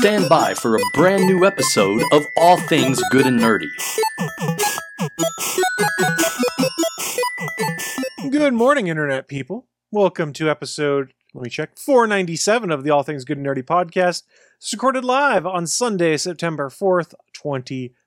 Stand 0.00 0.28
by 0.28 0.54
for 0.54 0.74
a 0.74 0.80
brand 0.92 1.24
new 1.24 1.44
episode 1.44 2.02
of 2.10 2.24
All 2.36 2.58
Things 2.58 3.00
Good 3.12 3.26
and 3.26 3.38
Nerdy. 3.38 3.68
Good 8.28 8.54
morning, 8.54 8.88
Internet 8.88 9.28
people. 9.28 9.68
Welcome 9.92 10.32
to 10.32 10.50
episode, 10.50 11.12
let 11.32 11.44
me 11.44 11.48
check, 11.48 11.78
497 11.78 12.72
of 12.72 12.82
the 12.82 12.90
All 12.90 13.04
Things 13.04 13.24
Good 13.24 13.38
and 13.38 13.46
Nerdy 13.46 13.62
podcast. 13.62 14.24
It's 14.56 14.72
recorded 14.72 15.04
live 15.04 15.46
on 15.46 15.68
Sunday, 15.68 16.16
September 16.16 16.70
4th, 16.70 17.14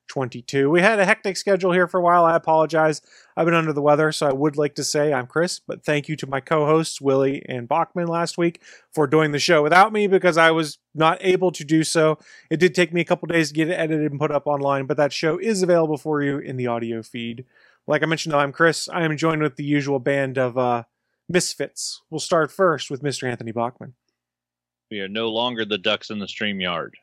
2022. 0.08 0.70
We 0.70 0.82
had 0.82 1.00
a 1.00 1.06
hectic 1.06 1.38
schedule 1.38 1.72
here 1.72 1.88
for 1.88 2.00
a 2.00 2.04
while. 2.04 2.26
I 2.26 2.36
apologize. 2.36 3.02
I've 3.36 3.46
been 3.46 3.54
under 3.54 3.74
the 3.74 3.82
weather, 3.82 4.12
so 4.12 4.28
I 4.28 4.34
would 4.34 4.58
like 4.58 4.76
to 4.76 4.84
say 4.84 5.14
I'm 5.14 5.28
Chris, 5.28 5.60
but 5.60 5.84
thank 5.84 6.10
you 6.10 6.16
to 6.18 6.28
my 6.28 6.40
co 6.40 6.66
hosts, 6.66 7.00
Willie 7.00 7.44
and 7.48 7.68
Bachman, 7.68 8.08
last 8.08 8.38
week 8.38 8.62
for 8.92 9.08
doing 9.08 9.32
the 9.32 9.40
show 9.40 9.62
without 9.62 9.94
me 9.94 10.08
because 10.08 10.38
I 10.38 10.52
was 10.52 10.80
not 10.96 11.18
able 11.22 11.52
to 11.52 11.64
do 11.64 11.84
so. 11.84 12.18
It 12.50 12.60
did 12.60 12.74
take 12.74 12.94
me 12.94 13.02
a 13.02 13.06
couple 13.06 13.28
days 13.28 13.50
to 13.50 13.54
get 13.54 13.70
it 13.70 13.74
edited 13.74 14.12
and 14.12 14.20
put 14.20 14.32
up 14.32 14.48
online, 14.48 14.86
but 14.86 14.98
that 14.98 15.14
show 15.14 15.38
is 15.38 15.62
available 15.62 15.98
for 15.98 16.22
you 16.22 16.40
in 16.40 16.58
the 16.58 16.68
audio 16.68 17.04
feed. 17.04 17.46
Like 17.86 18.04
I 18.04 18.06
mentioned, 18.06 18.36
I'm 18.36 18.52
Chris. 18.52 18.90
I 18.90 19.04
am 19.04 19.16
joined 19.16 19.42
with 19.42 19.56
the 19.56 19.64
usual 19.64 20.00
band 20.00 20.38
of 20.38 20.58
uh, 20.58 20.84
misfits. 21.30 22.02
We'll 22.10 22.20
start 22.20 22.52
first 22.52 22.90
with 22.90 23.02
Mr. 23.02 23.30
Anthony 23.30 23.52
Bachman. 23.52 23.94
We 24.90 25.00
are 25.02 25.10
no 25.10 25.30
longer 25.30 25.66
the 25.66 25.78
ducks 25.78 26.10
in 26.10 26.20
the 26.20 26.28
stream 26.28 26.60
yard. 26.60 26.96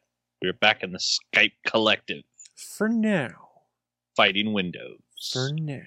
We 0.43 0.49
are 0.49 0.55
back 0.55 0.83
in 0.83 0.93
the 0.93 0.99
Skype 0.99 1.53
collective, 1.67 2.23
For 2.55 2.89
now. 2.89 3.49
fighting 4.17 4.53
Windows 4.53 5.01
For 5.33 5.51
now. 5.53 5.81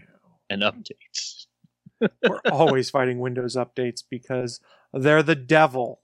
and 0.49 0.61
updates. 0.61 1.45
We're 2.01 2.41
always 2.51 2.89
fighting 2.89 3.19
Windows 3.19 3.55
updates 3.55 4.03
because 4.09 4.59
they're 4.93 5.23
the 5.23 5.35
devil. 5.35 6.01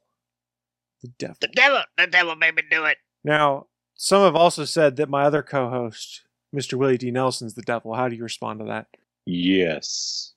The 1.01 1.09
devil. 1.19 1.37
The 1.41 1.47
devil, 1.49 1.81
the 1.97 2.07
devil 2.07 2.35
made 2.35 2.55
me 2.55 2.63
do 2.69 2.85
it. 2.85 2.97
Now, 3.23 3.67
some 3.95 4.23
have 4.23 4.35
also 4.35 4.65
said 4.65 4.95
that 4.95 5.09
my 5.09 5.23
other 5.23 5.43
co 5.43 5.69
host, 5.69 6.21
Mr. 6.55 6.73
Willie 6.75 6.97
D. 6.97 7.11
Nelson's 7.11 7.53
the 7.53 7.61
devil. 7.61 7.93
How 7.93 8.07
do 8.09 8.15
you 8.15 8.23
respond 8.23 8.59
to 8.59 8.65
that? 8.65 8.87
Yes. 9.25 10.33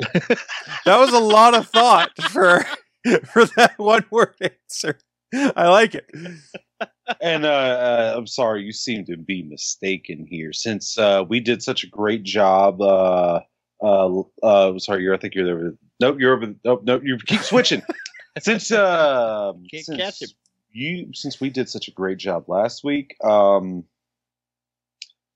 That 0.84 0.98
was 0.98 1.12
a 1.12 1.18
lot 1.20 1.54
of 1.54 1.68
thought 1.68 2.10
for 2.20 2.64
for 3.26 3.44
that 3.56 3.74
one 3.78 4.04
word 4.10 4.34
answer. 4.40 4.98
I 5.34 5.68
like 5.68 5.94
it. 5.94 6.10
And 7.20 7.44
uh, 7.44 7.48
uh, 7.48 8.14
I'm 8.16 8.26
sorry, 8.26 8.62
you 8.62 8.72
seem 8.72 9.04
to 9.06 9.16
be 9.16 9.42
mistaken 9.42 10.26
here. 10.28 10.52
Since 10.52 10.98
uh, 10.98 11.24
we 11.28 11.40
did 11.40 11.62
such 11.62 11.84
a 11.84 11.86
great 11.88 12.22
job, 12.22 12.80
uh, 12.80 13.40
uh, 13.82 14.22
uh, 14.42 14.78
sorry, 14.78 15.02
you're. 15.02 15.14
I 15.14 15.18
think 15.18 15.34
you're 15.34 15.44
there. 15.44 15.74
Nope, 16.00 16.16
you're 16.18 16.34
over. 16.34 16.54
Nope, 16.64 16.82
nope. 16.84 17.02
You 17.04 17.18
keep 17.18 17.40
switching. 17.40 17.82
since 18.38 18.70
uh, 18.70 19.52
Can't 19.70 19.84
since 19.84 20.00
catch 20.00 20.22
him. 20.22 20.28
you, 20.72 21.08
since 21.12 21.40
we 21.40 21.50
did 21.50 21.68
such 21.68 21.88
a 21.88 21.90
great 21.90 22.18
job 22.18 22.48
last 22.48 22.84
week, 22.84 23.16
um, 23.24 23.84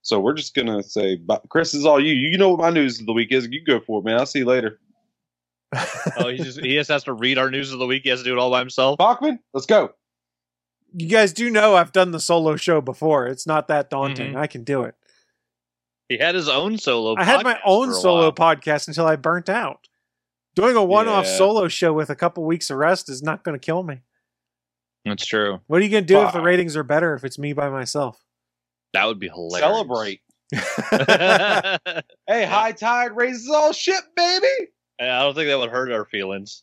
so 0.02 0.20
we're 0.20 0.34
just 0.34 0.54
gonna 0.54 0.82
say, 0.82 1.16
but 1.16 1.42
Chris 1.48 1.74
is 1.74 1.84
all 1.84 2.02
you. 2.02 2.12
You 2.14 2.38
know 2.38 2.50
what 2.50 2.60
my 2.60 2.70
news 2.70 3.00
of 3.00 3.06
the 3.06 3.12
week 3.12 3.32
is. 3.32 3.48
You 3.50 3.64
go 3.64 3.80
for 3.80 4.00
it, 4.00 4.04
man. 4.04 4.18
I'll 4.18 4.26
see 4.26 4.40
you 4.40 4.46
later. 4.46 4.78
Oh, 6.18 6.28
he 6.28 6.36
just 6.38 6.60
he 6.60 6.74
just 6.74 6.88
has 6.88 7.02
to 7.04 7.12
read 7.12 7.36
our 7.36 7.50
news 7.50 7.72
of 7.72 7.80
the 7.80 7.86
week. 7.86 8.04
He 8.04 8.10
has 8.10 8.20
to 8.20 8.24
do 8.24 8.32
it 8.32 8.38
all 8.38 8.50
by 8.50 8.60
himself. 8.60 8.96
Bachman, 8.96 9.40
let's 9.52 9.66
go. 9.66 9.90
You 10.94 11.08
guys 11.08 11.32
do 11.32 11.50
know 11.50 11.74
I've 11.76 11.92
done 11.92 12.10
the 12.10 12.20
solo 12.20 12.56
show 12.56 12.80
before. 12.80 13.26
It's 13.26 13.46
not 13.46 13.68
that 13.68 13.90
daunting. 13.90 14.32
Mhm. 14.32 14.38
I 14.38 14.46
can 14.46 14.64
do 14.64 14.82
it. 14.82 14.94
He 16.08 16.18
had 16.18 16.34
his 16.34 16.48
own 16.48 16.78
solo. 16.78 17.14
I 17.18 17.24
had 17.24 17.42
my 17.44 17.58
own 17.64 17.92
solo 17.92 18.30
while. 18.30 18.32
podcast 18.32 18.88
until 18.88 19.06
I 19.06 19.16
burnt 19.16 19.48
out. 19.48 19.88
Doing 20.54 20.76
a 20.76 20.84
one-off 20.84 21.26
Yeah. 21.26 21.36
solo 21.36 21.68
show 21.68 21.92
with 21.92 22.08
a 22.10 22.14
couple 22.16 22.44
weeks 22.44 22.70
of 22.70 22.78
rest 22.78 23.08
is 23.10 23.22
not 23.22 23.42
going 23.42 23.58
to 23.58 23.64
kill 23.64 23.82
me. 23.82 24.00
That's 25.04 25.26
true. 25.26 25.60
What 25.66 25.80
are 25.80 25.84
you 25.84 25.90
going 25.90 26.04
to 26.04 26.14
do 26.14 26.22
if 26.22 26.32
the 26.32 26.40
ratings 26.40 26.76
are 26.76 26.82
better 26.82 27.14
if 27.14 27.24
it's 27.24 27.38
me 27.38 27.52
by 27.52 27.68
myself? 27.68 28.24
That 28.92 29.04
would 29.06 29.18
be 29.18 29.28
hilarious. 29.28 29.60
Celebrate. 29.60 30.20
Hey, 32.28 32.44
high 32.44 32.72
tide 32.72 33.14
raises 33.16 33.48
all 33.50 33.72
ship, 33.72 34.02
baby. 34.16 34.46
I 35.00 35.22
don't 35.22 35.34
think 35.34 35.48
that 35.48 35.58
would 35.58 35.70
hurt 35.70 35.92
our 35.92 36.04
feelings. 36.04 36.62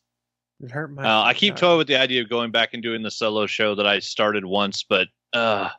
It 0.62 0.72
hurt 0.72 0.94
my. 0.94 1.04
Uh, 1.04 1.24
I 1.24 1.34
keep 1.34 1.56
toying 1.56 1.78
with 1.78 1.88
the 1.88 2.00
idea 2.00 2.22
of 2.22 2.30
going 2.30 2.52
back 2.52 2.74
and 2.74 2.82
doing 2.82 3.04
the 3.04 3.12
solo 3.12 3.46
show 3.46 3.76
that 3.76 3.88
I 3.88 4.00
started 4.00 4.46
once, 4.46 4.84
but 4.84 5.08
uh, 5.34 5.70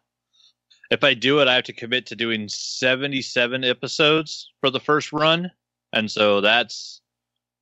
if 0.90 1.02
I 1.04 1.14
do 1.14 1.40
it, 1.40 1.48
I 1.48 1.54
have 1.54 1.64
to 1.64 1.72
commit 1.72 2.06
to 2.06 2.16
doing 2.16 2.48
77 2.48 3.64
episodes 3.64 4.50
for 4.60 4.70
the 4.70 4.80
first 4.80 5.12
run, 5.12 5.50
and 5.92 6.10
so 6.10 6.40
that's 6.40 7.00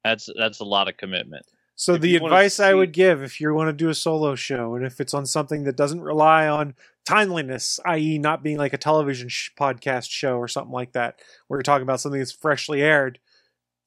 that's 0.05 0.29
that's 0.37 0.61
a 0.61 0.65
lot 0.65 0.89
of 0.89 0.97
commitment. 0.97 1.47
So 1.75 1.95
if 1.95 2.01
the 2.01 2.11
you 2.11 2.21
wanna 2.21 2.35
advice 2.35 2.61
I 2.61 2.75
would 2.75 2.93
give 2.93 3.23
if 3.23 3.41
you 3.41 3.53
want 3.55 3.69
to 3.69 3.73
do 3.73 3.89
a 3.89 3.95
solo 3.95 4.35
show, 4.35 4.75
and 4.75 4.85
if 4.85 5.01
it's 5.01 5.15
on 5.15 5.27
something 5.27 5.65
that 5.65 5.77
doesn't 5.77 6.01
rely 6.01 6.47
on 6.47 6.75
timeliness, 7.05 7.81
i.e., 7.87 8.19
not 8.19 8.43
being 8.43 8.59
like 8.59 8.73
a 8.73 8.79
television 8.79 9.29
sh- 9.29 9.51
podcast 9.59 10.11
show 10.11 10.37
or 10.37 10.49
something 10.49 10.73
like 10.73 10.93
that, 10.93 11.21
where 11.49 11.59
you're 11.59 11.63
talking 11.63 11.83
about 11.83 12.01
something 12.01 12.21
that's 12.21 12.33
freshly 12.33 12.83
aired, 12.83 13.19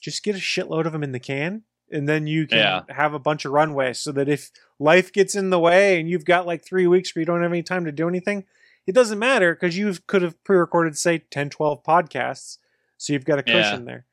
just 0.02 0.24
get 0.24 0.36
a 0.36 0.40
shitload 0.40 0.86
of 0.86 0.94
them 0.94 1.04
in 1.04 1.12
the 1.12 1.20
can, 1.20 1.64
and 1.96 2.08
then 2.08 2.28
you 2.28 2.46
can 2.46 2.58
Yeah. 2.60 2.82
have 2.90 3.14
a 3.14 3.20
bunch 3.20 3.46
of 3.46 3.52
runway, 3.54 3.94
so 3.94 4.12
that 4.12 4.28
if 4.30 4.52
life 4.80 5.12
gets 5.14 5.34
in 5.36 5.50
the 5.50 5.60
way 5.60 6.00
and 6.00 6.10
you've 6.10 6.26
got 6.26 6.46
like 6.46 6.64
three 6.64 6.86
weeks 6.88 7.16
where 7.16 7.22
you 7.22 7.26
don't 7.26 7.42
have 7.42 7.52
any 7.52 7.64
time 7.64 7.86
to 7.86 7.92
do 7.92 8.08
anything, 8.08 8.44
it 8.86 8.94
doesn't 8.94 9.18
matter 9.18 9.56
because 9.56 9.78
you 9.78 9.96
could 10.06 10.22
have 10.22 10.42
pre-recorded 10.44 10.98
say 10.98 11.20
10, 11.20 11.50
12 11.50 11.84
podcasts, 11.84 12.58
so 12.98 13.14
you've 13.14 13.26
got 13.26 13.40
a 13.40 13.44
Yeah. 13.48 13.54
cushion 13.62 13.86
there. 13.86 14.06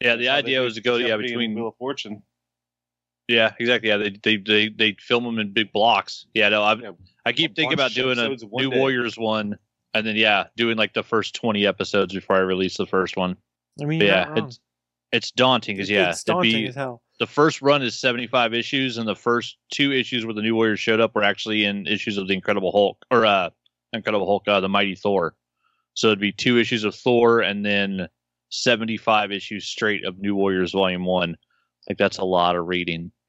Yeah, 0.00 0.16
the 0.16 0.24
That's 0.24 0.28
how 0.28 0.34
they 0.36 0.38
idea 0.40 0.60
was 0.62 0.74
to 0.74 0.80
go 0.80 0.96
yeah 0.96 1.16
between 1.16 1.54
Wheel 1.54 1.68
of 1.68 1.76
Fortune. 1.76 2.22
yeah 3.28 3.52
exactly 3.60 3.90
yeah 3.90 3.96
they 3.98 4.10
they 4.22 4.36
they, 4.38 4.68
they 4.70 4.96
film 5.00 5.24
them 5.24 5.38
in 5.38 5.52
big 5.52 5.72
blocks. 5.72 6.26
Yeah, 6.34 6.48
no, 6.48 6.62
I 6.62 6.74
Yeah, 6.74 6.92
I 7.26 7.32
keep 7.32 7.54
thinking 7.54 7.74
about 7.74 7.92
doing 7.92 8.18
a 8.18 8.22
episodes 8.22 8.42
in 8.44 8.48
one 8.50 8.64
New 8.64 8.70
day. 8.70 8.78
Warriors 8.78 9.18
one, 9.18 9.58
and 9.94 10.06
then 10.06 10.16
yeah, 10.16 10.46
doing 10.56 10.76
like 10.78 10.94
the 10.94 11.02
first 11.02 11.34
20 11.34 11.66
episodes 11.66 12.14
before 12.14 12.36
I 12.36 12.40
release 12.40 12.76
the 12.76 12.86
first 12.86 13.16
one. 13.16 13.36
I 13.80 13.84
mean, 13.84 14.00
yeah, 14.00 14.32
it's 14.36 14.60
it's 15.12 15.30
daunting 15.32 15.76
because 15.76 15.90
yeah, 15.90 16.10
it's 16.10 16.24
daunting 16.24 16.52
be- 16.52 16.66
as 16.68 16.74
hell. 16.74 17.02
The 17.18 17.26
first 17.26 17.60
run 17.62 17.82
is 17.82 17.98
75 17.98 18.54
issues 18.54 18.98
and 18.98 19.08
the 19.08 19.16
first 19.16 19.56
two 19.70 19.92
issues 19.92 20.24
where 20.24 20.34
the 20.34 20.42
new 20.42 20.54
warriors 20.54 20.80
showed 20.80 21.00
up 21.00 21.14
were 21.14 21.22
actually 21.22 21.64
in 21.64 21.86
issues 21.86 22.16
of 22.16 22.28
the 22.28 22.34
incredible 22.34 22.72
hulk 22.72 23.04
or 23.10 23.26
uh 23.26 23.50
incredible 23.92 24.26
hulk 24.26 24.46
uh, 24.48 24.60
the 24.60 24.68
mighty 24.68 24.94
thor 24.94 25.34
so 25.94 26.08
it'd 26.08 26.20
be 26.20 26.32
two 26.32 26.58
issues 26.58 26.84
of 26.84 26.94
thor 26.94 27.40
and 27.40 27.64
then 27.64 28.08
75 28.50 29.32
issues 29.32 29.66
straight 29.66 30.04
of 30.04 30.18
new 30.18 30.34
warriors 30.34 30.72
volume 30.72 31.04
one 31.04 31.36
like 31.88 31.98
that's 31.98 32.18
a 32.18 32.24
lot 32.24 32.56
of 32.56 32.66
reading 32.66 33.10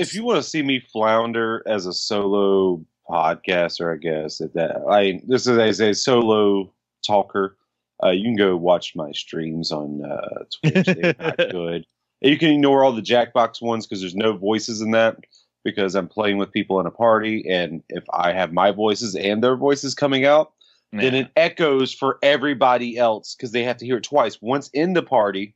If 0.00 0.14
you 0.14 0.24
want 0.24 0.42
to 0.42 0.48
see 0.48 0.62
me 0.62 0.80
flounder 0.80 1.62
as 1.66 1.84
a 1.84 1.92
solo 1.92 2.82
podcaster, 3.06 3.92
I 3.92 3.98
guess 3.98 4.38
that 4.38 4.82
I 4.88 5.20
this 5.26 5.46
is 5.46 5.58
as 5.58 5.78
a 5.82 5.92
solo 5.92 6.72
talker. 7.06 7.58
Uh, 8.02 8.10
you 8.10 8.24
can 8.24 8.36
go 8.36 8.56
watch 8.56 8.92
my 8.96 9.10
streams 9.12 9.70
on 9.72 10.02
uh, 10.04 10.44
Twitch. 10.72 10.86
They're 10.86 11.14
not 11.18 11.36
good. 11.50 11.84
You 12.20 12.38
can 12.38 12.50
ignore 12.50 12.84
all 12.84 12.92
the 12.92 13.02
Jackbox 13.02 13.60
ones 13.62 13.86
because 13.86 14.00
there's 14.00 14.14
no 14.14 14.36
voices 14.36 14.80
in 14.80 14.90
that 14.92 15.16
because 15.64 15.94
I'm 15.94 16.08
playing 16.08 16.38
with 16.38 16.52
people 16.52 16.80
in 16.80 16.86
a 16.86 16.90
party, 16.90 17.44
and 17.48 17.82
if 17.90 18.04
I 18.12 18.32
have 18.32 18.52
my 18.52 18.70
voices 18.70 19.14
and 19.14 19.42
their 19.44 19.56
voices 19.56 19.94
coming 19.94 20.24
out, 20.24 20.52
then 20.92 21.14
it 21.14 21.28
echoes 21.36 21.94
for 21.94 22.18
everybody 22.22 22.96
else 22.98 23.34
because 23.36 23.52
they 23.52 23.62
have 23.62 23.76
to 23.76 23.86
hear 23.86 23.98
it 23.98 24.02
twice 24.04 24.38
once 24.42 24.68
in 24.72 24.92
the 24.94 25.02
party 25.02 25.54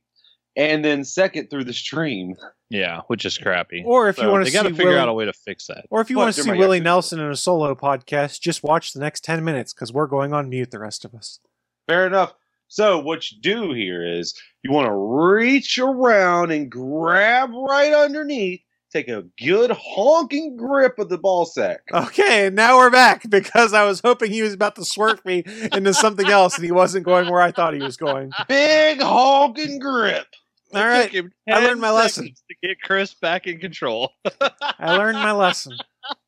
and 0.55 0.85
then 0.85 1.03
second 1.03 1.49
through 1.49 1.65
the 1.65 1.73
stream 1.73 2.35
yeah 2.69 3.01
which 3.07 3.25
is 3.25 3.37
crappy 3.37 3.83
Or 3.85 4.07
if 4.07 4.15
you 4.17 4.23
So 4.23 4.31
want 4.31 4.45
they 4.45 4.51
to 4.51 4.53
got 4.55 4.63
see 4.63 4.69
to 4.69 4.75
figure 4.75 4.91
Willie, 4.91 5.01
out 5.01 5.09
a 5.09 5.13
way 5.13 5.25
to 5.25 5.33
fix 5.33 5.67
that 5.67 5.85
or 5.89 5.99
if 5.99 6.09
you 6.09 6.15
want 6.17 6.33
to 6.33 6.41
see 6.41 6.51
Willie. 6.53 6.79
Nelson 6.79 7.19
in 7.19 7.29
a 7.29 7.35
solo 7.35 7.75
podcast, 7.75 8.39
just 8.39 8.63
watch 8.63 8.93
the 8.93 9.01
next 9.01 9.25
ten 9.25 9.43
minutes 9.43 9.73
because 9.73 9.91
we're 9.91 10.07
going 10.07 10.31
on 10.33 10.47
mute. 10.47 10.71
The 10.71 10.79
rest 10.79 11.03
of 11.03 11.13
us. 11.13 11.41
Fair 11.87 12.07
enough 12.07 12.33
so 12.67 12.99
what 12.99 13.29
you 13.31 13.39
do 13.41 13.73
here 13.73 14.05
is 14.05 14.33
you 14.63 14.71
want 14.71 14.87
to 14.87 14.93
reach 14.93 15.77
around 15.77 16.51
and 16.51 16.69
grab 16.71 17.49
right 17.53 17.93
underneath 17.93 18.61
take 18.91 19.07
a 19.09 19.23
good 19.43 19.71
honking 19.71 20.55
grip 20.57 20.97
of 20.99 21.09
the 21.09 21.17
ball 21.17 21.45
sack 21.45 21.81
Okay, 21.93 22.47
and 22.47 22.55
now 22.55 22.77
we're 22.77 22.89
back 22.89 23.29
because 23.29 23.73
I 23.73 23.83
was 23.83 23.99
hoping 23.99 24.31
he 24.31 24.41
was 24.41 24.53
about 24.53 24.75
to 24.77 24.85
swerve 24.85 25.23
me 25.25 25.43
into 25.73 25.93
something 25.93 26.27
else, 26.29 26.55
and 26.55 26.63
he 26.65 26.71
wasn't 26.71 27.05
going 27.05 27.29
where 27.29 27.41
I 27.41 27.51
thought 27.51 27.73
he 27.73 27.81
was 27.81 27.97
going. 27.97 28.31
big 28.47 29.01
honking 29.01 29.79
grip 29.79 30.25
All 30.73 30.81
It 30.81 30.83
right, 30.85 31.03
took 31.03 31.11
him 31.13 31.31
I 31.49 31.59
learned 31.65 31.81
my 31.81 31.91
lesson. 31.91 32.33
to 32.49 32.55
get 32.67 32.81
chris 32.81 33.13
back 33.13 33.47
in 33.47 33.59
control 33.59 34.11
I 34.79 34.95
learned 34.97 35.17
my 35.19 35.33
lesson. 35.33 35.77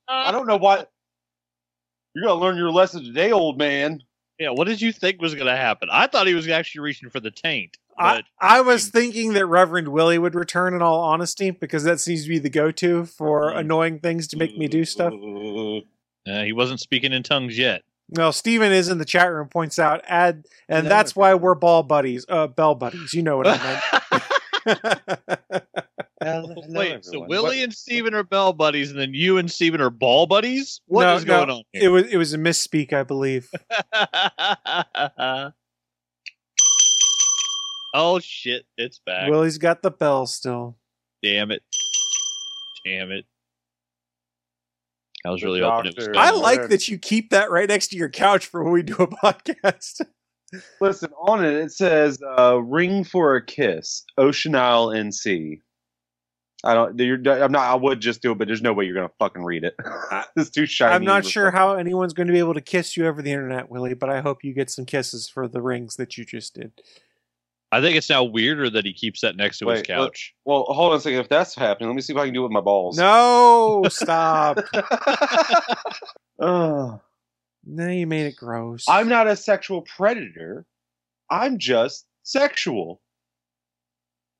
i 0.09 0.31
don't 0.31 0.47
know 0.47 0.57
why 0.57 0.85
you're 2.13 2.25
gonna 2.25 2.39
learn 2.41 2.57
your 2.57 2.71
lesson 2.71 3.03
today 3.03 3.31
old 3.31 3.57
man 3.57 4.01
yeah 4.39 4.49
what 4.49 4.67
did 4.67 4.81
you 4.81 4.91
think 4.91 5.21
was 5.21 5.33
going 5.35 5.47
to 5.47 5.55
happen 5.55 5.89
i 5.91 6.07
thought 6.07 6.27
he 6.27 6.33
was 6.33 6.47
actually 6.47 6.81
reaching 6.81 7.09
for 7.09 7.19
the 7.19 7.31
taint 7.31 7.77
I, 7.99 8.17
but 8.17 8.25
I 8.39 8.61
was 8.61 8.89
thinking 8.89 9.33
that 9.33 9.47
Reverend 9.47 9.87
Willie 9.87 10.19
would 10.19 10.35
return 10.35 10.75
in 10.75 10.83
all 10.83 10.99
honesty 10.99 11.49
because 11.49 11.83
that 11.85 11.99
seems 11.99 12.25
to 12.25 12.29
be 12.29 12.37
the 12.37 12.47
go-to 12.47 13.05
for 13.05 13.51
Mm. 13.51 13.57
annoying 13.57 13.99
things 14.01 14.27
to 14.27 14.37
make 14.37 14.55
me 14.55 14.67
do 14.67 14.85
stuff. 14.85 15.11
Uh, 15.13 16.43
he 16.43 16.53
wasn't 16.53 16.79
speaking 16.79 17.11
in 17.11 17.23
tongues 17.23 17.57
yet. 17.57 17.81
Well, 18.09 18.31
Steven 18.31 18.71
is 18.71 18.89
in 18.89 18.99
the 18.99 19.05
chat 19.05 19.33
room, 19.33 19.47
points 19.49 19.79
out, 19.79 20.01
add, 20.07 20.45
and 20.69 20.83
No, 20.83 20.89
that's 20.89 21.15
no. 21.15 21.21
why 21.21 21.33
we're 21.33 21.55
ball 21.55 21.81
buddies, 21.81 22.23
uh, 22.29 22.45
bell 22.45 22.75
buddies. 22.75 23.15
You 23.15 23.23
know 23.23 23.35
what 23.37 23.47
I 23.47 23.57
meant. 23.57 23.83
Hello, 26.19 26.47
hello, 26.47 26.79
Wait, 26.79 27.05
so. 27.05 27.25
Willie 27.27 27.57
What- 27.57 27.63
and 27.65 27.73
Steven 27.73 28.13
are 28.15 28.23
bell 28.23 28.51
buddies, 28.51 28.89
and 28.91 28.99
then 28.99 29.13
you 29.13 29.37
and 29.37 29.49
Steven 29.51 29.79
are 29.81 29.89
ball 29.91 30.25
buddies? 30.27 30.81
What 30.87 31.03
No, 31.03 31.15
is 31.15 31.25
no, 31.25 31.37
going 31.45 31.49
on 31.51 31.63
It 31.73 31.89
was 31.89 32.11
it 32.11 32.17
was 32.17 32.33
a 32.33 32.37
misspeak, 32.37 32.91
I 32.91 33.03
believe. 33.03 33.49
oh 37.93 38.19
shit, 38.19 38.65
it's 38.77 38.99
back. 39.05 39.29
Willie's 39.29 39.57
got 39.57 39.81
the 39.81 39.91
bell 39.91 40.25
still. 40.27 40.77
Damn 41.23 41.51
it. 41.51 41.61
Damn 42.85 43.11
it. 43.11 43.25
I 45.25 45.29
was 45.29 45.43
really 45.43 45.61
hoping 45.61 45.91
it 45.91 45.95
was 45.95 46.05
doctor- 46.07 46.19
I 46.19 46.31
like 46.31 46.69
that 46.69 46.87
you 46.87 46.97
keep 46.97 47.31
that 47.31 47.51
right 47.51 47.67
next 47.67 47.87
to 47.89 47.97
your 47.97 48.09
couch 48.09 48.45
for 48.45 48.63
when 48.63 48.71
we 48.73 48.83
do 48.83 48.95
a 48.95 49.07
podcast. 49.23 50.01
Listen, 50.79 51.11
on 51.19 51.43
it 51.43 51.53
it 51.53 51.71
says 51.71 52.19
uh, 52.37 52.61
"Ring 52.61 53.03
for 53.03 53.35
a 53.35 53.45
Kiss," 53.45 54.03
Ocean 54.17 54.55
Isle, 54.55 54.87
NC. 54.87 55.61
I 56.63 56.73
don't. 56.73 56.97
You're, 56.97 57.17
I'm 57.43 57.51
not. 57.51 57.69
I 57.69 57.75
would 57.75 57.99
just 57.99 58.21
do 58.21 58.31
it, 58.31 58.37
but 58.37 58.47
there's 58.47 58.61
no 58.61 58.73
way 58.73 58.85
you're 58.85 58.95
gonna 58.95 59.11
fucking 59.19 59.43
read 59.43 59.63
it. 59.63 59.75
it's 60.35 60.49
too 60.49 60.65
shiny. 60.65 60.93
I'm 60.93 61.03
not 61.03 61.25
sure 61.25 61.51
how 61.51 61.75
anyone's 61.75 62.13
going 62.13 62.27
to 62.27 62.33
be 62.33 62.39
able 62.39 62.55
to 62.55 62.61
kiss 62.61 62.97
you 62.97 63.07
over 63.07 63.21
the 63.21 63.31
internet, 63.31 63.69
Willie, 63.69 63.93
but 63.93 64.09
I 64.09 64.21
hope 64.21 64.43
you 64.43 64.53
get 64.53 64.69
some 64.69 64.85
kisses 64.85 65.29
for 65.29 65.47
the 65.47 65.61
rings 65.61 65.97
that 65.97 66.17
you 66.17 66.25
just 66.25 66.55
did. 66.55 66.71
I 67.71 67.81
think 67.81 67.97
it's 67.97 68.09
now 68.09 68.23
weirder 68.23 68.69
that 68.69 68.85
he 68.85 68.93
keeps 68.93 69.21
that 69.21 69.35
next 69.35 69.59
to 69.59 69.67
his 69.67 69.79
Wait, 69.79 69.89
look. 69.89 70.13
couch. 70.13 70.33
Well, 70.45 70.63
hold 70.63 70.93
on 70.93 70.97
a 70.97 71.01
second. 71.01 71.19
If 71.19 71.29
that's 71.29 71.53
happening, 71.53 71.89
let 71.89 71.95
me 71.95 72.01
see 72.01 72.13
if 72.13 72.19
I 72.19 72.25
can 72.25 72.33
do 72.33 72.41
it 72.41 72.43
with 72.43 72.53
my 72.53 72.61
balls. 72.61 72.97
No, 72.97 73.83
stop. 73.89 74.59
Ugh. 76.39 77.01
No, 77.67 77.87
you 77.89 78.07
made 78.07 78.25
it 78.27 78.35
gross. 78.37 78.85
I'm 78.87 79.09
not 79.09 79.27
a 79.27 79.35
sexual 79.35 79.81
predator. 79.81 80.65
I'm 81.29 81.57
just 81.57 82.05
sexual. 82.23 83.01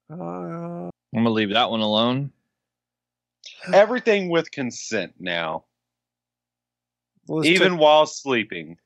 Uh, 0.09 0.15
I'm 0.15 0.91
gonna 1.13 1.29
leave 1.31 1.50
that 1.51 1.69
one 1.69 1.81
alone. 1.81 2.31
Everything 3.74 4.29
with 4.29 4.50
consent 4.51 5.15
now, 5.19 5.65
well, 7.27 7.45
even 7.45 7.74
took, 7.74 7.81
while 7.81 8.06
sleeping. 8.06 8.77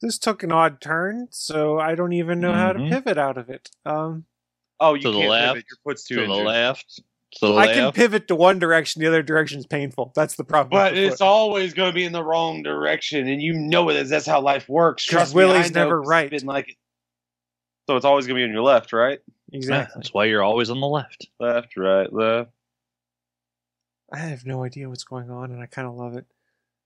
this 0.00 0.18
took 0.18 0.42
an 0.44 0.52
odd 0.52 0.80
turn, 0.80 1.26
so 1.30 1.80
I 1.80 1.94
don't 1.96 2.12
even 2.12 2.40
know 2.40 2.52
how 2.54 2.72
to 2.72 2.78
Mhm. 2.78 2.90
pivot 2.90 3.18
out 3.18 3.36
of 3.38 3.50
it. 3.50 3.70
Um, 3.84 4.26
Oh, 4.78 4.92
you 4.94 5.02
To 5.02 5.10
the 5.10 5.18
can't 5.18 5.30
left, 5.30 5.54
pivot. 5.54 5.66
Your 5.70 5.78
foot's 5.84 6.04
too 6.04 6.16
to 6.16 6.26
the 6.26 6.34
left. 6.36 7.00
To 7.34 7.48
the 7.48 7.54
I 7.54 7.66
can 7.66 7.92
pivot 7.92 8.28
to 8.28 8.34
one 8.36 8.58
direction; 8.58 9.00
the 9.00 9.08
other 9.08 9.22
direction 9.22 9.58
is 9.58 9.66
painful. 9.66 10.12
That's 10.14 10.36
the 10.36 10.44
problem. 10.44 10.70
But 10.70 10.96
it's 10.96 11.20
always 11.20 11.74
going 11.74 11.90
to 11.90 11.94
be 11.94 12.04
in 12.04 12.12
the 12.12 12.24
wrong 12.24 12.62
direction, 12.62 13.28
and 13.28 13.42
you 13.42 13.52
know 13.52 13.90
it 13.90 13.96
is. 13.96 14.08
That's 14.08 14.26
how 14.26 14.40
life 14.40 14.68
works. 14.68 15.04
'Cause 15.04 15.10
Trust 15.10 15.34
me, 15.34 15.44
Willie's 15.44 15.66
I 15.66 15.68
know, 15.68 15.84
never 15.84 15.98
'cause 15.98 16.04
it's 16.06 16.10
right. 16.10 16.30
been 16.30 16.46
like 16.46 16.68
it. 16.70 16.76
So 17.88 17.96
it's 17.96 18.06
always 18.06 18.26
going 18.26 18.36
to 18.36 18.40
be 18.40 18.44
on 18.44 18.52
your 18.52 18.62
left, 18.62 18.92
right? 18.92 19.20
Yeah, 19.50 19.56
exactly. 19.58 20.00
That's 20.00 20.14
why 20.14 20.24
you're 20.24 20.42
always 20.42 20.70
on 20.70 20.80
the 20.80 20.86
left. 20.86 21.28
Left, 21.38 21.76
right, 21.76 22.10
left. 22.12 22.50
I 24.12 24.18
have 24.18 24.46
no 24.46 24.64
idea 24.64 24.88
what's 24.88 25.04
going 25.04 25.30
on, 25.30 25.50
and 25.50 25.60
I 25.60 25.66
kind 25.66 25.86
of 25.86 25.94
love 25.94 26.16
it. 26.16 26.26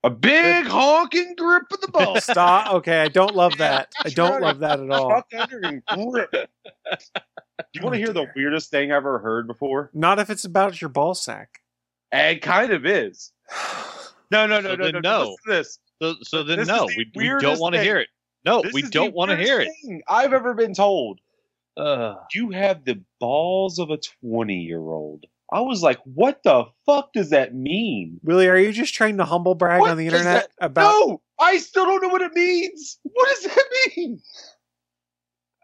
A 0.03 0.09
big 0.09 0.65
honking 0.65 1.35
grip 1.37 1.63
of 1.71 1.79
the 1.81 1.87
ball. 1.91 2.19
Stop. 2.19 2.73
Okay, 2.75 3.01
I 3.01 3.07
don't 3.07 3.35
love 3.35 3.57
that. 3.59 3.91
I 4.03 4.09
don't 4.09 4.41
love 4.41 4.59
that 4.59 4.79
at 4.79 4.89
all. 4.89 5.09
Fuck 5.09 5.27
under 5.37 5.59
and 5.59 5.83
grip. 5.85 6.33
You 7.73 7.81
want 7.83 7.93
to 7.93 7.99
hear 7.99 8.11
the 8.11 8.25
weirdest 8.35 8.71
thing 8.71 8.91
I've 8.91 8.97
ever 8.97 9.19
heard 9.19 9.45
before? 9.45 9.91
Not 9.93 10.17
if 10.17 10.31
it's 10.31 10.45
about 10.45 10.81
your 10.81 10.89
ball 10.89 11.13
sack. 11.13 11.59
It 12.11 12.41
kind 12.41 12.71
of 12.71 12.85
is. 12.85 13.31
No, 14.31 14.47
no, 14.47 14.61
no, 14.61 14.69
So 14.69 14.75
no, 14.77 14.83
then 14.85 14.93
no. 14.93 14.99
no. 15.01 15.35
This. 15.45 15.77
So, 16.01 16.15
so 16.21 16.43
then 16.43 16.59
This 16.59 16.67
no, 16.69 16.87
the 16.87 17.05
we, 17.15 17.27
we 17.33 17.39
don't 17.41 17.59
want 17.59 17.75
to 17.75 17.83
hear 17.83 17.97
it. 17.97 18.07
No, 18.45 18.61
This 18.61 18.71
we 18.73 18.81
don't 18.83 19.13
want 19.13 19.29
to 19.29 19.35
hear 19.35 19.59
it. 19.59 19.67
thing 19.83 20.01
I've 20.07 20.31
ever 20.31 20.53
been 20.53 20.73
told. 20.73 21.19
Ugh. 21.75 22.15
You 22.33 22.51
have 22.51 22.85
the 22.85 23.01
balls 23.19 23.77
of 23.77 23.89
a 23.89 23.97
20 24.21 24.55
year 24.55 24.79
old. 24.79 25.25
I 25.51 25.59
was 25.61 25.83
like, 25.83 25.99
what 26.05 26.41
the 26.43 26.65
fuck 26.85 27.11
does 27.13 27.31
that 27.31 27.53
mean? 27.53 28.19
Willie, 28.23 28.47
are 28.47 28.57
you 28.57 28.71
just 28.71 28.93
trying 28.93 29.17
to 29.17 29.25
humble 29.25 29.55
brag 29.55 29.81
What 29.81 29.91
on 29.91 29.97
the 29.97 30.09
does 30.09 30.21
internet 30.21 30.49
about? 30.61 30.91
no, 30.91 31.21
I 31.39 31.57
still 31.57 31.85
don't 31.85 32.01
know 32.01 32.07
what 32.09 32.21
it 32.21 32.33
means. 32.33 32.99
What 33.03 33.27
does 33.29 33.43
that 33.53 33.65
mean? 33.97 34.21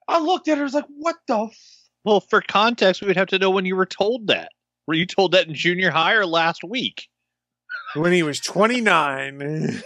I 0.09 0.19
looked 0.19 0.47
at 0.49 0.57
her, 0.57 0.63
I 0.63 0.65
was 0.65 0.73
like, 0.73 0.85
what 0.89 1.15
the 1.27 1.37
f- 1.45 1.57
Well, 2.03 2.19
for 2.19 2.41
context, 2.41 3.01
we 3.01 3.07
would 3.07 3.17
have 3.17 3.27
to 3.29 3.39
know 3.39 3.49
when 3.49 3.65
you 3.65 3.75
were 3.75 3.85
told 3.85 4.27
that. 4.27 4.51
Were 4.87 4.93
you 4.93 5.05
told 5.05 5.31
that 5.33 5.47
in 5.47 5.53
junior 5.53 5.91
high 5.91 6.13
or 6.13 6.25
last 6.25 6.63
week? 6.63 7.07
When 7.93 8.11
he 8.13 8.23
was 8.23 8.39
29. 8.41 9.39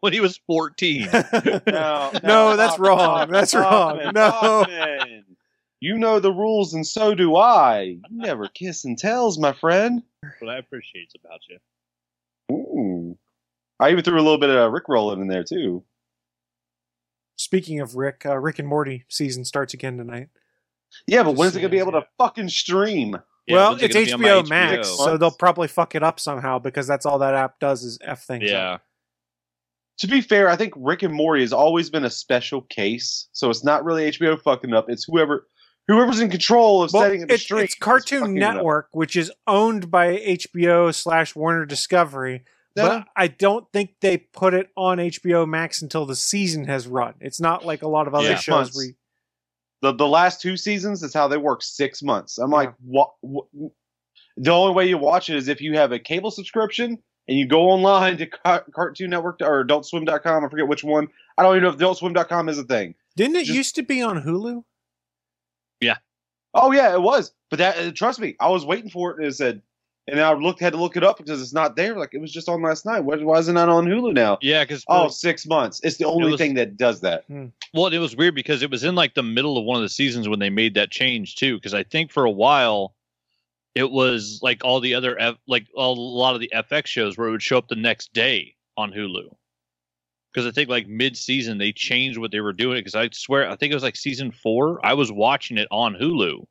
when 0.00 0.12
he 0.12 0.20
was 0.20 0.38
14. 0.46 1.08
No, 1.66 2.12
No, 2.22 2.56
that's 2.56 2.74
Hoffman, 2.74 2.86
wrong. 2.88 2.98
Hoffman, 2.98 3.32
That's 3.32 3.54
wrong. 3.54 4.00
Hoffman, 4.00 4.14
No. 4.14 4.64
Hoffman. 5.82 5.94
You 5.94 5.98
know 5.98 6.20
the 6.20 6.32
rules, 6.32 6.74
and 6.74 6.86
so 6.86 7.14
do 7.14 7.36
I. 7.36 7.82
You 7.82 8.00
never 8.10 8.48
kiss 8.54 8.84
and 8.84 8.98
tells, 8.98 9.38
my 9.38 9.52
friend. 9.52 10.02
what 10.40 10.50
I 10.50 10.58
appreciate 10.58 11.12
about 11.24 11.40
you. 11.48 11.58
Ooh. 12.54 13.18
I 13.80 13.90
even 13.90 14.04
threw 14.04 14.14
a 14.14 14.22
little 14.22 14.38
bit 14.38 14.50
of 14.50 14.72
Rick 14.72 14.84
rolling 14.88 15.20
in 15.20 15.28
there 15.28 15.44
too. 15.44 15.82
Speaking 17.36 17.80
of 17.80 17.96
Rick, 17.96 18.22
uh, 18.24 18.38
Rick 18.38 18.60
and 18.60 18.68
Morty 18.68 19.04
season 19.08 19.44
starts 19.44 19.74
again 19.74 19.96
tonight. 19.96 20.28
Yeah, 21.06 21.22
but 21.22 21.34
when's 21.34 21.56
it 21.56 21.60
gonna 21.60 21.70
be 21.70 21.78
able 21.78 21.92
to 21.92 22.06
fucking 22.18 22.50
stream? 22.50 23.16
Yeah, 23.46 23.56
well, 23.56 23.70
when's 23.70 23.82
it 23.82 23.96
it's 23.96 24.10
gonna 24.10 24.22
be 24.22 24.30
on 24.30 24.36
my 24.36 24.42
HBO 24.42 24.48
Max, 24.48 24.88
HBO? 24.88 24.96
so 24.96 25.16
they'll 25.16 25.30
probably 25.30 25.66
fuck 25.66 25.94
it 25.94 26.02
up 26.02 26.20
somehow 26.20 26.58
because 26.58 26.86
that's 26.86 27.06
all 27.06 27.18
that 27.18 27.34
app 27.34 27.58
does 27.58 27.82
is 27.82 27.98
f 28.02 28.22
things. 28.24 28.44
up. 28.44 28.50
Yeah. 28.50 28.78
To 29.98 30.06
be 30.06 30.20
fair, 30.20 30.48
I 30.48 30.56
think 30.56 30.74
Rick 30.76 31.02
and 31.02 31.14
Morty 31.14 31.42
has 31.42 31.52
always 31.52 31.90
been 31.90 32.04
a 32.04 32.10
special 32.10 32.62
case, 32.62 33.28
so 33.32 33.50
it's 33.50 33.64
not 33.64 33.84
really 33.84 34.10
HBO 34.10 34.40
fucking 34.40 34.72
up. 34.72 34.88
It's 34.88 35.04
whoever 35.04 35.46
whoever's 35.88 36.20
in 36.20 36.30
control 36.30 36.82
of 36.82 36.92
Well, 36.92 37.02
setting 37.02 37.22
it 37.22 37.28
to 37.28 37.34
it's, 37.34 37.42
stream. 37.44 37.64
it's 37.64 37.74
Cartoon 37.74 38.20
fucking 38.20 38.36
it. 38.36 38.40
Network, 38.40 38.88
which 38.92 39.16
is 39.16 39.32
owned 39.46 39.90
by 39.90 40.16
HBO 40.18 40.94
slash 40.94 41.34
Warner 41.34 41.66
Discovery. 41.66 42.44
No. 42.76 42.88
But 42.88 43.06
I 43.16 43.26
don't 43.28 43.66
think 43.72 43.96
they 44.00 44.16
put 44.18 44.54
it 44.54 44.70
on 44.76 44.98
HBO 44.98 45.46
Max 45.46 45.82
until 45.82 46.06
the 46.06 46.16
season 46.16 46.64
has 46.64 46.86
run. 46.86 47.14
It's 47.20 47.40
not 47.40 47.66
like 47.66 47.82
a 47.82 47.88
lot 47.88 48.06
of 48.08 48.14
other 48.14 48.30
Yeah. 48.30 48.36
shows 48.36 48.74
where 48.74 48.86
you- 48.86 48.94
the 49.82 49.92
the 49.92 50.06
last 50.08 50.40
two 50.40 50.56
seasons 50.56 51.02
is 51.02 51.12
how 51.12 51.28
they 51.28 51.36
work 51.36 51.62
six 51.62 52.02
months. 52.02 52.38
I'm 52.38 52.50
Yeah. 52.50 52.56
like, 52.56 52.74
what, 52.82 53.10
what? 53.20 53.46
The 54.38 54.50
only 54.50 54.74
way 54.74 54.88
you 54.88 54.96
watch 54.96 55.28
it 55.28 55.36
is 55.36 55.48
if 55.48 55.60
you 55.60 55.76
have 55.76 55.92
a 55.92 55.98
cable 55.98 56.30
subscription 56.30 56.96
and 57.28 57.38
you 57.38 57.46
go 57.46 57.68
online 57.68 58.16
to 58.18 58.26
Car- 58.26 58.64
Cartoon 58.74 59.10
Network 59.10 59.40
or 59.42 59.60
Adult 59.60 59.84
AdultSwim.com. 59.84 60.44
I 60.44 60.48
forget 60.48 60.66
which 60.68 60.82
one. 60.84 61.08
I 61.36 61.42
don't 61.42 61.52
even 61.56 61.64
know 61.64 61.68
if 61.70 61.74
Adult 61.74 61.98
AdultSwim.com 62.00 62.48
is 62.48 62.58
a 62.58 62.64
thing. 62.64 62.94
didn't 63.16 63.36
it 63.36 63.44
Just- 63.44 63.56
used 63.56 63.74
to 63.74 63.82
be 63.82 64.00
on 64.00 64.22
Hulu? 64.22 64.64
Oh 66.54 66.70
yeah, 66.72 66.92
it 66.92 67.00
was. 67.00 67.32
But 67.50 67.58
that 67.60 67.78
uh, 67.78 67.92
trust 67.92 68.20
me, 68.20 68.36
I 68.40 68.48
was 68.48 68.64
waiting 68.66 68.90
for 68.90 69.10
it 69.12 69.16
and 69.18 69.26
it 69.26 69.34
said, 69.34 69.62
and 70.06 70.20
I 70.20 70.32
looked 70.34 70.60
had 70.60 70.74
to 70.74 70.78
look 70.78 70.96
it 70.96 71.04
up 71.04 71.16
because 71.16 71.40
it's 71.40 71.54
not 71.54 71.76
there. 71.76 71.96
Like 71.96 72.12
it 72.12 72.20
was 72.20 72.30
just 72.32 72.48
on 72.48 72.60
last 72.60 72.84
night. 72.84 73.00
Why, 73.00 73.16
why 73.16 73.38
isn't 73.38 73.54
that 73.54 73.68
on 73.70 73.86
Hulu 73.86 74.12
now? 74.12 74.36
Yeah, 74.42 74.62
because 74.64 74.84
Oh, 74.88 75.08
six 75.08 75.46
months. 75.46 75.80
It's 75.82 75.96
the 75.96 76.04
only 76.04 76.32
was- 76.32 76.38
thing 76.40 76.54
that 76.54 76.76
does 76.76 77.00
that. 77.00 77.24
well, 77.72 77.86
it 77.86 77.98
was 77.98 78.14
weird 78.16 78.34
because 78.34 78.62
it 78.62 78.70
was 78.70 78.84
in 78.84 78.94
like 78.94 79.14
the 79.14 79.22
middle 79.22 79.56
of 79.56 79.64
one 79.64 79.76
of 79.76 79.82
the 79.82 79.88
seasons 79.88 80.28
when 80.28 80.40
they 80.40 80.50
made 80.50 80.74
that 80.74 80.90
change 80.90 81.36
too. 81.36 81.56
Because 81.56 81.72
I 81.74 81.84
think 81.84 82.10
for 82.10 82.24
a 82.24 82.30
while, 82.30 82.94
it 83.74 83.90
was 83.90 84.40
like 84.42 84.62
all 84.64 84.80
the 84.80 84.94
other 84.94 85.18
F, 85.18 85.36
like 85.46 85.66
a 85.76 85.80
lot 85.88 86.34
of 86.34 86.40
the 86.42 86.52
FX 86.54 86.86
shows 86.86 87.16
where 87.16 87.28
it 87.28 87.30
would 87.30 87.42
show 87.42 87.56
up 87.56 87.68
the 87.68 87.76
next 87.76 88.12
day 88.12 88.54
on 88.76 88.92
Hulu. 88.92 89.34
Because 90.32 90.46
I 90.46 90.50
think 90.50 90.68
like 90.68 90.88
mid 90.88 91.16
season 91.16 91.58
they 91.58 91.72
changed 91.72 92.18
what 92.18 92.30
they 92.30 92.40
were 92.40 92.52
doing. 92.52 92.78
Because 92.78 92.94
I 92.94 93.08
swear 93.12 93.50
I 93.50 93.56
think 93.56 93.72
it 93.72 93.76
was 93.76 93.82
like 93.82 93.96
season 93.96 94.32
four. 94.32 94.84
I 94.84 94.94
was 94.94 95.12
watching 95.12 95.58
it 95.58 95.68
on 95.70 95.94
Hulu, 95.94 96.44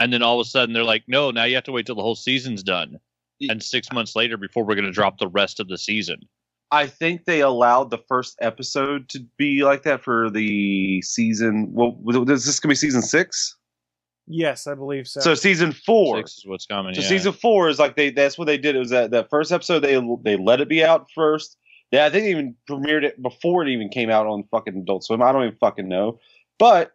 and 0.00 0.12
then 0.12 0.22
all 0.22 0.40
of 0.40 0.46
a 0.46 0.50
sudden 0.50 0.74
they're 0.74 0.84
like, 0.84 1.04
"No, 1.08 1.30
now 1.30 1.44
you 1.44 1.54
have 1.54 1.64
to 1.64 1.72
wait 1.72 1.86
till 1.86 1.94
the 1.94 2.02
whole 2.02 2.16
season's 2.16 2.62
done." 2.62 2.98
And 3.48 3.62
six 3.62 3.92
months 3.92 4.16
later, 4.16 4.36
before 4.36 4.64
we're 4.64 4.74
going 4.74 4.84
to 4.84 4.90
drop 4.90 5.18
the 5.18 5.28
rest 5.28 5.60
of 5.60 5.68
the 5.68 5.78
season. 5.78 6.28
I 6.70 6.86
think 6.86 7.24
they 7.24 7.40
allowed 7.40 7.90
the 7.90 7.98
first 8.08 8.36
episode 8.40 9.08
to 9.10 9.20
be 9.38 9.64
like 9.64 9.84
that 9.84 10.02
for 10.02 10.28
the 10.28 11.00
season. 11.02 11.72
Well, 11.72 11.98
is 12.28 12.44
this 12.44 12.60
gonna 12.60 12.72
be 12.72 12.76
season 12.76 13.02
six? 13.02 13.56
Yes, 14.26 14.66
I 14.66 14.74
believe 14.74 15.08
so. 15.08 15.20
So 15.20 15.34
season 15.34 15.72
four. 15.72 16.18
Six 16.18 16.38
is 16.38 16.46
what's 16.46 16.66
coming. 16.66 16.94
So 16.94 17.00
yeah. 17.00 17.08
season 17.08 17.32
four 17.32 17.70
is 17.70 17.78
like 17.78 17.96
they. 17.96 18.10
That's 18.10 18.36
what 18.36 18.44
they 18.44 18.58
did. 18.58 18.76
It 18.76 18.80
was 18.80 18.90
that 18.90 19.10
that 19.12 19.30
first 19.30 19.50
episode. 19.50 19.80
They 19.80 19.98
they 20.22 20.36
let 20.36 20.60
it 20.60 20.68
be 20.68 20.84
out 20.84 21.06
first. 21.14 21.56
Yeah, 21.90 22.04
I 22.04 22.10
think 22.10 22.24
they 22.24 22.30
even 22.30 22.54
premiered 22.68 23.02
it 23.02 23.20
before 23.22 23.62
it 23.62 23.70
even 23.70 23.88
came 23.88 24.10
out 24.10 24.26
on 24.26 24.44
fucking 24.50 24.76
Adult 24.76 25.04
Swim. 25.04 25.22
I 25.22 25.32
don't 25.32 25.44
even 25.44 25.56
fucking 25.58 25.88
know. 25.88 26.20
But 26.58 26.92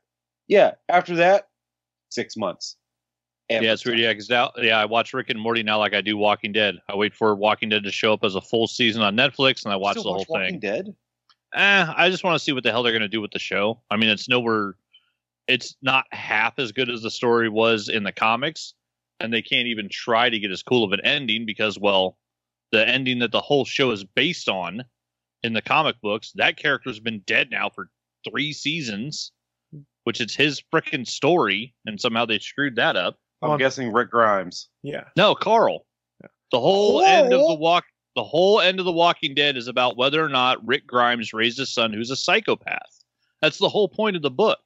yeah, 0.47 0.71
after 0.89 1.15
that, 1.15 1.47
six 2.09 2.37
months. 2.37 2.75
And 3.49 3.65
Yeah, 3.65 3.73
it's 3.73 3.85
weird. 3.85 3.99
Yeah, 3.99 4.11
because 4.11 4.29
now, 4.29 4.51
yeah, 4.57 4.77
I 4.77 4.85
watch 4.85 5.13
Rick 5.13 5.29
and 5.29 5.39
Morty 5.39 5.63
now 5.63 5.79
like 5.79 5.93
I 5.93 6.01
do 6.01 6.15
Walking 6.15 6.51
Dead. 6.51 6.75
I 6.87 6.95
wait 6.95 7.13
for 7.13 7.35
Walking 7.35 7.69
Dead 7.69 7.83
to 7.83 7.91
show 7.91 8.13
up 8.13 8.23
as 8.23 8.35
a 8.35 8.41
full 8.41 8.67
season 8.67 9.01
on 9.01 9.15
Netflix, 9.15 9.65
and 9.65 9.73
I 9.73 9.75
watch 9.75 9.95
the 9.95 10.03
whole 10.03 10.25
Walking 10.29 10.59
thing. 10.59 10.59
Dead. 10.59 10.95
Eh, 11.53 11.93
I 11.95 12.09
just 12.09 12.23
want 12.23 12.35
to 12.35 12.43
see 12.43 12.51
what 12.51 12.63
the 12.63 12.71
hell 12.71 12.83
they're 12.83 12.93
going 12.93 13.01
to 13.01 13.07
do 13.07 13.21
with 13.21 13.31
the 13.31 13.39
show. 13.39 13.79
I 13.91 13.97
mean, 13.97 14.09
it's 14.09 14.29
nowhere. 14.29 14.75
It's 15.47 15.75
not 15.81 16.05
half 16.11 16.57
as 16.57 16.71
good 16.71 16.89
as 16.89 17.01
the 17.01 17.11
story 17.11 17.49
was 17.49 17.89
in 17.89 18.03
the 18.03 18.11
comics, 18.11 18.73
and 19.19 19.33
they 19.33 19.41
can't 19.41 19.67
even 19.67 19.89
try 19.89 20.29
to 20.29 20.39
get 20.39 20.51
as 20.51 20.63
cool 20.63 20.83
of 20.83 20.93
an 20.93 21.01
ending 21.03 21.45
because, 21.45 21.77
well, 21.77 22.17
the 22.73 22.85
ending 22.85 23.19
that 23.19 23.31
the 23.31 23.39
whole 23.39 23.63
show 23.63 23.91
is 23.91 24.03
based 24.03 24.49
on 24.49 24.83
in 25.43 25.53
the 25.53 25.61
comic 25.61 25.95
books, 26.01 26.31
that 26.35 26.57
character's 26.57 26.99
been 26.99 27.19
dead 27.25 27.49
now 27.51 27.69
for 27.69 27.89
three 28.29 28.51
seasons. 28.51 29.31
which 30.05 30.19
is 30.19 30.35
his 30.35 30.61
frickin' 30.73 31.07
story, 31.07 31.73
and 31.85 32.01
somehow 32.01 32.25
they 32.25 32.37
screwed 32.37 32.75
that 32.75 32.97
up. 32.97 33.15
I'm 33.41 33.51
On- 33.51 33.57
guessing 33.57 33.93
Rick 33.93 34.11
Grimes. 34.11 34.67
Yeah. 34.81 35.05
No, 35.15 35.33
Carl. 35.33 35.85
The 36.51 36.59
whole 36.59 37.01
end 37.01 37.31
of 37.33 37.39
the 37.47 37.55
walk 37.55 37.85
the 38.15 38.23
whole 38.23 38.59
end 38.59 38.79
of 38.79 38.85
the 38.85 38.91
Walking 38.91 39.33
Dead 39.33 39.55
is 39.57 39.67
about 39.67 39.95
whether 39.97 40.23
or 40.23 40.27
not 40.29 40.63
Rick 40.67 40.85
Grimes 40.85 41.31
raised 41.33 41.59
a 41.59 41.65
son 41.65 41.91
who's 41.93 42.11
a 42.11 42.15
psychopath. 42.15 43.03
That's 43.41 43.57
the 43.57 43.69
whole 43.69 43.87
point 43.87 44.15
of 44.17 44.21
the 44.21 44.29
book. 44.29 44.59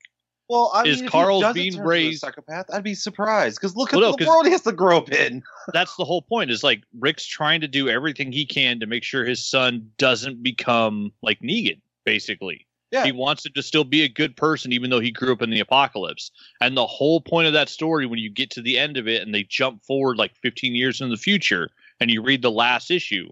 Well, 0.49 0.71
I 0.73 0.83
Is 0.83 1.01
mean, 1.01 1.11
he 1.11 1.17
being 1.17 1.41
turn 1.41 1.57
into 1.57 1.81
a 1.81 1.85
raised- 1.85 2.21
psychopath? 2.21 2.67
I'd 2.71 2.83
be 2.83 2.93
surprised 2.93 3.59
because 3.59 3.75
look 3.75 3.93
at 3.93 3.99
Well, 3.99 4.11
no, 4.11 4.15
the 4.15 4.25
world 4.25 4.45
he 4.45 4.51
has 4.51 4.61
to 4.61 4.71
grow 4.71 4.97
up 4.97 5.11
in. 5.11 5.43
That's 5.73 5.95
the 5.97 6.05
whole 6.05 6.21
point. 6.21 6.51
Is 6.51 6.63
like 6.63 6.83
Rick's 6.99 7.25
trying 7.25 7.61
to 7.61 7.67
do 7.67 7.89
everything 7.89 8.31
he 8.31 8.45
can 8.45 8.79
to 8.79 8.85
make 8.85 9.03
sure 9.03 9.25
his 9.25 9.43
son 9.43 9.91
doesn't 9.97 10.41
become 10.41 11.11
like 11.21 11.39
Negan, 11.41 11.81
basically. 12.05 12.65
Yeah. 12.91 13.03
He 13.03 13.11
wants 13.11 13.45
him 13.45 13.51
to 13.53 13.63
still 13.63 13.83
be 13.83 14.03
a 14.03 14.07
good 14.07 14.37
person, 14.37 14.71
even 14.71 14.89
though 14.89 15.01
he 15.01 15.11
grew 15.11 15.33
up 15.33 15.41
in 15.41 15.49
the 15.49 15.59
apocalypse. 15.59 16.31
And 16.61 16.77
the 16.77 16.87
whole 16.87 17.19
point 17.19 17.47
of 17.47 17.53
that 17.53 17.67
story, 17.67 18.05
when 18.05 18.19
you 18.19 18.29
get 18.29 18.49
to 18.51 18.61
the 18.61 18.77
end 18.79 18.95
of 18.95 19.09
it 19.09 19.21
and 19.23 19.35
they 19.35 19.43
jump 19.43 19.83
forward 19.83 20.17
like 20.17 20.33
15 20.41 20.73
years 20.73 21.01
in 21.01 21.09
the 21.09 21.17
future 21.17 21.69
and 21.99 22.09
you 22.09 22.21
read 22.21 22.41
the 22.41 22.51
last 22.51 22.89
issue, 22.89 23.27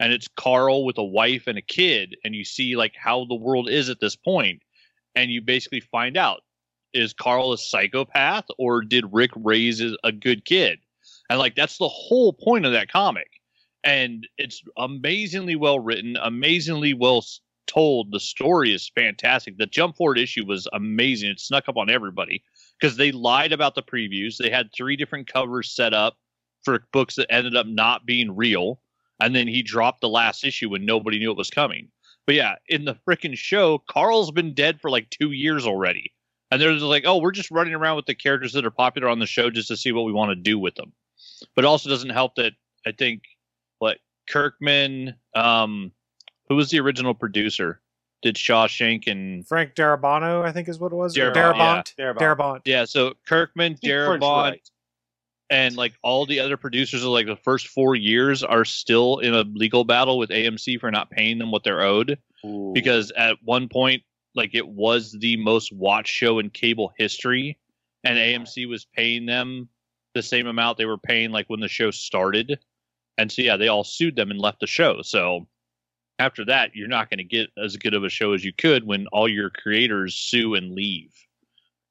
and 0.00 0.10
it's 0.10 0.28
Carl 0.28 0.86
with 0.86 0.96
a 0.96 1.04
wife 1.04 1.46
and 1.46 1.58
a 1.58 1.62
kid, 1.62 2.16
and 2.24 2.34
you 2.34 2.44
see 2.44 2.76
like 2.76 2.94
how 2.96 3.26
the 3.26 3.34
world 3.34 3.68
is 3.68 3.90
at 3.90 4.00
this 4.00 4.16
point, 4.16 4.62
and 5.14 5.30
you 5.30 5.42
basically 5.42 5.80
find 5.80 6.16
out 6.16 6.42
is 6.94 7.12
Carl 7.12 7.52
a 7.52 7.58
psychopath 7.58 8.46
or 8.58 8.82
did 8.82 9.04
Rick 9.12 9.32
raise 9.36 9.82
a- 9.82 10.12
good 10.12 10.44
kid? 10.44 10.78
And 11.28 11.38
like 11.38 11.56
that's 11.56 11.78
the 11.78 11.88
whole 11.88 12.32
point 12.32 12.64
of 12.64 12.72
that 12.72 12.90
comic. 12.90 13.28
And 13.82 14.26
it's 14.38 14.62
amazingly 14.78 15.56
well 15.56 15.80
written, 15.80 16.16
amazingly 16.22 16.94
well 16.94 17.22
told. 17.66 18.12
The 18.12 18.20
story 18.20 18.72
is 18.72 18.90
fantastic. 18.94 19.58
The 19.58 19.66
jump 19.66 19.96
forward 19.96 20.18
issue 20.18 20.46
was 20.46 20.68
amazing. 20.72 21.30
It 21.30 21.40
snuck 21.40 21.68
up 21.68 21.76
on 21.76 21.90
everybody 21.90 22.42
because 22.80 22.96
they 22.96 23.12
lied 23.12 23.52
about 23.52 23.74
the 23.74 23.82
previews. 23.82 24.36
They 24.36 24.50
had 24.50 24.70
three 24.72 24.96
different 24.96 25.30
covers 25.30 25.70
set 25.70 25.92
up 25.92 26.16
for 26.62 26.86
books 26.92 27.16
that 27.16 27.30
ended 27.30 27.56
up 27.56 27.66
not 27.66 28.06
being 28.06 28.34
real. 28.34 28.80
And 29.20 29.34
then 29.34 29.46
he 29.46 29.62
dropped 29.62 30.00
the 30.00 30.08
last 30.08 30.44
issue 30.44 30.70
when 30.70 30.86
nobody 30.86 31.18
knew 31.18 31.30
it 31.30 31.36
was 31.36 31.50
coming. 31.50 31.88
But 32.26 32.36
yeah, 32.36 32.54
in 32.68 32.86
the 32.86 32.96
freaking 33.06 33.36
show, 33.36 33.78
Carl's 33.86 34.30
been 34.30 34.54
dead 34.54 34.80
for 34.80 34.90
like 34.90 35.10
two 35.10 35.32
years 35.32 35.66
already. 35.66 36.13
And 36.54 36.62
they're 36.62 36.72
just 36.72 36.84
like, 36.84 37.02
oh, 37.04 37.18
we're 37.18 37.32
just 37.32 37.50
running 37.50 37.74
around 37.74 37.96
with 37.96 38.06
the 38.06 38.14
characters 38.14 38.52
that 38.52 38.64
are 38.64 38.70
popular 38.70 39.08
on 39.08 39.18
the 39.18 39.26
show 39.26 39.50
just 39.50 39.66
to 39.68 39.76
see 39.76 39.90
what 39.90 40.04
we 40.04 40.12
want 40.12 40.30
to 40.30 40.36
do 40.36 40.56
with 40.56 40.76
them. 40.76 40.92
But 41.56 41.64
it 41.64 41.66
also 41.66 41.90
doesn't 41.90 42.10
help 42.10 42.36
that 42.36 42.52
I 42.86 42.92
think 42.92 43.22
what 43.80 43.98
Kirkman, 44.28 45.16
um, 45.34 45.90
who 46.48 46.54
was 46.54 46.70
the 46.70 46.78
original 46.78 47.12
producer, 47.12 47.80
did 48.22 48.36
Shawshank 48.36 49.08
and 49.08 49.44
Frank 49.48 49.74
Darabont, 49.74 50.44
I 50.44 50.52
think 50.52 50.68
is 50.68 50.78
what 50.78 50.92
it 50.92 50.94
was. 50.94 51.18
Or 51.18 51.32
Darabont, 51.32 51.92
Darabont. 51.98 52.16
Darabont. 52.16 52.18
Darabont. 52.18 52.60
yeah, 52.66 52.84
so 52.84 53.14
Kirkman, 53.26 53.74
Keep 53.74 53.90
Darabont, 53.90 54.20
right. 54.20 54.70
and 55.50 55.76
like 55.76 55.94
all 56.04 56.24
the 56.24 56.38
other 56.38 56.56
producers 56.56 57.02
of 57.02 57.08
like 57.08 57.26
the 57.26 57.34
first 57.34 57.66
four 57.66 57.96
years 57.96 58.44
are 58.44 58.64
still 58.64 59.18
in 59.18 59.34
a 59.34 59.42
legal 59.42 59.84
battle 59.84 60.18
with 60.18 60.30
AMC 60.30 60.78
for 60.78 60.92
not 60.92 61.10
paying 61.10 61.38
them 61.38 61.50
what 61.50 61.64
they're 61.64 61.82
owed. 61.82 62.16
Ooh. 62.44 62.72
because 62.74 63.10
at 63.16 63.36
one 63.42 63.68
point 63.68 64.02
like 64.34 64.54
it 64.54 64.66
was 64.66 65.12
the 65.20 65.36
most 65.36 65.72
watched 65.72 66.12
show 66.12 66.38
in 66.38 66.50
cable 66.50 66.92
history 66.98 67.58
and 68.04 68.18
AMC 68.18 68.68
was 68.68 68.86
paying 68.96 69.26
them 69.26 69.68
the 70.14 70.22
same 70.22 70.46
amount 70.46 70.78
they 70.78 70.84
were 70.84 70.98
paying 70.98 71.30
like 71.30 71.46
when 71.48 71.60
the 71.60 71.68
show 71.68 71.90
started 71.90 72.58
and 73.18 73.30
so 73.32 73.42
yeah 73.42 73.56
they 73.56 73.68
all 73.68 73.84
sued 73.84 74.16
them 74.16 74.30
and 74.30 74.40
left 74.40 74.60
the 74.60 74.66
show 74.66 75.02
so 75.02 75.46
after 76.18 76.44
that 76.44 76.74
you're 76.74 76.88
not 76.88 77.10
going 77.10 77.18
to 77.18 77.24
get 77.24 77.48
as 77.62 77.76
good 77.76 77.94
of 77.94 78.04
a 78.04 78.08
show 78.08 78.32
as 78.32 78.44
you 78.44 78.52
could 78.52 78.86
when 78.86 79.06
all 79.08 79.28
your 79.28 79.50
creators 79.50 80.14
sue 80.14 80.54
and 80.54 80.72
leave 80.74 81.12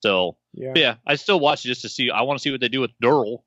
so 0.02 0.38
Yeah. 0.54 0.74
yeah 0.76 0.96
I 1.06 1.16
still 1.16 1.40
watch 1.40 1.66
it 1.66 1.70
just 1.70 1.82
to 1.82 1.90
see 1.90 2.10
I 2.10 2.22
want 2.22 2.38
to 2.40 2.42
see 2.42 2.52
what 2.52 2.62
they 2.62 2.70
do 2.70 2.82
with 2.82 2.92
Daryl 3.02 3.40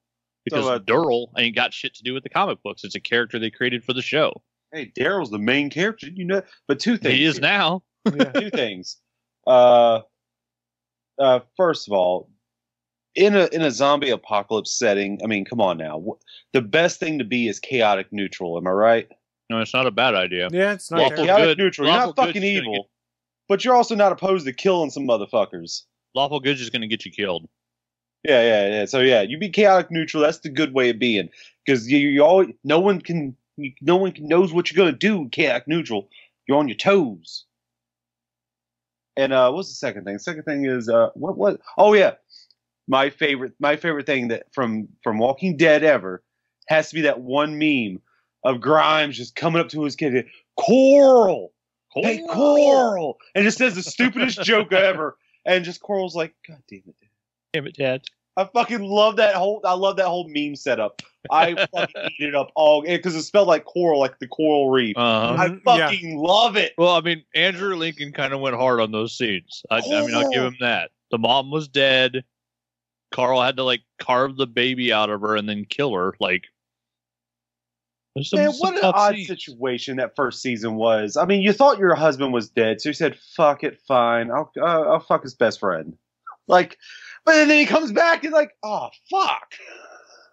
because 0.45 0.65
So, 0.65 0.73
uh, 0.75 0.79
Daryl 0.79 1.29
ain't 1.39 1.57
got 1.57 1.73
shit 1.73 1.95
to 1.95 2.03
do 2.03 2.13
with 2.15 2.23
the 2.23 2.29
comic 2.29 2.63
books 2.63 2.85
it's 2.85 2.95
a 2.95 3.01
character 3.01 3.39
they 3.39 3.51
created 3.51 3.85
for 3.85 3.93
the 3.95 4.03
show 4.03 4.43
hey, 4.73 4.93
Daryl's 4.95 5.31
the 5.31 5.39
main 5.39 5.71
character, 5.71 6.09
you 6.13 6.25
know. 6.25 6.43
But 6.69 6.81
two 6.81 6.97
things. 6.99 7.15
he 7.15 7.25
is 7.25 7.37
here. 7.37 7.43
now 7.43 7.83
yeah. 8.17 8.33
two 8.33 8.51
things. 8.51 8.99
Uh, 9.47 10.01
uh, 11.19 11.41
first 11.57 11.89
of 11.89 11.93
all, 11.93 12.29
in 13.15 13.35
a 13.35 13.47
in 13.53 13.63
a 13.63 13.71
zombie 13.71 14.11
apocalypse 14.11 14.79
setting, 14.79 15.19
I 15.25 15.27
mean, 15.27 15.45
come 15.45 15.61
on 15.61 15.79
now. 15.79 16.03
The 16.53 16.61
best 16.63 17.01
thing 17.01 17.19
to 17.19 17.25
be 17.25 17.49
is 17.49 17.59
chaotic 17.59 18.09
neutral. 18.13 18.57
Am 18.59 18.67
I 18.67 18.71
right? 18.71 19.09
no 19.49 19.61
it's 19.61 19.73
not 19.73 19.87
a 19.87 19.93
bad 19.93 20.17
idea 20.17 20.49
Yeah, 20.51 20.73
it's 20.73 20.91
not 20.91 20.99
Lawful 21.03 21.25
chaotic 21.25 21.45
good- 21.47 21.59
neutral. 21.59 21.87
You're 21.87 21.97
not 21.97 22.17
fucking 22.17 22.43
evil, 22.43 22.73
get- 22.73 22.87
but 23.49 23.65
you're 23.65 23.77
also 23.77 23.95
not 23.95 24.11
opposed 24.11 24.45
to 24.47 24.53
killing 24.53 24.91
some 24.91 25.07
motherfuckers. 25.07 25.83
lawful 26.17 26.41
good 26.41 26.59
is 26.61 26.69
going 26.69 26.83
to 26.83 26.89
get 26.89 27.05
you 27.05 27.13
killed 27.13 27.47
Yeah, 28.25 28.43
yeah, 28.43 28.69
yeah. 28.75 28.85
So 28.87 28.99
yeah, 28.99 29.23
you 29.23 29.39
be 29.39 29.49
chaotic 29.51 29.91
neutral. 29.93 30.23
That's 30.25 30.41
the 30.41 30.49
good 30.49 30.75
way 30.75 30.91
of 30.91 30.99
being 30.99 31.29
because 31.65 31.89
you, 31.89 31.99
you 31.99 32.23
all 32.23 32.45
no 32.65 32.81
one 32.81 33.01
can 33.01 33.37
you, 33.57 33.73
no 33.81 33.95
one 33.97 34.11
can, 34.13 34.27
knows 34.27 34.53
what 34.53 34.71
you're 34.73 34.85
gonna 34.85 34.97
do. 34.97 35.29
Chaotic 35.31 35.69
neutral. 35.69 36.09
You're 36.49 36.59
on 36.59 36.67
your 36.69 36.77
toes. 36.77 37.45
And 39.17 39.33
uh, 39.33 39.51
what's 39.51 39.69
the 39.69 39.75
second 39.75 40.05
thing? 40.05 40.19
Second 40.19 40.43
thing 40.43 40.67
is 40.67 40.89
uh, 40.89 41.11
what 41.15 41.37
what? 41.37 41.61
Oh 41.79 41.95
yeah, 41.95 42.13
my 42.89 43.11
favorite 43.11 43.53
my 43.59 43.77
favorite 43.77 44.07
thing 44.07 44.29
that 44.29 44.47
from 44.53 44.89
from 45.03 45.19
Walking 45.19 45.57
Dead 45.57 45.83
ever 45.83 46.23
has 46.69 46.91
to 46.91 46.95
be 46.95 47.03
that 47.03 47.21
one 47.21 47.59
meme 47.59 48.01
of 48.45 48.61
Grimes 48.61 49.17
just 49.17 49.35
coming 49.35 49.61
up 49.61 49.69
to 49.71 49.83
his 49.83 49.97
kid, 49.97 50.27
Coral, 50.59 51.53
hey 51.95 52.23
Coral, 52.29 53.19
and 53.35 53.45
just 53.45 53.59
says 53.59 53.75
the 53.75 53.83
stupidest 53.83 54.43
joke 54.43 54.73
ever, 54.73 55.17
and 55.45 55.65
just 55.65 55.81
Coral's 55.81 56.15
like, 56.15 56.35
God 56.47 56.63
damn 56.69 56.79
it. 56.79 56.97
Dad. 57.01 57.09
damn 57.53 57.67
it, 57.67 57.77
Dad. 57.77 58.03
I 58.37 58.45
fucking 58.45 58.83
love 58.83 59.17
that 59.17 59.35
whole. 59.35 59.61
I 59.65 59.73
love 59.75 59.97
that 59.97 60.07
whole 60.07 60.29
meme 60.29 60.57
setup. 60.57 61.01
I 61.31 61.55
fucking 61.75 62.03
eat 62.19 62.29
it 62.29 62.35
up 62.35 62.51
all 62.55 62.83
because 62.83 63.17
it's 63.17 63.27
spelled 63.27 63.49
like 63.49 63.65
coral, 63.65 63.99
like 63.99 64.19
the 64.19 64.29
coral 64.29 64.71
reef. 64.71 64.97
Uh-huh. 64.97 65.35
I 65.43 65.49
Mhm, 65.49 65.61
yeah. 65.67 65.89
fucking 65.89 66.19
love 66.19 66.57
it. 66.57 66.75
Well, 66.77 66.95
I 66.95 67.01
mean, 67.01 67.25
Andrew 67.35 67.75
Lincoln 67.77 68.13
kind 68.13 68.33
of 68.35 68.41
went 68.41 68.55
hard 68.57 68.81
on 68.81 68.93
those 68.93 69.17
scenes. 69.17 69.63
I, 69.71 69.79
I 69.79 69.81
mean, 70.03 70.15
I'll 70.15 70.31
give 70.31 70.43
him 70.45 70.57
that. 70.61 70.91
The 71.11 71.19
mom 71.19 71.51
was 71.51 71.69
dead. 71.69 72.25
Carl 73.13 73.41
had 73.41 73.57
to 73.57 73.63
like 73.63 73.81
carve 73.99 74.37
the 74.37 74.47
baby 74.47 74.93
out 74.93 75.09
of 75.11 75.21
her 75.23 75.37
and 75.37 75.49
then 75.49 75.65
kill 75.65 75.95
her. 75.95 76.15
Like, 76.21 76.45
some, 78.23 78.41
Man, 78.41 78.53
some 78.53 78.75
what 78.75 78.83
an 78.85 78.91
odd 78.95 79.15
scenes. 79.15 79.27
situation 79.29 79.97
that 79.99 80.17
first 80.17 80.41
season 80.43 80.75
was. 80.77 81.17
I 81.17 81.25
mean, 81.27 81.43
you 81.43 81.53
thought 81.53 81.79
your 81.79 81.95
husband 81.95 82.33
was 82.33 82.49
dead, 82.49 82.81
so 82.81 82.89
you 82.89 82.95
said, 82.95 83.17
"Fuck 83.37 83.63
it, 83.63 83.79
fine. 83.87 84.31
I'll 84.31 84.51
uh, 84.59 84.65
I'll 84.65 85.01
fuck 85.01 85.23
his 85.23 85.35
best 85.35 85.61
friend." 85.61 85.97
Like, 86.49 86.79
but 87.27 87.35
then 87.35 87.51
he 87.51 87.67
comes 87.67 87.93
back 87.93 88.25
and 88.25 88.33
like, 88.33 88.53
"Oh 88.63 88.89
fuck." 89.11 89.55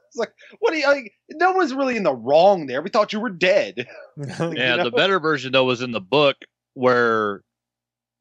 It's 0.07 0.19
like, 0.19 0.33
what 0.59 0.71
do 0.71 0.77
you 0.77 0.87
like? 0.87 1.11
No 1.31 1.53
one's 1.53 1.73
really 1.73 1.97
in 1.97 2.03
the 2.03 2.13
wrong 2.13 2.67
there. 2.67 2.83
We 2.83 2.91
thought 2.91 3.11
you 3.11 3.19
were 3.19 3.29
dead. 3.29 3.87
Yeah, 4.15 4.49
you 4.49 4.77
know? 4.77 4.83
the 4.83 4.91
better 4.91 5.19
version 5.19 5.51
though 5.51 5.65
was 5.65 5.81
in 5.81 5.91
the 5.91 5.99
book 5.99 6.37
where 6.75 7.41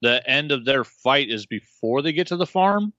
the 0.01 0.27
end 0.29 0.53
of 0.53 0.65
their 0.65 0.85
fight 0.85 1.29
is 1.29 1.45
before 1.45 2.01
they 2.01 2.13
get 2.13 2.29
to 2.29 2.37
the 2.37 2.47
farm, 2.47 2.95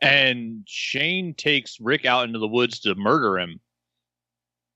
and 0.00 0.64
Shane 0.66 1.32
takes 1.34 1.78
Rick 1.80 2.06
out 2.06 2.24
into 2.24 2.40
the 2.40 2.48
woods 2.48 2.80
to 2.80 2.96
murder 2.96 3.38
him. 3.38 3.60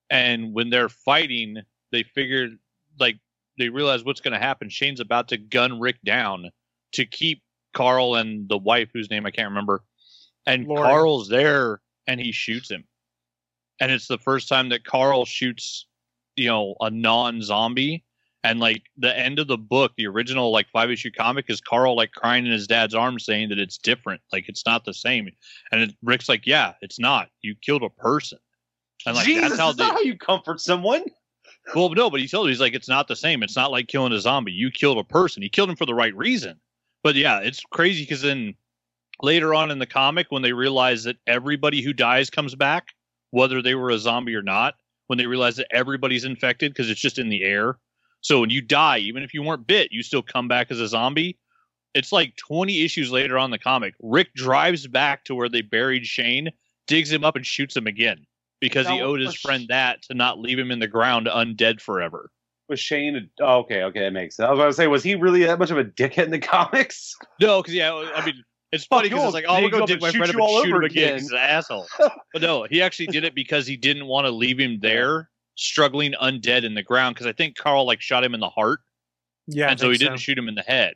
And 0.08 0.54
when 0.54 0.70
they're 0.70 0.88
fighting, 0.88 1.56
they 1.90 2.04
figure 2.04 2.48
like 3.00 3.18
they 3.58 3.70
realize 3.70 4.04
what's 4.04 4.20
going 4.20 4.34
to 4.34 4.38
happen. 4.38 4.68
Shane's 4.68 5.00
about 5.00 5.28
to 5.28 5.36
gun 5.36 5.80
Rick 5.80 5.96
down 6.04 6.50
to 6.92 7.04
keep 7.06 7.42
Carl 7.74 8.14
and 8.14 8.48
the 8.48 8.58
wife, 8.58 8.90
whose 8.92 9.10
name 9.10 9.26
I 9.26 9.30
can't 9.30 9.48
remember. 9.48 9.82
And 10.46 10.66
Lori. 10.66 10.82
Carl's 10.82 11.28
there, 11.28 11.80
and 12.06 12.20
he 12.20 12.32
shoots 12.32 12.70
him. 12.70 12.84
And 13.80 13.90
it's 13.90 14.06
the 14.06 14.18
first 14.18 14.48
time 14.48 14.68
that 14.70 14.84
Carl 14.84 15.24
shoots, 15.24 15.86
you 16.36 16.48
know, 16.48 16.76
a 16.80 16.90
non-zombie. 16.90 18.04
And 18.44 18.58
like 18.58 18.82
the 18.96 19.16
end 19.16 19.38
of 19.38 19.46
the 19.46 19.56
book, 19.56 19.92
the 19.96 20.08
original 20.08 20.50
like 20.50 20.68
five 20.70 20.90
issue 20.90 21.12
comic 21.12 21.44
is 21.48 21.60
Carl 21.60 21.96
like 21.96 22.10
crying 22.10 22.44
in 22.44 22.50
his 22.50 22.66
dad's 22.66 22.94
arms, 22.94 23.24
saying 23.24 23.50
that 23.50 23.58
it's 23.60 23.78
different, 23.78 24.20
like 24.32 24.48
it's 24.48 24.66
not 24.66 24.84
the 24.84 24.94
same. 24.94 25.28
And 25.70 25.82
it, 25.82 25.94
Rick's 26.02 26.28
like, 26.28 26.44
"Yeah, 26.44 26.72
it's 26.80 26.98
not. 26.98 27.28
You 27.42 27.54
killed 27.54 27.84
a 27.84 27.88
person." 27.88 28.38
And 29.06 29.14
like 29.16 29.26
Jesus, 29.26 29.50
that's 29.50 29.60
how 29.60 29.72
they. 29.72 29.84
how 29.84 30.00
you 30.00 30.16
comfort 30.16 30.60
someone? 30.60 31.04
Well, 31.74 31.90
no, 31.90 32.10
but 32.10 32.20
he 32.20 32.28
told 32.28 32.46
him 32.46 32.50
he's 32.50 32.60
like, 32.60 32.74
it's 32.74 32.88
not 32.88 33.08
the 33.08 33.16
same. 33.16 33.42
It's 33.42 33.56
not 33.56 33.70
like 33.70 33.88
killing 33.88 34.12
a 34.12 34.20
zombie. 34.20 34.52
You 34.52 34.70
killed 34.70 34.98
a 34.98 35.04
person. 35.04 35.42
He 35.42 35.48
killed 35.48 35.70
him 35.70 35.76
for 35.76 35.86
the 35.86 35.94
right 35.94 36.14
reason. 36.16 36.60
But 37.02 37.14
yeah, 37.14 37.38
it's 37.38 37.60
crazy 37.70 38.02
because 38.02 38.22
then 38.22 38.54
later 39.22 39.54
on 39.54 39.70
in 39.70 39.78
the 39.78 39.86
comic, 39.86 40.26
when 40.30 40.42
they 40.42 40.52
realize 40.52 41.04
that 41.04 41.16
everybody 41.26 41.80
who 41.80 41.92
dies 41.92 42.28
comes 42.28 42.54
back, 42.54 42.88
whether 43.30 43.62
they 43.62 43.74
were 43.74 43.90
a 43.90 43.98
zombie 43.98 44.34
or 44.34 44.42
not, 44.42 44.74
when 45.06 45.18
they 45.18 45.26
realize 45.26 45.56
that 45.56 45.66
everybody's 45.70 46.24
infected 46.24 46.72
because 46.72 46.90
it's 46.90 47.00
just 47.00 47.18
in 47.18 47.28
the 47.28 47.42
air. 47.42 47.78
So 48.20 48.40
when 48.40 48.50
you 48.50 48.60
die, 48.60 48.98
even 48.98 49.22
if 49.22 49.34
you 49.34 49.42
weren't 49.42 49.66
bit, 49.66 49.92
you 49.92 50.02
still 50.02 50.22
come 50.22 50.48
back 50.48 50.70
as 50.70 50.80
a 50.80 50.88
zombie. 50.88 51.38
It's 51.94 52.12
like 52.12 52.36
20 52.36 52.82
issues 52.82 53.10
later 53.10 53.36
on 53.36 53.46
in 53.46 53.50
the 53.50 53.58
comic. 53.58 53.94
Rick 54.00 54.32
drives 54.34 54.86
back 54.86 55.24
to 55.24 55.34
where 55.34 55.48
they 55.48 55.60
buried 55.60 56.06
Shane, 56.06 56.50
digs 56.86 57.12
him 57.12 57.24
up, 57.24 57.36
and 57.36 57.44
shoots 57.44 57.76
him 57.76 57.86
again 57.86 58.26
because 58.60 58.88
he 58.88 59.00
owed 59.00 59.20
his 59.20 59.34
friend 59.34 59.66
that 59.68 60.02
to 60.02 60.14
not 60.14 60.38
leave 60.38 60.58
him 60.58 60.70
in 60.70 60.78
the 60.78 60.86
ground 60.86 61.26
undead 61.26 61.80
forever. 61.80 62.30
Was 62.68 62.80
Shane? 62.80 63.16
A, 63.16 63.44
oh, 63.44 63.58
okay, 63.58 63.82
okay, 63.82 64.00
that 64.00 64.12
makes 64.12 64.36
sense. 64.36 64.46
I 64.46 64.50
was 64.50 64.58
going 64.58 64.70
to 64.70 64.74
say, 64.74 64.86
was 64.86 65.02
he 65.02 65.16
really 65.16 65.44
that 65.44 65.58
much 65.58 65.70
of 65.70 65.78
a 65.78 65.84
dickhead 65.84 66.24
in 66.24 66.30
the 66.30 66.38
comics? 66.38 67.14
No, 67.40 67.60
because 67.60 67.74
yeah, 67.74 67.92
I 68.14 68.24
mean, 68.24 68.42
It's 68.72 68.86
funny 68.86 69.10
because 69.10 69.24
it's 69.24 69.34
like, 69.34 69.44
oh, 69.46 69.62
we're 69.62 69.68
go 69.68 69.84
dig 69.84 70.00
my 70.00 70.10
shoot 70.10 70.18
friend 70.18 70.30
up 70.30 70.36
you 70.36 70.42
all 70.42 70.62
shoot 70.62 70.72
over 70.72 70.82
him 70.82 70.90
again. 70.90 71.18
He's 71.18 71.30
an 71.30 71.36
asshole. 71.36 71.86
but 71.98 72.40
no, 72.40 72.64
he 72.64 72.80
actually 72.80 73.08
did 73.08 73.24
it 73.24 73.34
because 73.34 73.66
he 73.66 73.76
didn't 73.76 74.06
want 74.06 74.26
to 74.26 74.30
leave 74.30 74.58
him 74.58 74.78
there 74.80 75.28
struggling 75.56 76.14
undead 76.20 76.64
in 76.64 76.74
the 76.74 76.82
ground. 76.82 77.14
Because 77.14 77.26
I 77.26 77.32
think 77.32 77.56
Carl 77.56 77.86
like 77.86 78.00
shot 78.00 78.24
him 78.24 78.32
in 78.32 78.40
the 78.40 78.48
heart, 78.48 78.80
Yeah, 79.46 79.68
and 79.68 79.78
so 79.78 79.90
he 79.90 79.98
didn't 79.98 80.18
shoot 80.18 80.38
him 80.38 80.48
in 80.48 80.54
the 80.54 80.62
head. 80.62 80.94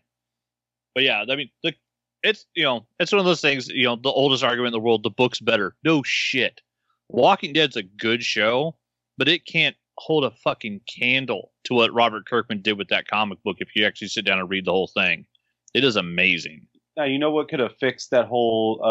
But 0.95 1.05
yeah, 1.05 1.25
I 1.29 1.37
mean, 1.37 1.51
the, 1.63 1.75
it's 2.23 2.47
you 2.55 2.65
know, 2.65 2.87
it's 2.99 3.13
one 3.13 3.19
of 3.19 3.27
those 3.27 3.43
things. 3.43 3.69
You 3.69 3.85
know, 3.85 3.97
the 3.97 4.09
oldest 4.09 4.43
argument 4.43 4.69
in 4.69 4.81
the 4.81 4.85
world: 4.85 5.03
the 5.03 5.11
book's 5.11 5.41
better. 5.41 5.77
No 5.85 6.03
shit. 6.03 6.63
Walking 7.11 7.53
Dead's 7.53 7.77
a 7.77 7.83
good 7.83 8.23
show, 8.23 8.77
but 9.19 9.29
it 9.29 9.45
can't 9.47 9.77
hold 9.99 10.25
a 10.25 10.31
fucking 10.31 10.81
candle 10.89 11.53
to 11.65 11.75
what 11.75 11.93
Robert 11.93 12.27
Kirkman 12.27 12.63
did 12.63 12.79
with 12.79 12.89
that 12.89 13.07
comic 13.07 13.43
book. 13.43 13.59
If 13.61 13.69
you 13.77 13.87
actually 13.87 14.09
sit 14.09 14.25
down 14.25 14.39
and 14.39 14.49
read 14.49 14.65
the 14.65 14.73
whole 14.73 14.89
thing, 14.89 15.27
it 15.75 15.85
is 15.85 15.97
amazing. 15.97 16.67
Now 16.97 17.05
you 17.05 17.19
know 17.19 17.31
what 17.31 17.49
could 17.49 17.61
have 17.61 17.77
fixed 17.79 18.11
that 18.11 18.27
whole 18.27 18.81
uh 18.83 18.87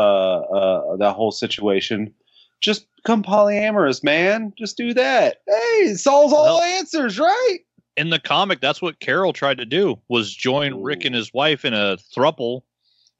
uh 0.96 0.98
that 0.98 1.14
whole 1.14 1.32
situation. 1.32 2.14
Just 2.62 2.88
become 2.98 3.24
polyamorous, 3.24 4.04
man. 4.04 4.54
Just 4.58 4.78
do 4.78 4.94
that. 4.94 5.38
Hey, 5.48 5.54
it 5.92 5.98
solves 6.00 6.34
all 6.34 6.58
Well- 6.58 6.62
answers, 6.62 7.20
right? 7.20 7.58
in 7.98 8.10
the 8.10 8.20
comic, 8.20 8.60
that's 8.60 8.82
what 8.82 9.00
Carol 9.00 9.32
tried 9.32 9.58
to 9.58 9.66
do 9.66 9.98
was 10.10 10.36
join 10.36 10.82
Rick 10.84 11.06
and 11.06 11.16
his 11.16 11.34
wife 11.34 11.64
in 11.64 11.74
a 11.74 11.96
thruple. 12.14 12.64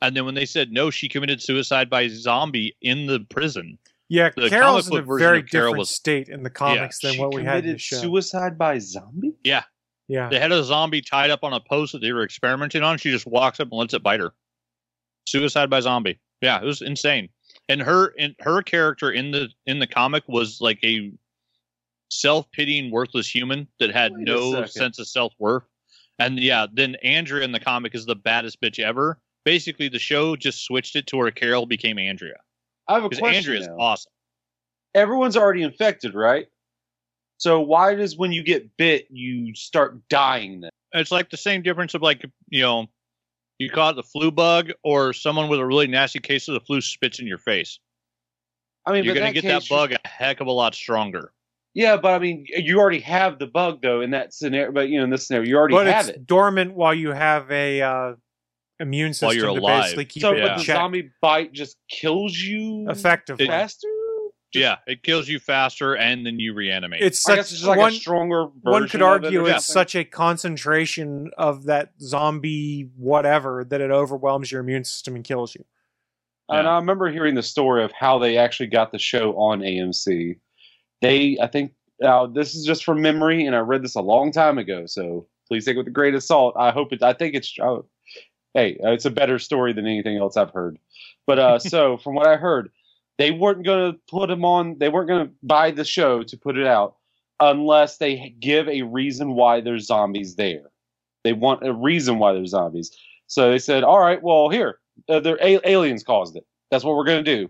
And 0.02 0.18
then 0.18 0.26
when 0.26 0.36
they 0.36 0.46
said 0.46 0.70
no, 0.74 0.90
she 0.90 1.08
committed 1.08 1.42
suicide 1.42 1.90
by 1.90 2.10
zombie 2.10 2.76
in 2.82 3.06
the 3.06 3.22
prison. 3.30 3.78
Yeah, 4.10 4.32
the 4.36 4.50
Carol's 4.50 4.88
in 4.88 4.92
comic 4.92 5.04
a 5.04 5.08
version 5.08 5.26
very 5.26 5.40
of 5.40 5.48
Carol 5.50 5.68
different 5.68 5.80
was- 5.80 5.90
state 5.96 6.28
in 6.28 6.44
the 6.44 6.50
comics 6.50 7.00
than 7.00 7.18
what 7.18 7.34
we 7.34 7.44
had 7.46 7.64
in 7.66 7.72
the 7.74 7.78
show. 7.80 7.96
suicide 8.02 8.58
by 8.58 8.78
zombie. 8.80 9.32
Yeah, 9.46 9.64
yeah, 10.10 10.28
They 10.28 10.40
had 10.40 10.52
a 10.52 10.62
zombie 10.62 11.02
tied 11.02 11.30
up 11.30 11.46
on 11.46 11.54
a 11.54 11.62
post 11.62 11.94
that 11.94 12.00
they 12.00 12.12
were 12.12 12.24
experimenting 12.26 12.84
on. 12.84 12.98
She 12.98 13.12
just 13.12 13.26
walks 13.26 13.62
up 13.62 13.70
and 13.72 13.80
lets 13.80 13.94
it 13.94 14.04
bite 14.04 14.20
her. 14.20 14.34
Suicide 15.28 15.70
by 15.70 15.80
zombie. 15.80 16.20
Yeah, 16.42 16.62
it 16.62 16.66
was 16.66 16.82
insane. 16.82 17.30
And 17.70 17.82
her 17.82 18.14
and 18.20 18.36
her 18.42 18.62
character 18.62 19.12
in 19.12 19.32
the 19.32 19.50
in 19.66 19.80
the 19.80 19.88
comic 19.88 20.24
was 20.28 20.62
like 20.62 20.84
a 20.84 21.12
self-pitying, 22.10 22.92
worthless 22.92 23.28
human 23.28 23.68
that 23.80 23.92
had 23.92 24.12
Wait 24.14 24.28
no 24.28 24.66
sense 24.66 25.00
of 25.00 25.08
self-worth. 25.08 25.64
And 26.20 26.40
yeah, 26.40 26.68
then 26.72 26.96
Andrea 27.04 27.44
in 27.44 27.52
the 27.52 27.60
comic 27.60 27.96
is 27.96 28.06
the 28.06 28.16
baddest 28.16 28.62
bitch 28.62 28.80
ever. 28.80 29.20
Basically, 29.44 29.90
the 29.90 30.00
show 30.00 30.36
just 30.36 30.64
switched 30.66 30.96
it 30.96 31.08
to 31.08 31.18
where 31.18 31.30
Carol 31.32 31.66
became 31.66 32.00
Andrea 32.00 32.36
I 32.88 32.96
have 32.96 33.04
a 33.04 33.10
question. 33.10 33.28
Andrea 33.28 33.60
is 33.60 33.68
now. 33.68 33.78
awesome. 33.80 34.12
Everyone's 34.94 35.36
already 35.36 35.64
infected, 35.64 36.14
right? 36.16 36.48
So 37.38 37.60
why 37.60 37.96
does 37.96 38.18
when 38.18 38.32
you 38.32 38.44
get 38.44 38.78
bit 38.78 39.08
you 39.10 39.54
start 39.56 40.08
dying 40.08 40.62
then? 40.62 40.72
It's 40.94 41.12
like 41.12 41.30
the 41.30 41.38
same 41.38 41.62
difference 41.64 41.94
of 41.94 42.02
like 42.02 42.26
you 42.50 42.62
know, 42.62 42.88
you 43.60 43.70
caught 43.70 43.96
the 43.96 44.04
flu 44.04 44.32
bug 44.32 44.72
or 44.84 45.14
someone 45.14 45.48
with 45.50 45.60
a 45.60 45.66
really 45.66 45.88
nasty 45.88 46.20
case 46.20 46.48
of 46.48 46.54
the 46.54 46.60
flu 46.60 46.82
spits 46.82 47.20
in 47.20 47.28
your 47.28 47.38
face. 47.38 47.80
I 48.86 48.92
mean, 48.92 49.04
You're 49.04 49.16
gonna 49.16 49.34
get 49.34 49.44
that 49.46 49.68
bug 49.70 49.94
a 49.94 50.08
heck 50.08 50.42
of 50.42 50.48
a 50.48 50.52
lot 50.52 50.76
stronger. 50.76 51.32
Yeah, 51.74 51.98
but 51.98 52.14
I 52.14 52.20
mean, 52.20 52.46
you 52.50 52.80
already 52.80 53.00
have 53.02 53.40
the 53.40 53.48
bug 53.48 53.82
though 53.82 54.02
in 54.02 54.12
that 54.12 54.34
scenario. 54.34 54.72
But 54.72 54.90
you 54.90 54.98
know, 55.00 55.04
in 55.06 55.10
this 55.10 55.28
scenario, 55.28 55.48
you 55.50 55.58
already 55.58 55.74
but 55.76 55.88
have 55.88 56.08
it's 56.10 56.18
it. 56.18 56.28
dormant 56.28 56.74
while 56.74 56.94
you 56.94 57.12
have 57.12 57.50
a 57.52 57.82
uh, 57.82 58.14
immune 58.80 59.14
system 59.14 59.28
While 59.28 59.36
you're 59.36 59.46
to 59.56 59.60
alive. 59.60 59.84
basically 59.84 60.06
keep 60.06 60.22
So, 60.22 60.34
it 60.34 60.38
yeah. 60.38 60.48
but 60.50 60.58
the 60.60 60.64
zombie 60.64 61.10
bite 61.22 61.52
just 61.52 61.78
kills 61.90 62.38
you 62.38 62.86
effectively. 62.90 63.48
faster. 63.48 63.88
Just- 64.56 64.62
yeah, 64.62 64.78
it 64.94 65.04
kills 65.04 65.28
you 65.28 65.40
faster 65.40 65.96
and 65.96 66.26
then 66.26 66.40
you 66.40 66.54
reanimate. 66.54 67.02
It's 67.02 67.26
I 67.28 67.32
such 67.32 67.38
guess 67.38 67.52
it's 67.52 67.60
just 67.60 67.68
like 67.68 67.80
one. 67.80 67.94
a 67.94 67.96
stronger. 67.96 68.46
One 68.46 68.84
version 68.84 68.90
could 68.90 69.02
of 69.02 69.24
it 69.24 69.26
argue 69.26 69.46
it's 69.46 69.66
something. 69.66 69.82
such 69.82 69.96
a 69.96 70.04
concentration 70.04 71.32
of 71.38 71.66
that 71.66 71.94
zombie 72.02 72.90
whatever 72.98 73.64
that 73.66 73.82
it 73.82 73.92
overwhelms 73.92 74.52
your 74.52 74.62
immune 74.62 74.84
system 74.84 75.16
and 75.16 75.24
kills 75.24 75.56
you. 75.56 75.64
And 76.48 76.68
I 76.68 76.76
remember 76.76 77.12
hearing 77.12 77.36
the 77.36 77.44
story 77.44 77.84
of 77.84 77.92
how 77.92 78.20
they 78.20 78.38
actually 78.38 78.68
got 78.68 78.92
the 78.92 79.00
show 79.00 79.36
on 79.38 79.62
AMC. 79.62 80.38
They, 81.02 81.38
I 81.42 81.48
think, 81.48 81.74
now 82.00 82.28
this 82.28 82.56
is 82.56 82.66
just 82.66 82.84
from 82.84 83.02
memory, 83.02 83.46
and 83.46 83.56
I 83.56 83.60
read 83.60 83.84
this 83.84 83.96
a 83.96 84.02
long 84.02 84.32
time 84.32 84.58
ago. 84.58 84.86
So 84.86 85.28
please 85.48 85.66
take 85.66 85.76
it 85.76 85.80
with 85.80 85.88
a 85.88 85.92
grain 85.92 86.14
of 86.14 86.24
salt. 86.24 86.56
I 86.58 86.72
hope 86.72 86.94
it. 86.94 87.02
I 87.02 87.14
think 87.14 87.36
it's. 87.36 87.54
Oh, 87.60 87.86
hey, 88.54 88.80
uh, 88.84 88.92
it's 88.92 89.06
a 89.06 89.12
better 89.12 89.40
story 89.40 89.74
than 89.74 89.86
anything 89.88 90.18
else 90.18 90.38
I've 90.38 90.52
heard. 90.52 90.78
But 91.26 91.40
uh, 91.40 91.60
so 91.74 91.98
from 91.98 92.16
what 92.16 92.28
I 92.28 92.36
heard, 92.36 92.70
they 93.18 93.32
weren't 93.32 93.64
going 93.66 93.94
to 93.94 94.00
put 94.10 94.28
them 94.30 94.44
on. 94.46 94.78
They 94.80 94.90
weren't 94.90 95.08
going 95.08 95.28
to 95.28 95.34
buy 95.44 95.72
the 95.72 95.86
show 95.86 96.24
to 96.24 96.38
put 96.38 96.58
it 96.58 96.68
out 96.68 96.96
unless 97.40 97.98
they 97.98 98.36
give 98.40 98.68
a 98.68 98.82
reason 98.84 99.36
why 99.36 99.62
there's 99.62 99.86
zombies 99.88 100.36
there. 100.36 100.72
They 101.24 101.34
want 101.34 101.66
a 101.66 101.74
reason 101.74 102.20
why 102.20 102.34
there's 102.34 102.52
zombies. 102.52 102.96
So 103.28 103.50
they 103.52 103.60
said, 103.60 103.84
"All 103.84 104.00
right, 104.00 104.22
well, 104.22 104.50
here, 104.50 104.80
uh, 105.10 105.20
they're 105.20 105.40
a- 105.42 105.68
aliens 105.70 106.04
caused 106.04 106.36
it. 106.36 106.46
That's 106.72 106.84
what 106.84 106.96
we're 106.96 107.06
going 107.06 107.24
to 107.26 107.36
do." 107.38 107.50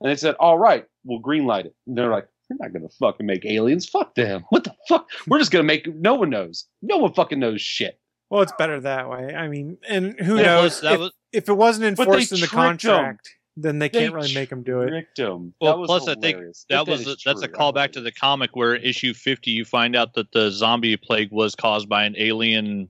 And 0.00 0.10
they 0.10 0.16
said, 0.16 0.34
"All 0.40 0.58
right, 0.58 0.84
we'll 1.04 1.20
greenlight 1.22 1.66
it." 1.66 1.74
And 1.86 1.96
they're 1.96 2.10
like, 2.10 2.26
"We're 2.50 2.56
not 2.60 2.72
going 2.72 2.88
to 2.88 2.94
fucking 2.96 3.24
make 3.24 3.44
aliens. 3.44 3.88
Fuck 3.88 4.14
them. 4.16 4.44
What 4.50 4.64
the 4.64 4.74
fuck? 4.88 5.08
We're 5.28 5.38
just 5.38 5.52
going 5.52 5.62
to 5.62 5.66
make. 5.66 5.86
No 5.94 6.14
one 6.14 6.30
knows. 6.30 6.66
No 6.82 6.96
one 6.96 7.12
fucking 7.12 7.38
knows 7.38 7.60
shit." 7.60 8.00
Well, 8.30 8.42
it's 8.42 8.52
better 8.58 8.80
that 8.80 9.08
way. 9.10 9.34
I 9.34 9.46
mean, 9.46 9.76
and 9.88 10.18
who 10.18 10.36
Yeah, 10.38 10.42
knows 10.44 10.80
plus 10.80 10.80
that 10.80 10.92
if, 10.94 11.00
was 11.00 11.12
if 11.32 11.48
it 11.48 11.54
wasn't 11.54 11.84
enforced 11.86 12.32
in 12.32 12.40
the 12.40 12.46
tricked 12.46 12.84
'em. 12.86 13.18
Contract, 13.54 13.64
then 13.64 13.78
they 13.78 13.88
They 13.88 13.98
can't 14.00 14.14
really 14.14 14.34
make 14.34 14.50
them 14.50 14.62
do 14.62 14.80
it. 14.82 14.88
Tricked 14.88 15.18
'em. 15.18 15.54
Well, 15.60 15.72
That 15.72 15.78
was 15.78 15.86
plus 15.88 16.08
I 16.08 16.14
think 16.14 16.36
hilarious. 16.36 16.66
that 16.70 16.86
was 16.86 17.00
is 17.02 17.06
a, 17.06 17.16
that's 17.24 17.42
a 17.42 17.48
true, 17.48 17.56
I 17.56 17.60
callback 17.60 17.92
to 17.92 18.00
the 18.00 18.12
comic 18.12 18.56
where 18.56 18.74
issue 18.74 19.14
50 19.14 19.50
you 19.50 19.64
find 19.64 19.94
out 19.96 20.14
that 20.14 20.32
the 20.32 20.50
zombie 20.50 20.96
plague 20.96 21.30
was 21.30 21.54
caused 21.54 21.88
by 21.88 22.04
an 22.04 22.14
alien 22.18 22.88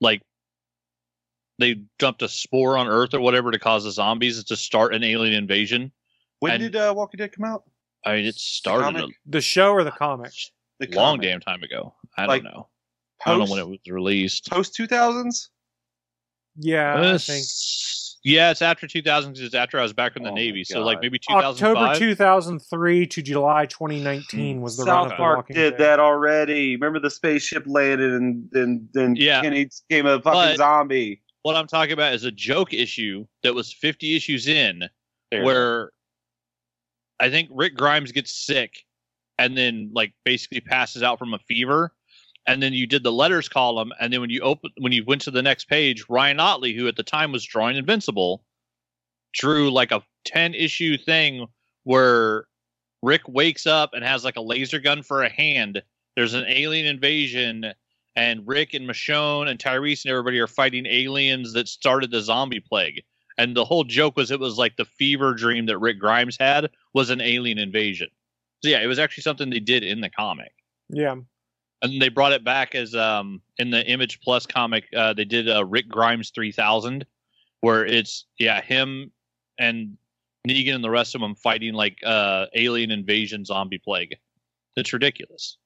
like 0.00 0.22
they 1.58 1.76
dumped 1.98 2.22
a 2.22 2.28
spore 2.28 2.76
on 2.76 2.88
earth 2.88 3.14
or 3.14 3.20
whatever 3.20 3.50
to 3.52 3.58
cause 3.58 3.84
the 3.84 3.90
zombies 3.92 4.42
to 4.42 4.56
start 4.56 4.94
an 4.94 5.04
alien 5.04 5.34
invasion 5.34 5.92
When 6.40 6.52
and- 6.52 6.60
did 6.62 6.76
uh, 6.76 6.92
Walking 6.96 7.18
Dead 7.18 7.32
come 7.32 7.44
out? 7.44 7.64
i 8.04 8.16
mean 8.16 8.26
it 8.26 8.34
started 8.34 8.96
comic? 8.98 9.16
The 9.26 9.40
show 9.40 9.70
or 9.72 9.84
the 9.84 9.90
comic? 9.92 10.32
The 10.80 10.88
a 10.88 10.94
long 10.96 11.16
comic. 11.18 11.22
damn 11.30 11.40
time 11.40 11.62
ago 11.62 11.94
i 12.16 12.26
Like, 12.26 12.42
don't 12.42 12.52
know 12.52 12.68
i 13.24 13.30
don't 13.30 13.38
know 13.46 13.50
when 13.50 13.60
it 13.60 13.68
was 13.68 13.78
released 13.88 14.50
post 14.50 14.74
two 14.74 14.86
thousands. 14.86 15.50
Yeah, 16.56 16.94
Uh, 16.94 17.14
I 17.14 17.18
think 17.18 17.42
s- 17.44 18.03
yeah 18.24 18.50
it's 18.50 18.62
after 18.62 18.86
2000 18.86 19.32
'cause 19.34 19.40
it's 19.42 19.54
after 19.54 19.78
i 19.78 19.82
was 19.82 19.92
back 19.92 20.16
in 20.16 20.22
the 20.22 20.30
Oh 20.30 20.34
navy 20.34 20.64
so 20.64 20.80
like 20.82 21.00
maybe 21.00 21.18
2005 21.18 21.76
October 21.76 21.94
2003 21.98 23.06
to 23.06 23.22
July 23.22 23.66
2019 23.66 24.60
was 24.62 24.76
the 24.76 24.84
run 24.84 25.04
South 25.04 25.12
of 25.12 25.16
Park 25.18 25.36
Walking 25.36 25.56
did 25.56 25.70
Dead. 25.72 25.80
that 25.80 26.00
already. 26.00 26.74
Remember 26.76 26.98
the 26.98 27.10
spaceship 27.10 27.64
landed 27.66 28.12
and 28.12 28.48
then 28.50 28.88
then 28.92 29.14
Yeah. 29.16 29.42
Kenny 29.42 29.68
became 29.88 30.06
a 30.06 30.20
fucking 30.20 30.32
But- 30.32 30.56
zombie. 30.56 31.20
what 31.42 31.54
i'm 31.56 31.66
talking 31.66 31.92
about 31.92 32.14
is 32.14 32.24
a 32.24 32.32
joke 32.32 32.72
issue 32.72 33.26
that 33.42 33.54
was 33.54 33.72
50 33.72 34.16
issues 34.16 34.48
in 34.48 34.88
There. 35.30 35.44
where 35.44 35.90
I 37.20 37.30
think 37.30 37.48
Rick 37.52 37.76
Grimes 37.76 38.10
gets 38.12 38.32
sick 38.34 38.84
and 39.38 39.56
then 39.56 39.90
like 39.94 40.12
basically 40.24 40.60
passes 40.60 41.02
out 41.02 41.18
from 41.18 41.32
a 41.34 41.38
fever. 41.40 41.92
And 42.46 42.62
then 42.62 42.72
you 42.74 42.86
did 42.86 43.02
the 43.02 43.12
letters 43.12 43.48
column, 43.48 43.92
and 44.00 44.12
then 44.12 44.20
when 44.20 44.30
you 44.30 44.40
open 44.40 44.70
when 44.78 44.92
you 44.92 45.04
went 45.04 45.22
to 45.22 45.30
the 45.30 45.42
next 45.42 45.66
page, 45.66 46.04
Ryan 46.08 46.40
Ottley, 46.40 46.74
who 46.74 46.88
at 46.88 46.96
the 46.96 47.02
time 47.02 47.32
was 47.32 47.44
drawing 47.44 47.76
Invincible, 47.76 48.44
drew 49.32 49.70
like 49.70 49.92
a 49.92 50.02
ten 50.24 50.54
issue 50.54 50.98
thing 50.98 51.46
where 51.84 52.46
Rick 53.02 53.22
wakes 53.28 53.66
up 53.66 53.90
and 53.94 54.04
has 54.04 54.24
like 54.24 54.36
a 54.36 54.42
laser 54.42 54.78
gun 54.78 55.02
for 55.02 55.22
a 55.22 55.30
hand. 55.30 55.82
There's 56.16 56.34
an 56.34 56.44
alien 56.48 56.86
invasion, 56.86 57.72
and 58.14 58.46
Rick 58.46 58.74
and 58.74 58.88
Michonne 58.88 59.48
and 59.48 59.58
Tyrese 59.58 60.04
and 60.04 60.10
everybody 60.10 60.38
are 60.38 60.46
fighting 60.46 60.86
aliens 60.86 61.54
that 61.54 61.68
started 61.68 62.10
the 62.10 62.20
zombie 62.20 62.60
plague. 62.60 63.02
And 63.36 63.56
the 63.56 63.64
whole 63.64 63.84
joke 63.84 64.16
was 64.16 64.30
it 64.30 64.38
was 64.38 64.58
like 64.58 64.76
the 64.76 64.84
fever 64.84 65.34
dream 65.34 65.66
that 65.66 65.78
Rick 65.78 65.98
Grimes 65.98 66.36
had 66.38 66.70
was 66.92 67.10
an 67.10 67.20
alien 67.20 67.58
invasion. 67.58 68.08
So 68.62 68.70
yeah, 68.70 68.80
it 68.82 68.86
was 68.86 68.98
actually 68.98 69.22
something 69.22 69.50
they 69.50 69.60
did 69.60 69.82
in 69.82 70.00
the 70.00 70.08
comic. 70.08 70.52
Yeah, 70.88 71.16
And 71.84 72.00
they 72.00 72.08
brought 72.08 72.32
it 72.32 72.44
back 72.44 72.74
as 72.74 72.94
um 72.94 73.40
in 73.58 73.70
the 73.70 73.84
Image 73.86 74.20
Plus 74.20 74.46
comic, 74.46 74.84
uh, 74.96 75.12
they 75.12 75.24
did 75.24 75.48
uh, 75.48 75.64
Rick 75.64 75.88
Grimes 75.88 76.30
3000, 76.30 77.04
where 77.60 77.84
it's 77.86 78.26
yeah 78.38 78.60
him 78.60 79.12
and 79.58 79.96
Negan 80.48 80.74
and 80.74 80.84
the 80.84 80.90
rest 80.90 81.14
of 81.14 81.20
them 81.20 81.34
fighting 81.34 81.74
like 81.74 81.98
uh 82.04 82.46
alien 82.54 82.90
invasion 82.90 83.44
zombie 83.44 83.78
plague. 83.78 84.16
It's 84.76 84.92
ridiculous. 84.92 85.58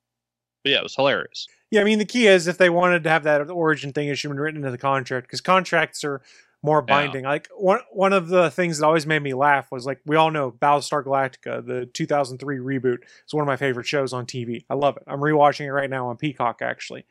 But 0.64 0.70
yeah, 0.70 0.78
it 0.78 0.82
was 0.82 0.96
hilarious. 0.96 1.46
yeah. 1.70 1.80
I 1.80 1.84
mean, 1.84 1.98
the 1.98 2.04
key 2.04 2.26
is 2.26 2.46
if 2.46 2.58
they 2.58 2.68
wanted 2.68 3.04
to 3.04 3.10
have 3.10 3.22
that 3.22 3.48
origin 3.48 3.92
thing, 3.92 4.08
it 4.08 4.16
should 4.16 4.28
have 4.28 4.36
been 4.36 4.42
written 4.42 4.60
into 4.60 4.70
the 4.70 4.78
contract 4.78 5.28
because 5.28 5.40
contracts 5.40 6.02
are 6.04 6.20
more 6.62 6.84
Yeah. 6.86 6.94
binding. 6.94 7.24
Like 7.24 7.48
one 7.56 7.80
one 7.92 8.12
of 8.12 8.28
the 8.28 8.50
things 8.50 8.78
that 8.78 8.86
always 8.86 9.06
made 9.06 9.22
me 9.22 9.34
laugh 9.34 9.70
was 9.70 9.86
like 9.86 10.00
we 10.06 10.16
all 10.16 10.30
know 10.30 10.50
Battlestar 10.50 11.04
Galactica, 11.04 11.64
the 11.64 11.86
2003 11.86 12.58
reboot, 12.58 12.98
is 13.26 13.32
one 13.34 13.42
of 13.42 13.46
my 13.46 13.56
favorite 13.56 13.86
shows 13.86 14.12
on 14.12 14.26
TV. 14.26 14.64
I 14.68 14.74
love 14.74 14.96
it. 14.96 15.04
I'm 15.06 15.20
rewatching 15.20 15.66
it 15.66 15.72
right 15.72 15.90
now 15.90 16.08
on 16.08 16.16
Peacock 16.16 16.60
actually. 16.62 17.04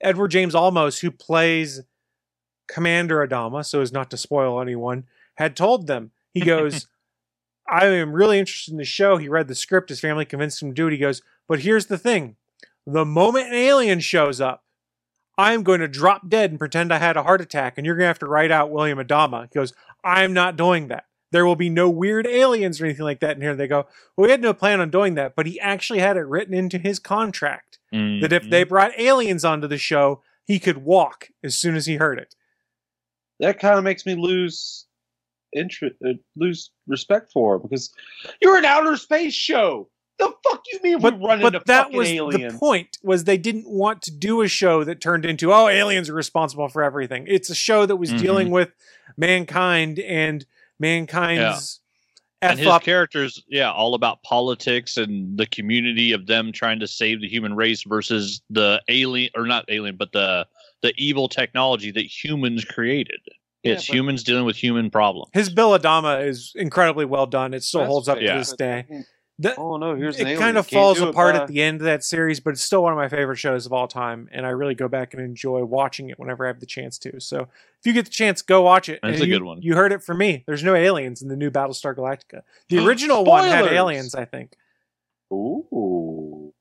Edward 0.00 0.28
James 0.28 0.54
Olmos, 0.54 1.00
who 1.00 1.10
plays 1.10 1.82
Commander 2.68 3.26
Adama, 3.26 3.64
so 3.64 3.80
as 3.80 3.92
not 3.92 4.10
to 4.10 4.16
spoil 4.16 4.60
anyone, 4.60 5.04
had 5.36 5.56
told 5.56 5.86
them 5.86 6.10
he 6.32 6.40
goes. 6.44 6.86
I 7.66 7.86
am 7.86 8.12
really 8.12 8.38
interested 8.38 8.72
in 8.72 8.76
the 8.76 8.84
show. 8.84 9.16
He 9.16 9.26
read 9.26 9.48
the 9.48 9.54
script. 9.54 9.88
His 9.88 9.98
family 10.00 10.26
convinced 10.26 10.60
him 10.60 10.68
to 10.68 10.74
do 10.74 10.86
it. 10.88 10.92
He 10.92 10.98
goes, 10.98 11.22
but 11.48 11.60
here's 11.60 11.86
the 11.86 11.96
thing: 11.96 12.36
the 12.86 13.06
moment 13.06 13.46
an 13.48 13.54
alien 13.54 14.00
shows 14.00 14.38
up, 14.40 14.63
I'm 15.36 15.62
going 15.62 15.80
to 15.80 15.88
drop 15.88 16.28
dead 16.28 16.50
and 16.50 16.58
pretend 16.58 16.92
I 16.92 16.98
had 16.98 17.16
a 17.16 17.22
heart 17.24 17.40
attack, 17.40 17.76
and 17.76 17.84
you're 17.84 17.96
going 17.96 18.04
to 18.04 18.08
have 18.08 18.18
to 18.20 18.26
write 18.26 18.50
out 18.50 18.70
William 18.70 18.98
Adama. 18.98 19.42
He 19.52 19.58
goes, 19.58 19.72
I'm 20.04 20.32
not 20.32 20.56
doing 20.56 20.88
that. 20.88 21.06
There 21.32 21.44
will 21.44 21.56
be 21.56 21.70
no 21.70 21.90
weird 21.90 22.26
aliens 22.28 22.80
or 22.80 22.84
anything 22.84 23.04
like 23.04 23.18
that 23.20 23.34
in 23.36 23.42
here. 23.42 23.56
They 23.56 23.66
go, 23.66 23.86
well, 24.16 24.26
we 24.26 24.30
had 24.30 24.40
no 24.40 24.54
plan 24.54 24.80
on 24.80 24.90
doing 24.90 25.14
that, 25.16 25.34
but 25.34 25.46
he 25.46 25.58
actually 25.58 25.98
had 25.98 26.16
it 26.16 26.20
written 26.20 26.54
into 26.54 26.78
his 26.78 26.98
contract 27.00 27.78
that 28.20 28.32
if 28.32 28.48
they 28.50 28.62
brought 28.64 28.92
aliens 28.98 29.44
onto 29.44 29.66
the 29.66 29.78
show, 29.78 30.22
he 30.44 30.60
could 30.60 30.78
walk 30.84 31.28
as 31.42 31.58
soon 31.58 31.74
as 31.74 31.86
he 31.86 31.96
heard 31.96 32.18
it. 32.18 32.34
that 33.40 33.58
kind 33.58 33.78
of 33.78 33.84
makes 33.84 34.06
me 34.06 34.14
lose 34.14 34.86
interest, 35.52 35.96
uh, 36.06 36.12
lose 36.36 36.70
respect 36.86 37.32
for 37.32 37.56
him 37.56 37.62
because 37.62 37.92
you're 38.40 38.56
an 38.56 38.64
outer 38.64 38.96
space 38.96 39.34
show. 39.34 39.88
The 40.18 40.32
fuck 40.44 40.62
you 40.72 40.80
mean 40.82 41.00
But, 41.00 41.18
we 41.18 41.26
run 41.26 41.38
into 41.40 41.50
but 41.50 41.66
that 41.66 41.82
fucking 41.84 41.96
was 41.98 42.08
aliens? 42.08 42.52
the 42.52 42.58
point 42.58 42.98
was 43.02 43.24
they 43.24 43.36
didn't 43.38 43.68
want 43.68 44.00
to 44.02 44.10
do 44.12 44.42
a 44.42 44.48
show 44.48 44.84
that 44.84 45.00
turned 45.00 45.24
into 45.24 45.52
oh 45.52 45.66
aliens 45.68 46.08
are 46.08 46.14
responsible 46.14 46.68
for 46.68 46.82
everything. 46.84 47.24
It's 47.26 47.50
a 47.50 47.54
show 47.54 47.84
that 47.86 47.96
was 47.96 48.10
Mhm. 48.12 48.18
dealing 48.20 48.50
with 48.50 48.70
mankind 49.16 49.98
and 49.98 50.46
mankind's 50.78 51.80
and 52.42 52.52
f 52.52 52.58
his 52.58 52.66
up. 52.68 52.82
characters, 52.82 53.42
yeah, 53.48 53.72
all 53.72 53.94
about 53.94 54.22
politics 54.22 54.96
and 54.96 55.38
the 55.38 55.46
community 55.46 56.12
of 56.12 56.26
them 56.26 56.52
trying 56.52 56.78
to 56.80 56.86
save 56.86 57.20
the 57.20 57.28
human 57.28 57.54
race 57.56 57.82
versus 57.84 58.42
the 58.50 58.82
alien 58.88 59.30
or 59.34 59.46
not 59.46 59.64
alien, 59.68 59.96
but 59.96 60.12
the 60.12 60.46
the 60.82 60.92
evil 60.98 61.28
technology 61.28 61.90
that 61.90 62.02
humans 62.04 62.64
created. 62.64 63.20
Yeah, 63.62 63.72
it's 63.72 63.86
but- 63.88 63.94
humans 63.96 64.22
dealing 64.22 64.44
with 64.44 64.56
human 64.56 64.90
problems. 64.90 65.30
His 65.32 65.48
Bill 65.48 65.70
Adama 65.78 66.26
is 66.28 66.52
incredibly 66.54 67.06
well 67.06 67.24
done. 67.26 67.54
It 67.54 67.62
still 67.62 67.80
That's 67.80 67.88
holds 67.88 68.08
up 68.10 68.18
fair. 68.18 68.32
to 68.34 68.38
this 68.38 68.52
day. 68.52 68.84
The- 69.40 69.56
Oh 69.56 69.76
no, 69.78 69.96
here's 69.96 70.20
it 70.20 70.38
kind 70.38 70.56
of 70.56 70.66
falls 70.68 70.98
do 70.98 71.06
it 71.06 71.10
apart 71.10 71.34
at 71.34 71.48
the 71.48 71.60
end 71.60 71.80
of 71.80 71.84
that 71.86 72.04
series, 72.04 72.38
but 72.38 72.50
it's 72.50 72.62
still 72.62 72.84
one 72.84 72.92
of 72.92 72.96
my 72.96 73.08
favorite 73.08 73.36
shows 73.36 73.66
of 73.66 73.72
all 73.72 73.88
time, 73.88 74.28
and 74.30 74.46
I 74.46 74.50
really 74.50 74.76
go 74.76 74.86
back 74.86 75.12
and 75.12 75.20
enjoy 75.20 75.64
watching 75.64 76.08
it 76.08 76.20
whenever 76.20 76.44
I 76.44 76.48
have 76.48 76.60
the 76.60 76.66
chance 76.66 76.98
to. 76.98 77.20
So 77.20 77.40
if 77.40 77.84
you 77.84 77.92
get 77.92 78.04
the 78.04 78.12
chance, 78.12 78.42
go 78.42 78.62
watch 78.62 78.88
it. 78.88 79.00
That's 79.02 79.14
And 79.14 79.24
a 79.24 79.26
you, 79.26 79.34
good 79.34 79.42
one. 79.42 79.60
You 79.60 79.74
heard 79.74 79.90
it 79.90 80.04
from 80.04 80.18
me. 80.18 80.44
There's 80.46 80.62
no 80.62 80.76
aliens 80.76 81.20
in 81.20 81.26
the 81.28 81.36
new 81.36 81.50
Battlestar 81.50 81.96
Galactica. 81.96 82.42
The 82.68 82.78
original 82.86 83.24
one 83.24 83.42
had 83.48 83.66
aliens, 83.66 84.14
I 84.14 84.24
think. 84.24 84.54
Ooh. 85.32 86.52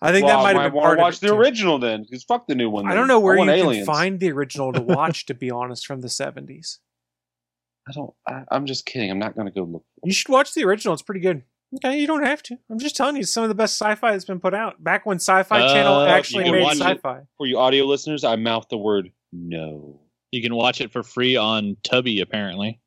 I 0.00 0.12
think 0.12 0.26
Well, 0.26 0.36
that 0.38 0.42
might 0.54 0.62
have 0.62 0.72
been 0.72 0.80
part 0.80 0.98
watch 1.00 1.16
of 1.16 1.22
it 1.24 1.26
the 1.26 1.32
too. 1.32 1.38
original 1.40 1.78
then, 1.80 2.02
because 2.04 2.22
fuck 2.22 2.46
the 2.46 2.54
new 2.54 2.70
one. 2.70 2.86
I 2.88 2.94
don't 2.94 3.08
know 3.08 3.18
where 3.18 3.34
you 3.34 3.40
want 3.44 3.74
can 3.74 3.84
find 3.84 4.20
the 4.20 4.30
original 4.30 4.72
to 4.72 4.80
watch. 4.80 5.26
to 5.26 5.34
be 5.34 5.50
honest, 5.50 5.84
from 5.86 6.00
the 6.00 6.06
'70s, 6.08 6.78
I 7.88 7.92
don't. 7.92 8.14
I, 8.28 8.44
I'm 8.52 8.66
just 8.66 8.86
kidding. 8.86 9.10
I'm 9.10 9.18
not 9.18 9.34
gonna 9.34 9.50
go 9.50 9.64
look. 9.64 9.84
you 10.04 10.12
should 10.12 10.28
watch 10.28 10.54
the 10.54 10.62
original. 10.64 10.94
It's 10.94 11.02
pretty 11.02 11.20
good. 11.20 11.42
Okay, 11.76 11.98
you 11.98 12.06
don't 12.06 12.24
have 12.24 12.42
to. 12.44 12.56
I'm 12.70 12.78
just 12.78 12.96
telling 12.96 13.16
you, 13.16 13.20
it's 13.22 13.32
some 13.32 13.42
of 13.42 13.48
the 13.50 13.54
best 13.54 13.74
sci-fi 13.78 14.12
that's 14.12 14.24
been 14.24 14.40
put 14.40 14.54
out. 14.54 14.82
Back 14.82 15.04
when 15.04 15.18
Sci-Fi 15.18 15.60
Uh, 15.60 15.72
Channel 15.74 16.00
actually 16.02 16.50
made 16.50 16.66
sci-fi. 16.78 17.20
For 17.36 17.46
you 17.46 17.58
audio 17.58 17.84
listeners, 17.84 18.24
I 18.24 18.36
mouth 18.36 18.66
the 18.70 18.78
word 18.78 19.10
no. 19.32 20.00
You 20.32 20.42
can 20.42 20.54
watch 20.54 20.80
it 20.80 20.92
for 20.92 21.02
free 21.02 21.36
on 21.36 21.76
Tubi, 21.82 22.22
apparently. 22.22 22.80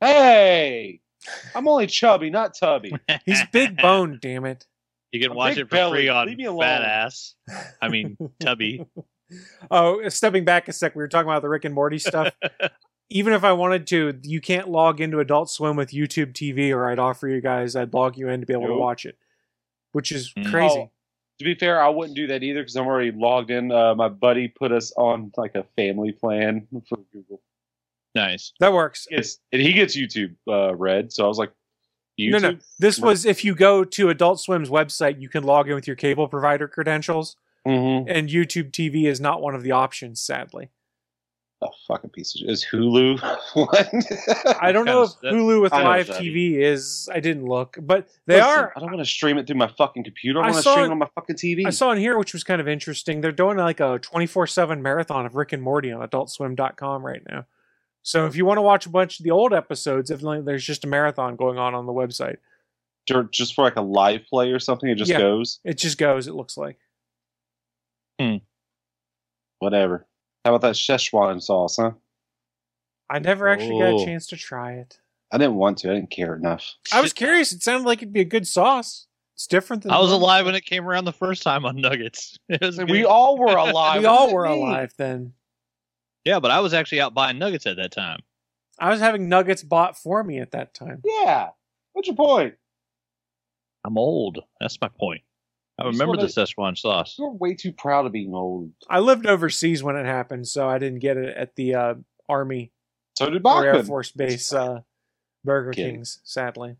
Hey, 0.00 1.00
I'm 1.54 1.66
only 1.66 1.86
chubby, 1.88 2.30
not 2.30 2.54
tubby. 2.58 2.92
He's 3.26 3.42
big 3.52 3.76
boned. 3.76 4.20
damn 4.20 4.44
it. 4.44 4.66
You 5.12 5.20
can 5.20 5.30
I'm 5.32 5.36
watch 5.36 5.56
it 5.56 5.68
for 5.68 5.76
belly. 5.76 5.98
free 6.02 6.08
on 6.08 6.26
Leave 6.28 6.38
me 6.38 6.44
alone. 6.44 6.60
Fat 6.62 7.12
I 7.82 7.88
mean, 7.88 8.16
Tubby. 8.40 8.84
Oh, 9.70 10.08
stepping 10.08 10.46
back 10.46 10.68
a 10.68 10.72
sec, 10.72 10.94
we 10.96 11.02
were 11.02 11.08
talking 11.08 11.28
about 11.28 11.42
the 11.42 11.50
Rick 11.50 11.66
and 11.66 11.74
Morty 11.74 11.98
stuff. 11.98 12.32
Even 13.10 13.32
if 13.32 13.42
I 13.44 13.52
wanted 13.52 13.86
to, 13.88 14.18
you 14.22 14.40
can't 14.40 14.68
log 14.68 15.00
into 15.00 15.18
Adult 15.18 15.50
Swim 15.50 15.76
with 15.76 15.90
YouTube 15.92 16.32
TV, 16.34 16.70
or 16.72 16.90
I'd 16.90 16.98
offer 16.98 17.26
you 17.26 17.40
guys, 17.40 17.74
I'd 17.74 17.94
log 17.94 18.18
you 18.18 18.28
in 18.28 18.40
to 18.40 18.46
be 18.46 18.52
able 18.52 18.66
to 18.66 18.74
watch 18.76 19.06
it, 19.06 19.16
which 19.92 20.12
is 20.12 20.32
Mm. 20.34 20.50
crazy. 20.50 20.78
Oh, 20.78 20.90
to 21.38 21.44
be 21.44 21.54
fair, 21.54 21.80
I 21.82 21.88
wouldn't 21.88 22.16
do 22.16 22.26
that 22.26 22.42
either 22.42 22.60
because 22.60 22.76
I'm 22.76 22.86
already 22.86 23.12
logged 23.12 23.50
in. 23.50 23.72
Uh, 23.72 23.94
my 23.94 24.08
buddy 24.08 24.48
put 24.48 24.72
us 24.72 24.92
on 24.96 25.32
like 25.36 25.54
a 25.54 25.64
family 25.76 26.12
plan 26.12 26.66
for 26.88 26.98
Google. 27.12 27.40
Nice. 28.14 28.52
That 28.60 28.72
works. 28.72 29.06
It's, 29.10 29.38
and 29.52 29.62
he 29.62 29.72
gets 29.72 29.96
YouTube 29.96 30.34
uh, 30.48 30.74
Red, 30.74 31.12
so 31.12 31.24
I 31.24 31.28
was 31.28 31.38
like, 31.38 31.52
YouTube? 32.18 32.30
No, 32.32 32.38
no. 32.50 32.58
This 32.80 32.98
was 32.98 33.24
if 33.24 33.44
you 33.44 33.54
go 33.54 33.84
to 33.84 34.08
Adult 34.10 34.40
Swim's 34.40 34.68
website, 34.70 35.20
you 35.20 35.28
can 35.28 35.44
log 35.44 35.68
in 35.68 35.74
with 35.76 35.86
your 35.86 35.96
cable 35.96 36.28
provider 36.28 36.68
credentials, 36.68 37.36
Mm-hmm. 37.66 38.08
and 38.10 38.28
YouTube 38.28 38.70
TV 38.70 39.04
is 39.06 39.20
not 39.20 39.40
one 39.42 39.54
of 39.54 39.62
the 39.62 39.72
options, 39.72 40.20
sadly. 40.20 40.70
A 41.60 41.66
fucking 41.88 42.10
piece 42.10 42.36
of 42.36 42.40
shit. 42.40 42.50
Is 42.50 42.64
Hulu 42.70 43.18
what? 43.54 44.58
I 44.62 44.70
don't 44.70 44.84
know 44.84 45.02
if 45.02 45.10
Hulu 45.24 45.60
with 45.60 45.72
I 45.72 45.82
know 45.82 45.88
live 45.90 46.06
that. 46.06 46.20
TV 46.22 46.52
is. 46.58 47.08
I 47.12 47.18
didn't 47.18 47.46
look, 47.46 47.76
but 47.82 48.08
they 48.26 48.36
Listen, 48.36 48.48
are. 48.48 48.72
I 48.76 48.78
don't 48.80 48.92
want 48.92 49.04
to 49.04 49.10
stream 49.10 49.38
it 49.38 49.48
through 49.48 49.56
my 49.56 49.66
fucking 49.66 50.04
computer. 50.04 50.38
I 50.40 50.42
I 50.42 50.50
want 50.50 50.56
to 50.58 50.62
saw 50.62 50.72
stream 50.74 50.84
it- 50.84 50.88
it 50.88 50.92
on 50.92 50.98
my 50.98 51.08
fucking 51.16 51.34
TV. 51.34 51.66
I 51.66 51.70
saw 51.70 51.90
in 51.90 51.98
here, 51.98 52.16
which 52.16 52.32
was 52.32 52.44
kind 52.44 52.60
of 52.60 52.68
interesting. 52.68 53.20
They're 53.22 53.32
doing 53.32 53.56
like 53.56 53.80
a 53.80 53.98
24 53.98 54.46
7 54.46 54.80
marathon 54.80 55.26
of 55.26 55.34
Rick 55.34 55.52
and 55.52 55.60
Morty 55.60 55.90
on 55.90 56.06
adultswim.com 56.08 57.04
right 57.04 57.22
now. 57.28 57.44
So 58.04 58.26
if 58.26 58.36
you 58.36 58.46
want 58.46 58.58
to 58.58 58.62
watch 58.62 58.86
a 58.86 58.90
bunch 58.90 59.18
of 59.18 59.24
the 59.24 59.32
old 59.32 59.52
episodes, 59.52 60.12
if 60.12 60.22
like, 60.22 60.44
there's 60.44 60.64
just 60.64 60.84
a 60.84 60.86
marathon 60.86 61.34
going 61.34 61.58
on 61.58 61.74
on 61.74 61.86
the 61.86 61.92
website, 61.92 62.36
just 63.32 63.54
for 63.54 63.64
like 63.64 63.74
a 63.74 63.80
live 63.82 64.20
play 64.30 64.52
or 64.52 64.60
something. 64.60 64.88
It 64.88 64.94
just 64.94 65.10
Yeah. 65.10 65.18
goes. 65.18 65.58
it 65.64 65.76
just 65.76 65.98
goes, 65.98 66.28
it 66.28 66.34
looks 66.34 66.56
like. 66.56 66.78
Hmm. 68.20 68.36
Whatever. 69.58 70.06
How 70.48 70.54
about 70.54 70.66
that 70.66 70.76
Szechuan 70.76 71.42
sauce, 71.42 71.76
huh? 71.76 71.90
I 73.10 73.18
never 73.18 73.48
actually 73.48 73.78
got 73.80 73.92
Oh. 73.92 74.02
a 74.02 74.04
chance 74.06 74.26
to 74.28 74.36
try 74.38 74.72
it. 74.76 74.98
I 75.30 75.36
didn't 75.36 75.56
want 75.56 75.76
to. 75.78 75.90
I 75.90 75.94
didn't 75.94 76.10
care 76.10 76.34
enough. 76.36 76.74
I 76.90 77.02
was 77.02 77.10
Shit. 77.10 77.16
curious. 77.16 77.52
It 77.52 77.62
sounded 77.62 77.86
like 77.86 77.98
it'd 77.98 78.14
be 78.14 78.22
a 78.22 78.24
good 78.24 78.46
sauce. 78.46 79.08
It's 79.34 79.46
different 79.46 79.82
than 79.82 79.92
I 79.92 79.98
was 80.00 80.10
alive 80.10 80.46
when 80.46 80.54
it 80.54 80.64
came 80.64 80.88
around 80.88 81.04
the 81.04 81.12
first 81.12 81.42
time 81.42 81.66
on 81.66 81.76
Nuggets. 81.76 82.38
It 82.48 82.62
was 82.62 82.78
We 82.78 83.04
all 83.04 83.36
were 83.36 83.56
alive. 83.56 84.00
We 84.00 84.06
all 84.06 84.32
were 84.32 84.48
mean? 84.48 84.56
alive 84.58 84.94
then. 84.96 85.34
Yeah, 86.24 86.40
but 86.40 86.50
I 86.50 86.60
was 86.60 86.72
actually 86.72 87.02
out 87.02 87.12
buying 87.12 87.38
Nuggets 87.38 87.66
at 87.66 87.76
that 87.76 87.92
time. 87.92 88.20
I 88.78 88.88
was 88.88 89.00
having 89.00 89.28
nuggets 89.28 89.62
bought 89.62 89.98
for 89.98 90.24
me 90.24 90.38
at 90.38 90.52
that 90.52 90.72
time. 90.72 91.02
Yeah. 91.04 91.50
What's 91.92 92.08
your 92.08 92.16
point? 92.16 92.54
I'm 93.84 93.98
old. 93.98 94.38
That's 94.60 94.80
my 94.80 94.88
point. 94.88 95.20
I 95.80 95.84
remember 95.84 96.16
the 96.16 96.22
wanna- 96.22 96.28
Szechuan 96.28 96.76
sauce. 96.78 97.16
You're 97.18 97.30
way 97.32 97.54
too 97.54 97.72
proud 97.72 98.06
of 98.06 98.12
being 98.12 98.34
old. 98.34 98.72
I 98.88 98.98
lived 98.98 99.26
overseas 99.26 99.82
when 99.82 99.96
it 99.96 100.06
happened, 100.06 100.48
so 100.48 100.68
I 100.68 100.78
didn't 100.78 100.98
get 100.98 101.16
it 101.16 101.36
at 101.36 101.54
the 101.54 101.74
uh, 101.74 101.94
Army 102.28 102.72
So 103.16 103.30
did 103.30 103.46
or 103.46 103.64
Air 103.64 103.82
Force 103.84 104.10
Base 104.10 104.52
uh, 104.52 104.80
Burger 105.44 105.70
Kidding. 105.72 105.96
Kings, 105.96 106.20
sadly. 106.24 106.76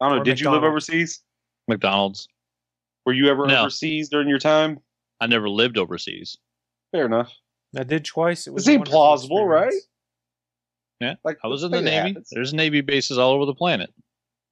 I 0.00 0.08
don't 0.08 0.16
know. 0.16 0.20
or 0.22 0.24
Did 0.24 0.40
you 0.40 0.50
live 0.50 0.64
overseas? 0.64 1.20
McDonald's. 1.68 2.26
Were 3.06 3.12
you 3.12 3.28
ever 3.28 3.46
No. 3.46 3.60
overseas 3.60 4.08
during 4.08 4.28
your 4.28 4.38
time? 4.40 4.80
I 5.20 5.26
never 5.28 5.48
lived 5.48 5.78
overseas. 5.78 6.36
Fair 6.90 7.06
enough. 7.06 7.32
I 7.76 7.84
did 7.84 8.04
twice. 8.04 8.46
It 8.48 8.52
was 8.52 8.64
a 8.64 8.66
seemed 8.66 8.80
wonderful 8.80 8.98
plausible, 8.98 9.46
right? 9.46 9.72
Yeah. 11.00 11.14
Like 11.24 11.38
I 11.44 11.46
was 11.46 11.62
in 11.62 11.70
the 11.70 11.80
Navy. 11.80 12.08
happens. 12.08 12.28
There's 12.30 12.52
Navy 12.52 12.80
bases 12.80 13.18
all 13.18 13.32
over 13.32 13.46
the 13.46 13.54
planet. 13.54 13.90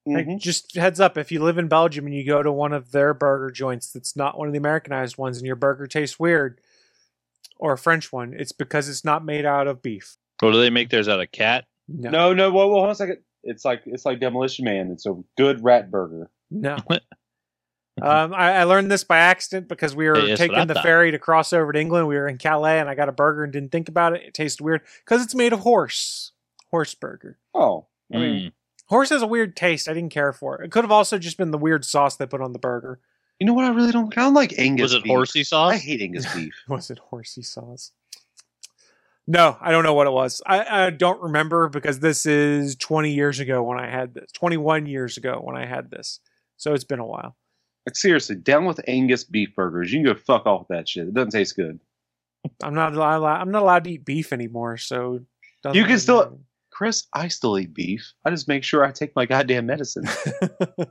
Like, 0.07 0.27
Mhm. 0.27 0.41
just 0.41 0.75
heads 0.77 0.99
up 0.99 1.19
if 1.19 1.31
you 1.31 1.43
live 1.43 1.59
in 1.59 1.69
Belgium 1.69 2.07
and 2.07 2.15
you 2.15 2.25
go 2.27 2.43
to 2.43 2.51
one 2.51 2.73
of 2.73 2.91
their 2.93 3.13
burger 3.13 3.51
joints 3.51 3.93
that's 3.93 4.17
not 4.17 4.39
one 4.39 4.49
of 4.49 4.53
the 4.55 4.59
Americanized 4.59 5.19
ones 5.19 5.37
and 5.37 5.47
your 5.47 5.57
burger 5.57 5.87
tastes 5.87 6.19
weird, 6.19 6.61
or 7.59 7.73
a 7.75 7.79
French 7.79 8.11
one, 8.13 8.33
it's 8.35 8.53
because 8.53 8.89
it's 8.89 9.05
not 9.05 9.25
made 9.25 9.45
out 9.45 9.67
of 9.67 9.83
beef. 9.83 10.17
Or 10.43 10.53
do 10.53 10.59
they 10.61 10.71
make 10.71 10.89
theirs 10.89 11.07
out 11.09 11.21
of 11.21 11.31
cat? 11.33 11.67
No. 11.87 12.11
No, 12.11 12.33
no. 12.33 12.51
Whoa, 12.51 12.67
whoa, 12.69 12.75
hold 12.77 12.85
on 12.87 12.91
a 12.91 12.95
second. 12.95 13.19
It's 13.43 13.65
like 13.65 13.83
it's 13.87 14.05
like 14.07 14.21
Demolition 14.21 14.65
Man. 14.65 14.91
It's 14.91 15.05
a 15.07 15.15
good 15.37 15.63
rat 15.63 15.91
burger. 15.91 16.31
No. 16.51 16.77
um, 18.03 18.33
I, 18.33 18.53
I 18.59 18.65
learned 18.65 18.91
this 18.91 19.05
by 19.05 19.19
accident 19.19 19.69
because 19.69 19.95
we 19.95 20.09
were 20.09 20.15
Hey, 20.19 20.29
that's 20.29 20.41
what 20.41 20.51
I 20.51 20.55
taking 20.55 20.67
the 20.69 20.75
thought. 20.75 20.83
ferry 20.83 21.11
to 21.11 21.19
cross 21.19 21.53
over 21.53 21.73
to 21.73 21.79
England. 21.79 22.09
We 22.09 22.17
were 22.17 22.29
in 22.29 22.39
Calais 22.39 22.81
and 22.81 22.89
I 22.89 22.95
got 22.95 23.09
a 23.09 23.13
burger 23.13 23.45
and 23.45 23.53
didn't 23.53 23.73
think 23.73 23.89
about 23.89 24.15
it. 24.15 24.23
It 24.23 24.35
tasted 24.35 24.63
weird 24.65 24.81
because 25.05 25.23
it's 25.23 25.35
made 25.35 25.53
of 25.53 25.61
horse. 25.61 26.33
Horse 26.71 26.95
burger. 26.95 27.39
Oh, 27.55 27.87
I 28.13 28.17
mean, 28.19 28.35
Mm. 28.51 28.53
Horse 28.91 29.09
has 29.11 29.23
a 29.23 29.27
weird 29.27 29.57
taste. 29.57 29.89
I 29.89 29.95
didn't 29.95 30.13
care 30.13 30.33
for 30.33 30.61
it. 30.61 30.67
It 30.67 30.71
could 30.73 30.85
have 30.85 30.91
also 30.91 31.17
just 31.17 31.39
been 31.39 31.51
the 31.53 31.59
weird 31.59 31.85
sauce 31.85 32.17
they 32.17 32.27
put 32.27 32.41
on 32.43 32.53
the 32.53 32.59
burger. 32.59 32.99
you 33.39 33.47
know 33.47 33.55
what? 33.55 33.65
I 33.65 33.69
really 33.71 33.93
don't. 33.93 34.13
I 34.19 34.23
don't 34.23 34.35
like 34.35 34.53
Angus. 34.59 34.83
Was 34.83 34.95
it 34.95 35.05
beef. 35.05 35.11
horsey 35.11 35.45
sauce? 35.45 35.73
I 35.73 35.77
hate 35.79 36.03
Angus 36.03 36.33
beef. 36.35 36.53
Was 36.69 36.91
it 36.91 36.99
horsey 36.99 37.43
sauce? 37.43 37.93
No, 39.27 39.57
I 39.61 39.71
don't 39.71 39.85
know 39.85 39.95
what 39.95 40.09
it 40.09 40.13
was. 40.13 40.43
I, 40.45 40.87
I 40.87 40.91
don't 40.91 41.23
remember 41.23 41.69
because 41.69 42.01
this 42.01 42.27
is 42.27 42.75
20 42.77 43.13
years 43.13 43.39
ago 43.39 43.63
when 43.63 43.79
I 43.79 43.89
had 43.89 44.15
this. 44.15 44.33
21 44.33 44.87
years 44.87 45.17
ago 45.17 45.41
when 45.43 45.57
I 45.57 45.67
had 45.67 45.91
this. 45.91 46.19
So 46.57 46.75
it's 46.75 46.85
been 46.85 46.99
a 46.99 47.07
while. 47.07 47.37
Like 47.87 47.97
seriously, 47.97 48.37
down 48.37 48.65
with 48.67 48.81
Angus 48.89 49.23
beef 49.25 49.55
burgers. 49.55 49.93
You 49.93 50.03
can 50.03 50.13
go 50.15 50.19
fuck 50.21 50.47
off 50.47 50.63
with 50.69 50.77
that 50.77 50.89
shit. 50.89 51.07
It 51.09 51.15
doesn't 51.15 51.31
taste 51.31 51.55
good. 51.55 51.79
I'm 52.63 52.75
not 52.75 52.95
allowed. 52.95 53.25
I'm 53.25 53.51
not 53.53 53.63
allowed 53.63 53.85
to 53.85 53.91
eat 53.93 54.05
beef 54.05 54.33
anymore. 54.33 54.77
So 54.79 55.21
You 55.73 55.85
can 55.85 55.99
still- 55.99 56.25
matter. 56.25 56.37
Chris, 56.81 57.07
I 57.13 57.29
still 57.29 57.59
eat 57.59 57.75
beef. 57.75 58.15
I 58.25 58.31
just 58.31 58.49
make 58.49 58.65
sure 58.65 58.83
I 58.83 58.91
take 58.91 59.15
my 59.15 59.27
goddamn 59.27 59.67
medicine. 59.67 60.05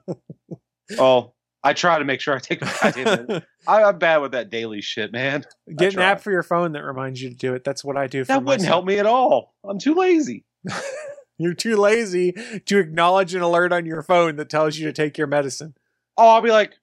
oh, 1.00 1.34
I 1.64 1.74
try 1.74 1.98
to 1.98 2.06
make 2.06 2.22
sure 2.22 2.36
I 2.36 2.38
take 2.38 2.62
my 2.62 2.72
goddamn 2.84 3.04
medicine. 3.06 3.44
I, 3.68 3.82
I'm 3.86 3.98
bad 3.98 4.18
with 4.18 4.34
that 4.34 4.52
daily 4.52 4.82
shit, 4.82 5.12
man. 5.12 5.46
Get 5.76 5.96
an 5.96 6.02
app 6.02 6.22
for 6.22 6.30
your 6.30 6.44
phone 6.44 6.74
that 6.74 6.84
reminds 6.84 7.24
you 7.24 7.30
to 7.32 7.36
do 7.36 7.56
it. 7.56 7.64
That's 7.64 7.84
what 7.84 7.98
I 7.98 8.06
do. 8.06 8.24
For 8.24 8.28
That 8.28 8.44
wouldn't 8.44 8.62
myself. 8.62 8.68
help 8.68 8.86
me 8.86 9.00
at 9.00 9.08
all. 9.08 9.56
I'm 9.68 9.80
too 9.80 9.96
lazy. 9.96 10.46
You're 11.40 11.56
too 11.56 11.76
lazy 11.76 12.34
to 12.68 12.78
acknowledge 12.78 13.34
an 13.34 13.42
alert 13.42 13.74
on 13.74 13.88
your 13.88 14.04
phone 14.04 14.36
that 14.36 14.48
tells 14.48 14.78
you 14.78 14.86
to 14.86 14.94
take 14.94 15.18
your 15.18 15.26
medicine. 15.26 15.74
Oh, 16.18 16.28
I'll 16.30 16.42
be 16.44 16.52
like, 16.52 16.74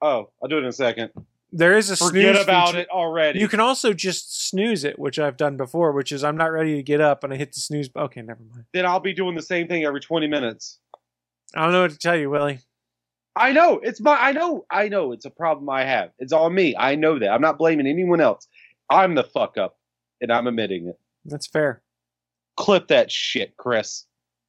oh, 0.00 0.30
I'll 0.42 0.48
do 0.48 0.56
it 0.56 0.60
in 0.60 0.68
a 0.68 0.72
second. 0.72 1.10
There 1.54 1.76
is 1.76 1.90
a 1.90 1.96
Forget 1.96 2.34
snooze 2.34 2.44
about 2.44 2.68
feature. 2.68 2.80
it 2.80 2.88
already. 2.90 3.38
You 3.38 3.46
can 3.48 3.60
also 3.60 3.92
just 3.92 4.48
snooze 4.48 4.84
it, 4.84 4.98
which 4.98 5.18
I've 5.18 5.36
done 5.36 5.58
before, 5.58 5.92
which 5.92 6.10
is 6.10 6.24
I'm 6.24 6.36
not 6.36 6.46
ready 6.50 6.76
to 6.76 6.82
get 6.82 7.00
up 7.02 7.24
and 7.24 7.32
I 7.32 7.36
hit 7.36 7.52
the 7.52 7.60
snooze. 7.60 7.90
Okay, 7.94 8.22
never 8.22 8.40
mind. 8.50 8.64
then 8.72 8.86
I'll 8.86 9.00
be 9.00 9.12
doing 9.12 9.34
the 9.34 9.42
same 9.42 9.68
thing 9.68 9.84
every 9.84 10.00
20 10.00 10.26
minutes. 10.28 10.78
I 11.54 11.64
don't 11.64 11.72
know 11.72 11.82
what 11.82 11.90
to 11.90 11.98
tell 11.98 12.16
you, 12.16 12.30
Willie. 12.30 12.60
I 13.36 13.52
know 13.52 13.78
it's 13.82 14.00
my. 14.00 14.16
I 14.18 14.32
know. 14.32 14.64
I 14.70 14.88
know 14.88 15.12
it's 15.12 15.24
a 15.26 15.30
problem 15.30 15.68
I 15.68 15.84
have. 15.84 16.10
It's 16.18 16.32
on 16.32 16.54
me. 16.54 16.74
I 16.78 16.94
know 16.94 17.18
that. 17.18 17.30
I'm 17.30 17.40
not 17.42 17.58
blaming 17.58 17.86
anyone 17.86 18.20
else. 18.20 18.46
I'm 18.90 19.14
the 19.14 19.24
fuck 19.24 19.56
up, 19.58 19.78
and 20.20 20.30
I'm 20.32 20.46
admitting 20.46 20.86
it. 20.88 20.98
That's 21.24 21.46
fair. 21.46 21.82
Clip 22.56 22.88
that 22.88 23.10
shit, 23.10 23.56
Chris. 23.56 24.04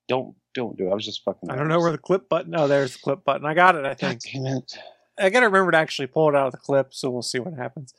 Don't 0.09 0.35
don't 0.53 0.77
do 0.77 0.87
it. 0.87 0.91
I 0.91 0.95
was 0.95 1.05
just 1.05 1.23
fucking. 1.23 1.49
I 1.49 1.55
don't 1.55 1.69
know 1.69 1.79
where 1.79 1.93
the 1.93 1.97
clip 1.97 2.27
button. 2.27 2.53
Oh, 2.57 2.67
there's 2.67 2.93
the 2.93 2.99
clip 2.99 3.23
button. 3.23 3.45
I 3.45 3.53
got 3.53 3.75
it. 3.75 3.85
I 3.85 3.89
God 3.89 3.99
think. 3.99 4.21
damn 4.33 4.45
it. 4.57 4.77
I 5.19 5.30
gotta 5.30 5.47
remember 5.47 5.71
to 5.71 5.78
actually 5.78 6.08
pull 6.08 6.30
it 6.30 6.36
out 6.36 6.47
of 6.47 6.52
the 6.52 6.58
clip, 6.58 6.93
so 6.93 7.10
we'll 7.10 7.21
see 7.21 7.39
what 7.39 7.54
happens. 7.54 7.93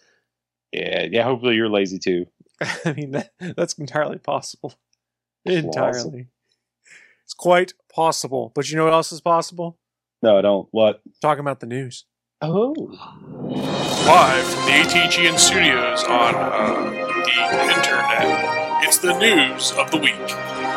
Yeah, 0.73 1.07
yeah. 1.11 1.23
Hopefully 1.23 1.55
you're 1.55 1.69
lazy 1.69 1.99
too. 1.99 2.27
I 2.85 2.93
mean, 2.93 3.13
that, 3.13 3.33
that's 3.57 3.75
entirely 3.75 4.19
possible. 4.19 4.75
Entirely. 5.45 5.93
Plausible. 5.93 6.21
It's 7.25 7.35
quite 7.35 7.73
possible. 7.93 8.53
But 8.55 8.71
you 8.71 8.77
know 8.77 8.85
what 8.85 8.93
else 8.93 9.13
is 9.13 9.21
possible? 9.21 9.79
No, 10.23 10.39
I 10.39 10.43
don't. 10.43 10.69
What? 10.71 11.03
Talking 11.21 11.41
about 11.41 11.61
the 11.61 11.67
news. 11.67 12.05
Oh. 12.41 12.75
Live 12.77 14.45
from 14.45 14.65
the 14.67 14.73
ATGN 14.73 15.39
studios 15.39 16.05
on 16.05 16.35
uh, 16.35 16.91
the 17.25 17.75
internet, 17.75 18.85
it's 18.85 18.99
the 18.99 19.19
news 19.19 19.73
of 19.73 19.91
the 19.91 19.97
week. 19.97 20.74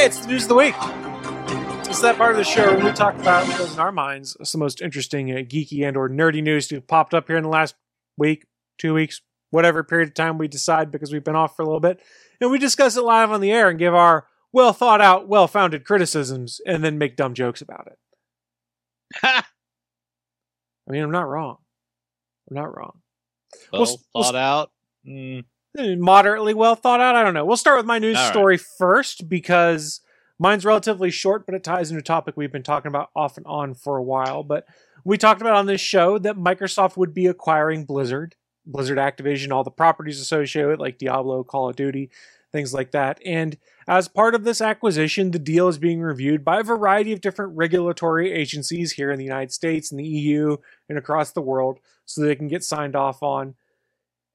Hey, 0.00 0.06
it's 0.06 0.20
the 0.20 0.28
news 0.28 0.44
of 0.44 0.48
the 0.48 0.54
week. 0.54 0.74
It's 1.86 2.00
that 2.00 2.16
part 2.16 2.30
of 2.30 2.38
the 2.38 2.42
show 2.42 2.74
where 2.74 2.86
we 2.86 2.90
talk 2.92 3.14
about 3.16 3.46
what 3.46 3.58
goes 3.58 3.74
in 3.74 3.80
our 3.80 3.92
minds 3.92 4.34
of 4.36 4.50
the 4.50 4.56
most 4.56 4.80
interesting, 4.80 5.30
uh, 5.30 5.42
geeky, 5.42 5.86
and 5.86 5.94
or 5.94 6.08
nerdy 6.08 6.42
news 6.42 6.68
to 6.68 6.76
have 6.76 6.86
popped 6.86 7.12
up 7.12 7.26
here 7.26 7.36
in 7.36 7.42
the 7.42 7.50
last 7.50 7.74
week, 8.16 8.46
two 8.78 8.94
weeks, 8.94 9.20
whatever 9.50 9.84
period 9.84 10.08
of 10.08 10.14
time 10.14 10.38
we 10.38 10.48
decide 10.48 10.90
because 10.90 11.12
we've 11.12 11.22
been 11.22 11.36
off 11.36 11.54
for 11.54 11.60
a 11.60 11.66
little 11.66 11.80
bit, 11.80 12.00
and 12.40 12.50
we 12.50 12.58
discuss 12.58 12.96
it 12.96 13.02
live 13.02 13.30
on 13.30 13.42
the 13.42 13.52
air 13.52 13.68
and 13.68 13.78
give 13.78 13.94
our 13.94 14.26
well 14.54 14.72
thought 14.72 15.02
out, 15.02 15.28
well 15.28 15.46
founded 15.46 15.84
criticisms, 15.84 16.62
and 16.64 16.82
then 16.82 16.96
make 16.96 17.14
dumb 17.14 17.34
jokes 17.34 17.60
about 17.60 17.86
it. 17.86 17.98
Ha! 19.16 19.46
I 20.88 20.92
mean, 20.92 21.02
I'm 21.02 21.10
not 21.10 21.28
wrong. 21.28 21.58
I'm 22.48 22.56
not 22.56 22.74
wrong. 22.74 23.02
well 23.70 23.82
s- 23.82 23.98
we'll 24.14 24.24
thought 24.24 24.34
out. 24.34 24.70
Mm, 25.06 25.44
moderately 25.76 26.54
well 26.54 26.74
thought 26.74 27.00
out. 27.00 27.16
I 27.16 27.22
don't 27.22 27.34
know. 27.34 27.44
We'll 27.44 27.56
start 27.56 27.78
with 27.78 27.86
my 27.86 27.98
news 27.98 28.16
All 28.16 28.24
right. 28.24 28.32
story 28.32 28.56
first 28.56 29.28
because 29.28 30.00
mine's 30.38 30.64
relatively 30.64 31.10
short, 31.10 31.46
but 31.46 31.54
it 31.54 31.64
ties 31.64 31.90
into 31.90 32.00
a 32.00 32.04
topic 32.04 32.36
we've 32.36 32.52
been 32.52 32.62
talking 32.62 32.88
about 32.88 33.10
off 33.14 33.36
and 33.36 33.46
on 33.46 33.74
for 33.74 33.96
a 33.96 34.02
while. 34.02 34.42
But 34.42 34.66
we 35.04 35.16
talked 35.16 35.40
about 35.40 35.56
on 35.56 35.66
this 35.66 35.80
show 35.80 36.18
that 36.18 36.36
Microsoft 36.36 36.96
would 36.96 37.14
be 37.14 37.26
acquiring 37.26 37.84
Blizzard, 37.84 38.34
Blizzard 38.66 38.98
Activision, 38.98 39.52
all 39.52 39.64
the 39.64 39.70
properties 39.70 40.20
associated 40.20 40.70
with 40.70 40.80
like 40.80 40.98
Diablo, 40.98 41.44
Call 41.44 41.70
of 41.70 41.76
Duty, 41.76 42.10
things 42.52 42.74
like 42.74 42.90
that. 42.92 43.20
And 43.24 43.56
as 43.86 44.08
part 44.08 44.34
of 44.34 44.44
this 44.44 44.60
acquisition, 44.60 45.30
the 45.30 45.38
deal 45.38 45.68
is 45.68 45.78
being 45.78 46.00
reviewed 46.00 46.44
by 46.44 46.60
a 46.60 46.64
variety 46.64 47.12
of 47.12 47.20
different 47.20 47.56
regulatory 47.56 48.32
agencies 48.32 48.92
here 48.92 49.10
in 49.10 49.18
the 49.18 49.24
United 49.24 49.52
States 49.52 49.90
and 49.90 50.00
the 50.00 50.06
EU 50.06 50.56
and 50.88 50.98
across 50.98 51.32
the 51.32 51.40
world 51.40 51.78
so 52.04 52.20
they 52.20 52.34
can 52.34 52.48
get 52.48 52.64
signed 52.64 52.96
off 52.96 53.22
on. 53.22 53.54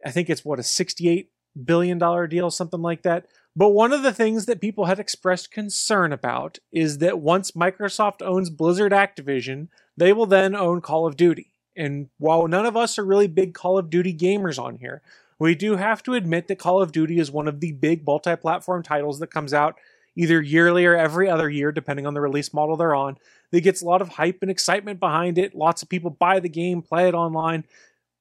I 0.06 0.12
think 0.12 0.30
it's 0.30 0.46
what 0.46 0.60
a 0.60 0.64
68 0.64 1.32
billion 1.64 1.98
dollar 1.98 2.28
deal, 2.28 2.52
something 2.52 2.82
like 2.82 3.02
that. 3.02 3.26
But 3.56 3.70
one 3.70 3.94
of 3.94 4.04
the 4.04 4.14
things 4.14 4.46
that 4.46 4.62
people 4.62 4.86
had 4.86 5.00
expressed 5.00 5.52
concern 5.52 6.12
about 6.12 6.60
is 6.72 7.00
that 7.00 7.20
once 7.20 7.52
Microsoft 7.52 8.22
owns 8.22 8.50
Blizzard 8.50 8.92
Activision, 8.92 9.70
they 9.98 10.14
will 10.14 10.26
then 10.26 10.56
own 10.56 10.82
Call 10.82 11.08
of 11.08 11.16
Duty. 11.16 11.52
And 11.76 12.10
while 12.18 12.48
none 12.48 12.66
of 12.66 12.78
us 12.78 13.00
are 13.00 13.06
really 13.06 13.28
big 13.28 13.54
Call 13.54 13.78
of 13.78 13.90
Duty 13.90 14.14
gamers 14.14 14.62
on 14.62 14.78
here, 14.78 15.02
we 15.40 15.56
do 15.56 15.78
have 15.78 16.04
to 16.04 16.14
admit 16.14 16.48
that 16.48 16.60
Call 16.60 16.82
of 16.82 16.92
Duty 16.92 17.18
is 17.18 17.32
one 17.32 17.48
of 17.48 17.60
the 17.60 17.72
big 17.72 18.06
multi 18.06 18.36
platform 18.36 18.84
titles 18.84 19.20
that 19.20 19.32
comes 19.32 19.54
out 19.54 19.76
either 20.18 20.42
yearly 20.42 20.86
or 20.86 20.96
every 20.96 21.30
other 21.30 21.50
year, 21.50 21.72
depending 21.72 22.06
on 22.06 22.14
the 22.14 22.22
release 22.22 22.54
model 22.54 22.78
they're 22.78 22.96
on. 22.96 23.18
That 23.52 23.62
gets 23.62 23.82
a 23.82 23.86
lot 23.86 24.02
of 24.02 24.10
hype 24.10 24.40
and 24.42 24.52
excitement 24.52 25.00
behind 25.00 25.38
it. 25.38 25.56
Lots 25.56 25.82
of 25.82 25.90
people 25.90 26.10
buy 26.10 26.40
the 26.40 26.50
game, 26.50 26.82
play 26.82 27.08
it 27.08 27.14
online 27.14 27.66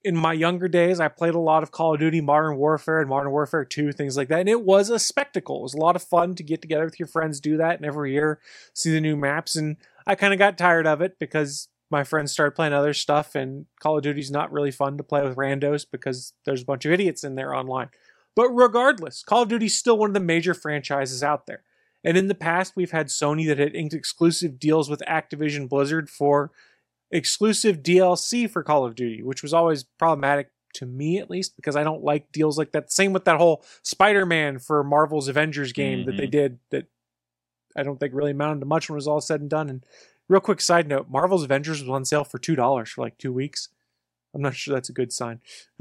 in 0.04 0.14
my 0.16 0.34
younger 0.34 0.68
days, 0.68 1.00
I 1.00 1.08
played 1.08 1.34
a 1.34 1.40
lot 1.40 1.62
of 1.62 1.72
Call 1.72 1.94
of 1.94 2.00
Duty, 2.00 2.20
Modern 2.20 2.56
Warfare, 2.56 3.00
and 3.00 3.08
Modern 3.08 3.32
Warfare 3.32 3.64
2, 3.64 3.92
things 3.92 4.16
like 4.18 4.28
that. 4.28 4.40
And 4.40 4.48
it 4.48 4.62
was 4.62 4.90
a 4.90 4.98
spectacle. 4.98 5.60
It 5.60 5.62
was 5.62 5.74
a 5.74 5.78
lot 5.78 5.96
of 5.96 6.02
fun 6.02 6.34
to 6.34 6.42
get 6.42 6.60
together 6.60 6.84
with 6.84 7.00
your 7.00 7.08
friends, 7.08 7.40
do 7.40 7.56
that, 7.56 7.76
and 7.76 7.86
every 7.86 8.12
year 8.12 8.38
see 8.74 8.90
the 8.90 9.00
new 9.00 9.16
maps. 9.16 9.56
And 9.56 9.78
I 10.06 10.14
kind 10.14 10.34
of 10.34 10.38
got 10.38 10.58
tired 10.58 10.86
of 10.86 11.00
it 11.00 11.18
because 11.18 11.68
my 11.90 12.04
friends 12.04 12.32
started 12.32 12.54
playing 12.54 12.74
other 12.74 12.92
stuff, 12.92 13.34
and 13.34 13.64
Call 13.80 13.96
of 13.96 14.02
Duty's 14.02 14.30
not 14.30 14.52
really 14.52 14.70
fun 14.70 14.98
to 14.98 15.02
play 15.02 15.22
with 15.22 15.36
randos 15.36 15.86
because 15.90 16.34
there's 16.44 16.62
a 16.62 16.66
bunch 16.66 16.84
of 16.84 16.92
idiots 16.92 17.24
in 17.24 17.34
there 17.34 17.54
online. 17.54 17.88
But 18.36 18.50
regardless, 18.50 19.22
Call 19.22 19.42
of 19.42 19.48
Duty's 19.48 19.78
still 19.78 19.96
one 19.96 20.10
of 20.10 20.14
the 20.14 20.20
major 20.20 20.52
franchises 20.52 21.22
out 21.22 21.46
there. 21.46 21.62
And 22.02 22.18
in 22.18 22.28
the 22.28 22.34
past, 22.34 22.74
we've 22.76 22.90
had 22.90 23.06
Sony 23.06 23.46
that 23.46 23.58
had 23.58 23.74
inked 23.74 23.94
exclusive 23.94 24.58
deals 24.58 24.90
with 24.90 25.02
Activision 25.08 25.66
Blizzard 25.68 26.10
for 26.10 26.50
exclusive 27.14 27.82
DLC 27.82 28.50
for 28.50 28.62
Call 28.62 28.84
of 28.84 28.94
Duty, 28.94 29.22
which 29.22 29.42
was 29.42 29.54
always 29.54 29.84
problematic 29.84 30.50
to 30.74 30.86
me 30.86 31.18
at 31.18 31.30
least 31.30 31.54
because 31.54 31.76
I 31.76 31.84
don't 31.84 32.02
like 32.02 32.32
deals 32.32 32.58
like 32.58 32.72
that. 32.72 32.92
Same 32.92 33.12
with 33.12 33.24
that 33.24 33.38
whole 33.38 33.64
Spider-Man 33.82 34.58
for 34.58 34.82
Marvel's 34.82 35.28
Avengers 35.28 35.72
game 35.72 36.04
that 36.06 36.16
they 36.16 36.24
mm-hmm. 36.24 36.30
did 36.30 36.58
that 36.70 36.86
I 37.76 37.82
don't 37.84 37.98
think 37.98 38.12
really 38.14 38.32
amounted 38.32 38.60
to 38.60 38.66
much 38.66 38.88
when 38.88 38.94
it 38.94 38.98
was 38.98 39.08
all 39.08 39.20
said 39.20 39.40
and 39.40 39.48
done. 39.48 39.70
And 39.70 39.84
real 40.28 40.40
quick 40.40 40.60
side 40.60 40.88
note, 40.88 41.08
Marvel's 41.08 41.44
Avengers 41.44 41.80
was 41.80 41.88
on 41.88 42.04
sale 42.04 42.24
for 42.24 42.38
two 42.38 42.56
dollars 42.56 42.90
for 42.90 43.02
like 43.02 43.16
two 43.18 43.32
weeks. 43.32 43.68
I'm 44.34 44.42
not 44.42 44.56
sure 44.56 44.74
that's 44.74 44.88
a 44.88 44.92
good 44.92 45.12
sign. 45.12 45.40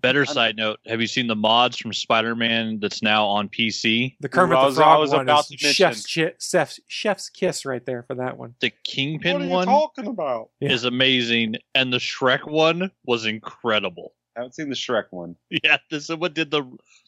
better 0.00 0.24
side 0.26 0.56
note: 0.56 0.78
Have 0.86 1.00
you 1.00 1.06
seen 1.06 1.26
the 1.26 1.36
mods 1.36 1.76
from 1.78 1.92
Spider-Man 1.92 2.78
that's 2.80 3.02
now 3.02 3.26
on 3.26 3.48
PC? 3.48 4.16
The 4.20 4.28
Kermit 4.28 4.58
I 4.58 4.60
the 4.62 4.66
was- 4.66 4.78
I 4.78 4.82
Frog 4.82 5.00
was 5.00 5.10
one 5.10 5.20
about 5.22 5.40
is 5.40 5.46
to 5.48 5.56
chef's, 5.72 6.14
chi- 6.14 6.32
chef's, 6.40 6.80
chef's 6.88 7.28
kiss 7.28 7.64
right 7.64 7.84
there 7.84 8.02
for 8.02 8.14
that 8.16 8.36
one. 8.38 8.54
The 8.60 8.68
What 8.68 8.72
are 8.74 8.78
Kingpin 8.84 9.40
you 9.42 9.48
one 9.48 9.66
talking 9.66 10.06
about? 10.06 10.50
Is 10.60 10.84
amazing, 10.84 11.56
and 11.74 11.92
the 11.92 11.98
Shrek 11.98 12.48
one 12.48 12.90
was 13.04 13.26
incredible. 13.26 14.14
I 14.36 14.40
haven't 14.40 14.54
seen 14.54 14.68
the 14.70 14.74
Shrek 14.74 15.04
one. 15.10 15.36
Yeah, 15.64 15.76
this 15.90 16.08
is 16.08 16.16
what 16.16 16.34
did 16.34 16.50
the 16.50 16.62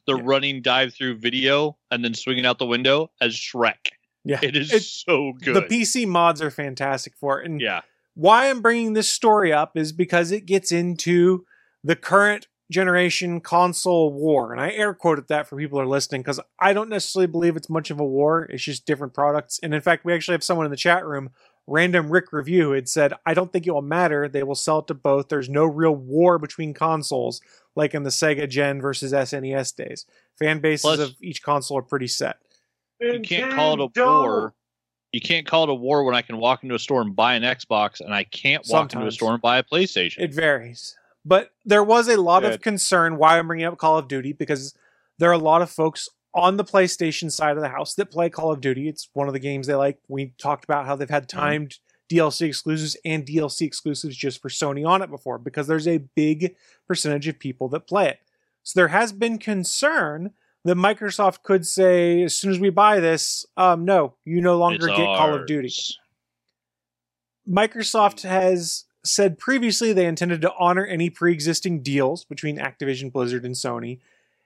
the 0.07 0.17
Yeah. 0.17 0.23
running 0.25 0.61
dive 0.63 0.93
through 0.95 1.17
video 1.19 1.79
and 1.91 2.05
then 2.05 2.13
swinging 2.15 2.45
out 2.45 2.59
the 2.59 2.67
window 2.67 3.11
as 3.21 3.35
Shrek. 3.35 3.93
Yeah, 4.25 4.41
It 4.43 4.57
is 4.57 4.73
It- 4.73 4.83
so 4.83 5.33
good. 5.43 5.55
the 5.57 5.63
PC 5.63 6.07
mods 6.07 6.43
are 6.43 6.51
fantastic 6.51 7.15
for 7.17 7.41
it, 7.41 7.47
and 7.47 7.61
yeah, 7.61 7.81
why 8.15 8.49
I'm 8.51 8.61
bringing 8.61 8.93
this 8.93 9.11
story 9.13 9.53
up 9.53 9.77
is 9.77 9.93
because 9.93 10.31
it 10.33 10.47
gets 10.47 10.71
into 10.71 11.45
the 11.83 11.97
current 11.97 12.47
generation 12.71 13.41
console 13.41 14.13
war. 14.13 14.53
And 14.53 14.61
I 14.61 14.71
air 14.71 14.95
quoted 14.95 15.29
that 15.29 15.47
for 15.47 15.57
people 15.57 15.79
who 15.79 15.85
are 15.85 15.89
listening 15.89 16.23
because 16.23 16.41
I 16.59 16.73
don't 16.73 16.89
necessarily 16.89 17.27
believe 17.27 17.57
it's 17.57 17.69
much 17.69 17.91
of 17.91 18.01
a 18.01 18.05
war. 18.05 18.45
It's 18.45 18.65
just 18.65 18.87
different 18.87 19.15
products. 19.15 19.61
And 19.63 19.75
in 19.75 19.81
fact, 19.81 20.05
we 20.05 20.15
actually 20.15 20.35
have 20.35 20.45
someone 20.45 20.67
in 20.67 20.71
the 20.71 20.77
chat 20.77 21.05
room, 21.05 21.31
Random 21.67 22.11
Rick 22.11 22.33
Review, 22.33 22.65
who 22.65 22.73
had 22.73 22.89
said, 22.89 23.13
I 23.27 23.35
don't 23.35 23.53
think 23.53 23.67
it 23.67 23.73
will 23.73 23.83
matter. 23.83 24.29
They 24.29 24.43
will 24.43 24.55
sell 24.55 24.81
it 24.81 24.87
to 24.89 24.95
both. 24.95 25.29
There's 25.29 25.49
no 25.49 25.65
real 25.65 25.95
war 25.95 26.39
between 26.39 26.75
consoles 26.75 27.41
like 27.77 27.95
in 27.95 28.03
the 28.03 28.11
Sega 28.11 28.49
Gen 28.49 28.81
versus 28.81 29.13
SNES 29.13 29.77
days. 29.77 30.07
Fan 30.39 30.61
bases 30.61 30.83
Plus- 30.83 30.99
of 31.01 31.15
each 31.21 31.43
console 31.43 31.79
are 31.79 31.83
pretty 31.83 32.09
set. 32.09 32.39
you 33.01 33.21
can't 33.21 33.53
call 33.53 33.75
it 33.75 33.81
a 33.81 34.05
war. 34.05 34.55
You 35.13 35.21
can't 35.21 35.47
call 35.47 35.65
it 35.65 35.71
a 35.71 35.75
war 35.75 36.03
when 36.03 36.17
I 36.17 36.23
can 36.23 36.39
walk 36.39 36.65
into 36.65 36.75
a 36.75 36.79
store 36.79 37.01
and 37.01 37.15
buy 37.15 37.35
an 37.35 37.45
Xbox, 37.45 38.01
and 38.01 38.13
I 38.13 38.25
can't 38.25 38.67
walk 38.69 38.93
into 38.95 39.07
a 39.07 39.13
store 39.13 39.33
and 39.33 39.41
buy 39.41 39.59
a 39.59 39.63
PlayStation. 39.63 40.19
It 40.19 40.35
varies. 40.35 40.97
But 41.25 41.53
there 41.65 41.85
was 41.85 42.09
a 42.09 42.21
lot 42.21 42.45
of 42.45 42.61
concern 42.61 43.17
why 43.17 43.39
I'm 43.39 43.47
bringing 43.47 43.67
up 43.67 43.79
Call 43.79 43.97
of 43.99 44.09
Duty 44.09 44.33
because 44.33 44.75
there 45.19 45.31
are 45.31 45.35
a 45.35 45.39
lot 45.39 45.63
of 45.63 45.71
folks 45.71 46.09
on 46.35 46.57
the 46.57 46.65
PlayStation 46.65 47.31
side 47.31 47.57
of 47.57 47.63
the 47.63 47.69
house 47.69 47.95
that 47.95 48.11
play 48.11 48.29
Call 48.29 48.53
of 48.53 48.61
Duty. 48.61 48.89
It's 48.89 49.09
one 49.15 49.29
of 49.29 49.33
the 49.33 49.41
games 49.41 49.67
they 49.67 49.75
like. 49.75 49.99
We 50.09 50.35
talked 50.37 50.65
about 50.65 50.87
how 50.87 50.97
they've 50.97 51.09
had 51.09 51.29
timed 51.29 51.79
DLC 52.11 52.49
exclusives 52.49 52.97
and 53.05 53.25
DLC 53.25 53.63
exclusives 53.63 54.17
just 54.17 54.43
for 54.43 54.49
Sony 54.49 54.87
on 54.87 55.01
it 55.01 55.11
before 55.11 55.39
because 55.39 55.67
there's 55.67 55.89
a 55.89 55.99
big 55.99 56.55
percentage 56.87 57.29
of 57.29 57.39
people 57.39 57.69
that 57.71 57.87
play 57.87 58.09
it. 58.09 58.19
So 58.63 58.81
there 58.81 58.89
has 58.89 59.13
been 59.13 59.39
concern 59.39 60.33
that 60.65 60.77
Microsoft 60.77 61.43
could 61.43 61.67
say, 61.67 62.23
as 62.23 62.37
soon 62.37 62.51
as 62.51 62.59
we 62.59 62.71
buy 62.71 63.01
this, 63.01 63.47
um, 63.57 63.85
no, 63.85 64.15
you 64.25 64.41
no 64.41 64.57
longer 64.57 64.89
It's 64.89 64.97
get 64.97 65.07
Call 65.07 65.35
of 65.35 65.47
Duty. 65.47 65.73
Microsoft 67.49 68.23
has 68.23 68.85
said 69.05 69.39
previously 69.39 69.93
they 69.93 70.07
intended 70.07 70.41
to 70.43 70.53
honor 70.59 70.85
any 70.85 71.11
pre 71.11 71.33
existing 71.33 71.83
deals 71.83 72.25
between 72.25 72.59
Activision, 72.59 73.13
Blizzard, 73.13 73.45
and 73.45 73.55
Sony. 73.55 74.01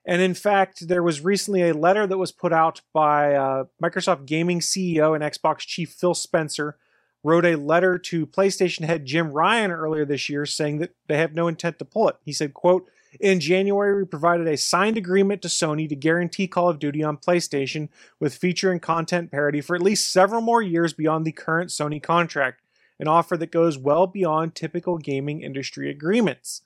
And 0.04 0.22
in 0.22 0.34
fact, 0.34 0.88
there 0.88 1.02
was 1.02 1.20
recently 1.20 1.68
a 1.68 1.74
letter 1.74 2.06
that 2.06 2.18
was 2.18 2.32
put 2.32 2.52
out 2.52 2.80
by 2.94 3.34
uh, 3.34 3.64
Microsoft 3.82 4.26
Gaming 4.26 4.60
CEO 4.60 5.14
and 5.14 5.22
Xbox 5.22 5.60
chief 5.60 5.90
Phil 5.90 6.14
Spencer. 6.14 6.76
Wrote 7.24 7.44
a 7.44 7.56
letter 7.56 7.98
to 7.98 8.26
PlayStation 8.26 8.84
head 8.84 9.04
Jim 9.04 9.32
Ryan 9.32 9.72
earlier 9.72 10.04
this 10.04 10.28
year 10.28 10.46
saying 10.46 10.78
that 10.78 10.94
they 11.08 11.18
have 11.18 11.34
no 11.34 11.48
intent 11.48 11.78
to 11.80 11.84
pull 11.84 12.08
it. 12.08 12.16
He 12.24 12.32
said, 12.32 12.54
quote, 12.54 12.88
In 13.18 13.40
January, 13.40 13.96
we 13.96 14.06
provided 14.06 14.46
a 14.46 14.56
signed 14.56 14.96
agreement 14.96 15.42
to 15.42 15.48
Sony 15.48 15.88
to 15.88 15.96
guarantee 15.96 16.46
Call 16.46 16.68
of 16.68 16.78
Duty 16.78 17.02
on 17.02 17.16
PlayStation 17.16 17.88
with 18.20 18.36
feature 18.36 18.70
and 18.70 18.80
content 18.80 19.32
parity 19.32 19.60
for 19.60 19.74
at 19.74 19.82
least 19.82 20.12
several 20.12 20.40
more 20.40 20.62
years 20.62 20.92
beyond 20.92 21.26
the 21.26 21.32
current 21.32 21.70
Sony 21.70 22.00
contract, 22.00 22.62
an 23.00 23.08
offer 23.08 23.36
that 23.36 23.52
goes 23.52 23.78
well 23.78 24.06
beyond 24.06 24.54
typical 24.54 24.98
gaming 24.98 25.42
industry 25.42 25.90
agreements. 25.90 26.62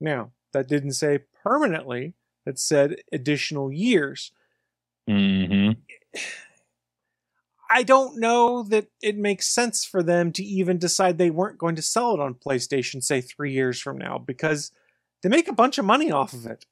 Now, 0.00 0.30
that 0.52 0.68
didn't 0.68 0.92
say 0.92 1.20
permanently, 1.42 2.14
that 2.44 2.58
said 2.58 2.96
additional 3.12 3.72
years. 3.72 4.32
Mm-hmm. 5.08 5.72
I 7.70 7.82
don't 7.82 8.18
know 8.18 8.62
that 8.64 8.88
it 9.00 9.16
makes 9.16 9.46
sense 9.46 9.84
for 9.84 10.02
them 10.02 10.32
to 10.32 10.44
even 10.44 10.78
decide 10.78 11.16
they 11.16 11.30
weren't 11.30 11.58
going 11.58 11.76
to 11.76 11.82
sell 11.82 12.12
it 12.14 12.20
on 12.20 12.34
PlayStation, 12.34 13.02
say 13.02 13.20
three 13.20 13.52
years 13.52 13.80
from 13.80 13.96
now, 13.96 14.18
because 14.18 14.72
they 15.22 15.28
make 15.28 15.48
a 15.48 15.54
bunch 15.54 15.78
of 15.78 15.84
money 15.84 16.10
off 16.10 16.34
of 16.34 16.44
it. 16.44 16.66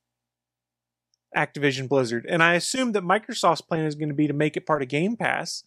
Activision 1.35 1.89
Blizzard. 1.89 2.27
And 2.29 2.43
I 2.43 2.55
assume 2.55 2.93
that 2.93 3.05
Microsoft's 3.05 3.61
plan 3.61 3.87
is 3.87 3.95
going 3.95 4.09
to 4.09 4.15
be 4.15 4.27
to 4.27 4.35
make 4.35 4.57
it 4.57 4.67
part 4.67 4.83
of 4.83 4.89
Game 4.89 5.17
Pass 5.17 5.65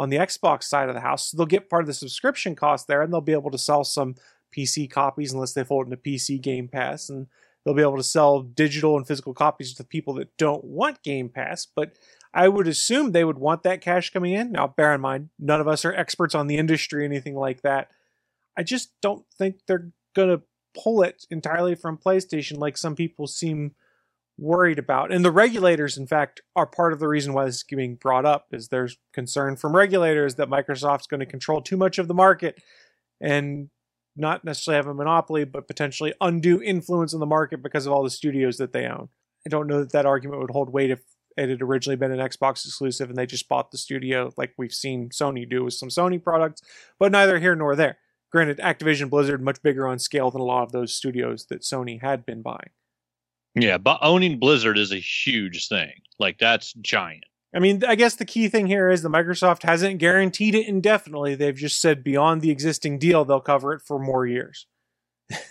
on 0.00 0.08
the 0.08 0.16
Xbox 0.16 0.64
side 0.64 0.88
of 0.88 0.94
the 0.94 1.02
house. 1.02 1.28
So 1.28 1.36
they'll 1.36 1.44
get 1.44 1.68
part 1.68 1.82
of 1.82 1.86
the 1.86 1.92
subscription 1.92 2.56
cost 2.56 2.86
there 2.88 3.02
and 3.02 3.12
they'll 3.12 3.20
be 3.20 3.34
able 3.34 3.50
to 3.50 3.58
sell 3.58 3.84
some 3.84 4.14
PC 4.56 4.90
copies 4.90 5.30
unless 5.30 5.52
they 5.52 5.62
fold 5.62 5.86
into 5.86 5.98
PC 5.98 6.40
Game 6.40 6.68
Pass. 6.68 7.10
And 7.10 7.26
they'll 7.62 7.74
be 7.74 7.82
able 7.82 7.98
to 7.98 8.02
sell 8.02 8.40
digital 8.40 8.96
and 8.96 9.06
physical 9.06 9.34
copies 9.34 9.74
to 9.74 9.84
people 9.84 10.14
that 10.14 10.34
don't 10.38 10.64
want 10.64 11.02
Game 11.02 11.28
Pass. 11.28 11.66
But 11.66 11.98
I 12.32 12.48
would 12.48 12.66
assume 12.66 13.12
they 13.12 13.24
would 13.24 13.36
want 13.36 13.62
that 13.64 13.82
cash 13.82 14.08
coming 14.08 14.32
in. 14.32 14.52
Now, 14.52 14.68
bear 14.68 14.94
in 14.94 15.02
mind, 15.02 15.28
none 15.38 15.60
of 15.60 15.68
us 15.68 15.84
are 15.84 15.92
experts 15.92 16.34
on 16.34 16.46
the 16.46 16.56
industry, 16.56 17.04
anything 17.04 17.36
like 17.36 17.60
that. 17.60 17.90
I 18.56 18.62
just 18.62 18.92
don't 19.02 19.26
think 19.36 19.56
they're 19.66 19.90
going 20.16 20.30
to 20.30 20.42
pull 20.74 21.02
it 21.02 21.26
entirely 21.30 21.74
from 21.74 21.98
PlayStation 21.98 22.56
like 22.56 22.78
some 22.78 22.96
people 22.96 23.26
seem 23.26 23.74
worried 24.40 24.78
about. 24.78 25.12
And 25.12 25.24
the 25.24 25.30
regulators, 25.30 25.98
in 25.98 26.06
fact, 26.06 26.40
are 26.56 26.66
part 26.66 26.92
of 26.92 26.98
the 26.98 27.08
reason 27.08 27.34
why 27.34 27.44
this 27.44 27.56
is 27.56 27.64
being 27.64 27.96
brought 27.96 28.24
up 28.24 28.46
is 28.52 28.68
there's 28.68 28.96
concern 29.12 29.56
from 29.56 29.76
regulators 29.76 30.36
that 30.36 30.48
Microsoft's 30.48 31.06
going 31.06 31.20
to 31.20 31.26
control 31.26 31.60
too 31.60 31.76
much 31.76 31.98
of 31.98 32.08
the 32.08 32.14
market 32.14 32.62
and 33.20 33.68
not 34.16 34.44
necessarily 34.44 34.76
have 34.76 34.86
a 34.86 34.94
monopoly, 34.94 35.44
but 35.44 35.68
potentially 35.68 36.14
undue 36.20 36.60
influence 36.62 37.12
in 37.12 37.20
the 37.20 37.26
market 37.26 37.62
because 37.62 37.86
of 37.86 37.92
all 37.92 38.02
the 38.02 38.10
studios 38.10 38.56
that 38.56 38.72
they 38.72 38.86
own. 38.86 39.08
I 39.46 39.50
don't 39.50 39.66
know 39.66 39.80
that 39.80 39.92
that 39.92 40.06
argument 40.06 40.40
would 40.40 40.50
hold 40.50 40.72
weight 40.72 40.90
if 40.90 41.00
it 41.36 41.48
had 41.48 41.62
originally 41.62 41.96
been 41.96 42.12
an 42.12 42.18
Xbox 42.18 42.64
exclusive 42.64 43.08
and 43.08 43.16
they 43.16 43.26
just 43.26 43.48
bought 43.48 43.70
the 43.70 43.78
studio 43.78 44.32
like 44.36 44.52
we've 44.58 44.74
seen 44.74 45.10
Sony 45.10 45.48
do 45.48 45.64
with 45.64 45.74
some 45.74 45.88
Sony 45.90 46.22
products, 46.22 46.62
but 46.98 47.12
neither 47.12 47.38
here 47.38 47.54
nor 47.54 47.76
there. 47.76 47.98
Granted, 48.32 48.58
Activision 48.58 49.10
Blizzard 49.10 49.42
much 49.42 49.62
bigger 49.62 49.86
on 49.86 49.98
scale 49.98 50.30
than 50.30 50.40
a 50.40 50.44
lot 50.44 50.62
of 50.62 50.72
those 50.72 50.94
studios 50.94 51.46
that 51.46 51.62
Sony 51.62 52.00
had 52.00 52.24
been 52.24 52.42
buying. 52.42 52.70
Yeah, 53.54 53.78
but 53.78 53.98
owning 54.02 54.38
Blizzard 54.38 54.78
is 54.78 54.92
a 54.92 55.00
huge 55.00 55.68
thing. 55.68 55.92
Like 56.18 56.38
that's 56.38 56.72
giant. 56.74 57.24
I 57.54 57.58
mean, 57.58 57.82
I 57.84 57.96
guess 57.96 58.14
the 58.14 58.24
key 58.24 58.48
thing 58.48 58.66
here 58.66 58.90
is 58.90 59.02
that 59.02 59.08
Microsoft 59.08 59.64
hasn't 59.64 59.98
guaranteed 59.98 60.54
it 60.54 60.68
indefinitely. 60.68 61.34
They've 61.34 61.56
just 61.56 61.80
said 61.80 62.04
beyond 62.04 62.42
the 62.42 62.50
existing 62.50 62.98
deal, 62.98 63.24
they'll 63.24 63.40
cover 63.40 63.72
it 63.72 63.82
for 63.82 63.98
more 63.98 64.24
years. 64.24 64.66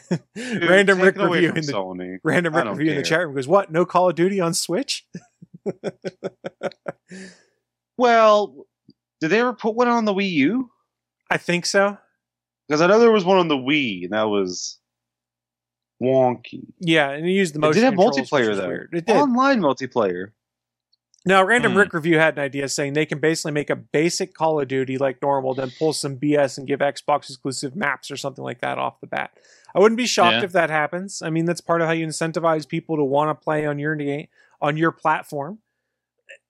Dude, 0.10 0.70
random 0.70 1.02
Rick 1.02 1.18
review 1.18 1.50
in 1.50 1.56
the 1.56 1.74
Sony. 1.74 2.18
random 2.24 2.56
Rick 2.56 2.66
don't 2.66 2.78
review 2.78 2.92
in 2.92 2.98
the 2.98 3.04
chat 3.04 3.20
room 3.26 3.36
goes, 3.36 3.48
"What? 3.48 3.72
No 3.72 3.86
Call 3.86 4.10
of 4.10 4.16
Duty 4.16 4.40
on 4.40 4.54
Switch?" 4.54 5.06
Well, 8.00 8.66
did 9.20 9.28
they 9.28 9.42
ever 9.42 9.52
put 9.52 9.76
one 9.76 9.90
on 9.90 10.06
the 10.06 10.14
Wii 10.14 10.32
U? 10.32 10.72
I 11.30 11.36
think 11.36 11.66
so. 11.66 11.98
Because 12.66 12.82
I 12.82 12.88
know 12.88 12.98
there 12.98 13.12
was 13.12 13.26
one 13.26 13.38
on 13.38 13.50
the 13.50 13.58
Wii, 13.58 14.06
and 14.06 14.14
that 14.14 14.30
was 14.30 14.79
wonky. 16.02 16.66
Yeah, 16.80 17.12
and 17.12 17.26
you 17.28 17.34
used 17.34 17.54
the 17.56 17.60
It 17.60 17.62
motion 17.62 17.82
did 17.82 17.86
have 17.86 17.94
controls, 17.96 18.18
which 18.20 18.30
multiplayer 18.30 18.50
was 18.50 18.58
though. 18.58 18.68
weird. 18.68 18.90
It 18.94 19.06
did. 19.06 19.16
Online 19.16 19.60
multiplayer. 19.62 20.32
Now, 21.26 21.44
Random 21.44 21.74
Hmm. 21.74 21.80
Rick 21.80 21.94
Review 21.94 22.18
had 22.18 22.38
an 22.38 22.44
idea 22.44 22.70
saying 22.70 22.94
they 22.94 23.06
can 23.06 23.20
basically 23.20 23.52
make 23.52 23.70
a 23.70 23.76
basic 23.76 24.34
Call 24.34 24.60
of 24.62 24.68
Duty 24.70 24.98
like 24.98 25.22
normal, 25.22 25.54
then 25.54 25.70
pull 25.78 25.92
some 25.92 26.16
BS 26.18 26.58
and 26.58 26.66
give 26.66 26.80
Xbox 26.80 27.24
exclusive 27.30 27.76
maps 27.76 28.10
or 28.10 28.16
something 28.16 28.44
like 28.44 28.62
that 28.62 28.78
off 28.78 29.02
the 29.02 29.08
bat. 29.08 29.32
I 29.76 29.80
wouldn't 29.80 29.98
be 29.98 30.08
shocked 30.08 30.38
Yeah. 30.38 30.44
if 30.44 30.52
that 30.54 30.70
happens. 30.70 31.22
I 31.22 31.30
mean, 31.30 31.44
that's 31.46 31.62
part 31.62 31.82
of 31.82 31.88
how 31.88 31.94
you 31.94 32.08
incentivize 32.08 32.68
people 32.68 32.96
to 32.96 33.04
want 33.04 33.30
to 33.38 33.44
play 33.44 33.66
on 33.66 33.78
your 33.80 33.96
game 33.96 34.28
on 34.62 34.78
your 34.78 34.92
platform. 34.92 35.60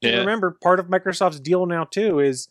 And 0.03 0.11
Yeah. 0.13 0.19
remember, 0.19 0.51
part 0.61 0.79
of 0.79 0.85
Microsoft's 0.87 1.39
deal 1.39 1.65
now 1.65 1.83
too 1.83 2.19
is 2.19 2.47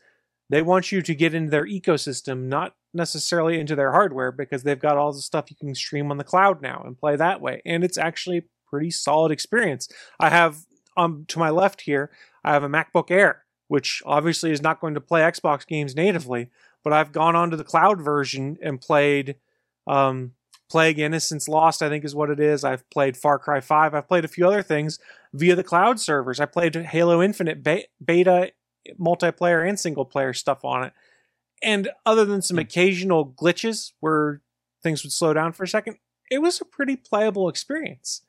they 0.51 0.61
want 0.63 0.91
you 0.91 1.03
to 1.03 1.15
get 1.15 1.35
into 1.35 1.51
their 1.51 1.65
ecosystem, 1.67 2.45
not 2.49 2.75
necessarily 2.94 3.59
into 3.61 3.77
their 3.77 3.92
hardware, 3.92 4.33
because 4.33 4.62
they've 4.62 4.81
got 4.81 4.96
all 4.96 5.12
the 5.12 5.20
stuff 5.20 5.51
you 5.51 5.57
can 5.57 5.74
stream 5.74 6.11
on 6.11 6.16
the 6.16 6.24
cloud 6.24 6.62
now 6.62 6.83
and 6.85 6.98
play 6.98 7.16
that 7.16 7.40
way. 7.40 7.61
And 7.64 7.85
it's 7.85 7.98
actually 7.98 8.38
a 8.38 8.42
pretty 8.68 8.90
solid 8.90 9.33
experience. 9.33 9.88
I 10.18 10.31
have 10.31 10.64
um 10.96 11.24
to 11.29 11.38
my 11.38 11.51
left 11.51 11.83
here, 11.83 12.11
I 12.44 12.53
have 12.53 12.64
a 12.64 12.68
MacBook 12.68 13.11
Air, 13.11 13.44
which 13.68 14.03
obviously 14.05 14.51
is 14.51 14.62
not 14.62 14.81
going 14.81 14.94
to 14.94 15.01
play 15.01 15.20
Xbox 15.20 15.66
games 15.66 15.94
natively, 15.94 16.51
but 16.83 16.92
I've 16.92 17.12
gone 17.12 17.37
onto 17.37 17.57
the 17.57 17.64
cloud 17.64 18.01
version 18.01 18.59
and 18.62 18.81
played 18.81 19.37
um 19.87 20.33
Plague 20.68 20.98
Innocence 20.98 21.48
Lost, 21.48 21.83
I 21.83 21.88
think 21.88 22.05
is 22.05 22.14
what 22.14 22.31
it 22.31 22.40
is. 22.40 22.62
I've 22.62 22.88
played 22.90 23.16
Far 23.16 23.38
Cry 23.38 23.61
5. 23.61 23.94
I've 23.94 24.09
played 24.09 24.24
a 24.24 24.29
few 24.29 24.46
other 24.46 24.62
things 24.62 24.98
via 25.33 25.57
the 25.57 25.64
cloud 25.64 25.98
servers. 25.98 26.40
I 26.40 26.46
played 26.46 26.74
Halo 26.77 27.22
Infinite 27.22 27.62
be- 27.62 27.87
beta, 28.05 28.53
multiplayer, 29.01 29.66
and 29.66 29.81
single 29.81 30.05
player 30.05 30.33
stuff 30.35 30.64
on 30.64 30.85
it. 30.85 30.92
And 31.62 31.90
other 32.07 32.25
than 32.25 32.42
some 32.42 32.59
occasional 32.59 33.27
glitches 33.27 33.92
where 34.01 34.42
things 34.83 35.03
would 35.03 35.12
slow 35.12 35.33
down 35.33 35.53
for 35.53 35.64
a 35.64 35.68
second, 35.68 35.97
it 36.31 36.40
was 36.40 36.61
a 36.61 36.64
pretty 36.64 36.97
playable 36.97 37.49
experience. 37.49 38.23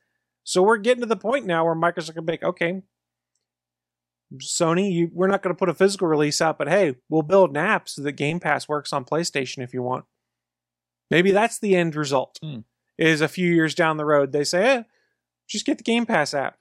So 0.44 0.64
we're 0.64 0.78
getting 0.78 1.02
to 1.02 1.08
the 1.08 1.16
point 1.16 1.46
now 1.46 1.66
where 1.66 1.76
Microsoft 1.76 2.16
can 2.16 2.26
like, 2.26 2.44
okay, 2.44 2.82
Sony, 4.38 4.92
you, 4.92 5.10
we're 5.14 5.28
not 5.28 5.42
going 5.42 5.54
to 5.54 5.58
put 5.58 5.70
a 5.70 5.74
physical 5.74 6.08
release 6.08 6.42
out, 6.42 6.58
but 6.58 6.70
hey, 6.70 6.96
we'll 7.10 7.24
build 7.24 7.52
an 7.52 7.58
app 7.58 7.90
so 7.90 8.02
that 8.02 8.14
Game 8.14 8.40
Pass 8.40 8.68
works 8.68 8.94
on 8.94 9.06
PlayStation 9.06 9.64
if 9.64 9.74
you 9.74 9.82
want. 9.82 10.06
Maybe 11.10 11.32
that's 11.32 11.60
the 11.60 11.76
end 11.76 11.96
result. 11.96 12.38
Hmm. 12.42 12.60
Is 12.98 13.22
a 13.22 13.30
few 13.30 13.52
years 13.52 13.74
down 13.74 13.96
the 13.96 14.06
road, 14.06 14.34
they 14.34 14.44
say, 14.44 14.64
eh, 14.66 14.84
just 15.48 15.66
get 15.66 15.78
the 15.78 15.86
Game 15.86 16.06
Pass 16.06 16.34
app 16.34 16.59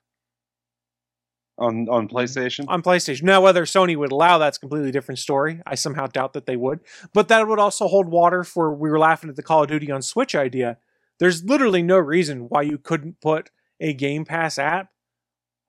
On 1.58 1.88
on 1.88 2.06
mm-hmm. 2.06 2.16
PlayStation. 2.16 2.64
on 2.68 2.82
PlayStation. 2.82 3.22
Now, 3.24 3.40
whether 3.40 3.64
Sony 3.64 3.96
would 3.96 4.12
allow 4.12 4.38
that's 4.38 4.58
a 4.58 4.60
completely 4.60 4.92
different 4.92 5.18
story. 5.18 5.60
I 5.66 5.74
somehow 5.74 6.06
doubt 6.06 6.32
that 6.34 6.46
they 6.46 6.56
would. 6.56 6.80
But 7.12 7.28
that 7.28 7.48
would 7.48 7.58
also 7.58 7.88
hold 7.88 8.08
water 8.08 8.44
for 8.44 8.72
we 8.74 8.90
were 8.90 8.98
laughing 8.98 9.28
at 9.28 9.36
the 9.36 9.42
Call 9.42 9.64
of 9.64 9.68
Duty 9.68 9.90
on 9.90 10.02
Switch 10.02 10.34
idea. 10.34 10.78
There's 11.18 11.42
literally 11.42 11.82
no 11.82 11.98
reason 11.98 12.46
why 12.48 12.62
you 12.62 12.78
couldn't 12.78 13.20
put 13.20 13.50
a 13.80 13.92
Game 13.92 14.24
Pass 14.24 14.58
app 14.58 14.90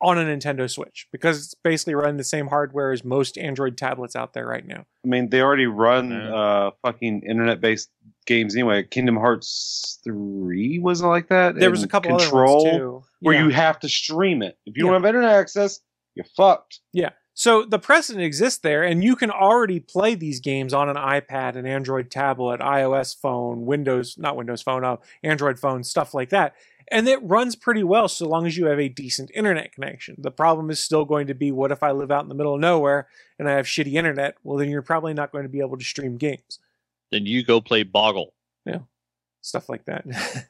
on 0.02 0.18
a 0.18 0.24
Nintendo 0.24 0.70
Switch 0.70 1.08
because 1.12 1.38
it's 1.44 1.54
basically 1.56 1.94
running 1.96 2.18
the 2.18 2.24
same 2.24 2.48
hardware 2.48 2.92
as 2.92 3.04
most 3.04 3.38
Android 3.38 3.78
tablets 3.78 4.16
out 4.16 4.34
there 4.34 4.48
right 4.48 4.66
now. 4.66 4.86
I 5.04 5.08
mean, 5.08 5.30
they 5.30 5.42
already 5.42 5.66
run 5.66 6.12
uh 6.14 6.72
fucking 6.82 7.24
internet 7.28 7.60
based 7.62 7.90
games 8.26 8.56
anyway. 8.56 8.84
Kingdom 8.84 9.18
Hearts 9.18 10.00
three 10.04 10.80
was 10.80 11.02
it 11.02 11.08
like 11.08 11.28
that. 11.30 11.56
There 11.56 11.72
was 11.72 11.84
a 11.84 11.88
couple 11.88 12.18
control 12.18 12.68
other 12.68 12.90
ones 12.90 13.04
too. 13.04 13.04
where 13.22 13.36
Yeah. 13.36 13.44
you 13.46 13.50
have 13.50 13.80
to 13.82 13.90
stream 13.90 14.42
it. 14.42 14.58
If 14.66 14.78
you 14.78 14.86
Yeah. 14.86 14.92
don't 14.92 15.02
have 15.02 15.08
internet 15.10 15.32
access, 15.36 15.80
you're 16.16 16.26
fucked. 16.38 16.80
Yeah. 16.94 17.10
So 17.34 17.64
the 17.64 17.80
precedent 17.80 18.26
exists 18.26 18.60
there, 18.60 18.84
and 18.84 19.02
you 19.02 19.16
can 19.16 19.32
already 19.32 19.80
play 19.80 20.14
these 20.14 20.42
games 20.42 20.74
on 20.74 20.90
an 20.90 20.98
iPad, 20.98 21.56
an 21.56 21.66
Android 21.66 22.12
tablet, 22.12 22.60
iOS 22.60 23.16
phone, 23.18 23.66
Windows, 23.66 24.18
not 24.18 24.36
Windows 24.36 24.62
phone, 24.62 24.84
uh, 24.84 24.98
Android 25.24 25.58
phone, 25.58 25.86
stuff 25.86 26.14
like 26.14 26.30
that. 26.32 26.54
And 26.92 27.08
it 27.08 27.20
runs 27.22 27.56
pretty 27.56 27.84
well 27.84 28.08
so 28.08 28.28
long 28.28 28.48
as 28.48 28.58
you 28.58 28.66
have 28.66 28.80
a 28.80 28.90
decent 28.90 29.30
internet 29.34 29.72
connection. 29.72 30.16
The 30.18 30.32
problem 30.32 30.70
is 30.72 30.80
still 30.80 31.06
going 31.06 31.28
to 31.28 31.36
be 31.36 31.52
what 31.52 31.72
if 31.72 31.84
I 31.84 31.92
live 31.92 32.12
out 32.12 32.24
in 32.24 32.30
the 32.30 32.36
middle 32.36 32.56
of 32.56 32.62
nowhere 32.62 33.08
and 33.38 33.48
I 33.48 33.54
have 33.54 33.66
shitty 33.66 33.94
internet? 33.94 34.36
Well, 34.44 34.58
then 34.58 34.70
you're 34.70 34.82
probably 34.82 35.14
not 35.14 35.32
going 35.32 35.44
to 35.44 35.50
be 35.50 35.60
able 35.60 35.78
to 35.78 35.84
stream 35.84 36.18
games, 36.18 36.60
Then 37.12 37.26
you 37.26 37.44
go 37.44 37.62
play 37.62 37.84
Boggle. 37.84 38.34
Yeah, 38.66 38.80
stuff 39.42 39.70
like 39.70 39.86
that. 39.86 40.06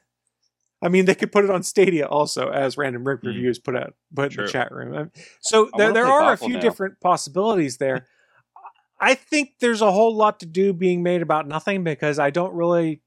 I 0.82 0.88
mean, 0.88 1.04
they 1.04 1.14
could 1.14 1.30
put 1.30 1.44
it 1.44 1.50
on 1.50 1.62
Stadia 1.62 2.06
also, 2.06 2.48
as 2.48 2.78
Random 2.78 3.06
Rick 3.06 3.20
Mm. 3.20 3.26
Reviews 3.28 3.58
put 3.58 3.76
out, 3.76 3.94
put 4.14 4.34
in 4.34 4.44
the 4.44 4.50
chat 4.50 4.72
room. 4.72 5.10
So 5.40 5.68
there, 5.76 5.92
there 5.92 6.06
are 6.06 6.32
a 6.32 6.38
few 6.38 6.54
now. 6.54 6.60
different 6.60 7.00
possibilities 7.00 7.76
there. 7.76 8.06
I 9.00 9.14
think 9.14 9.54
there's 9.60 9.80
a 9.82 9.92
whole 9.92 10.14
lot 10.14 10.40
to 10.40 10.46
do 10.46 10.72
being 10.72 11.02
made 11.02 11.22
about 11.22 11.46
nothing 11.48 11.84
because 11.84 12.18
I 12.18 12.30
don't 12.30 12.54
really, 12.54 13.02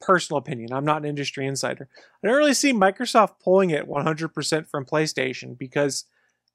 personal 0.00 0.38
opinion, 0.38 0.72
I'm 0.72 0.84
not 0.84 0.98
an 0.98 1.08
industry 1.08 1.46
insider. 1.46 1.88
I 2.22 2.26
don't 2.26 2.36
really 2.36 2.54
see 2.54 2.72
Microsoft 2.72 3.40
pulling 3.42 3.70
it 3.70 3.88
100% 3.88 4.68
from 4.68 4.84
PlayStation 4.84 5.56
because 5.58 6.04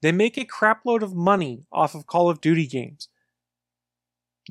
they 0.01 0.11
make 0.11 0.37
a 0.37 0.45
crapload 0.45 1.01
of 1.01 1.13
money 1.13 1.65
off 1.71 1.95
of 1.95 2.07
Call 2.07 2.29
of 2.29 2.41
Duty 2.41 2.67
games. 2.67 3.09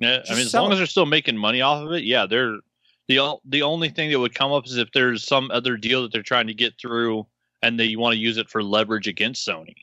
Yeah, 0.01 0.19
Just 0.19 0.33
I 0.33 0.35
mean, 0.35 0.47
as 0.47 0.55
long 0.55 0.71
it. 0.71 0.75
as 0.75 0.79
they're 0.79 0.87
still 0.87 1.07
making 1.07 1.39
money 1.39 1.61
off 1.61 1.83
of 1.83 1.93
it, 1.93 2.05
yeah, 2.05 2.27
they're 2.27 2.59
the 3.09 3.37
the 3.45 3.63
only 3.63 3.89
thing 3.89 4.11
that 4.11 4.19
would 4.19 4.35
come 4.35 4.53
up 4.53 4.67
is 4.67 4.77
if 4.77 4.93
there's 4.93 5.25
some 5.25 5.51
other 5.51 5.77
deal 5.77 6.03
that 6.03 6.13
they're 6.13 6.23
trying 6.23 6.49
to 6.49 6.55
get 6.55 6.75
through, 6.79 7.27
and 7.63 7.79
they 7.79 7.97
want 7.97 8.13
to 8.13 8.19
use 8.19 8.37
it 8.37 8.51
for 8.51 8.63
leverage 8.63 9.09
against 9.09 9.47
Sony. 9.47 9.75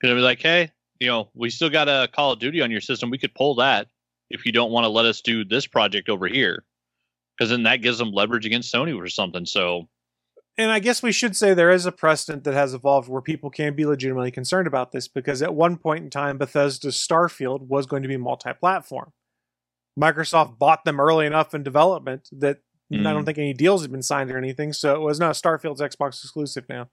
Because 0.00 0.14
be 0.14 0.20
like, 0.20 0.42
hey, 0.42 0.70
you 0.98 1.06
know, 1.06 1.30
we 1.34 1.50
still 1.50 1.70
got 1.70 1.88
a 1.88 2.08
Call 2.12 2.32
of 2.32 2.38
Duty 2.38 2.60
on 2.60 2.70
your 2.70 2.80
system. 2.80 3.10
We 3.10 3.18
could 3.18 3.34
pull 3.34 3.54
that 3.56 3.88
if 4.30 4.46
you 4.46 4.52
don't 4.52 4.70
want 4.70 4.84
to 4.84 4.88
let 4.88 5.06
us 5.06 5.20
do 5.20 5.44
this 5.44 5.66
project 5.66 6.08
over 6.08 6.26
here, 6.26 6.64
because 7.40 7.50
then 7.50 7.62
that 7.62 7.76
gives 7.78 7.96
them 7.96 8.12
leverage 8.12 8.44
against 8.44 8.72
Sony 8.72 8.94
or 8.94 9.06
something. 9.08 9.46
So 9.46 9.88
And 10.58 10.70
I 10.70 10.78
guess 10.78 11.02
we 11.02 11.10
should 11.10 11.34
say 11.34 11.54
there 11.54 11.70
is 11.70 11.86
a 11.86 11.92
precedent 11.92 12.44
that 12.44 12.52
has 12.52 12.74
evolved 12.74 13.08
where 13.08 13.22
people 13.22 13.48
can 13.48 13.74
be 13.74 13.86
legitimately 13.86 14.30
concerned 14.30 14.66
about 14.66 14.92
this 14.92 15.08
because 15.08 15.40
at 15.40 15.54
one 15.54 15.78
point 15.78 16.04
in 16.04 16.10
time, 16.10 16.36
Bethesda's 16.36 16.96
Starfield 16.96 17.62
was 17.62 17.86
going 17.86 18.02
to 18.02 18.08
be 18.08 18.18
multi 18.18 18.52
platform. 18.52 19.12
Microsoft 19.98 20.58
bought 20.58 20.84
them 20.84 21.00
early 21.00 21.24
enough 21.24 21.54
in 21.54 21.62
development 21.62 22.28
that 22.32 22.58
I 22.92 22.96
don't 22.96 23.22
Mm. 23.22 23.24
think 23.24 23.38
any 23.38 23.54
deals 23.54 23.82
had 23.82 23.92
been 23.92 24.02
signed 24.02 24.30
or 24.30 24.36
anything. 24.36 24.72
So 24.72 24.94
it 24.94 25.00
was 25.00 25.18
not 25.18 25.36
Starfield's 25.36 25.80
Xbox 25.80 26.22
exclusive 26.22 26.68
now. 26.68 26.90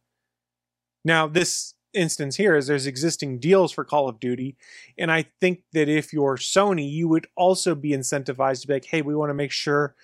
Now, 1.03 1.27
this 1.27 1.73
instance 1.93 2.35
here 2.35 2.55
is 2.55 2.67
there's 2.67 2.85
existing 2.85 3.39
deals 3.39 3.71
for 3.71 3.83
Call 3.83 4.07
of 4.07 4.19
Duty. 4.19 4.55
And 4.97 5.11
I 5.11 5.25
think 5.41 5.63
that 5.73 5.89
if 5.89 6.13
you're 6.13 6.37
Sony, 6.37 6.89
you 6.89 7.07
would 7.07 7.27
also 7.35 7.73
be 7.75 7.89
incentivized 7.91 8.61
to 8.61 8.67
be 8.67 8.73
like, 8.73 8.85
hey, 8.85 9.01
we 9.01 9.15
want 9.15 9.31
to 9.31 9.33
make 9.33 9.51
sure 9.51 9.95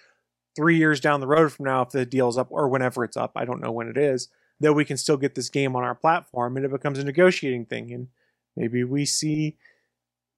three 0.55 0.77
years 0.77 0.99
down 0.99 1.19
the 1.19 1.27
road 1.27 1.51
from 1.51 1.65
now, 1.65 1.81
if 1.81 1.89
the 1.89 2.05
deal's 2.05 2.37
up 2.37 2.47
or 2.49 2.67
whenever 2.67 3.03
it's 3.03 3.17
up, 3.17 3.31
I 3.35 3.45
don't 3.45 3.61
know 3.61 3.71
when 3.71 3.87
it 3.87 3.97
is, 3.97 4.29
that 4.59 4.73
we 4.73 4.85
can 4.85 4.97
still 4.97 5.17
get 5.17 5.35
this 5.35 5.49
game 5.49 5.75
on 5.75 5.83
our 5.83 5.95
platform 5.95 6.55
and 6.55 6.65
it 6.65 6.71
becomes 6.71 6.99
a 6.99 7.03
negotiating 7.03 7.65
thing. 7.65 7.91
And 7.91 8.07
maybe 8.55 8.83
we 8.83 9.05
see 9.05 9.57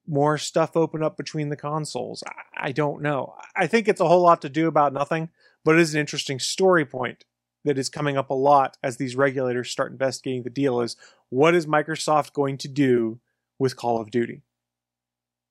more 0.06 0.38
stuff 0.38 0.76
open 0.76 1.02
up 1.02 1.16
between 1.16 1.48
the 1.48 1.56
consoles. 1.56 2.22
I, 2.26 2.68
I 2.68 2.72
don't 2.72 3.02
know. 3.02 3.34
I 3.54 3.66
think 3.66 3.88
it's 3.88 4.00
a 4.00 4.08
whole 4.08 4.22
lot 4.22 4.42
to 4.42 4.48
do 4.48 4.68
about 4.68 4.92
nothing, 4.92 5.28
but 5.64 5.76
it 5.76 5.80
is 5.80 5.94
an 5.94 6.00
interesting 6.00 6.38
story 6.38 6.84
point 6.84 7.24
that 7.64 7.78
is 7.78 7.88
coming 7.88 8.16
up 8.16 8.30
a 8.30 8.34
lot 8.34 8.76
as 8.82 8.96
these 8.96 9.16
regulators 9.16 9.70
start 9.70 9.90
investigating 9.90 10.44
the 10.44 10.50
deal 10.50 10.80
is 10.80 10.96
what 11.28 11.54
is 11.54 11.66
Microsoft 11.66 12.32
going 12.32 12.56
to 12.58 12.68
do 12.68 13.18
with 13.58 13.76
Call 13.76 14.00
of 14.00 14.10
Duty? 14.10 14.42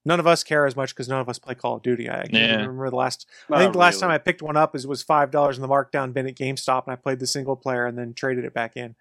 None 0.08 0.20
of 0.20 0.28
us 0.28 0.44
care 0.44 0.66
as 0.68 0.76
much 0.76 0.94
because 0.94 1.10
none 1.10 1.20
of 1.20 1.28
us 1.28 1.40
play 1.40 1.56
Call 1.56 1.76
of 1.78 1.82
Duty. 1.82 2.10
I 2.10 2.22
can't 2.24 2.34
Yeah. 2.34 2.56
remember 2.58 2.90
the 2.92 2.96
last 2.96 3.26
I 3.52 3.58
think 3.58 3.74
the 3.74 3.80
last 3.80 3.96
really. 3.96 4.02
time 4.02 4.12
I 4.12 4.18
picked 4.20 4.42
one 4.44 4.56
up 4.56 4.76
is 4.76 4.86
was 4.86 5.02
five 5.02 5.32
dollars 5.32 5.58
in 5.58 5.62
the 5.64 5.68
markdown 5.68 6.14
bin 6.14 6.28
at 6.28 6.36
GameStop, 6.36 6.84
and 6.86 6.94
I 6.94 6.96
played 6.96 7.20
the 7.20 7.26
single 7.28 7.56
player 7.56 7.86
and 7.88 7.98
then 7.98 8.14
traded 8.14 8.46
it 8.46 8.54
back 8.54 8.78
in. 8.78 8.96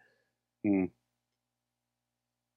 Hmm. 0.65 0.85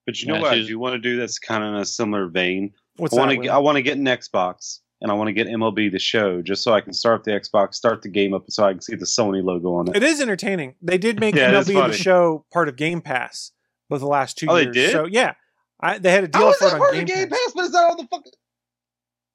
But 0.06 0.20
you 0.22 0.28
know 0.28 0.36
Yeah, 0.36 0.40
what 0.40 0.52
I 0.52 0.54
she's- 0.56 0.68
do 0.68 0.78
want 0.78 0.94
to 0.94 0.98
do 0.98 1.18
that's 1.18 1.38
kind 1.38 1.62
of 1.62 1.74
in 1.74 1.80
a 1.80 1.84
similar 1.84 2.26
vein. 2.28 2.72
What's 2.96 3.14
I 3.14 3.18
want 3.18 3.30
that? 3.42 3.42
to 3.46 3.48
I 3.52 3.58
want 3.58 3.76
to 3.76 3.82
get 3.82 3.98
an 3.98 4.04
Xbox 4.06 4.80
and 5.02 5.10
I 5.10 5.14
want 5.14 5.28
to 5.28 5.32
get 5.32 5.46
MLB 5.46 5.90
the 5.92 5.98
show 5.98 6.40
just 6.42 6.62
so 6.62 6.72
I 6.72 6.80
can 6.80 6.92
start 6.94 7.24
the 7.24 7.32
Xbox, 7.32 7.74
start 7.74 8.00
the 8.02 8.08
game 8.08 8.32
up, 8.34 8.50
so 8.50 8.64
I 8.64 8.72
can 8.72 8.80
see 8.80 8.96
the 8.96 9.04
Sony 9.04 9.44
logo 9.44 9.74
on 9.74 9.88
it. 9.88 9.96
It 9.96 10.02
is 10.02 10.20
entertaining. 10.22 10.74
They 10.80 10.96
did 10.98 11.20
make 11.20 11.34
Yeah, 11.34 11.50
MLB 11.52 11.88
the 11.88 11.92
show 11.92 12.46
part 12.52 12.68
of 12.68 12.76
Game 12.76 13.02
Pass 13.02 13.52
for 13.88 13.98
the 13.98 14.06
last 14.06 14.38
two 14.38 14.46
Oh, 14.48 14.54
they 14.56 14.62
years. 14.62 14.74
did? 14.74 14.90
So 14.92 15.04
yeah, 15.04 15.34
I, 15.78 15.98
they 15.98 16.10
had 16.10 16.24
a 16.24 16.28
deal 16.28 16.48
is 16.48 16.56
for 16.56 16.64
that 16.64 16.70
it 16.70 16.72
on 16.74 16.78
part 16.80 16.92
Game, 16.94 17.02
of 17.02 17.06
Game 17.08 17.28
Pass 17.28 17.38
Pass, 17.44 17.52
but 17.54 17.64
it's 17.66 17.74
not 17.74 17.90
on 17.92 17.96
the 17.98 18.06
fucking. 18.10 18.32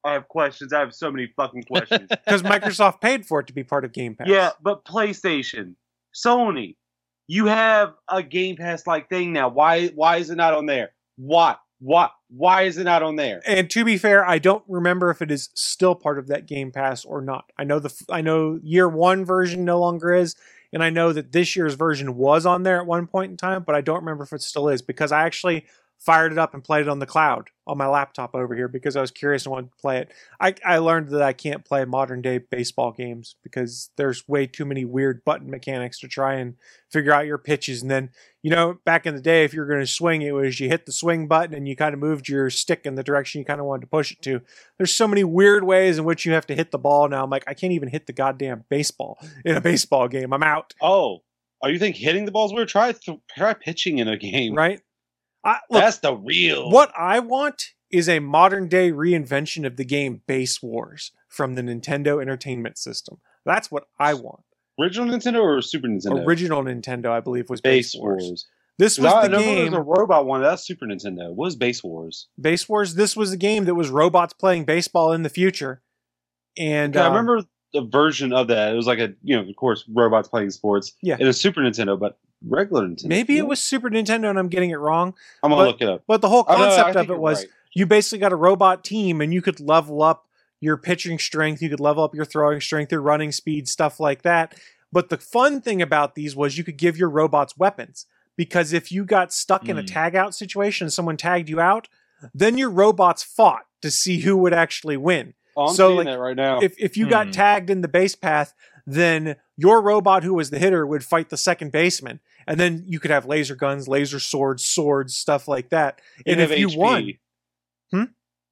I 0.03 0.13
have 0.13 0.27
questions. 0.27 0.73
I 0.73 0.79
have 0.79 0.93
so 0.93 1.11
many 1.11 1.27
fucking 1.35 1.63
questions. 1.63 2.07
because 2.25 2.41
Microsoft 2.41 3.01
paid 3.01 3.25
for 3.25 3.39
it 3.39 3.47
to 3.47 3.53
be 3.53 3.63
part 3.63 3.85
of 3.85 3.93
Game 3.93 4.15
Pass. 4.15 4.27
yeah, 4.27 4.51
but 4.61 4.85
PlayStation, 4.85 5.75
Sony, 6.13 6.75
you 7.27 7.45
have 7.45 7.93
a 8.09 8.21
Game 8.21 8.55
Pass 8.55 8.85
like 8.85 9.09
thing 9.09 9.33
now. 9.33 9.49
Why? 9.49 9.87
Why 9.89 10.17
is 10.17 10.29
it 10.29 10.35
not 10.35 10.53
on 10.53 10.65
there? 10.65 10.91
Why? 11.15 11.55
Why? 11.79 12.09
Why 12.29 12.63
is 12.63 12.77
it 12.77 12.83
not 12.85 13.03
on 13.03 13.15
there? 13.15 13.41
And 13.45 13.69
to 13.71 13.85
be 13.85 13.97
fair, 13.97 14.25
I 14.25 14.39
don't 14.39 14.63
remember 14.67 15.09
if 15.09 15.21
it 15.21 15.31
is 15.31 15.49
still 15.53 15.95
part 15.95 16.17
of 16.17 16.27
that 16.27 16.47
Game 16.47 16.71
Pass 16.71 17.05
or 17.05 17.21
not. 17.21 17.51
I 17.57 17.63
know 17.63 17.79
the 17.79 17.93
I 18.09 18.21
know 18.21 18.59
year 18.63 18.89
one 18.89 19.25
version 19.25 19.65
no 19.65 19.79
longer 19.79 20.13
is, 20.13 20.35
and 20.73 20.83
I 20.83 20.89
know 20.89 21.13
that 21.13 21.31
this 21.31 21.55
year's 21.55 21.75
version 21.75 22.15
was 22.15 22.45
on 22.45 22.63
there 22.63 22.79
at 22.79 22.87
one 22.87 23.07
point 23.07 23.31
in 23.31 23.37
time, 23.37 23.63
but 23.63 23.75
I 23.75 23.81
don't 23.81 23.99
remember 23.99 24.23
if 24.23 24.33
it 24.33 24.41
still 24.41 24.67
is 24.69 24.81
because 24.81 25.11
I 25.11 25.23
actually 25.23 25.65
fired 25.99 26.33
it 26.33 26.37
up 26.37 26.53
and 26.53 26.63
played 26.63 26.81
it 26.81 26.89
on 26.89 26.99
the 26.99 27.05
cloud 27.05 27.49
on 27.65 27.77
my 27.77 27.87
laptop 27.87 28.35
over 28.35 28.53
here 28.53 28.67
because 28.67 28.97
I 28.97 29.01
was 29.01 29.09
curious 29.11 29.45
and 29.45 29.53
wanted 29.53 29.71
to 29.71 29.77
play 29.77 29.99
it. 29.99 30.11
I, 30.37 30.53
I 30.65 30.79
learned 30.79 31.07
that 31.09 31.21
I 31.21 31.31
can't 31.31 31.63
play 31.63 31.85
modern 31.85 32.21
day 32.21 32.39
baseball 32.39 32.91
games 32.91 33.37
because 33.41 33.89
there's 33.95 34.27
way 34.27 34.45
too 34.45 34.65
many 34.65 34.83
weird 34.83 35.23
button 35.23 35.49
mechanics 35.49 35.99
to 36.01 36.09
try 36.09 36.33
and 36.33 36.55
figure 36.91 37.13
out 37.13 37.25
your 37.25 37.37
pitches. 37.37 37.81
And 37.81 37.89
then, 37.89 38.09
you 38.41 38.51
know, 38.51 38.79
back 38.85 39.05
in 39.05 39.15
the 39.15 39.21
day, 39.21 39.45
if 39.45 39.53
you're 39.53 39.65
going 39.65 39.79
to 39.79 39.87
swing, 39.87 40.21
it 40.21 40.33
was 40.33 40.59
you 40.59 40.67
hit 40.67 40.85
the 40.85 40.91
swing 40.91 41.29
button 41.29 41.55
and 41.55 41.69
you 41.69 41.75
kind 41.77 41.93
of 41.93 42.01
moved 42.01 42.27
your 42.27 42.49
stick 42.49 42.81
in 42.83 42.95
the 42.95 43.03
direction 43.03 43.39
you 43.39 43.45
kind 43.45 43.61
of 43.61 43.65
wanted 43.65 43.81
to 43.81 43.87
push 43.87 44.11
it 44.11 44.21
to. 44.23 44.41
There's 44.77 44.93
so 44.93 45.07
many 45.07 45.23
weird 45.23 45.63
ways 45.63 45.97
in 45.97 46.03
which 46.03 46.25
you 46.25 46.33
have 46.33 46.47
to 46.47 46.55
hit 46.55 46.71
the 46.71 46.77
ball 46.77 47.07
now. 47.07 47.23
I'm 47.23 47.29
like, 47.29 47.45
I 47.47 47.53
can't 47.53 47.71
even 47.71 47.87
hit 47.87 48.07
the 48.07 48.13
goddamn 48.13 48.65
baseball 48.69 49.17
in 49.45 49.55
a 49.55 49.61
baseball 49.61 50.09
game. 50.09 50.33
I'm 50.33 50.43
out, 50.43 50.73
Oh, 50.81 51.19
oh, 51.61 51.67
you 51.69 51.79
think 51.79 51.95
hitting 51.95 52.25
the 52.25 52.31
balls 52.31 52.53
weird? 52.53 52.67
Try 52.67 52.91
th- 52.91 53.19
try 53.37 53.53
pitching 53.53 53.99
in 53.99 54.09
a 54.09 54.17
game. 54.17 54.53
right? 54.53 54.81
I, 55.43 55.59
look, 55.69 55.81
That's 55.81 55.97
the 55.97 56.15
real. 56.15 56.69
What 56.69 56.91
I 56.97 57.19
want 57.19 57.73
is 57.91 58.09
a 58.09 58.19
modern 58.19 58.67
day 58.67 58.91
reinvention 58.91 59.65
of 59.65 59.77
the 59.77 59.85
game 59.85 60.21
Base 60.25 60.61
Wars 60.61 61.11
from 61.27 61.55
the 61.55 61.61
Nintendo 61.61 62.21
Entertainment 62.21 62.77
System. 62.77 63.17
That's 63.45 63.69
what 63.69 63.87
I 63.99 64.13
want. 64.13 64.43
original 64.79 65.07
Nintendo 65.07 65.41
or 65.41 65.61
Super 65.61 65.87
Nintendo? 65.87 66.25
Original 66.25 66.63
Nintendo, 66.63 67.07
I 67.07 67.19
believe, 67.19 67.49
was 67.49 67.61
Base, 67.61 67.93
Base 67.93 68.01
Wars. 68.01 68.23
Wars. 68.23 68.47
This 68.79 68.97
was 68.97 69.13
I 69.13 69.27
the 69.27 69.37
game. 69.37 69.71
there's 69.71 69.73
a 69.73 69.81
robot 69.81 70.25
one. 70.25 70.41
That's 70.41 70.65
Super 70.65 70.85
Nintendo. 70.85 71.29
What 71.29 71.45
was 71.45 71.55
Base 71.55 71.83
Wars? 71.83 72.27
Base 72.39 72.67
Wars. 72.67 72.95
This 72.95 73.15
was 73.15 73.31
the 73.31 73.37
game 73.37 73.65
that 73.65 73.75
was 73.75 73.89
robots 73.89 74.33
playing 74.33 74.65
baseball 74.65 75.11
in 75.11 75.21
the 75.21 75.29
future. 75.29 75.83
And 76.57 76.95
Okay, 76.95 77.03
I 77.03 77.07
um, 77.07 77.13
remember 77.13 77.43
the 77.73 77.81
version 77.81 78.33
of 78.33 78.47
that. 78.47 78.73
It 78.73 78.75
was 78.75 78.87
like 78.87 78.99
a 78.99 79.13
you 79.23 79.35
know, 79.35 79.47
of 79.47 79.55
course, 79.55 79.83
robots 79.87 80.27
playing 80.27 80.49
sports. 80.49 80.93
Yeah. 81.01 81.17
It 81.19 81.25
was 81.25 81.39
Super 81.39 81.61
Nintendo, 81.61 81.99
but 81.99 82.17
regular 82.47 82.87
Nintendo. 82.87 83.07
maybe 83.07 83.37
it 83.37 83.47
was 83.47 83.59
Super 83.61 83.89
Nintendo, 83.89 84.29
and 84.29 84.37
I'm 84.39 84.49
getting 84.49 84.69
it 84.71 84.75
wrong. 84.79 85.13
I'm 85.41 85.51
gonna 85.51 85.61
but- 85.63 85.67
look 85.67 85.81
it 85.81 85.89
up. 85.89 86.03
But 86.07 86.21
the 86.21 86.29
whole 86.29 86.45
Oh, 86.47 86.53
no, 86.57 86.57
concept 86.65 86.95
of 86.95 87.09
it 87.09 87.17
was 87.19 87.39
right. 87.39 87.47
you 87.73 87.85
basically 87.85 88.19
got 88.19 88.31
a 88.31 88.35
robot 88.37 88.83
team 88.83 89.21
and 89.21 89.33
you 89.33 89.41
could 89.41 89.59
level 89.59 90.01
up 90.03 90.27
your 90.59 90.77
pitching 90.77 91.19
strength, 91.19 91.61
you 91.61 91.69
could 91.69 91.79
level 91.79 92.03
up 92.03 92.15
your 92.15 92.25
throwing 92.25 92.61
strength, 92.61 92.91
your 92.91 93.01
running 93.01 93.31
speed, 93.31 93.67
stuff 93.67 93.99
like 93.99 94.21
that. 94.21 94.55
But 94.91 95.09
the 95.09 95.17
fun 95.17 95.59
thing 95.59 95.81
about 95.81 96.15
these 96.15 96.35
was 96.35 96.57
you 96.57 96.63
could 96.63 96.77
give 96.77 96.97
your 96.97 97.09
robots 97.09 97.57
weapons 97.57 98.05
because 98.37 98.71
if 98.73 98.91
you 98.91 99.03
got 99.05 99.33
stuck 99.33 99.67
in 99.67 99.77
a 99.77 99.81
Hmm. 99.81 99.87
tag 99.87 100.15
out 100.15 100.33
situation 100.35 100.85
and 100.85 100.93
someone 100.93 101.17
tagged 101.17 101.49
you 101.49 101.59
out, 101.59 101.87
then 102.33 102.57
your 102.57 102.69
robots 102.69 103.23
fought 103.23 103.65
to 103.81 103.91
see 103.91 104.19
who 104.19 104.37
would 104.37 104.53
actually 104.53 104.95
win. 104.95 105.33
Oh, 105.57 105.67
I'm 105.67 105.73
so, 105.75 105.87
seeing 105.89 105.97
like, 105.97 106.05
that 106.07 106.19
right 106.19 106.35
now. 106.35 106.59
If 106.61 106.75
if 106.79 106.95
you 106.95 107.09
got 107.09 107.27
Hmm. 107.27 107.31
tagged 107.31 107.69
in 107.69 107.81
the 107.81 107.87
base 107.87 108.15
path, 108.15 108.53
then 108.87 109.35
your 109.57 109.81
robot 109.81 110.23
who 110.23 110.33
was 110.33 110.49
the 110.49 110.59
hitter 110.59 110.85
would 110.87 111.03
fight 111.03 111.29
the 111.29 111.37
second 111.37 111.71
baseman. 111.71 112.19
And 112.47 112.59
then 112.59 112.83
you 112.87 112.99
could 112.99 113.11
have 113.11 113.25
laser 113.25 113.55
guns, 113.55 113.87
laser 113.87 114.19
swords, 114.19 114.65
swords, 114.65 115.15
stuff 115.15 115.47
like 115.47 115.69
that. 115.69 115.99
you 116.25 116.31
and 116.33 116.41
if 116.41 116.57
you 116.57 116.67
HP. 116.69 116.77
won, 116.77 117.11
Hmm? 117.91 118.03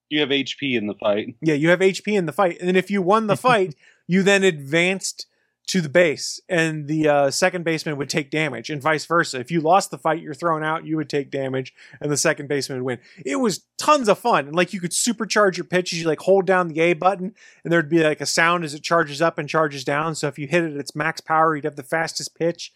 you 0.09 0.19
have 0.19 0.29
HP 0.29 0.75
in 0.77 0.87
the 0.87 0.93
fight. 0.95 1.35
Yeah, 1.41 1.53
you 1.55 1.69
have 1.69 1.79
HP 1.79 2.15
in 2.15 2.25
the 2.25 2.31
fight, 2.33 2.57
and 2.59 2.67
then 2.67 2.75
if 2.75 2.91
you 2.91 3.01
won 3.01 3.27
the 3.27 3.37
fight, 3.49 3.75
you 4.07 4.23
then 4.23 4.43
advanced 4.43 5.27
to 5.67 5.79
the 5.79 5.89
base, 5.89 6.41
and 6.49 6.87
the 6.87 7.07
uh, 7.07 7.31
second 7.31 7.63
baseman 7.63 7.95
would 7.95 8.09
take 8.09 8.29
damage, 8.31 8.69
and 8.69 8.81
vice 8.81 9.05
versa. 9.05 9.39
If 9.39 9.51
you 9.51 9.61
lost 9.61 9.89
the 9.91 9.97
fight, 9.97 10.21
you're 10.21 10.33
thrown 10.33 10.63
out, 10.63 10.85
you 10.85 10.97
would 10.97 11.07
take 11.07 11.29
damage, 11.31 11.73
and 12.01 12.11
the 12.11 12.17
second 12.17 12.49
baseman 12.49 12.79
would 12.79 12.85
win. 12.85 12.99
It 13.25 13.37
was 13.37 13.63
tons 13.77 14.09
of 14.09 14.19
fun, 14.19 14.47
and 14.47 14.55
like 14.55 14.73
you 14.73 14.81
could 14.81 14.91
supercharge 14.91 15.55
your 15.57 15.63
pitches. 15.63 16.01
You 16.01 16.07
like 16.07 16.19
hold 16.19 16.45
down 16.45 16.67
the 16.67 16.81
A 16.81 16.93
button, 16.93 17.33
and 17.63 17.71
there'd 17.71 17.89
be 17.89 18.03
like 18.03 18.19
a 18.21 18.25
sound 18.25 18.63
as 18.65 18.73
it 18.73 18.81
charges 18.83 19.21
up 19.21 19.37
and 19.37 19.47
charges 19.47 19.83
down. 19.85 20.15
So 20.15 20.27
if 20.27 20.37
you 20.37 20.47
hit 20.47 20.63
it 20.63 20.73
at 20.73 20.79
its 20.79 20.95
max 20.95 21.21
power, 21.21 21.55
you'd 21.55 21.63
have 21.65 21.77
the 21.77 21.83
fastest 21.83 22.35
pitch. 22.37 22.73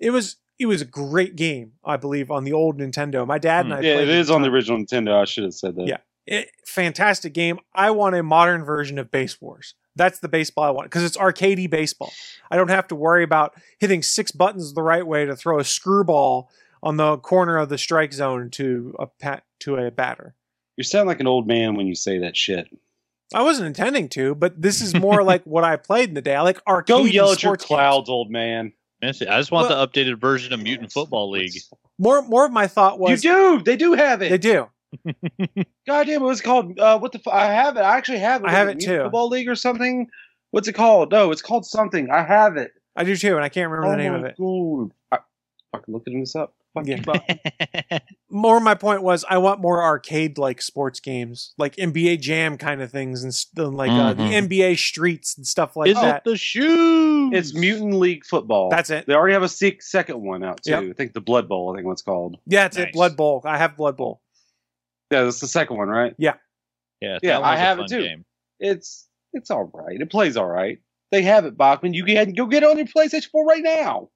It 0.00 0.10
was 0.10 0.36
it 0.58 0.66
was 0.66 0.80
a 0.80 0.86
great 0.86 1.36
game, 1.36 1.72
I 1.84 1.96
believe, 1.96 2.30
on 2.30 2.44
the 2.44 2.52
old 2.52 2.78
Nintendo. 2.78 3.26
My 3.26 3.38
dad 3.38 3.64
and 3.64 3.74
I 3.74 3.78
hmm. 3.78 3.84
yeah, 3.84 3.94
played 3.94 4.08
it 4.08 4.14
is 4.14 4.30
on 4.30 4.42
the 4.42 4.48
original 4.48 4.78
Nintendo. 4.78 5.20
I 5.20 5.24
should 5.24 5.44
have 5.44 5.54
said 5.54 5.76
that. 5.76 5.86
Yeah. 5.86 5.98
it, 6.26 6.50
fantastic 6.66 7.34
game. 7.34 7.58
I 7.74 7.90
want 7.90 8.14
a 8.14 8.22
modern 8.22 8.64
version 8.64 8.98
of 8.98 9.10
Base 9.10 9.40
Wars. 9.40 9.74
That's 9.96 10.18
the 10.18 10.28
baseball 10.28 10.64
I 10.64 10.70
want 10.70 10.86
because 10.86 11.04
it's 11.04 11.16
arcadey 11.16 11.70
baseball. 11.70 12.12
I 12.50 12.56
don't 12.56 12.70
have 12.70 12.88
to 12.88 12.96
worry 12.96 13.22
about 13.22 13.54
hitting 13.78 14.02
six 14.02 14.32
buttons 14.32 14.74
the 14.74 14.82
right 14.82 15.06
way 15.06 15.24
to 15.24 15.36
throw 15.36 15.60
a 15.60 15.64
screwball 15.64 16.50
on 16.82 16.96
the 16.96 17.16
corner 17.18 17.56
of 17.56 17.68
the 17.68 17.78
strike 17.78 18.12
zone 18.12 18.50
to 18.50 18.94
a 18.98 19.06
pat 19.06 19.44
to 19.60 19.76
a 19.76 19.90
batter. 19.90 20.34
You 20.76 20.82
sound 20.82 21.06
like 21.06 21.20
an 21.20 21.28
old 21.28 21.46
man 21.46 21.76
when 21.76 21.86
you 21.86 21.94
say 21.94 22.18
that 22.18 22.36
shit. 22.36 22.66
I 23.32 23.42
wasn't 23.42 23.68
intending 23.68 24.08
to, 24.10 24.34
but 24.34 24.60
this 24.60 24.80
is 24.80 24.94
more 24.94 25.22
like 25.24 25.44
what 25.44 25.64
I 25.64 25.76
played 25.76 26.08
in 26.08 26.14
the 26.14 26.22
day. 26.22 26.34
I 26.34 26.42
like 26.42 26.60
arcade. 26.66 26.88
Go 26.88 27.04
yell 27.04 27.26
at 27.32 27.42
your 27.42 27.50
sports 27.50 27.64
games. 27.64 27.68
clouds, 27.68 28.10
old 28.10 28.30
man. 28.30 28.72
Fancy. 29.00 29.26
I 29.28 29.38
just 29.38 29.50
want 29.52 29.68
Well- 29.68 29.86
the 29.86 29.90
updated 30.04 30.18
version 30.20 30.52
of 30.52 30.60
Mutant 30.62 30.92
Football 30.92 31.30
League. 31.30 31.52
More, 31.98 32.22
more 32.22 32.46
of 32.46 32.52
my 32.52 32.66
thought 32.66 32.98
was 32.98 33.22
You 33.24 33.32
do. 33.58 33.62
They 33.62 33.76
do 33.76 33.92
have 33.94 34.20
it. 34.22 34.28
they 34.30 34.34
it. 34.34 34.42
do. 34.42 34.68
God 35.86 36.04
damn, 36.06 36.22
it 36.22 36.24
was 36.24 36.40
called. 36.40 36.78
Uh, 36.78 36.98
what 36.98 37.12
the? 37.12 37.18
F- 37.18 37.32
I 37.32 37.46
have 37.46 37.76
it. 37.76 37.80
I 37.80 37.96
actually 37.96 38.18
have 38.18 38.42
it. 38.42 38.48
I 38.48 38.52
have 38.52 38.68
it 38.68 38.72
it 38.72 38.76
Mutant 38.78 38.98
too. 38.98 39.02
Football 39.04 39.28
League 39.28 39.48
or 39.48 39.54
something. 39.56 40.08
What's 40.52 40.68
it 40.68 40.72
called? 40.74 41.10
No, 41.12 41.30
it's 41.32 41.42
called 41.42 41.66
something. 41.66 42.10
I 42.10 42.22
have 42.22 42.56
it. 42.56 42.72
I 42.96 43.02
do 43.04 43.16
too, 43.16 43.34
and 43.34 43.44
I 43.44 43.48
can't 43.48 43.70
remember 43.70 43.90
the 43.96 44.02
name 44.02 44.12
oh 44.12 44.16
of 44.16 44.22
my 44.22 44.28
it. 44.28 44.36
God. 44.38 44.92
I, 45.10 45.18
fucking 45.72 45.92
looking 45.94 46.20
this 46.20 46.36
up. 46.36 46.54
Fuck 46.74 46.86
Yeah. 46.86 47.00
you, 47.90 47.98
more 48.30 48.58
my 48.60 48.74
point 48.74 49.02
was 49.02 49.24
I 49.30 49.38
want 49.38 49.60
more 49.60 49.82
arcade 49.82 50.38
like 50.38 50.60
sports 50.60 50.98
games, 51.00 51.54
like 51.56 51.76
NBA 51.76 52.20
Jam 52.20 52.58
kind 52.58 52.82
of 52.82 52.90
things, 52.90 53.22
and 53.22 53.32
st- 53.34 53.72
like 53.72 53.90
uh, 53.90 54.12
the 54.14 54.24
Mhm. 54.24 54.48
NBA 54.48 54.76
Streets 54.76 55.36
and 55.36 55.46
stuff 55.46 55.76
like 55.76 55.88
Is 55.90 55.94
that. 55.94 56.16
it 56.18 56.24
the 56.30 56.36
shoes? 56.36 57.30
It's 57.32 57.54
Mutant 57.54 57.94
League 57.94 58.24
Football. 58.26 58.70
That's 58.70 58.90
it. 58.90 59.06
They 59.06 59.14
already 59.14 59.34
have 59.34 59.42
a 59.44 59.48
sec- 59.48 59.82
second 59.82 60.20
one 60.20 60.42
out 60.42 60.62
too. 60.64 60.72
Yep. 60.72 60.82
I 60.82 60.92
think 60.94 61.12
the 61.12 61.20
Blood 61.20 61.48
Bowl. 61.48 61.72
I 61.72 61.76
think 61.76 61.86
what's 61.86 62.02
called. 62.02 62.38
Yeah, 62.46 62.66
it's 62.66 62.76
it. 62.76 62.92
Blood 62.92 63.16
Bowl. 63.16 63.40
I 63.44 63.56
have 63.56 63.76
Blood 63.76 63.96
Bowl. 63.96 64.20
Yeah, 65.10 65.22
that's 65.24 65.40
the 65.40 65.46
second 65.46 65.76
one, 65.76 65.88
right? 65.88 66.14
Yeah, 66.18 66.34
Yeah, 67.00 67.18
that 67.22 67.42
I 67.44 67.56
have 67.56 67.78
it 67.78 67.86
too. 67.88 68.02
Game. 68.02 68.24
It's 68.58 69.06
it's 69.32 69.50
all 69.50 69.70
right. 69.72 70.00
It 70.00 70.10
plays 70.10 70.36
all 70.36 70.46
right. 70.48 70.78
They 71.12 71.22
have 71.22 71.44
it, 71.44 71.56
Bachman. 71.56 71.94
You 71.94 72.04
can 72.04 72.32
go 72.32 72.46
get 72.46 72.62
it 72.64 72.68
on 72.68 72.76
your 72.78 72.86
PlayStation 72.86 73.30
4 73.30 73.44
right 73.46 73.62
now. 73.62 74.08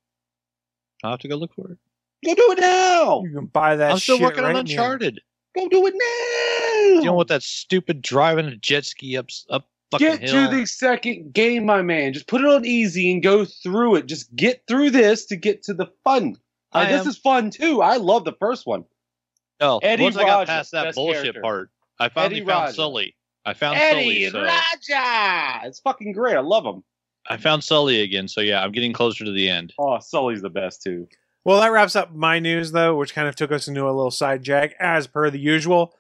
I'll 1.05 1.11
have 1.13 1.21
to 1.21 1.29
go 1.29 1.37
look 1.37 1.55
for 1.55 1.71
it. 1.73 1.79
Go 2.25 2.35
do 2.35 2.53
it 2.53 2.59
now. 2.61 3.23
You 3.25 3.31
can 3.35 3.47
buy 3.47 3.77
that. 3.77 3.93
I'm 3.93 3.99
still 3.99 4.17
shit 4.17 4.25
working 4.25 4.43
right 4.45 4.51
on 4.57 4.65
now. 4.65 4.71
Uncharted. 4.71 5.21
Go 5.57 5.69
do 5.69 5.87
it 5.87 5.95
now. 5.95 7.01
Dealing 7.03 7.17
with 7.19 7.29
that 7.29 7.43
stupid 7.43 8.03
driving 8.03 8.47
a 8.47 8.57
jet 8.57 8.85
ski 8.85 9.17
up 9.17 9.29
up 9.51 9.69
fucking 9.91 10.07
Get 10.07 10.21
hill. 10.21 10.51
to 10.51 10.57
the 10.57 10.67
second 10.67 11.33
game, 11.33 11.65
my 11.65 11.83
man. 11.83 12.13
Just 12.13 12.27
put 12.27 12.41
it 12.41 12.47
on 12.47 12.65
easy 12.65 13.11
and 13.13 13.23
go 13.23 13.45
through 13.45 13.97
it. 13.97 14.07
Just 14.07 14.35
get 14.37 14.63
through 14.69 14.91
this 14.91 15.25
to 15.27 15.37
get 15.37 15.63
to 15.65 15.75
the 15.75 15.87
fun. 16.05 16.37
I 16.73 16.81
Like, 16.81 16.89
this 16.91 17.03
am- 17.03 17.09
is 17.09 17.19
fun 17.19 17.51
too. 17.51 17.81
I 17.83 17.97
love 17.97 18.25
the 18.25 18.35
first 18.39 18.67
one. 18.67 18.85
no, 19.61 19.79
Eddie 19.79 20.03
once 20.03 20.17
I 20.17 20.25
got 20.25 20.47
past 20.47 20.73
that 20.73 20.95
bullshit 20.95 21.23
character. 21.23 21.41
part, 21.41 21.71
I 21.99 22.09
finally 22.11 22.37
Eddie 22.37 22.47
found 22.47 22.61
Rogers. 22.63 22.77
Sully. 22.77 23.17
I 23.47 23.55
found 23.55 23.79
Eddie 23.79 24.29
Sully. 24.29 24.31
So 24.31 24.43
Raja. 24.43 25.61
It's 25.67 25.81
fucking 25.81 26.13
great. 26.13 26.37
I 26.37 26.41
love 26.41 26.65
him. 26.67 26.85
I 27.31 27.37
found 27.39 27.65
Sully 27.65 28.03
again. 28.03 28.29
So 28.29 28.41
yeah, 28.41 28.63
I'm 28.63 28.73
getting 28.73 28.93
closer 28.93 29.25
to 29.25 29.33
the 29.33 29.49
end. 29.49 29.73
Oh, 29.79 29.99
Sully's 30.01 30.43
the 30.43 30.51
best 30.51 30.83
too. 30.83 31.09
Well, 31.49 31.63
that 31.63 31.73
wraps 31.73 31.97
up 31.97 32.15
my 32.15 32.41
news, 32.41 32.73
though, 32.73 32.95
which 32.95 33.15
kind 33.15 33.27
of 33.27 33.35
took 33.35 33.51
us 33.51 33.69
into 33.69 33.85
a 33.85 33.89
little 33.89 34.11
side 34.11 34.43
jag, 34.43 34.75
as 34.79 35.07
per 35.07 35.31
the 35.31 35.39
usual. 35.39 35.95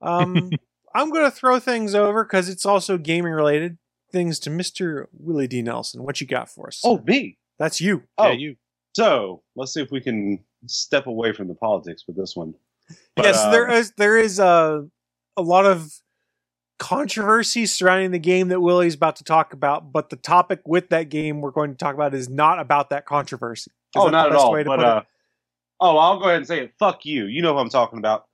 Um, 0.00 0.52
I'm 0.94 1.10
going 1.10 1.24
to 1.24 1.32
throw 1.32 1.58
things 1.58 1.96
over 1.96 2.22
because 2.22 2.48
it's 2.48 2.64
also 2.64 2.96
gaming 2.96 3.32
related. 3.32 3.78
Things 4.12 4.38
to 4.38 4.50
Mr. 4.50 5.06
Willie 5.12 5.48
D. 5.48 5.62
Nelson. 5.62 6.04
What 6.04 6.20
you 6.20 6.28
got 6.28 6.48
for 6.48 6.68
us? 6.68 6.80
Oh, 6.84 7.02
me. 7.04 7.38
that's 7.58 7.80
you. 7.80 8.04
Oh, 8.16 8.28
Yeah, 8.28 8.34
you. 8.34 8.56
so 8.92 9.42
let's 9.56 9.74
see 9.74 9.82
if 9.82 9.90
we 9.90 10.00
can 10.00 10.38
step 10.66 11.08
away 11.08 11.32
from 11.32 11.48
the 11.48 11.56
politics 11.56 12.04
with 12.06 12.16
this 12.16 12.36
one. 12.36 12.54
But, 13.16 13.24
yes, 13.24 13.42
um, 13.42 13.50
there 13.50 13.68
is 13.68 13.92
there 13.96 14.16
is 14.16 14.38
a 14.38 14.86
a 15.36 15.42
lot 15.42 15.66
of 15.66 15.92
controversy 16.78 17.66
surrounding 17.66 18.12
the 18.12 18.20
game 18.20 18.46
that 18.48 18.60
Willie's 18.60 18.94
about 18.94 19.16
to 19.16 19.24
talk 19.24 19.54
about, 19.54 19.90
but 19.90 20.10
the 20.10 20.16
topic 20.16 20.60
with 20.64 20.90
that 20.90 21.08
game 21.08 21.40
we're 21.40 21.50
going 21.50 21.72
to 21.72 21.76
talk 21.76 21.96
about 21.96 22.14
is 22.14 22.28
not 22.28 22.60
about 22.60 22.90
that 22.90 23.06
controversy. 23.06 23.72
Is 23.96 24.02
Oh, 24.02 24.08
not 24.10 24.26
at 24.26 24.36
all. 24.36 24.52
But 24.64 24.80
uh, 24.80 25.02
oh, 25.80 25.96
I'll 25.98 26.18
go 26.18 26.24
ahead 26.24 26.36
and 26.38 26.46
say 26.46 26.60
it. 26.60 26.72
Fuck 26.78 27.04
you. 27.04 27.26
You 27.26 27.42
know 27.42 27.52
who 27.54 27.60
I'm 27.60 27.68
talking 27.68 27.98
about. 27.98 28.24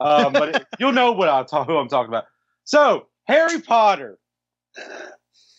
Um, 0.00 0.32
but 0.32 0.48
it- 0.48 0.66
you'll 0.78 0.92
know 0.92 1.12
what 1.12 1.28
I'll 1.28 1.44
talk. 1.44 1.66
Who 1.66 1.76
I'm 1.76 1.88
talking 1.88 2.08
about. 2.08 2.24
So 2.64 3.06
Harry 3.26 3.60
Potter. 3.60 4.18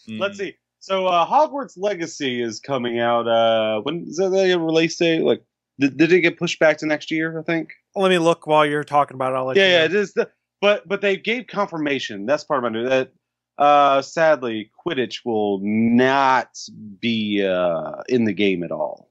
Let's 0.08 0.36
Mm. 0.36 0.38
see. 0.38 0.56
So 0.80 1.06
uh, 1.06 1.26
Hogwarts 1.28 1.74
Legacy 1.78 2.42
is 2.42 2.60
coming 2.60 3.00
out. 3.00 3.28
Uh, 3.28 3.82
when 3.82 4.06
is 4.08 4.18
that 4.18 4.30
the 4.30 4.58
release 4.60 4.98
date? 4.98 5.22
Like, 5.22 5.44
did, 5.80 5.96
did 5.98 6.12
it 6.12 6.22
get 6.22 6.40
pushed 6.40 6.60
back 6.60 6.78
to 6.80 6.88
next 6.88 7.12
year? 7.12 7.40
I 7.40 7.44
think. 7.44 7.70
Let 7.96 8.10
me 8.10 8.18
look 8.18 8.48
while 8.48 8.66
you're 8.66 8.84
talking 8.84 9.14
about 9.16 9.34
it. 9.34 9.36
I'll 9.36 9.46
let 9.46 9.58
Yeah, 9.58 9.66
you 9.66 9.72
yeah. 9.74 9.84
It 9.86 9.96
is. 9.96 10.14
The, 10.14 10.30
but 10.60 10.88
but 10.88 11.02
they 11.02 11.18
gave 11.18 11.46
confirmation. 11.48 12.26
That's 12.26 12.44
part 12.44 12.64
of 12.64 12.72
my 12.72 12.80
news. 12.80 12.90
That 12.90 13.12
uh, 13.60 14.02
sadly, 14.02 14.72
Quidditch 14.86 15.20
will 15.24 15.60
not 15.62 16.58
be 17.00 17.46
uh, 17.46 18.02
in 18.10 18.24
the 18.26 18.34
game 18.34 18.64
at 18.64 18.72
all. 18.72 19.11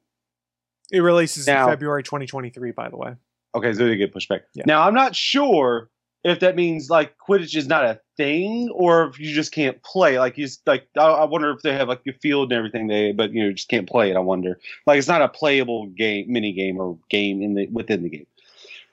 It 0.93 1.01
releases 1.01 1.47
Now- 1.47 1.65
in 1.67 1.73
February 1.73 2.03
2023, 2.03 2.73
by 2.73 2.89
the 2.89 2.97
way. 2.97 3.15
Okay, 3.55 3.73
so 3.73 3.87
they 3.87 3.97
get 3.97 4.13
pushed 4.13 4.29
back. 4.29 4.43
Yeah. 4.55 4.65
Now 4.67 4.87
I'm 4.87 4.95
not 4.95 5.17
sure 5.17 5.91
if 6.23 6.41
that 6.41 6.55
means 6.55 6.89
like 6.91 7.15
Quidditch 7.19 7.57
is 7.57 7.67
not 7.67 7.85
a 7.85 7.99
thing, 8.17 8.71
or 8.73 9.07
if 9.09 9.19
you 9.19 9.33
just 9.35 9.53
can't 9.53 9.83
play. 9.83 10.19
Like 10.19 10.39
you 10.39 10.45
just, 10.47 10.65
like 10.67 10.87
I, 10.97 11.03
I 11.07 11.25
wonder 11.25 11.51
if 11.51 11.63
they 11.63 11.73
have 11.73 11.89
like 11.89 12.01
your 12.05 12.15
field 12.23 12.53
and 12.53 12.59
everything, 12.59 12.87
they 12.87 13.11
but 13.13 13.33
you 13.33 13.43
know 13.43 13.53
just 13.53 13.69
can't 13.69 13.89
play 13.89 14.11
it. 14.11 14.17
I 14.17 14.21
wonder 14.21 14.59
like 14.87 14.99
it's 14.99 15.09
not 15.09 15.23
a 15.23 15.29
playable 15.29 15.87
game, 15.87 16.27
mini 16.29 16.53
game 16.53 16.79
or 16.79 16.99
game 17.09 17.43
in 17.43 17.55
the 17.55 17.67
within 17.69 18.03
the 18.03 18.09
game. 18.09 18.27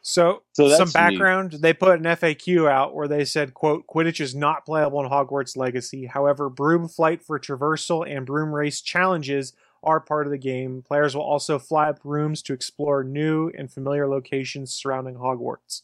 So, 0.02 0.44
So 0.54 0.70
some 0.70 0.78
that's 0.78 0.96
neat. 0.96 1.00
background. 1.18 1.52
They 1.60 1.74
put 1.74 2.00
an 2.00 2.06
FAQ 2.06 2.70
out 2.70 2.96
where 2.96 3.10
they 3.10 3.26
said, 3.26 3.54
"quote 3.54 3.86
Quidditch 3.88 4.22
is 4.22 4.34
not 4.34 4.66
playable 4.66 5.04
in 5.04 5.10
Hogwarts 5.12 5.58
Legacy. 5.58 6.06
However, 6.06 6.50
broom 6.50 6.88
flight 6.88 7.22
for 7.22 7.38
traversal 7.38 8.10
and 8.10 8.26
broom 8.26 8.56
race 8.56 8.80
challenges 8.82 9.52
are 9.88 10.00
part 10.00 10.28
of 10.28 10.32
the 10.32 10.38
game. 10.38 10.84
Players 10.84 11.16
will 11.16 11.24
also 11.24 11.58
fly 11.58 11.90
up 11.90 12.00
rooms 12.04 12.42
to 12.44 12.54
explore 12.54 13.04
new 13.04 13.50
and 13.58 13.72
familiar 13.72 14.08
locations 14.08 14.74
surrounding 14.74 15.16
Hogwarts." 15.16 15.82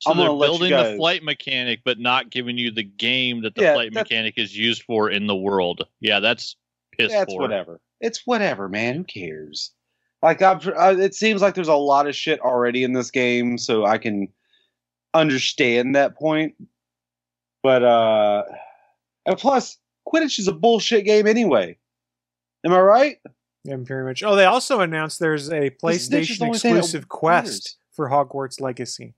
So 0.00 0.10
I'm 0.10 0.16
they're 0.16 0.26
gonna 0.26 0.38
let 0.38 0.46
you 0.46 0.58
building 0.58 0.70
the 0.76 0.96
flight 0.96 1.22
mechanic, 1.22 1.82
but 1.84 2.00
not 2.00 2.30
giving 2.30 2.58
you 2.58 2.72
the 2.72 2.82
game 2.82 3.42
that 3.42 3.54
the 3.54 3.62
Yeah, 3.62 3.74
flight 3.74 3.92
mechanic 3.92 4.34
is 4.36 4.56
used 4.56 4.82
for 4.82 5.08
in 5.10 5.28
the 5.28 5.36
world. 5.36 5.86
Yeah, 6.00 6.18
that's 6.18 6.56
piss 6.90 7.12
That's 7.12 7.32
poor. 7.32 7.42
whatever. 7.42 7.80
It's 8.00 8.22
whatever, 8.24 8.68
man. 8.68 8.96
Who 8.96 9.04
cares? 9.04 9.72
Like 10.22 10.42
I'm, 10.42 10.58
uh, 10.76 10.96
it 10.98 11.14
seems 11.14 11.42
like 11.42 11.54
there's 11.54 11.68
a 11.68 11.74
lot 11.74 12.08
of 12.08 12.16
shit 12.16 12.40
already 12.40 12.82
in 12.82 12.92
this 12.92 13.10
game, 13.10 13.58
so 13.58 13.84
I 13.84 13.98
can 13.98 14.28
understand 15.14 15.94
that 15.94 16.16
point. 16.16 16.54
But 17.62 17.84
uh, 17.84 18.42
and 19.26 19.38
plus, 19.38 19.78
Quidditch 20.06 20.38
is 20.38 20.48
a 20.48 20.52
bullshit 20.52 21.04
game 21.04 21.26
anyway. 21.26 21.76
Am 22.64 22.72
I 22.72 22.80
right? 22.80 23.16
Yeah, 23.64 23.76
very 23.78 24.04
much. 24.04 24.22
Oh, 24.22 24.34
they 24.34 24.44
also 24.44 24.80
announced 24.80 25.20
there's 25.20 25.48
a 25.48 25.68
This- 25.70 26.08
this 26.08 26.08
PlayStation 26.08 26.42
only 26.42 26.58
thing 26.58 26.72
that 26.74 26.78
exclusive 26.80 27.08
quest 27.08 27.76
for 27.92 28.08
Hogwarts 28.08 28.60
Legacy. 28.60 29.14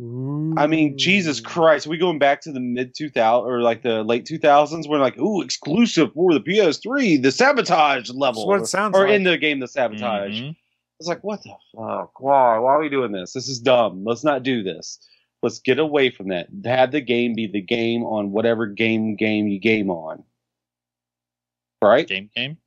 I 0.00 0.68
mean, 0.68 0.96
Jesus 0.96 1.40
Ooh. 1.40 1.42
Christ, 1.42 1.88
we 1.88 1.98
going 1.98 2.20
back 2.20 2.40
to 2.42 2.52
the 2.52 2.60
mid 2.60 2.94
2000 2.94 3.50
or 3.50 3.60
like 3.62 3.82
the 3.82 4.04
late 4.04 4.24
2000s. 4.26 4.86
We're 4.88 5.00
like, 5.00 5.18
ooh, 5.18 5.42
exclusive 5.42 6.12
for 6.12 6.32
the 6.32 6.40
PS3, 6.40 7.16
the 7.20 7.32
sabotage 7.32 8.08
level, 8.10 8.42
That's 8.42 8.46
what 8.46 8.60
it 8.60 8.66
sounds 8.66 8.96
or 8.96 9.06
like. 9.06 9.14
in 9.16 9.24
the 9.24 9.36
game, 9.36 9.58
the 9.58 9.66
sabotage. 9.66 10.40
Mhm. 10.40 10.54
It's 11.00 11.08
like, 11.08 11.24
what 11.24 11.42
the 11.42 11.54
fuck? 11.74 12.20
Why? 12.20 12.58
Why 12.58 12.74
are 12.74 12.80
we 12.80 12.88
doing 12.88 13.10
this? 13.10 13.32
This 13.32 13.48
is 13.48 13.58
dumb. 13.58 14.04
Let's 14.04 14.22
not 14.22 14.44
do 14.44 14.62
this. 14.62 15.00
Let's 15.42 15.58
get 15.58 15.80
away 15.80 16.10
from 16.10 16.28
that. 16.28 16.46
Have 16.64 16.92
the 16.92 17.00
game 17.00 17.34
be 17.34 17.48
the 17.48 17.60
game 17.60 18.04
on 18.04 18.30
whatever 18.30 18.66
game 18.66 19.16
game 19.16 19.48
you 19.48 19.58
game 19.58 19.90
on. 19.90 20.22
Right? 21.82 22.06
Game, 22.06 22.30
game, 22.36 22.58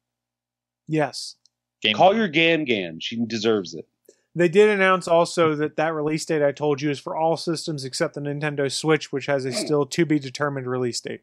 Yes. 0.91 1.35
game. 1.81 1.95
Call 1.95 2.15
your 2.15 2.27
Gam 2.27 2.65
Gam. 2.65 2.99
She 2.99 3.15
deserves 3.25 3.73
it. 3.73 3.87
They 4.35 4.49
did 4.49 4.69
announce 4.69 5.07
also 5.07 5.55
that 5.55 5.77
that 5.77 5.93
release 5.93 6.25
date 6.25 6.41
I 6.41 6.51
told 6.51 6.81
you 6.81 6.89
is 6.89 6.99
for 6.99 7.15
all 7.15 7.37
systems 7.37 7.83
except 7.85 8.13
the 8.15 8.21
Nintendo 8.21 8.71
Switch, 8.71 9.11
which 9.11 9.25
has 9.25 9.45
a 9.45 9.51
still 9.51 9.85
to 9.85 10.05
be 10.05 10.19
determined 10.19 10.67
release 10.67 10.99
date. 11.01 11.21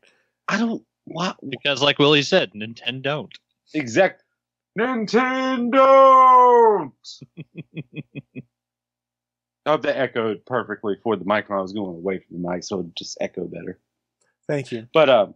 I 0.49 0.59
don't. 0.59 0.83
What? 1.05 1.39
because, 1.49 1.81
like 1.81 1.99
Willie 1.99 2.23
said, 2.23 2.53
Nintendo 2.53 3.03
don't. 3.03 3.39
Exact. 3.75 4.25
Nintendo. 4.79 5.83
I 9.66 9.71
hope 9.71 9.83
that 9.83 9.97
echoed 9.97 10.45
perfectly 10.45 10.97
for 11.03 11.16
the 11.16 11.25
mic 11.25 11.49
when 11.49 11.59
I 11.59 11.62
was 11.62 11.73
going 11.73 11.97
away 11.97 12.19
from 12.19 12.43
the 12.43 12.49
mic, 12.49 12.62
so 12.62 12.79
it 12.79 12.83
would 12.83 12.97
just 12.97 13.19
echo 13.21 13.45
better. 13.47 13.79
Thank 14.47 14.71
you. 14.71 14.87
But 14.93 15.09
um, 15.09 15.35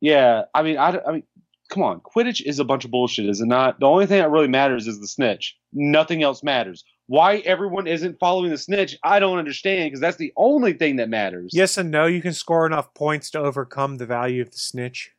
yeah, 0.00 0.44
I 0.54 0.62
mean, 0.62 0.78
I, 0.78 1.00
I 1.06 1.12
mean, 1.12 1.22
come 1.68 1.82
on, 1.82 2.00
Quidditch 2.00 2.42
is 2.44 2.58
a 2.58 2.64
bunch 2.64 2.84
of 2.84 2.90
bullshit, 2.90 3.28
is 3.28 3.40
it 3.40 3.46
not? 3.46 3.78
The 3.80 3.86
only 3.86 4.06
thing 4.06 4.18
that 4.18 4.30
really 4.30 4.48
matters 4.48 4.86
is 4.86 5.00
the 5.00 5.06
snitch. 5.08 5.56
Nothing 5.72 6.22
else 6.22 6.42
matters. 6.42 6.84
Why 7.06 7.38
everyone 7.38 7.86
isn't 7.86 8.18
following 8.18 8.50
the 8.50 8.58
snitch, 8.58 8.96
I 9.02 9.18
don't 9.18 9.38
understand 9.38 9.86
because 9.86 10.00
that's 10.00 10.16
the 10.18 10.32
only 10.36 10.74
thing 10.74 10.96
that 10.96 11.08
matters. 11.08 11.52
Yes 11.54 11.78
and 11.78 11.90
no. 11.90 12.06
You 12.06 12.20
can 12.20 12.34
score 12.34 12.66
enough 12.66 12.92
points 12.94 13.30
to 13.30 13.38
overcome 13.40 13.96
the 13.96 14.06
value 14.06 14.42
of 14.42 14.50
the 14.50 14.58
snitch. 14.58 15.12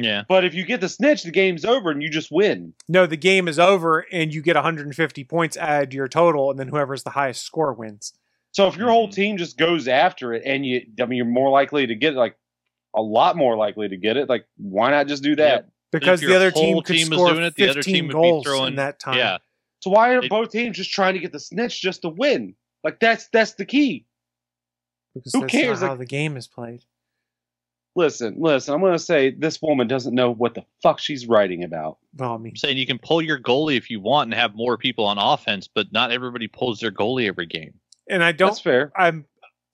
Yeah, 0.00 0.22
But 0.28 0.44
if 0.44 0.54
you 0.54 0.64
get 0.64 0.80
the 0.80 0.88
snitch, 0.88 1.24
the 1.24 1.32
game's 1.32 1.64
over 1.64 1.90
and 1.90 2.00
you 2.00 2.08
just 2.08 2.30
win. 2.30 2.72
No, 2.88 3.04
the 3.06 3.16
game 3.16 3.48
is 3.48 3.58
over 3.58 4.06
and 4.12 4.32
you 4.32 4.42
get 4.42 4.54
150 4.54 5.24
points 5.24 5.56
added 5.56 5.90
to 5.90 5.96
your 5.96 6.06
total, 6.06 6.52
and 6.52 6.58
then 6.60 6.68
whoever's 6.68 7.02
the 7.02 7.10
highest 7.10 7.44
score 7.44 7.72
wins. 7.72 8.12
So 8.52 8.68
if 8.68 8.76
your 8.76 8.90
whole 8.90 9.08
Mhm. 9.08 9.12
team 9.12 9.36
just 9.38 9.58
goes 9.58 9.88
after 9.88 10.32
it 10.34 10.42
and 10.44 10.64
you, 10.64 10.82
I 11.00 11.06
mean, 11.06 11.16
you're 11.16 11.26
more 11.26 11.50
likely 11.50 11.86
to 11.88 11.94
get 11.96 12.14
like 12.14 12.36
a 12.94 13.02
lot 13.02 13.36
more 13.36 13.56
likely 13.56 13.88
to 13.88 13.96
get 13.96 14.16
it. 14.16 14.28
Like, 14.28 14.46
why 14.56 14.90
not 14.90 15.06
just 15.08 15.22
do 15.22 15.36
that? 15.36 15.54
Yep. 15.64 15.70
Because 15.90 16.20
the 16.20 16.34
other 16.36 16.50
team 16.50 16.76
could 16.82 16.86
team 16.96 17.12
is 17.12 17.18
score 17.18 17.30
doing 17.32 17.44
it, 17.44 17.54
the 17.54 17.64
15 17.66 17.70
other 17.70 17.82
team 17.82 18.06
would 18.06 18.12
be 18.12 18.14
goals 18.14 18.44
throwing- 18.44 18.68
in 18.68 18.76
that 18.76 18.98
time. 19.00 19.16
yeah. 19.16 19.38
So 19.80 19.90
why 19.90 20.14
are 20.14 20.22
It- 20.24 20.28
both 20.30 20.50
teams 20.50 20.76
just 20.76 20.90
trying 20.92 21.14
to 21.14 21.20
get 21.20 21.32
the 21.32 21.40
snitch 21.40 21.80
just 21.80 22.02
to 22.02 22.08
win? 22.08 22.54
Like 22.84 23.00
that's 23.00 23.28
that's 23.28 23.54
the 23.54 23.64
key. 23.64 24.06
Because 25.14 25.32
Who 25.32 25.40
that's 25.42 25.52
cares? 25.52 25.80
not 25.80 25.86
how 25.86 25.92
Like- 25.92 26.00
the 26.00 26.06
game 26.06 26.36
is 26.36 26.46
played. 26.46 26.82
Listen, 27.96 28.36
listen. 28.38 28.74
I'm 28.74 28.80
gonna 28.80 28.98
say 28.98 29.30
this 29.30 29.60
woman 29.60 29.88
doesn't 29.88 30.14
know 30.14 30.30
what 30.32 30.54
the 30.54 30.64
fuck 30.82 31.00
she's 31.00 31.26
writing 31.26 31.64
about. 31.64 31.98
Well, 32.16 32.34
I 32.34 32.36
mean, 32.36 32.52
I'm 32.52 32.56
saying 32.56 32.76
you 32.78 32.86
can 32.86 32.98
pull 32.98 33.20
your 33.22 33.40
goalie 33.40 33.76
if 33.76 33.90
you 33.90 33.98
want 34.00 34.28
and 34.28 34.34
have 34.34 34.54
more 34.54 34.76
people 34.78 35.04
on 35.06 35.18
offense, 35.18 35.68
but 35.68 35.90
not 35.92 36.12
everybody 36.12 36.46
pulls 36.46 36.78
their 36.80 36.92
goalie 36.92 37.26
every 37.26 37.46
game. 37.46 37.74
and 38.10 38.22
I 38.24 38.32
don't 38.32 38.48
That's 38.50 38.60
fair. 38.60 38.90
I'm 38.96 39.26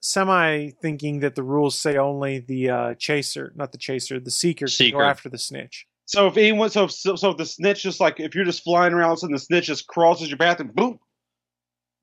semi 0.05 0.69
thinking 0.81 1.19
that 1.21 1.35
the 1.35 1.43
rules 1.43 1.79
say 1.79 1.97
only 1.97 2.39
the 2.39 2.69
uh, 2.69 2.93
chaser, 2.95 3.51
not 3.55 3.71
the 3.71 3.77
chaser, 3.77 4.19
the 4.19 4.31
seeker, 4.31 4.67
can 4.67 4.91
go 4.91 5.01
after 5.01 5.29
the 5.29 5.37
snitch. 5.37 5.85
So 6.05 6.27
if 6.27 6.37
anyone, 6.37 6.69
so 6.69 6.87
so, 6.87 7.15
so 7.15 7.33
the 7.33 7.45
snitch 7.45 7.81
just 7.81 7.99
like 7.99 8.19
if 8.19 8.35
you're 8.35 8.45
just 8.45 8.63
flying 8.63 8.93
around 8.93 9.17
and 9.23 9.33
the 9.33 9.39
snitch 9.39 9.65
just 9.65 9.87
crosses 9.87 10.29
your 10.29 10.37
path 10.37 10.59
and 10.59 10.73
boom, 10.73 10.99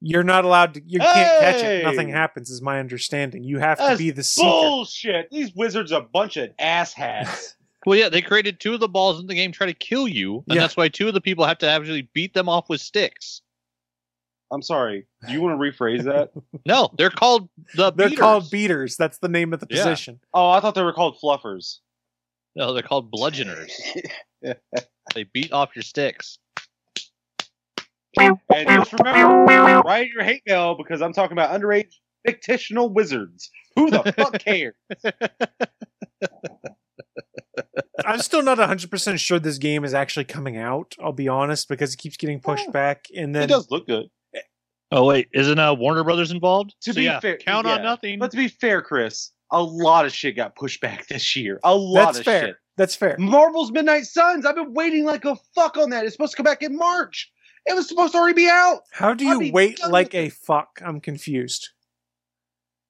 You're 0.01 0.25
not 0.25 0.45
allowed 0.45 0.75
to. 0.75 0.83
You 0.85 0.99
can't 0.99 1.41
catch 1.41 1.63
it. 1.63 1.85
Nothing 1.85 2.09
happens, 2.09 2.51
is 2.51 2.61
my 2.61 2.81
understanding. 2.81 3.45
You 3.45 3.59
have 3.61 3.79
to 3.79 3.97
be 3.97 4.11
the 4.11 4.25
seeker. 4.25 4.49
bullshit. 4.49 5.29
These 5.31 5.53
wizards 5.55 5.93
are 5.93 6.01
a 6.01 6.05
bunch 6.05 6.37
of 6.37 6.51
asshats. 6.61 7.55
Well, 7.85 7.99
yeah, 7.99 8.09
they 8.11 8.23
created 8.23 8.61
two 8.61 8.75
of 8.75 8.79
the 8.79 8.87
balls 8.89 9.19
in 9.19 9.27
the 9.27 9.35
game 9.35 9.51
try 9.51 9.67
to 9.67 9.75
kill 9.75 10.07
you, 10.07 10.45
and 10.47 10.55
Yeah. 10.55 10.61
that's 10.61 10.77
why 10.77 10.87
two 10.89 11.09
of 11.09 11.15
the 11.15 11.21
people 11.21 11.45
have 11.45 11.59
to 11.59 11.67
actually 11.69 12.09
beat 12.15 12.33
them 12.33 12.49
off 12.49 12.69
with 12.69 12.81
sticks. 12.81 13.43
I'm 14.53 14.63
sorry. 14.63 15.07
Do 15.27 15.33
you 15.33 15.41
want 15.41 15.59
to 15.59 15.71
rephrase 15.71 16.05
that? 16.05 16.31
No, 16.67 16.91
they're 16.99 17.11
called 17.11 17.49
the 17.75 17.91
They're 17.91 18.09
beaters. 18.11 18.21
called 18.21 18.51
beaters. 18.51 18.97
That's 18.97 19.19
the 19.19 19.29
name 19.29 19.53
of 19.53 19.61
the 19.61 19.67
Yeah. 19.71 19.83
position. 19.85 20.21
oh, 20.35 20.51
I 20.51 20.61
thought 20.61 20.75
they 20.75 20.83
were 20.83 20.93
called 20.93 21.17
fluffers. 21.23 21.79
No, 22.55 22.73
they're 22.75 22.83
called 22.83 23.11
bludgeoners. 23.11 23.73
they 25.15 25.25
beat 25.33 25.53
off 25.53 25.71
your 25.75 25.83
sticks. 25.83 26.39
And 28.21 28.39
just 28.51 28.93
remember, 28.93 29.81
write 29.87 30.09
your 30.15 30.23
hate 30.23 30.43
mail 30.47 30.75
because 30.77 31.01
I'm 31.01 31.15
talking 31.15 31.33
about 31.33 31.59
underage 31.59 31.95
fictional 32.45 32.91
wizards. 32.93 33.51
Who 33.77 33.91
the 33.91 34.13
fuck 34.15 34.39
cares? 34.39 34.75
I'm 38.05 38.19
still 38.21 38.43
not 38.43 38.59
100% 38.59 39.19
sure 39.19 39.39
this 39.39 39.59
game 39.59 39.85
is 39.85 39.95
actually 39.95 40.25
coming 40.25 40.57
out, 40.59 40.95
I'll 41.03 41.13
be 41.13 41.29
honest, 41.29 41.69
because 41.69 41.95
it 41.95 41.99
keeps 41.99 42.17
getting 42.17 42.41
pushed 42.41 42.67
Oh. 42.69 42.73
back. 42.73 43.07
And 43.17 43.35
then 43.35 43.45
It 43.45 43.49
does 43.49 43.71
look 43.71 43.87
good. 43.87 44.07
Oh 44.93 45.05
wait, 45.07 45.29
isn't 45.33 45.59
uh, 45.59 45.75
Warner 45.75 46.05
Brothers 46.05 46.31
involved? 46.31 46.75
To 46.83 46.93
So, 46.93 46.97
be 46.97 47.05
yeah, 47.05 47.19
fair- 47.19 47.39
count 47.39 47.67
on 47.67 47.83
nothing. 47.83 48.19
But 48.19 48.31
to 48.33 48.37
be 48.37 48.49
fair, 48.49 48.83
Chris, 48.83 49.31
a 49.51 49.63
lot 49.63 50.05
of 50.05 50.13
shit 50.13 50.37
got 50.37 50.55
pushed 50.55 50.81
back 50.83 51.07
this 51.09 51.35
year. 51.35 51.59
A 51.65 51.75
lot 51.75 52.07
that's 52.07 52.19
of 52.19 52.25
fair. 52.25 52.47
shit. 52.49 52.57
That's 52.77 52.95
fair. 52.95 53.17
Marvel's 53.19 53.73
Midnight 53.73 54.05
Suns. 54.05 54.45
I've 54.47 54.55
been 54.55 54.73
waiting 54.75 55.05
like 55.05 55.25
a 55.25 55.37
fuck 55.55 55.77
on 55.79 55.91
that. 55.91 56.05
It's 56.05 56.15
supposed 56.15 56.33
to 56.33 56.37
come 56.37 56.45
back 56.45 56.63
in 56.63 56.77
March. 56.77 57.31
It 57.67 57.75
was 57.75 57.89
supposed 57.89 58.13
to 58.13 58.19
already 58.19 58.35
be 58.35 58.49
out. 58.49 58.81
How 58.93 59.15
do 59.15 59.29
I'll 59.29 59.43
you 59.43 59.53
wait 59.53 59.81
like 59.89 60.15
a 60.15 60.29
fuck? 60.31 60.81
I'm 60.85 61.01
confused. 61.01 61.71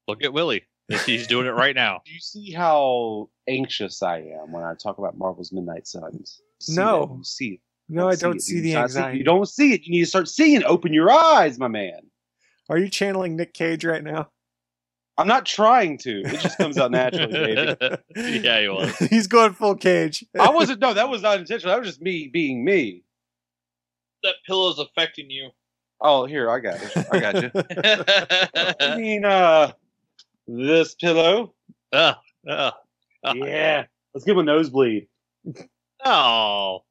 Look 0.09 0.22
at 0.24 0.32
Willie. 0.32 0.64
He's 1.07 1.26
doing 1.26 1.46
it 1.46 1.50
right 1.50 1.74
now. 1.74 2.03
Do 2.07 2.12
you 2.12 2.20
see 2.20 2.53
how 2.53 3.28
anxious 3.48 4.03
I 4.03 4.18
am 4.18 4.50
when 4.53 4.62
I 4.64 4.74
talk 4.74 4.98
about 4.98 5.16
Marvel's 5.16 5.53
Midnight 5.53 5.86
Suns? 5.86 6.40
See 6.61 6.74
No. 6.74 7.07
that? 7.07 7.14
You 7.18 7.24
see 7.24 7.46
it. 7.48 7.61
No, 7.93 8.09
I 8.09 8.14
don't 8.16 8.36
it. 8.36 8.43
see 8.43 8.57
You 8.57 8.62
the 8.62 8.74
not 8.74 8.82
anxiety. 8.84 9.18
You 9.18 9.24
don't 9.24 9.47
see 9.49 9.72
it. 9.74 9.82
You 9.84 9.93
need 9.93 10.01
to 10.01 10.07
start 10.07 10.28
seeing. 10.28 10.64
Open 10.64 10.93
your 10.93 11.11
eyes, 11.11 11.59
my 11.59 11.68
man. 11.68 12.01
Are 12.68 12.78
you 12.78 12.88
channeling 12.88 13.36
Nick 13.36 13.53
Cage 13.55 13.84
right 13.84 14.03
now? 14.03 14.28
I'm 15.18 15.26
not 15.28 15.45
trying 15.45 15.99
to. 15.99 16.20
It 16.22 16.40
just 16.40 16.57
comes 16.57 16.78
out 16.78 16.90
naturally, 16.90 17.55
baby. 17.55 17.76
yeah, 18.40 18.61
he 18.62 18.68
was. 18.68 18.97
He's 19.11 19.26
going 19.26 19.53
full 19.53 19.76
Cage. 19.76 20.24
I 20.40 20.51
wasn't. 20.51 20.80
No, 20.80 20.95
that 20.95 21.09
was 21.11 21.20
not 21.22 21.38
intentional. 21.38 21.72
That 21.72 21.80
was 21.80 21.88
just 21.88 22.01
me 22.01 22.28
being 22.32 22.64
me. 22.64 23.05
That 24.22 24.36
pillow's 24.47 24.78
affecting 24.78 25.28
you. 25.30 25.51
Oh, 26.01 26.24
here 26.26 26.51
I 26.51 26.61
got 26.61 26.80
it. 26.82 27.07
I 27.12 27.20
got 27.20 27.43
you. 27.43 27.51
I 28.80 28.97
mean, 28.97 29.24
uh, 29.24 29.72
this 30.49 30.95
pillow. 30.95 31.55
Uh, 31.93 32.14
uh, 32.49 32.70
uh, 33.22 33.34
Yeah, 33.36 33.84
let's 34.14 34.24
give 34.24 34.36
him 34.36 34.40
a 34.40 34.45
nosebleed. 34.45 35.09
oh, 36.05 36.84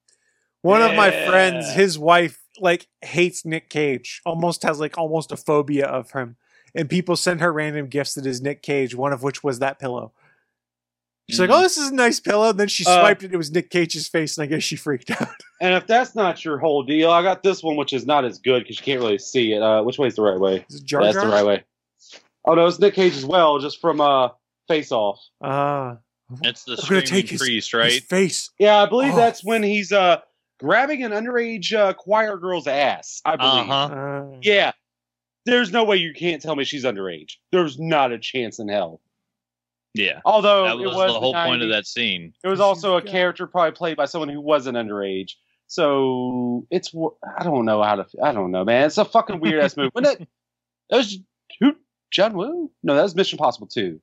One 0.61 0.81
of 0.81 0.95
my 0.95 1.09
friends, 1.11 1.73
his 1.73 1.97
wife, 1.97 2.39
like 2.59 2.87
hates 3.01 3.45
Nick 3.45 3.69
Cage. 3.69 4.21
Almost 4.25 4.63
has 4.63 4.79
like 4.79 4.97
almost 4.97 5.31
a 5.31 5.37
phobia 5.37 5.85
of 5.87 6.11
him. 6.11 6.35
And 6.75 6.89
people 6.89 7.15
send 7.15 7.41
her 7.41 7.51
random 7.51 7.87
gifts 7.87 8.13
that 8.13 8.25
is 8.25 8.41
Nick 8.41 8.61
Cage, 8.61 8.95
one 8.95 9.11
of 9.11 9.23
which 9.23 9.43
was 9.43 9.59
that 9.59 9.79
pillow. 9.79 10.13
She's 11.29 11.39
like, 11.39 11.49
Mhm. 11.49 11.59
"Oh, 11.59 11.61
this 11.61 11.77
is 11.77 11.89
a 11.91 11.95
nice 11.95 12.19
pillow." 12.19 12.49
And 12.49 12.59
then 12.59 12.67
she 12.67 12.85
Uh, 12.85 12.99
swiped 13.01 13.23
it; 13.23 13.33
it 13.33 13.37
was 13.37 13.51
Nick 13.51 13.69
Cage's 13.69 14.07
face, 14.07 14.37
and 14.37 14.43
I 14.43 14.47
guess 14.47 14.63
she 14.63 14.75
freaked 14.75 15.09
out. 15.21 15.29
And 15.61 15.73
if 15.75 15.87
that's 15.87 16.13
not 16.15 16.43
your 16.43 16.57
whole 16.57 16.83
deal, 16.83 17.09
I 17.09 17.21
got 17.23 17.41
this 17.43 17.63
one, 17.63 17.75
which 17.77 17.93
is 17.93 18.05
not 18.05 18.25
as 18.25 18.37
good 18.39 18.63
because 18.63 18.77
you 18.79 18.83
can't 18.85 18.99
really 19.01 19.17
see 19.17 19.53
it. 19.53 19.61
Uh, 19.61 19.81
which 19.83 19.97
way's 19.97 20.15
the 20.15 20.21
right 20.23 20.39
way? 20.39 20.65
Is 20.69 20.77
it 20.77 20.85
Jar 20.85 21.03
that's 21.03 21.17
the 21.17 21.27
right 21.27 21.45
way. 21.45 21.63
Oh 22.45 22.53
no, 22.55 22.65
it's 22.67 22.79
Nick 22.79 22.95
Cage 22.95 23.15
as 23.15 23.25
well, 23.25 23.59
just 23.59 23.79
from 23.79 24.01
uh, 24.01 24.29
Face 24.67 24.91
Off. 24.91 25.19
Ah, 25.41 25.97
it's 26.43 26.63
the 26.63 26.73
I'm 26.73 26.77
screaming 26.79 27.05
take 27.05 27.29
his- 27.29 27.41
priest, 27.41 27.67
his 27.71 27.73
right? 27.73 28.03
face. 28.03 28.49
Yeah, 28.59 28.81
I 28.81 28.85
believe 28.87 29.13
Oh. 29.13 29.17
that's 29.17 29.43
when 29.43 29.63
he's 29.63 29.91
uh 29.93 30.19
grabbing 30.61 31.03
an 31.03 31.11
underage 31.11 31.73
uh, 31.73 31.93
choir 31.93 32.37
girl's 32.37 32.67
ass. 32.67 33.21
I 33.25 33.35
believe. 33.35 33.69
Uh 33.69 33.87
huh. 33.87 33.95
Uh, 33.95 34.37
Yeah. 34.41 34.71
There's 35.45 35.71
no 35.71 35.83
way 35.83 35.97
you 35.97 36.13
can't 36.13 36.39
tell 36.41 36.55
me 36.55 36.63
she's 36.63 36.85
underage. 36.85 37.33
There's 37.51 37.79
not 37.79 38.11
a 38.11 38.19
chance 38.19 38.59
in 38.59 38.67
hell. 38.69 39.01
Yeah, 39.93 40.21
Although 40.23 40.63
that 40.65 40.75
it 40.81 40.85
was, 40.85 40.95
was 40.95 41.13
the 41.13 41.19
whole 41.19 41.33
point 41.33 41.63
of 41.63 41.69
that 41.69 41.85
scene. 41.85 42.33
It 42.43 42.47
was 42.47 42.61
also 42.61 42.95
a 42.95 43.01
character 43.01 43.45
probably 43.45 43.71
played 43.73 43.97
by 43.97 44.05
someone 44.05 44.29
who 44.29 44.39
wasn't 44.39 44.77
underage. 44.77 45.31
So 45.67 46.65
it's 46.69 46.93
I 47.37 47.43
don't 47.43 47.65
know 47.65 47.81
how 47.83 47.95
to 47.95 48.05
I 48.23 48.31
don't 48.33 48.51
know, 48.51 48.63
man. 48.63 48.85
It's 48.85 48.97
a 48.97 49.03
fucking 49.03 49.39
weird 49.41 49.61
ass 49.63 49.75
movie. 49.75 49.91
Wasn't 49.95 50.21
it? 50.21 50.27
That 50.91 50.97
was 50.97 51.17
who? 51.59 51.75
John 52.11 52.33
Woo? 52.37 52.69
No, 52.83 52.95
that 52.95 53.03
was 53.03 53.15
Mission 53.15 53.37
Impossible 53.37 53.67
two. 53.67 53.99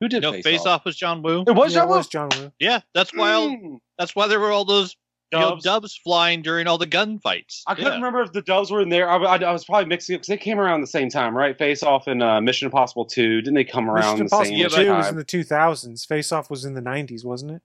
Who 0.00 0.08
did 0.08 0.22
No, 0.22 0.32
Face, 0.32 0.44
Face 0.44 0.66
Off 0.66 0.84
was 0.84 0.96
John 0.96 1.22
Woo. 1.22 1.44
It 1.46 1.52
was 1.54 1.72
yeah, 1.72 1.80
John 1.80 1.88
it 1.88 1.90
Woo. 1.90 1.96
was 1.98 2.08
John 2.08 2.28
Woo. 2.36 2.52
Yeah, 2.58 2.80
that's 2.94 3.14
why. 3.14 3.32
all- 3.32 3.48
Mm. 3.48 3.78
That's 3.98 4.14
why 4.16 4.26
there 4.26 4.40
were 4.40 4.50
all 4.50 4.64
those 4.64 4.96
you 5.32 5.38
know, 5.38 5.50
Doves. 5.50 5.64
dubs 5.64 5.96
flying 6.04 6.42
during 6.42 6.66
all 6.66 6.78
the 6.78 6.86
gunfights. 6.86 7.62
I 7.66 7.74
couldn't 7.74 7.90
Yeah. 7.92 7.96
remember 7.96 8.22
if 8.22 8.32
the 8.32 8.42
Doves 8.42 8.70
were 8.70 8.80
in 8.82 8.88
there. 8.88 9.08
I, 9.10 9.16
I, 9.16 9.36
I 9.38 9.52
was 9.52 9.64
probably 9.64 9.86
mixing 9.86 10.14
it 10.14 10.18
because 10.18 10.28
they 10.28 10.36
came 10.36 10.60
around 10.60 10.80
the 10.80 10.86
same 10.86 11.08
time, 11.08 11.36
right? 11.36 11.56
Face 11.58 11.82
Off 11.82 12.06
and 12.06 12.22
uh, 12.22 12.40
Mission 12.40 12.66
Impossible 12.66 13.04
two. 13.04 13.40
Didn't 13.40 13.54
they 13.54 13.64
come 13.64 13.90
around 13.90 14.18
Mission 14.20 14.26
the 14.26 14.28
same 14.30 14.38
time? 14.38 14.62
Mission 14.62 14.82
Impossible 14.82 15.24
Two 15.24 15.38
was 15.38 15.84
in 15.84 15.88
the 15.88 15.94
2000s. 15.94 16.06
Face 16.06 16.32
Off 16.32 16.50
was 16.50 16.64
in 16.64 16.74
the 16.74 16.82
90s, 16.82 17.24
wasn't 17.24 17.52
it? 17.52 17.62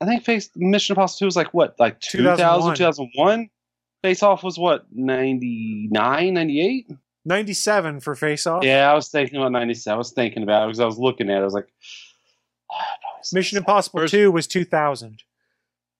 I 0.00 0.06
think 0.06 0.24
Face 0.24 0.50
Mission 0.56 0.94
Impossible 0.94 1.18
two 1.20 1.24
was 1.26 1.36
like 1.36 1.54
what, 1.54 1.74
like 1.78 2.00
2000, 2.00 2.36
2001. 2.36 2.76
2001? 2.76 3.50
Face 4.02 4.22
Off 4.22 4.42
was 4.42 4.58
what, 4.58 4.86
99, 4.92 6.34
98? 6.34 6.90
97 7.24 8.00
for 8.00 8.14
Face 8.14 8.46
Off. 8.46 8.62
Yeah, 8.64 8.90
I 8.90 8.94
was 8.94 9.08
thinking 9.08 9.36
about 9.36 9.52
97. 9.52 9.94
I 9.94 9.98
was 9.98 10.12
thinking 10.12 10.42
about 10.42 10.64
it 10.64 10.66
because 10.68 10.80
I 10.80 10.84
was 10.86 10.98
looking 10.98 11.28
at 11.30 11.38
it. 11.38 11.40
I 11.40 11.44
was 11.44 11.54
like, 11.54 11.66
Mission 13.32 13.58
Impossible 13.58 14.00
First- 14.00 14.12
2 14.12 14.30
was 14.30 14.46
2000. 14.46 15.22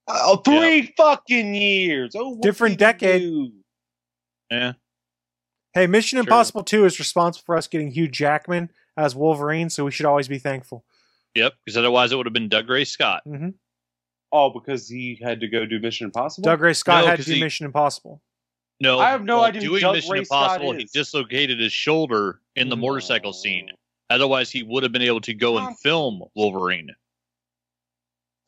Oh, 0.09 0.37
three 0.37 0.93
fucking 0.97 1.55
years. 1.55 2.15
Oh, 2.17 2.39
Different 2.41 2.79
decade. 2.79 3.23
do? 3.23 3.53
Yeah. 4.51 4.73
Hey, 5.75 5.87
Mission 5.87 6.17
Sure. 6.17 6.21
Impossible 6.23 6.63
2 6.63 6.85
is 6.85 6.99
responsible 6.99 7.43
for 7.45 7.57
us 7.57 7.67
getting 7.67 7.91
Hugh 7.91 8.09
Jackman 8.09 8.71
as 8.97 9.15
Wolverine, 9.15 9.69
so 9.69 9.85
we 9.85 9.91
should 9.91 10.07
always 10.07 10.29
be 10.29 10.39
thankful. 10.39 10.85
Yep. 11.35 11.55
Because 11.65 11.77
otherwise 11.77 12.13
it 12.13 12.17
would 12.17 12.27
have 12.27 12.33
been 12.33 12.49
Dougray 12.49 12.87
Scott. 12.87 13.23
hmm 13.25 13.49
Oh, 14.33 14.51
because 14.51 14.89
he 14.89 15.19
had 15.23 15.41
to 15.41 15.49
go 15.49 15.65
do 15.67 15.79
Mission 15.79 16.07
Impossible? 16.07 16.49
Dougray 16.49 16.75
Scott 16.77 17.05
No, 17.05 17.11
had 17.11 17.19
to 17.21 17.25
do 17.25 17.35
he- 17.35 17.41
Mission 17.41 17.67
Impossible. 17.67 18.23
No, 18.81 18.99
I 18.99 19.11
have 19.11 19.25
no 19.25 19.39
while 19.39 19.47
idea 19.47 19.63
Doing 19.63 19.81
Doug 19.81 19.95
Mission 19.95 20.13
Ray 20.13 20.25
Scott 20.25 20.61
Impossible, 20.61 20.73
he 20.79 20.85
dislocated 20.93 21.59
his 21.61 21.73
shoulder 21.73 22.41
in 22.57 22.69
the 22.69 22.77
motorcycle 22.77 23.33
scene. 23.33 23.71
Otherwise, 24.11 24.51
he 24.51 24.63
would 24.63 24.83
have 24.83 24.93
been 24.93 25.01
able 25.03 25.21
to 25.23 25.33
go 25.35 25.57
and 25.59 25.79
film 25.79 26.23
Wolverine. 26.35 26.91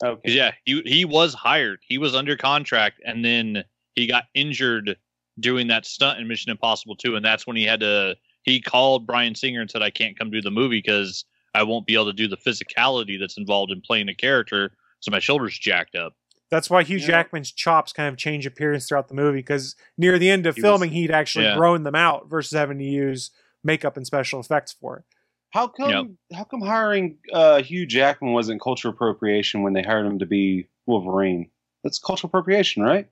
'Cause, 0.00 0.10
Okay. 0.18 0.32
Yeah, 0.32 0.52
he 0.64 0.80
he 0.86 1.04
was 1.04 1.34
hired. 1.34 1.80
He 1.86 1.98
was 1.98 2.14
under 2.14 2.36
contract, 2.36 3.00
and 3.04 3.24
then 3.24 3.64
he 3.94 4.06
got 4.06 4.24
injured 4.34 4.96
doing 5.40 5.66
that 5.68 5.86
stunt 5.86 6.20
in 6.20 6.28
Mission 6.28 6.50
Impossible 6.50 6.96
2, 6.96 7.16
and 7.16 7.24
that's 7.24 7.46
when 7.46 7.56
he 7.56 7.64
had 7.64 7.80
to. 7.80 8.16
He 8.42 8.60
called 8.60 9.06
Bryan 9.06 9.34
Singer 9.34 9.60
and 9.60 9.70
said, 9.70 9.82
"I 9.82 9.90
can't 9.90 10.18
come 10.18 10.30
do 10.30 10.40
the 10.40 10.50
movie 10.50 10.78
because 10.78 11.24
I 11.54 11.62
won't 11.64 11.86
be 11.86 11.94
able 11.94 12.06
to 12.06 12.12
do 12.12 12.28
the 12.28 12.36
physicality 12.36 13.18
that's 13.18 13.36
involved 13.36 13.72
in 13.72 13.80
playing 13.80 14.08
a 14.08 14.14
character, 14.14 14.72
so 15.00 15.10
my 15.10 15.18
shoulder's 15.18 15.58
jacked 15.58 15.94
up." 15.96 16.14
That's 16.50 16.70
why 16.70 16.82
Hugh 16.82 16.96
Yeah. 16.98 17.06
Jackman's 17.08 17.52
chops 17.52 17.92
kind 17.92 18.08
of 18.08 18.16
change 18.16 18.46
appearance 18.46 18.88
throughout 18.88 19.08
the 19.08 19.14
movie 19.14 19.38
because 19.40 19.76
near 19.98 20.18
the 20.18 20.30
end 20.30 20.46
of 20.46 20.54
He 20.54 20.62
was- 20.62 20.66
filming, 20.68 20.90
he'd 20.92 21.10
actually 21.10 21.44
Yeah. 21.44 21.56
grown 21.56 21.82
them 21.82 21.94
out 21.94 22.30
versus 22.30 22.56
having 22.56 22.78
to 22.78 22.84
use 22.84 23.30
makeup 23.62 23.96
and 23.96 24.06
special 24.06 24.40
effects 24.40 24.72
for 24.72 24.98
it. 24.98 25.04
How 25.50 25.68
come? 25.68 26.18
How 26.32 26.44
come 26.44 26.60
hiring 26.60 27.18
uh, 27.32 27.62
Hugh 27.62 27.86
Jackman 27.86 28.32
wasn't 28.32 28.60
cultural 28.60 28.92
appropriation 28.92 29.62
when 29.62 29.72
they 29.72 29.82
hired 29.82 30.06
him 30.06 30.18
to 30.18 30.26
be 30.26 30.68
Wolverine? 30.86 31.50
That's 31.82 31.98
cultural 31.98 32.28
appropriation, 32.28 32.82
right? 32.82 33.08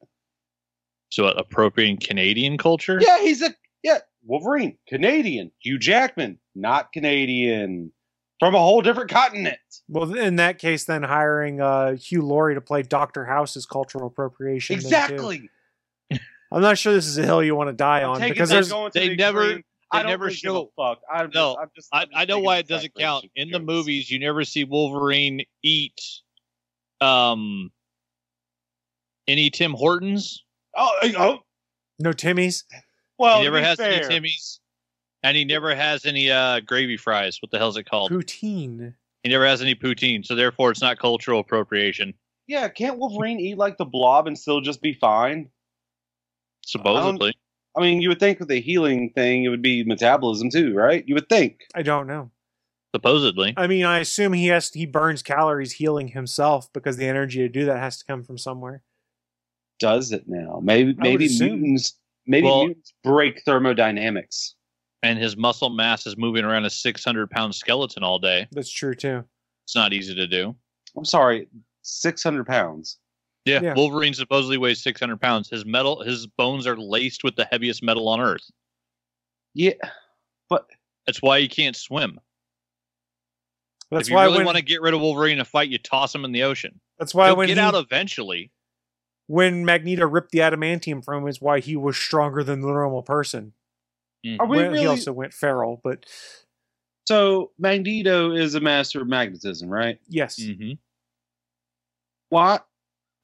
So, 1.11 1.25
what, 1.25 1.39
appropriating 1.39 1.99
Canadian 1.99 2.59
culture? 2.59 2.99
Yeah, 3.01 3.21
he's 3.21 3.43
a 3.43 3.55
yeah 3.83 3.99
Wolverine, 4.25 4.77
Canadian. 4.89 5.51
Hugh 5.61 5.79
Jackman, 5.79 6.39
not 6.55 6.93
Canadian, 6.93 7.93
from 8.39 8.55
a 8.55 8.59
whole 8.59 8.83
different 8.83 9.11
continent. 9.11 9.59
Well, 9.89 10.15
in 10.15 10.37
that 10.37 10.59
case, 10.59 10.85
then 10.85 11.03
hiring 11.05 11.61
uh, 11.61 11.97
Hugh 11.97 12.23
Laurie 12.23 12.55
to 12.55 12.61
play 12.61 12.83
Doctor 12.83 13.25
House 13.25 13.57
is 13.57 13.67
cultural 13.67 14.07
appropriation. 14.07 14.75
Exactly. 14.77 15.49
I'm 16.53 16.63
not 16.63 16.79
sure 16.79 16.93
this 16.93 17.07
is 17.07 17.19
a 17.19 17.25
hill 17.25 17.43
you 17.43 17.57
want 17.57 17.69
to 17.69 17.73
die 17.73 18.05
on 18.05 18.21
because 18.21 18.51
there's 18.51 18.71
going 18.71 18.93
to 18.93 18.99
they 18.99 19.09
the 19.09 19.17
never- 19.17 19.61
extreme. 19.93 19.99
I 19.99 20.03
don't 20.03 20.11
never 20.11 20.25
really 20.27 20.37
give 20.37 20.53
a 20.53 20.55
show- 20.55 20.73
fuck. 20.77 21.01
I'm 21.13 21.31
No, 21.35 21.55
just, 21.55 21.59
I'm 21.61 21.71
just, 21.75 21.89
I, 21.93 22.01
I'm 22.03 22.09
just 22.09 22.19
I 22.21 22.25
know 22.25 22.39
why 22.41 22.59
it 22.59 22.69
doesn't 22.69 22.95
count. 22.95 23.27
In 23.37 23.51
the 23.51 23.61
movies, 23.61 24.11
you 24.11 24.19
never 24.19 24.45
see 24.45 24.65
Wolverine 24.65 25.43
eat 25.63 26.01
um 27.01 27.71
any 29.29 29.51
Tim 29.51 29.73
Hortons. 29.73 30.45
Oh, 30.77 30.91
oh, 31.19 31.39
no 31.99 32.11
Timmys. 32.13 32.65
well, 33.19 33.39
he 33.39 33.45
never 33.45 33.61
has 33.61 33.77
fair, 33.79 34.05
any 34.05 34.21
Timmys. 34.21 34.59
And 35.23 35.37
he 35.37 35.45
never 35.45 35.75
has 35.75 36.05
any 36.07 36.31
uh 36.31 36.61
gravy 36.61 36.97
fries. 36.97 37.39
What 37.41 37.51
the 37.51 37.59
hell's 37.59 37.77
it 37.77 37.85
called? 37.89 38.11
Poutine. 38.13 38.95
He 39.23 39.31
never 39.31 39.47
has 39.47 39.61
any 39.61 39.75
poutine, 39.75 40.25
so 40.25 40.35
therefore 40.37 40.71
it's 40.71 40.81
not 40.81 40.99
cultural 40.99 41.41
appropriation. 41.41 42.15
Yeah, 42.47 42.69
can't 42.69 42.99
Wolverine 42.99 43.41
eat 43.41 43.59
like 43.59 43.77
the 43.77 43.85
Blob 43.85 44.29
and 44.29 44.39
still 44.39 44.61
just 44.61 44.81
be 44.81 44.93
fine? 44.93 45.51
Supposedly. 46.65 47.35
I 47.77 47.81
mean, 47.83 48.01
you 48.01 48.09
would 48.09 48.21
think 48.21 48.39
with 48.41 48.49
the 48.49 48.61
healing 48.61 49.11
thing, 49.11 49.45
it 49.45 49.49
would 49.49 49.63
be 49.63 49.85
metabolism 49.85 50.51
too, 50.51 50.75
right? 50.75 51.05
You 51.07 51.15
would 51.15 51.29
think. 51.29 51.67
I 51.75 51.83
don't 51.83 52.07
know. 52.07 52.31
Supposedly. 52.95 53.53
I 53.57 53.67
mean, 53.67 53.85
I 53.85 53.99
assume 53.99 54.33
he 54.33 54.47
has 54.47 54.71
he 54.71 54.87
burns 54.87 55.23
calories 55.23 55.73
healing 55.73 56.09
himself 56.09 56.73
because 56.73 56.97
the 56.97 57.07
energy 57.07 57.41
to 57.41 57.49
do 57.49 57.67
that 57.67 57.79
has 57.79 57.99
to 57.99 58.05
come 58.07 58.23
from 58.23 58.39
somewhere. 58.39 58.83
Does 59.79 60.13
it 60.13 60.25
now? 60.27 60.61
Maybe, 60.63 60.93
would 60.93 60.99
maybe 61.01 61.27
assume. 61.27 61.61
mutants, 61.61 61.99
maybe 62.27 62.47
Well- 62.47 62.65
mutants 62.67 62.95
break 63.05 63.43
thermodynamics. 63.45 64.55
And 65.03 65.19
his 65.19 65.37
muscle 65.37 65.69
mass 65.69 66.07
is 66.07 66.17
moving 66.17 66.45
around 66.45 66.65
a 66.65 66.71
six 66.71 67.05
hundred 67.05 67.31
pound 67.31 67.55
skeleton 67.55 68.03
all 68.03 68.19
day. 68.19 68.49
That's 68.51 68.71
true 68.73 68.95
too. 68.95 69.25
It's 69.65 69.77
not 69.77 69.93
easy 69.93 70.15
to 70.15 70.27
do. 70.27 70.57
I'm 70.97 71.05
sorry, 71.05 71.49
six 71.83 72.23
hundred 72.23 72.47
pounds. 72.47 72.99
Yeah, 73.47 73.61
Yeah. 73.63 73.75
Wolverine 73.75 74.13
supposedly 74.13 74.59
weighs 74.59 74.83
600 74.83 75.21
pounds. 75.21 75.49
His 75.49 75.65
metal, 75.65 76.03
his 76.03 76.27
bones 76.27 76.67
are 76.67 76.77
laced 76.77 77.25
with 77.25 77.37
the 77.37 77.47
heaviest 77.51 77.83
metal 77.83 78.09
on 78.09 78.21
Earth. 78.21 78.51
Yeah, 79.55 79.73
but 80.51 80.67
That's 81.07 81.23
why 81.23 81.41
he 81.41 81.49
can't 81.49 81.77
swim. 81.77 82.21
That's 83.91 84.09
if 84.09 84.11
you 84.11 84.17
why 84.17 84.25
really 84.25 84.39
when 84.39 84.47
want 84.47 84.59
to 84.59 84.65
get 84.65 84.83
rid 84.83 84.93
of 84.95 85.01
Wolverine 85.01 85.35
in 85.35 85.41
a 85.41 85.45
fight, 85.45 85.69
you 85.71 85.79
toss 85.79 86.15
him 86.15 86.25
in 86.25 86.33
the 86.33 86.43
ocean. 86.43 86.81
that's 86.99 87.15
why 87.15 87.29
He'll 87.29 87.37
when 87.37 87.47
get 87.47 87.57
he, 87.57 87.63
out 87.63 87.75
eventually. 87.77 88.51
when 89.29 89.65
Magneto 89.65 90.07
ripped 90.07 90.33
the 90.33 90.41
adamantium 90.41 91.05
from 91.05 91.23
him 91.23 91.29
is 91.29 91.41
why 91.41 91.61
he 91.61 91.77
was 91.77 91.97
stronger 91.97 92.43
than 92.43 92.61
the 92.61 92.67
normal 92.67 93.03
person. 93.03 93.53
Mm. 94.27 94.39
are 94.41 94.47
we 94.47 94.57
Well, 94.57 94.67
really? 94.67 94.81
He 94.81 94.87
also 94.87 95.13
went 95.13 95.33
feral, 95.33 95.81
but 95.85 96.05
So 97.07 97.53
Magneto 97.59 98.33
is 98.33 98.57
a 98.57 98.61
master 98.61 99.01
of 99.01 99.07
magnetism, 99.09 99.69
right? 99.69 100.01
yes, 100.09 100.37
Mm-hmm. 100.41 100.73
Why? 102.31 102.59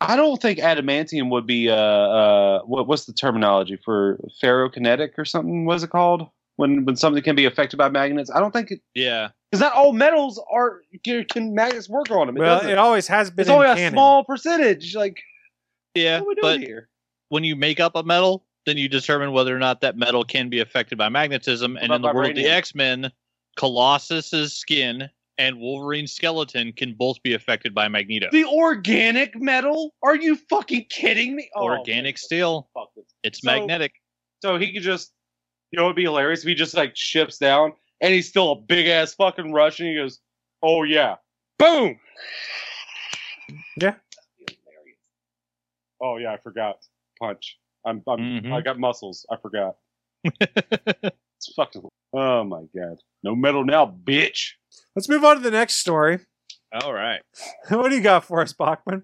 I 0.09 0.17
don't 0.17 0.41
think 0.41 0.59
adamantium 0.59 1.31
would 1.31 1.47
be 1.47 1.69
uh 1.71 1.75
uh 1.75 2.61
what 2.63 2.87
what's 2.87 3.05
the 3.05 3.13
terminology 3.13 3.77
for 3.85 4.19
ferrokinetic 4.43 5.11
or 5.19 5.25
something? 5.25 5.65
What's 5.65 5.83
it 5.83 5.91
called? 5.91 6.29
When 6.57 6.85
when 6.85 6.97
something 6.97 7.23
can 7.23 7.37
be 7.37 7.45
affected 7.45 7.77
by 7.77 7.89
magnets? 7.89 8.31
I 8.31 8.41
don't 8.41 8.53
think 8.53 8.71
it 8.71 8.81
Yeah. 8.95 9.31
because 9.51 9.61
not 9.61 9.73
all 9.75 9.93
metals 9.93 10.41
are 10.53 10.81
can, 11.05 11.25
can 11.25 11.55
magnets 11.55 11.89
work 11.89 12.11
on 12.11 12.27
them. 12.27 12.37
It 12.37 12.41
well, 12.41 12.57
doesn't. 12.59 12.71
it 12.71 12.79
always 12.79 13.07
has 13.09 13.31
been. 13.31 13.43
it's 13.43 13.51
only 13.51 13.67
in 13.67 13.73
a 13.73 13.77
canon. 13.77 13.93
small 13.93 14.25
percentage. 14.25 14.95
Like 14.95 15.21
Yeah. 15.95 16.21
what 16.21 16.25
are 16.25 16.29
we 16.29 16.35
doing 16.35 16.61
But 16.61 16.67
here? 16.67 16.89
when 17.31 17.45
you 17.45 17.57
make 17.57 17.81
up 17.81 17.97
a 17.97 18.03
metal, 18.03 18.45
then 18.67 18.77
you 18.77 18.89
determine 18.89 19.33
whether 19.33 19.55
or 19.57 19.59
not 19.59 19.81
that 19.81 19.97
metal 19.97 20.25
can 20.25 20.51
be 20.51 20.61
affected 20.61 20.99
by 20.99 21.09
magnetism. 21.09 21.77
And 21.77 21.85
in 21.87 21.91
the 21.91 22.09
about 22.09 22.15
world 22.15 22.31
of 22.31 22.37
the? 22.37 22.47
X 22.47 22.75
Men, 22.75 23.11
Colossus's 23.57 24.53
skin 24.53 25.09
and 25.43 25.59
Wolverine's 25.59 26.13
skeleton 26.13 26.73
can 26.73 26.95
both 26.95 27.21
be 27.23 27.35
affected 27.35 27.75
by 27.75 27.89
Magneto. 27.89 28.29
The 28.31 28.45
organic 28.45 29.35
metal? 29.41 29.93
Are 30.03 30.15
you 30.17 30.37
fucking 30.49 30.87
kidding 30.89 31.35
me? 31.35 31.51
Oh, 31.57 31.65
Organic 31.65 32.15
man, 32.15 32.17
steel. 32.17 32.69
fuck 32.75 32.91
this. 32.95 33.05
It's 33.25 33.41
So- 33.43 33.51
magnetic. 33.51 33.93
So 34.43 34.57
he 34.57 34.73
could 34.73 34.83
just, 34.83 35.13
you 35.73 35.79
know, 35.79 35.85
it'd 35.87 35.97
be 35.97 36.03
hilarious 36.05 36.41
if 36.43 36.47
he 36.49 36.55
just 36.55 36.75
like 36.75 36.93
ships 36.97 37.39
down 37.39 37.73
and 38.01 38.13
he's 38.15 38.29
still 38.29 38.53
a 38.53 38.57
big 38.57 38.87
ass 38.87 39.15
fucking 39.15 39.53
Russian. 39.53 39.87
He 39.87 39.95
goes, 39.97 40.21
"Oh 40.63 40.83
yeah, 40.85 41.17
boom." 41.59 41.99
Yeah. 43.81 43.95
Oh 46.01 46.17
yeah, 46.19 46.33
I 46.33 46.37
forgot 46.39 46.79
punch. 47.21 47.59
I'm, 47.87 48.03
I'm 48.09 48.19
Mhm. 48.19 48.53
I 48.53 48.61
got 48.61 48.79
muscles. 48.79 49.27
I 49.31 49.37
forgot. 49.37 49.77
It's 51.45 51.53
fucking. 51.57 51.83
Oh 52.13 52.45
my 52.45 52.63
god, 52.77 52.99
no 53.25 53.35
metal 53.35 53.65
now, 53.65 53.85
bitch. 53.87 54.51
Let's 54.95 55.09
move 55.09 55.25
on 55.25 55.37
to 55.37 55.43
the 55.43 55.51
next 55.51 55.77
story. 55.77 56.19
All 56.73 56.93
right. 56.93 57.21
what 57.69 57.89
do 57.89 57.97
you 57.97 58.03
got 58.03 58.25
for 58.25 58.41
us, 58.41 58.53
Bachman? 58.53 59.03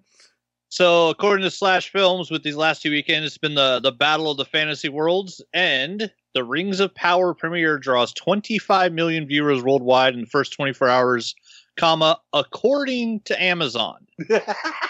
So, 0.71 1.09
according 1.09 1.45
to 1.45 1.51
Slash 1.51 1.91
Films, 1.91 2.31
with 2.31 2.43
these 2.43 2.57
last 2.57 2.83
two 2.83 2.91
weekends, 2.91 3.27
it's 3.27 3.39
been 3.39 3.55
the 3.55 3.81
the 3.81 3.93
battle 3.93 4.31
of 4.31 4.37
the 4.37 4.45
fantasy 4.45 4.91
worlds, 4.91 5.43
and 5.55 6.11
the 6.35 6.45
Rings 6.45 6.79
of 6.79 6.95
Power 6.95 7.33
premiere 7.33 7.79
draws 7.79 8.13
25 8.13 8.93
million 8.93 9.27
viewers 9.27 9.63
worldwide 9.63 10.13
in 10.13 10.21
the 10.21 10.27
first 10.27 10.53
24 10.53 10.89
hours, 10.89 11.35
comma 11.79 12.21
according 12.33 13.21
to 13.21 13.43
Amazon. 13.43 14.07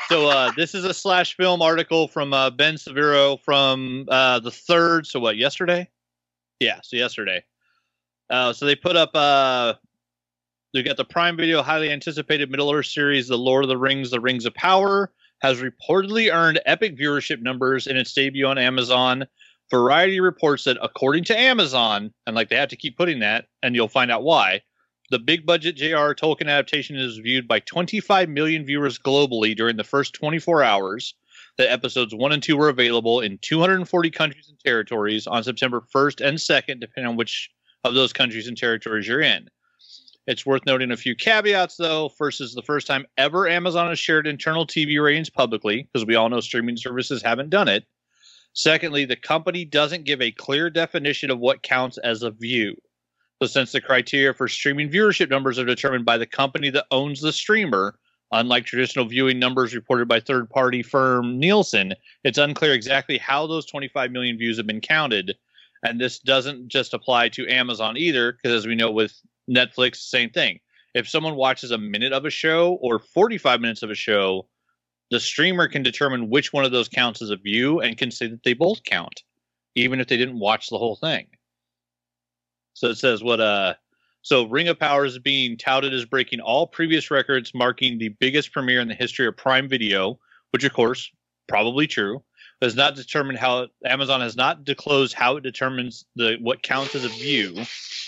So, 0.08 0.26
uh, 0.26 0.50
this 0.56 0.74
is 0.74 0.86
a 0.86 0.94
Slash 0.94 1.36
Film 1.36 1.60
article 1.60 2.08
from 2.08 2.32
uh, 2.32 2.48
Ben 2.48 2.76
Severo 2.76 3.38
from 3.44 4.06
uh, 4.08 4.40
the 4.40 4.50
third. 4.50 5.06
So, 5.06 5.20
what 5.20 5.36
yesterday? 5.36 5.86
Yeah, 6.60 6.80
so 6.82 6.96
yesterday. 6.96 7.44
Uh, 8.30 8.54
so 8.54 8.64
they 8.64 8.74
put 8.74 8.96
up. 8.96 9.10
They 10.78 10.84
got 10.84 10.96
the 10.96 11.04
Prime 11.04 11.36
Video 11.36 11.60
highly 11.60 11.90
anticipated 11.90 12.52
Middle 12.52 12.70
Earth 12.70 12.86
series, 12.86 13.26
The 13.26 13.36
Lord 13.36 13.64
of 13.64 13.68
the 13.68 13.76
Rings: 13.76 14.12
The 14.12 14.20
Rings 14.20 14.46
of 14.46 14.54
Power 14.54 15.12
has 15.40 15.60
reportedly 15.60 16.32
earned 16.32 16.60
epic 16.66 16.96
viewership 16.96 17.42
numbers 17.42 17.88
in 17.88 17.96
its 17.96 18.12
debut 18.12 18.46
on 18.46 18.58
Amazon. 18.58 19.26
Variety 19.72 20.20
reports 20.20 20.62
that, 20.62 20.78
according 20.80 21.24
to 21.24 21.36
Amazon, 21.36 22.14
and 22.28 22.36
like 22.36 22.48
they 22.48 22.54
have 22.54 22.68
to 22.68 22.76
keep 22.76 22.96
putting 22.96 23.18
that, 23.18 23.46
and 23.60 23.74
you'll 23.74 23.88
find 23.88 24.12
out 24.12 24.22
why, 24.22 24.62
the 25.10 25.18
big 25.18 25.44
budget 25.44 25.74
J.R. 25.74 26.14
Tolkien 26.14 26.42
adaptation 26.42 26.94
is 26.94 27.18
viewed 27.18 27.48
by 27.48 27.58
25 27.58 28.28
million 28.28 28.64
viewers 28.64 29.00
globally 29.00 29.56
during 29.56 29.76
the 29.76 29.82
first 29.82 30.14
24 30.14 30.62
hours. 30.62 31.12
that 31.56 31.72
episodes 31.72 32.14
one 32.14 32.30
and 32.30 32.40
two 32.40 32.56
were 32.56 32.68
available 32.68 33.18
in 33.20 33.38
240 33.38 34.10
countries 34.12 34.48
and 34.48 34.60
territories 34.60 35.26
on 35.26 35.42
September 35.42 35.82
1st 35.92 36.24
and 36.24 36.38
2nd, 36.38 36.78
depending 36.78 37.10
on 37.10 37.16
which 37.16 37.50
of 37.82 37.94
those 37.94 38.12
countries 38.12 38.46
and 38.46 38.56
territories 38.56 39.08
you're 39.08 39.20
in. 39.20 39.50
It's 40.28 40.44
worth 40.44 40.66
noting 40.66 40.90
a 40.90 40.96
few 40.98 41.16
caveats, 41.16 41.78
though. 41.78 42.10
First 42.10 42.42
is 42.42 42.52
the 42.52 42.60
first 42.60 42.86
time 42.86 43.06
ever 43.16 43.48
Amazon 43.48 43.88
has 43.88 43.98
shared 43.98 44.26
internal 44.26 44.66
TV 44.66 45.02
ratings 45.02 45.30
publicly, 45.30 45.84
because 45.84 46.04
we 46.04 46.16
all 46.16 46.28
know 46.28 46.40
streaming 46.40 46.76
services 46.76 47.22
haven't 47.22 47.48
done 47.48 47.66
it. 47.66 47.86
Secondly, 48.52 49.06
the 49.06 49.16
company 49.16 49.64
doesn't 49.64 50.04
give 50.04 50.20
a 50.20 50.30
clear 50.30 50.68
definition 50.68 51.30
of 51.30 51.38
what 51.38 51.62
counts 51.62 51.96
as 51.96 52.22
a 52.22 52.30
view. 52.30 52.76
So, 53.40 53.48
since 53.48 53.72
the 53.72 53.80
criteria 53.80 54.34
for 54.34 54.48
streaming 54.48 54.90
viewership 54.90 55.30
numbers 55.30 55.58
are 55.58 55.64
determined 55.64 56.04
by 56.04 56.18
the 56.18 56.26
company 56.26 56.68
that 56.70 56.84
owns 56.90 57.22
the 57.22 57.32
streamer, 57.32 57.98
unlike 58.30 58.66
traditional 58.66 59.06
viewing 59.06 59.38
numbers 59.38 59.74
reported 59.74 60.08
by 60.08 60.20
third 60.20 60.50
party 60.50 60.82
firm 60.82 61.38
Nielsen, 61.38 61.94
it's 62.22 62.36
unclear 62.36 62.74
exactly 62.74 63.16
how 63.16 63.46
those 63.46 63.64
25 63.64 64.10
million 64.10 64.36
views 64.36 64.58
have 64.58 64.66
been 64.66 64.82
counted. 64.82 65.38
And 65.82 65.98
this 65.98 66.18
doesn't 66.18 66.68
just 66.68 66.92
apply 66.92 67.30
to 67.30 67.48
Amazon 67.48 67.96
either, 67.96 68.32
because 68.32 68.52
as 68.52 68.66
we 68.66 68.74
know 68.74 68.90
with 68.90 69.18
Netflix, 69.48 69.96
same 69.96 70.30
thing. 70.30 70.60
If 70.94 71.08
someone 71.08 71.36
watches 71.36 71.70
a 71.70 71.78
minute 71.78 72.12
of 72.12 72.24
a 72.24 72.30
show 72.30 72.78
or 72.80 72.98
45 72.98 73.60
minutes 73.60 73.82
of 73.82 73.90
a 73.90 73.94
show, 73.94 74.48
the 75.10 75.20
streamer 75.20 75.68
can 75.68 75.82
determine 75.82 76.30
which 76.30 76.52
one 76.52 76.64
of 76.64 76.72
those 76.72 76.88
counts 76.88 77.22
as 77.22 77.30
a 77.30 77.36
view 77.36 77.80
and 77.80 77.96
can 77.96 78.10
say 78.10 78.26
that 78.28 78.42
they 78.42 78.54
both 78.54 78.82
count, 78.84 79.22
even 79.74 80.00
if 80.00 80.08
they 80.08 80.16
didn't 80.16 80.38
watch 80.38 80.68
the 80.68 80.78
whole 80.78 80.96
thing. 80.96 81.26
So 82.74 82.88
it 82.88 82.96
says 82.96 83.22
what 83.22 83.40
uh 83.40 83.74
so 84.22 84.46
Ring 84.46 84.68
of 84.68 84.78
Power 84.78 85.04
is 85.04 85.18
being 85.18 85.56
touted 85.56 85.94
as 85.94 86.04
breaking 86.04 86.40
all 86.40 86.66
previous 86.66 87.10
records, 87.10 87.54
marking 87.54 87.98
the 87.98 88.08
biggest 88.08 88.52
premiere 88.52 88.80
in 88.80 88.88
the 88.88 88.94
history 88.94 89.26
of 89.26 89.36
Prime 89.36 89.68
Video, 89.68 90.18
which 90.50 90.64
of 90.64 90.72
course 90.72 91.10
probably 91.46 91.86
true. 91.86 92.22
Has 92.60 92.74
not 92.74 92.96
determined 92.96 93.38
how 93.38 93.68
Amazon 93.84 94.20
has 94.20 94.34
not 94.34 94.64
disclosed 94.64 95.14
how 95.14 95.36
it 95.36 95.42
determines 95.42 96.04
the 96.16 96.38
what 96.40 96.62
counts 96.62 96.96
as 96.96 97.04
a 97.04 97.08
view. 97.08 97.54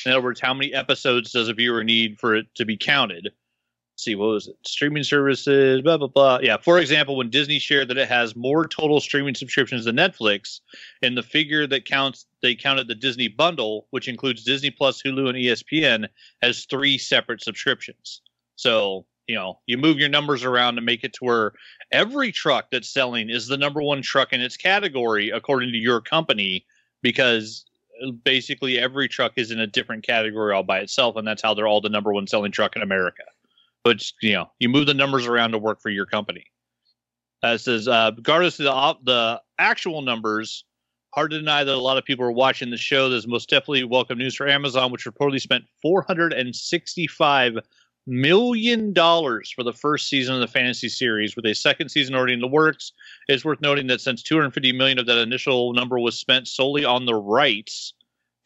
In 0.05 0.13
other 0.13 0.21
words, 0.21 0.41
how 0.41 0.53
many 0.55 0.75
episodes 0.75 1.31
does 1.31 1.49
a 1.49 1.55
viewer 1.55 1.85
need 1.85 2.19
for 2.19 2.35
it 2.35 2.47
to 2.57 2.65
be 2.65 2.77
counted? 2.77 3.27
Let's 3.27 4.05
see, 4.05 4.17
what 4.17 4.31
was 4.31 4.49
it? 4.49 4.57
Streaming 4.67 5.05
services, 5.05 5.83
blah 5.83 5.99
blah 5.99 6.09
blah. 6.09 6.41
Yeah, 6.43 6.57
for 6.57 6.81
example, 6.81 7.17
when 7.17 7.31
Disney 7.31 7.61
shared 7.61 7.89
that 7.89 7.99
it 7.99 8.09
has 8.09 8.35
more 8.35 8.67
total 8.67 8.99
streaming 8.99 9.37
subscriptions 9.37 9.85
than 9.85 9.95
Netflix, 9.95 10.61
and 11.01 11.17
the 11.17 11.23
figure 11.23 11.69
that 11.69 11.85
counts, 11.85 12.27
they 12.43 12.57
counted 12.57 12.89
the 12.89 12.97
Disney 12.97 13.29
bundle, 13.29 13.87
which 13.91 14.09
includes 14.09 14.43
Disney 14.43 14.71
Plus, 14.71 15.01
Hulu, 15.01 15.29
and 15.29 15.39
ESPN, 15.39 16.09
as 16.43 16.65
three 16.65 16.99
separate 16.99 17.41
subscriptions. 17.41 18.23
So 18.57 19.07
you 19.31 19.37
know, 19.37 19.61
you 19.67 19.79
move 19.79 19.99
your 19.99 20.09
numbers 20.09 20.43
around 20.43 20.75
to 20.75 20.81
make 20.81 21.05
it 21.05 21.13
to 21.15 21.25
where 21.25 21.53
every 21.93 22.33
truck 22.33 22.67
that's 22.73 22.93
selling 22.93 23.31
is 23.31 23.47
the 23.47 23.57
number 23.57 23.81
one 23.81 24.03
truck 24.03 24.33
in 24.33 24.41
its 24.41 24.57
category 24.57 25.31
according 25.31 25.71
to 25.71 25.79
your 25.79 26.01
company, 26.01 26.67
because 27.01 27.65
basically 28.25 28.77
every 28.77 29.07
truck 29.07 29.33
is 29.37 29.53
in 29.53 29.61
a 29.61 29.69
different 29.69 30.05
category 30.05 30.53
all 30.53 30.65
by 30.65 30.81
itself, 30.81 31.15
and 31.15 31.29
that's 31.29 31.43
how 31.43 31.55
they're 31.55 31.69
all 31.69 31.81
the 31.81 31.89
number 31.89 32.13
one 32.13 32.27
selling 32.27 32.51
truck 32.51 32.75
in 32.75 32.83
America. 32.83 33.23
But 33.85 34.05
you 34.21 34.33
know, 34.33 34.51
you 34.59 34.69
move 34.69 34.87
the 34.87 34.95
numbers 34.95 35.27
around 35.27 35.53
to 35.53 35.59
work 35.59 35.81
for 35.81 35.91
your 35.91 36.07
company. 36.07 36.45
Uh, 37.43 37.57
says, 37.57 37.87
uh, 37.87 38.11
regardless 38.17 38.59
of 38.59 38.65
the 38.65 38.73
op- 38.73 39.05
the 39.05 39.41
actual 39.59 40.03
numbers, 40.03 40.65
hard 41.15 41.31
to 41.31 41.39
deny 41.39 41.63
that 41.63 41.75
a 41.75 41.79
lot 41.79 41.99
of 41.99 42.05
people 42.05 42.25
are 42.25 42.33
watching 42.33 42.71
the 42.71 42.77
show. 42.77 43.09
There's 43.09 43.29
most 43.29 43.49
definitely 43.49 43.85
welcome 43.85 44.19
news 44.19 44.35
for 44.35 44.49
Amazon, 44.49 44.91
which 44.91 45.05
reportedly 45.05 45.41
spent 45.41 45.65
465 45.83 47.59
million 48.07 48.93
dollars 48.93 49.51
for 49.51 49.63
the 49.63 49.73
first 49.73 50.09
season 50.09 50.35
of 50.35 50.41
the 50.41 50.47
fantasy 50.49 50.89
series, 50.89 51.37
with 51.37 51.47
a 51.47 51.55
second 51.55 51.89
season 51.91 52.15
already 52.15 52.33
in 52.35 52.41
the 52.41 52.47
works. 52.47 52.93
It's 53.29 53.45
worth 53.45 53.61
noting 53.61 53.87
that 53.89 54.01
since 54.01 54.23
250 54.23 54.73
million 54.73 54.99
of 54.99 55.07
that 55.07 55.19
initial 55.19 55.73
number 55.73 55.99
was 55.99 56.19
spent 56.19 56.49
solely 56.49 56.85
on 56.85 57.07
the 57.07 57.15
rights 57.15 57.93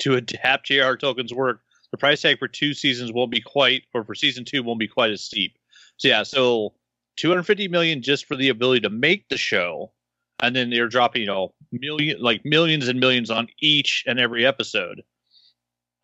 to 0.01 0.15
adapt 0.15 0.67
J.R. 0.67 0.97
Tolkien's 0.97 1.33
work, 1.33 1.61
the 1.91 1.97
price 1.99 2.23
tag 2.23 2.39
for 2.39 2.49
two 2.49 2.75
seasons 2.75 3.13
won't 3.13 3.31
be 3.31 3.41
quite, 3.41 3.85
or 3.95 4.05
for 4.05 4.15
season 4.15 4.45
two 4.45 4.63
won't 4.63 4.81
be 4.81 4.89
quite 4.89 5.13
as 5.13 5.23
steep. 5.23 5.57
So 5.97 6.09
yeah, 6.09 6.25
so 6.25 6.75
250 7.17 7.69
million 7.69 8.03
just 8.03 8.27
for 8.27 8.35
the 8.35 8.49
ability 8.49 8.81
to 8.81 8.91
make 8.91 9.29
the 9.29 9.37
show, 9.37 9.93
and 10.41 10.57
then 10.57 10.71
they're 10.71 10.89
dropping 10.89 11.23
you 11.23 11.29
know 11.29 11.55
million 11.71 12.21
like 12.21 12.45
millions 12.45 12.89
and 12.89 12.99
millions 12.99 13.31
on 13.31 13.47
each 13.61 14.03
and 14.07 14.19
every 14.19 14.45
episode. 14.45 15.03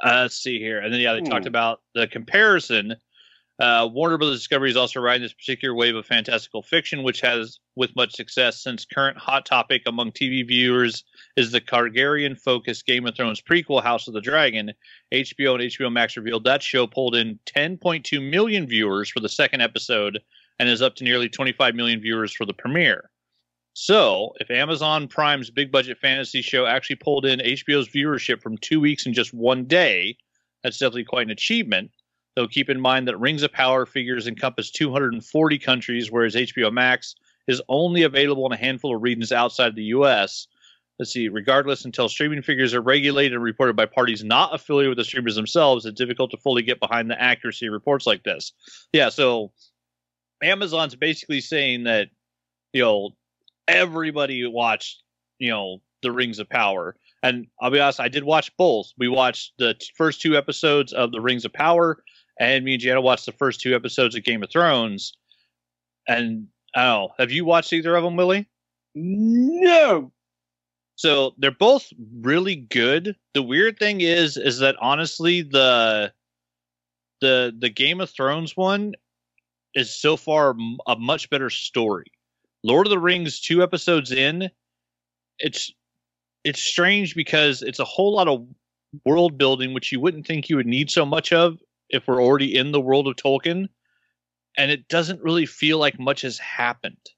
Uh, 0.03 0.20
let's 0.22 0.36
see 0.36 0.59
here, 0.61 0.78
and 0.78 0.94
then 0.94 1.01
yeah, 1.01 1.12
they 1.12 1.20
talked 1.20 1.44
Hmm. 1.44 1.48
about 1.48 1.80
the 1.94 2.07
comparison. 2.07 2.94
Uh, 3.61 3.86
Warner 3.92 4.16
Brothers 4.16 4.38
Discovery 4.38 4.70
is 4.70 4.76
also 4.76 5.00
riding 5.00 5.20
this 5.20 5.34
particular 5.34 5.74
wave 5.74 5.94
of 5.94 6.06
fantastical 6.06 6.62
fiction, 6.62 7.02
which 7.02 7.20
has 7.20 7.61
with 7.76 7.94
much 7.94 8.14
success 8.14 8.62
since 8.62 8.86
current 8.86 9.18
hot 9.18 9.44
topic 9.44 9.82
among 9.84 10.12
TV 10.12 10.48
viewers 10.48 11.04
is 11.36 11.52
the 11.52 11.61
Targaryen-focused 11.61 12.86
Game 12.86 13.06
of 13.06 13.14
Thrones 13.14 13.42
prequel, 13.42 13.82
House 13.82 14.08
of 14.08 14.14
the 14.14 14.22
Dragon. 14.22 14.72
HBO 15.12 15.54
and 15.54 15.70
HBO 15.70 15.92
Max 15.92 16.16
revealed 16.16 16.44
that 16.44 16.62
show 16.62 16.86
pulled 16.86 17.14
in 17.14 17.38
10.2 17.44 18.30
million 18.30 18.66
viewers 18.66 19.11
for 19.11 19.20
the 19.20 19.28
second 19.28 19.61
episode 19.61 20.20
and 20.58 20.66
is 20.66 20.80
up 20.80 20.94
to 20.94 21.04
nearly 21.04 21.28
25 21.28 21.74
million 21.74 22.00
viewers 22.00 22.32
for 22.32 22.46
the 22.46 22.54
premiere. 22.54 23.11
So, 23.74 24.32
if 24.40 24.50
Amazon 24.50 25.06
Prime's 25.06 25.50
big 25.50 25.70
budget 25.70 25.98
fantasy 25.98 26.40
show 26.40 26.64
actually 26.64 26.96
pulled 26.96 27.26
in 27.26 27.40
HBO's 27.40 27.88
viewership 27.88 28.40
from 28.40 28.56
two 28.56 28.80
weeks 28.80 29.04
in 29.04 29.12
just 29.12 29.34
one 29.34 29.66
day, 29.66 30.16
that's 30.62 30.78
definitely 30.78 31.04
quite 31.04 31.26
an 31.26 31.30
achievement. 31.30 31.90
Though 32.41 32.49
keep 32.49 32.70
in 32.70 32.80
mind 32.80 33.07
that 33.07 33.20
Rings 33.20 33.43
of 33.43 33.53
Power 33.53 33.84
figures 33.84 34.26
encompass 34.26 34.70
240 34.70 35.59
countries, 35.59 36.11
whereas 36.11 36.34
HBO 36.34 36.72
Max 36.72 37.14
is 37.47 37.61
only 37.68 38.05
available 38.05 38.47
in 38.47 38.53
a 38.53 38.57
handful 38.57 38.97
of 38.97 39.03
regions 39.03 39.30
outside 39.30 39.74
the 39.74 39.93
US. 39.97 40.47
Let's 40.99 41.12
see, 41.12 41.28
regardless, 41.28 41.84
until 41.84 42.09
streaming 42.09 42.41
figures 42.41 42.72
are 42.72 42.80
regulated 42.80 43.34
and 43.34 43.43
reported 43.43 43.76
by 43.76 43.84
parties 43.84 44.24
not 44.24 44.55
affiliated 44.55 44.88
with 44.88 44.97
the 44.97 45.05
streamers 45.05 45.34
themselves, 45.34 45.84
it's 45.84 45.99
difficult 45.99 46.30
to 46.30 46.38
fully 46.38 46.62
get 46.62 46.80
behind 46.80 47.11
the 47.11 47.20
accuracy 47.20 47.66
of 47.66 47.74
reports 47.74 48.07
like 48.07 48.22
this. 48.22 48.55
Yeah, 48.95 49.11
so 49.11 49.53
Amazon's 50.43 50.95
basically 50.95 51.43
saying 51.43 51.84
that, 51.84 52.09
you 52.72 52.80
know, 52.80 53.11
everybody 53.68 54.47
watched, 54.47 55.03
you 55.38 55.51
know, 55.51 55.82
the 56.01 56.11
Rings 56.11 56.38
of 56.38 56.49
Power. 56.49 56.97
And 57.22 57.49
I'll 57.61 57.70
be 57.70 57.80
honest, 57.80 58.01
I 58.01 58.09
did 58.09 58.24
watch 58.24 58.57
both. 58.57 58.95
We 58.97 59.09
watched 59.09 59.53
the 59.59 59.74
t- 59.74 59.91
first 59.95 60.22
two 60.22 60.38
episodes 60.38 60.95
of 60.95 61.12
the 61.12 61.20
Rings 61.20 61.45
of 61.45 61.53
Power, 61.53 62.03
and 62.41 62.64
me 62.64 62.72
and 62.72 62.82
Jana 62.82 63.01
watched 63.01 63.26
the 63.26 63.32
first 63.32 63.61
two 63.61 63.76
episodes 63.76 64.16
of 64.16 64.24
Game 64.24 64.43
of 64.43 64.51
Thrones. 64.51 65.12
And 66.09 66.49
I 66.74 66.84
don't 66.84 67.03
know, 67.03 67.14
have 67.18 67.30
you 67.30 67.45
watched 67.45 67.72
either 67.72 67.95
of 67.95 68.03
them, 68.03 68.16
Willie? 68.16 68.49
No. 68.95 70.11
So 70.97 71.34
they're 71.38 71.51
both 71.51 71.93
really 72.20 72.57
good. 72.57 73.14
The 73.34 73.43
weird 73.43 73.78
thing 73.78 74.01
is, 74.01 74.36
is 74.36 74.59
that 74.59 74.76
honestly, 74.80 75.43
the 75.43 76.12
the 77.20 77.55
the 77.57 77.70
Game 77.70 78.01
of 78.01 78.11
Thrones 78.11 78.57
one 78.57 78.95
is 79.74 79.95
so 79.95 80.16
far 80.16 80.57
a 80.86 80.97
much 80.97 81.30
better 81.30 81.51
story. 81.51 82.11
Lord 82.64 82.86
of 82.86 82.91
the 82.91 82.99
Rings, 82.99 83.41
two 83.41 83.62
episodes 83.62 84.12
in, 84.12 84.51
it's 85.38 85.72
it's 86.45 86.62
strange 86.62 87.14
because 87.14 87.62
it's 87.62 87.78
a 87.78 87.84
whole 87.84 88.14
lot 88.14 88.28
of 88.28 88.47
world 89.05 89.38
building, 89.38 89.72
which 89.74 89.93
you 89.93 90.01
wouldn't 90.01 90.26
think 90.26 90.49
you 90.49 90.57
would 90.57 90.66
need 90.66 90.91
so 90.91 91.05
much 91.07 91.32
of 91.32 91.59
if 91.91 92.07
we're 92.07 92.22
already 92.22 92.57
in 92.57 92.72
the 92.72 92.80
world 92.80 93.07
of 93.09 93.16
Tolkien, 93.16 93.68
and 94.57 94.70
it 94.70 94.88
doesn't 94.88 95.22
really 95.22 95.47
feel 95.47 95.78
like 95.78 95.99
much 95.99 96.22
has 96.22 96.38
happened. 96.38 97.11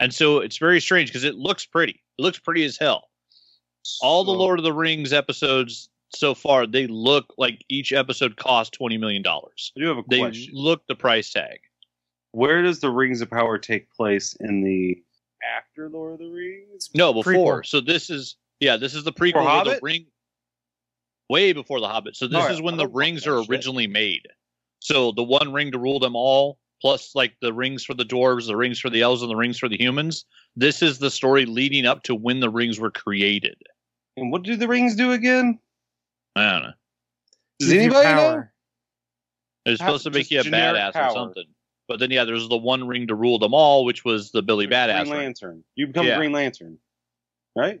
And 0.00 0.12
so 0.14 0.38
it's 0.38 0.58
very 0.58 0.80
strange 0.80 1.10
because 1.10 1.24
it 1.24 1.34
looks 1.36 1.64
pretty. 1.64 2.02
It 2.18 2.22
looks 2.22 2.38
pretty 2.38 2.64
as 2.64 2.76
hell 2.76 3.08
all 4.00 4.24
the 4.24 4.32
Lord 4.32 4.58
of 4.58 4.64
the 4.64 4.72
Rings 4.72 5.12
episodes 5.12 5.88
so 6.14 6.34
far, 6.34 6.66
they 6.66 6.86
look 6.86 7.32
like 7.38 7.64
each 7.68 7.92
episode 7.92 8.36
cost 8.36 8.72
twenty 8.72 8.98
million 8.98 9.22
dollars. 9.22 9.72
I 9.76 9.80
do 9.80 9.88
have 9.88 9.98
a 9.98 10.02
They 10.08 10.18
question. 10.20 10.50
look 10.54 10.86
the 10.86 10.94
price 10.94 11.32
tag. 11.32 11.58
Where 12.32 12.62
does 12.62 12.80
the 12.80 12.90
Rings 12.90 13.20
of 13.20 13.30
Power 13.30 13.58
take 13.58 13.90
place 13.90 14.36
in 14.40 14.62
the 14.62 15.02
after 15.56 15.88
Lord 15.88 16.14
of 16.14 16.18
the 16.20 16.30
Rings? 16.30 16.90
No, 16.94 17.12
before. 17.12 17.62
Prequel. 17.62 17.66
So 17.66 17.80
this 17.80 18.10
is 18.10 18.36
yeah, 18.60 18.76
this 18.76 18.94
is 18.94 19.04
the 19.04 19.12
prequel 19.12 19.64
For 19.64 19.70
the 19.70 19.80
ring 19.82 20.06
way 21.32 21.52
before 21.52 21.80
the 21.80 21.88
Hobbit. 21.88 22.14
So 22.16 22.26
this 22.26 22.36
oh, 22.36 22.40
Alright, 22.40 22.54
is 22.54 22.62
when 22.62 22.76
the 22.76 22.86
oh, 22.86 22.92
rings 22.92 23.24
that 23.24 23.32
are 23.32 23.40
shit. 23.42 23.50
originally 23.50 23.86
made. 23.86 24.26
So 24.80 25.12
the 25.12 25.22
one 25.22 25.52
ring 25.52 25.72
to 25.72 25.78
rule 25.78 25.98
them 25.98 26.14
all, 26.14 26.58
plus 26.80 27.14
like 27.14 27.34
the 27.40 27.52
rings 27.52 27.84
for 27.84 27.94
the 27.94 28.04
dwarves, 28.04 28.46
the 28.46 28.56
rings 28.56 28.78
for 28.78 28.90
the 28.90 29.00
elves, 29.02 29.22
and 29.22 29.30
the 29.30 29.36
rings 29.36 29.58
for 29.58 29.68
the 29.68 29.78
humans. 29.80 30.26
This 30.56 30.82
is 30.82 30.98
the 30.98 31.10
story 31.10 31.46
leading 31.46 31.86
up 31.86 32.02
to 32.04 32.14
when 32.14 32.40
the 32.40 32.50
rings 32.50 32.78
were 32.78 32.90
created. 32.90 33.56
And 34.16 34.30
what 34.30 34.42
do 34.42 34.56
the 34.56 34.68
rings 34.68 34.94
do 34.94 35.12
again? 35.12 35.58
I 36.36 36.50
don't 36.52 36.62
know. 36.62 36.72
Does 37.60 37.68
Gives 37.70 37.80
anybody 37.84 38.08
know? 38.08 38.14
power. 38.14 38.52
It's 39.64 39.78
supposed 39.78 40.04
to 40.04 40.10
make 40.10 40.30
you 40.30 40.40
a 40.40 40.44
badass 40.44 40.92
power. 40.92 41.10
or 41.10 41.14
something. 41.14 41.46
But 41.88 41.98
then 42.00 42.10
yeah, 42.10 42.24
there's 42.24 42.48
the 42.48 42.56
one 42.56 42.86
ring 42.86 43.06
to 43.08 43.14
rule 43.14 43.38
them 43.38 43.54
all, 43.54 43.84
which 43.84 44.04
was 44.04 44.30
the 44.32 44.42
Billy 44.42 44.66
Badass 44.66 45.02
Green 45.02 45.12
ring. 45.12 45.22
Lantern. 45.22 45.64
You 45.76 45.86
become 45.88 46.06
Yeah. 46.06 46.16
Green 46.16 46.32
Lantern, 46.32 46.78
right? 47.56 47.80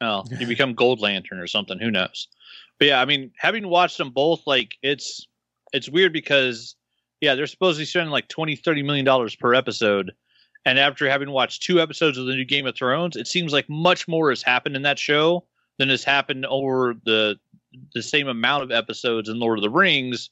Oh, 0.00 0.24
you 0.38 0.46
become 0.46 0.74
Gold 0.74 1.00
Lantern 1.00 1.38
or 1.38 1.46
something. 1.46 1.78
Who 1.78 1.90
knows? 1.90 2.28
But 2.80 2.88
yeah, 2.88 3.00
I 3.00 3.04
mean, 3.04 3.30
having 3.36 3.68
watched 3.68 3.98
them 3.98 4.10
both, 4.10 4.40
like 4.46 4.76
it's 4.82 5.28
it's 5.72 5.88
weird 5.88 6.12
because 6.12 6.74
yeah, 7.20 7.34
they're 7.34 7.46
supposedly 7.46 7.84
spending 7.84 8.10
like 8.10 8.28
20 8.28 8.56
30 8.56 8.82
million 8.82 9.04
dollars 9.04 9.36
per 9.36 9.54
episode. 9.54 10.12
And 10.66 10.78
after 10.78 11.08
having 11.08 11.30
watched 11.30 11.62
two 11.62 11.80
episodes 11.80 12.18
of 12.18 12.26
the 12.26 12.34
new 12.34 12.44
Game 12.44 12.66
of 12.66 12.76
Thrones, 12.76 13.16
it 13.16 13.26
seems 13.26 13.52
like 13.52 13.68
much 13.68 14.08
more 14.08 14.30
has 14.30 14.42
happened 14.42 14.76
in 14.76 14.82
that 14.82 14.98
show 14.98 15.46
than 15.78 15.88
has 15.90 16.04
happened 16.04 16.46
over 16.46 16.94
the 17.04 17.38
the 17.94 18.02
same 18.02 18.28
amount 18.28 18.64
of 18.64 18.72
episodes 18.72 19.28
in 19.28 19.38
Lord 19.38 19.58
of 19.58 19.62
the 19.62 19.70
Rings. 19.70 20.30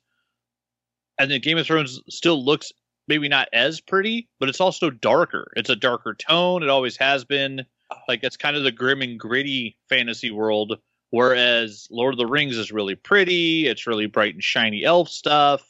And 1.19 1.31
then 1.31 1.41
Game 1.41 1.59
of 1.59 1.67
Thrones 1.67 2.01
still 2.09 2.43
looks 2.43 2.73
maybe 3.09 3.29
not 3.29 3.49
as 3.53 3.81
pretty, 3.81 4.29
but 4.41 4.49
it's 4.49 4.61
also 4.61 4.91
darker. 4.91 5.51
It's 5.57 5.71
a 5.71 5.77
darker 5.77 6.15
tone. 6.15 6.63
It 6.63 6.69
always 6.71 6.97
has 6.97 7.25
been. 7.25 7.65
Oh. 7.91 7.97
Like 8.09 8.21
it's 8.23 8.37
kind 8.37 8.57
of 8.57 8.65
the 8.65 8.73
grim 8.73 9.03
and 9.03 9.19
gritty 9.19 9.77
fantasy 9.89 10.31
world, 10.31 10.79
whereas 11.11 11.89
Lord 11.91 12.15
of 12.15 12.19
the 12.19 12.27
Rings 12.27 12.57
is 12.57 12.73
really 12.73 12.95
pretty. 12.95 13.67
It's 13.67 13.87
really 13.87 14.07
bright 14.07 14.35
and 14.35 14.43
shiny 14.43 14.85
elf 14.85 15.09
stuff. 15.09 15.63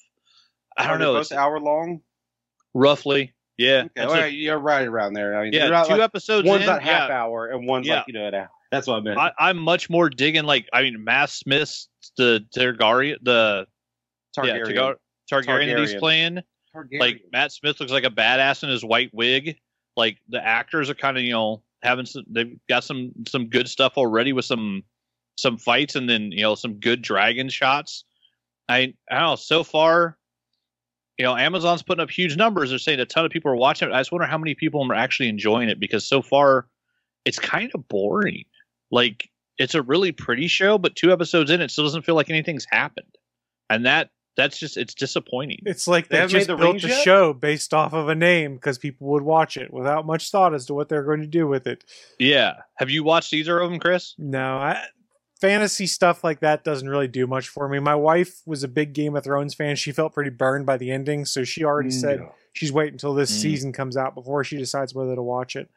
I 0.76 0.86
don't 0.86 0.99
they 0.99 1.05
know. 1.05 1.14
Both 1.14 1.32
hour 1.32 1.59
long. 1.61 2.01
roughly, 2.74 3.34
yeah. 3.57 3.84
Okay, 3.97 4.07
well, 4.07 4.24
a- 4.24 4.28
you're 4.28 4.59
right 4.59 4.86
around 4.86 5.14
there. 5.14 5.36
I 5.36 5.45
mean, 5.45 5.53
yeah, 5.53 5.66
two 5.84 5.93
like, 5.93 6.01
episodes 6.01 6.47
one's 6.47 6.62
in. 6.62 6.66
not 6.66 6.82
half 6.82 7.09
yeah. 7.09 7.22
hour 7.22 7.49
and 7.49 7.66
one's 7.66 7.86
Yeah. 7.86 7.97
like 7.97 8.05
you 8.09 8.14
know 8.14 8.26
an 8.26 8.34
hour. 8.34 8.51
That's 8.70 8.86
what 8.86 8.97
I 8.97 9.01
meant. 9.01 9.18
I, 9.18 9.32
I'm 9.39 9.59
much 9.59 9.89
more 9.89 10.11
digging 10.11 10.45
like 10.45 10.68
I 10.72 10.82
mean 10.82 11.03
Matt 11.03 11.30
Smith's 11.30 11.89
the 12.16 12.45
Targaryen 12.55 13.16
the 13.22 13.66
yeah, 14.36 14.59
Targaryen. 14.59 14.95
Targaryen 15.30 15.66
that 15.74 15.78
he's 15.78 15.95
playing. 15.95 16.43
Targaryen. 16.74 17.01
Like 17.01 17.22
Matt 17.32 17.51
Smith 17.53 17.80
looks 17.80 17.93
like 17.93 18.05
a 18.05 18.11
badass 18.11 18.62
in 18.62 18.68
his 18.68 18.84
white 18.84 19.11
wig. 19.12 19.57
Like 19.97 20.18
the 20.28 20.45
actors 20.45 20.91
are 20.91 20.95
kind 20.95 21.16
of 21.16 21.24
you 21.24 21.32
know 21.32 21.62
having 21.82 22.07
some 22.07 22.24
they've 22.30 22.57
got 22.68 22.84
some 22.84 23.12
some 23.26 23.49
good 23.49 23.68
stuff 23.68 23.95
already 23.97 24.32
with 24.32 24.45
some 24.45 24.82
some 25.39 25.57
fights 25.57 25.95
and 25.95 26.11
then 26.11 26.32
you 26.32 26.43
know 26.43 26.57
some 26.57 26.74
good 26.74 27.01
dragon 27.01 27.49
shots. 27.49 28.05
I 28.68 28.95
I 29.11 29.20
don't 29.20 29.22
know 29.30 29.36
so 29.36 29.62
far. 29.62 30.18
You 31.16 31.24
know, 31.24 31.36
Amazon's 31.36 31.82
putting 31.82 32.03
up 32.03 32.11
huge 32.11 32.36
numbers. 32.36 32.70
They're 32.70 32.78
saying 32.78 33.01
a 33.01 33.05
ton 33.07 33.24
of 33.24 33.30
people 33.30 33.51
are 33.51 33.57
watching 33.57 33.89
it. 33.89 33.93
I 33.95 34.01
just 34.01 34.12
wonder 34.12 34.26
how 34.26 34.39
many 34.39 34.55
people 34.55 34.84
are 34.91 34.95
actually 34.95 35.28
enjoying 35.28 35.68
it 35.68 35.80
because 35.80 36.05
so 36.05 36.22
far 36.22 36.66
it's 37.24 37.39
kind 37.39 37.70
of 37.74 37.86
boring. 37.89 38.45
Like 38.91 39.30
it's 39.59 39.74
a 39.74 39.82
really 39.82 40.12
pretty 40.12 40.49
show, 40.49 40.76
but 40.76 40.97
two 40.97 41.12
episodes 41.12 41.51
in, 41.51 41.61
it 41.61 41.70
still 41.70 41.84
doesn't 41.84 42.03
feel 42.05 42.14
like 42.16 42.30
anything's 42.30 42.66
happened, 42.68 43.16
and 43.70 43.86
that 43.86 44.11
that's 44.36 44.59
just 44.59 44.76
it's 44.76 44.95
disappointing. 44.95 45.61
It's 45.66 45.86
like 45.89 46.09
They 46.09 46.18
they, 46.18 46.26
just 46.26 46.47
the 46.49 46.57
built 46.57 46.70
rings 46.70 46.82
the 46.82 46.89
yet? 46.89 47.03
show 47.03 47.32
based 47.32 47.72
off 47.74 47.93
of 47.93 48.09
a 48.09 48.14
name 48.14 48.55
because 48.55 48.78
people 48.78 49.09
would 49.09 49.22
watch 49.24 49.57
it 49.57 49.72
without 49.72 50.07
much 50.07 50.30
thought 50.30 50.55
as 50.55 50.66
to 50.66 50.74
what 50.74 50.89
they're 50.89 51.03
going 51.05 51.20
to 51.20 51.26
do 51.26 51.47
with 51.49 51.66
it. 51.66 51.84
Yeah. 52.20 52.55
Have 52.76 52.91
you 52.91 53.03
watched 53.03 53.32
either 53.32 53.59
of 53.59 53.68
them, 53.70 53.80
Chris? 53.80 54.14
No, 54.16 54.57
I, 54.59 54.84
fantasy 55.41 55.86
stuff 55.86 56.24
like 56.24 56.41
that 56.41 56.64
doesn't 56.64 56.89
really 56.89 57.09
do 57.09 57.26
much 57.26 57.49
for 57.49 57.68
me. 57.68 57.78
My 57.78 57.95
wife 57.95 58.41
was 58.47 58.62
a 58.64 58.68
big 58.68 58.93
Game 58.93 59.16
of 59.16 59.24
Thrones 59.24 59.55
fan. 59.55 59.76
She 59.76 59.93
felt 59.93 60.12
pretty 60.14 60.30
burned 60.30 60.66
by 60.66 60.76
the 60.76 60.91
ending, 60.91 61.24
so 61.24 61.45
she 61.45 61.64
already 61.64 61.91
said 61.91 62.20
No. 62.20 62.34
she's 62.53 62.72
waiting 62.72 62.95
until 62.95 63.14
this 63.14 63.30
Mm. 63.30 63.41
season 63.43 63.72
comes 63.72 63.97
out 63.97 64.14
before 64.14 64.45
she 64.45 64.57
decides 64.57 64.95
whether 64.95 65.14
to 65.14 65.22
watch 65.22 65.57
it. 65.57 65.70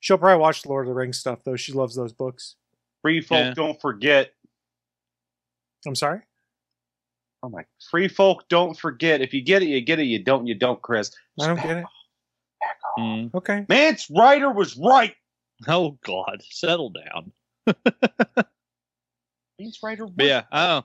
She'll 0.00 0.18
probably 0.18 0.40
watch 0.40 0.62
the 0.62 0.68
Lord 0.68 0.86
of 0.86 0.90
the 0.90 0.94
Rings 0.94 1.18
stuff 1.18 1.40
though. 1.44 1.56
She 1.56 1.72
loves 1.72 1.94
those 1.96 2.12
books. 2.12 2.56
Free 3.02 3.20
folk 3.20 3.38
Yeah. 3.38 3.54
don't 3.54 3.80
forget. 3.80 4.32
I'm 5.86 5.94
sorry. 5.94 6.20
Oh 7.42 7.48
my! 7.48 7.64
Free 7.90 8.08
folk 8.08 8.48
don't 8.48 8.76
forget. 8.76 9.20
If 9.20 9.32
you 9.32 9.40
get 9.42 9.62
it, 9.62 9.66
you 9.66 9.80
get 9.80 10.00
it. 10.00 10.04
You 10.06 10.18
don't, 10.18 10.46
you 10.46 10.54
don't. 10.54 10.80
Chris. 10.82 11.14
I 11.40 11.46
don't 11.46 11.62
get 11.62 11.76
it. 11.78 11.84
Mm. 12.98 13.34
Okay. 13.34 13.66
Mance 13.68 14.08
Rayder 14.08 14.52
was 14.52 14.76
right. 14.76 15.14
Oh 15.68 15.92
God, 16.02 16.42
settle 16.50 16.90
down. 16.90 17.32
Mance 19.58 19.78
Rayder. 19.82 20.00
Was 20.00 20.12
yeah, 20.18 20.42
I 20.50 20.66
don't 20.66 20.80
know. 20.80 20.84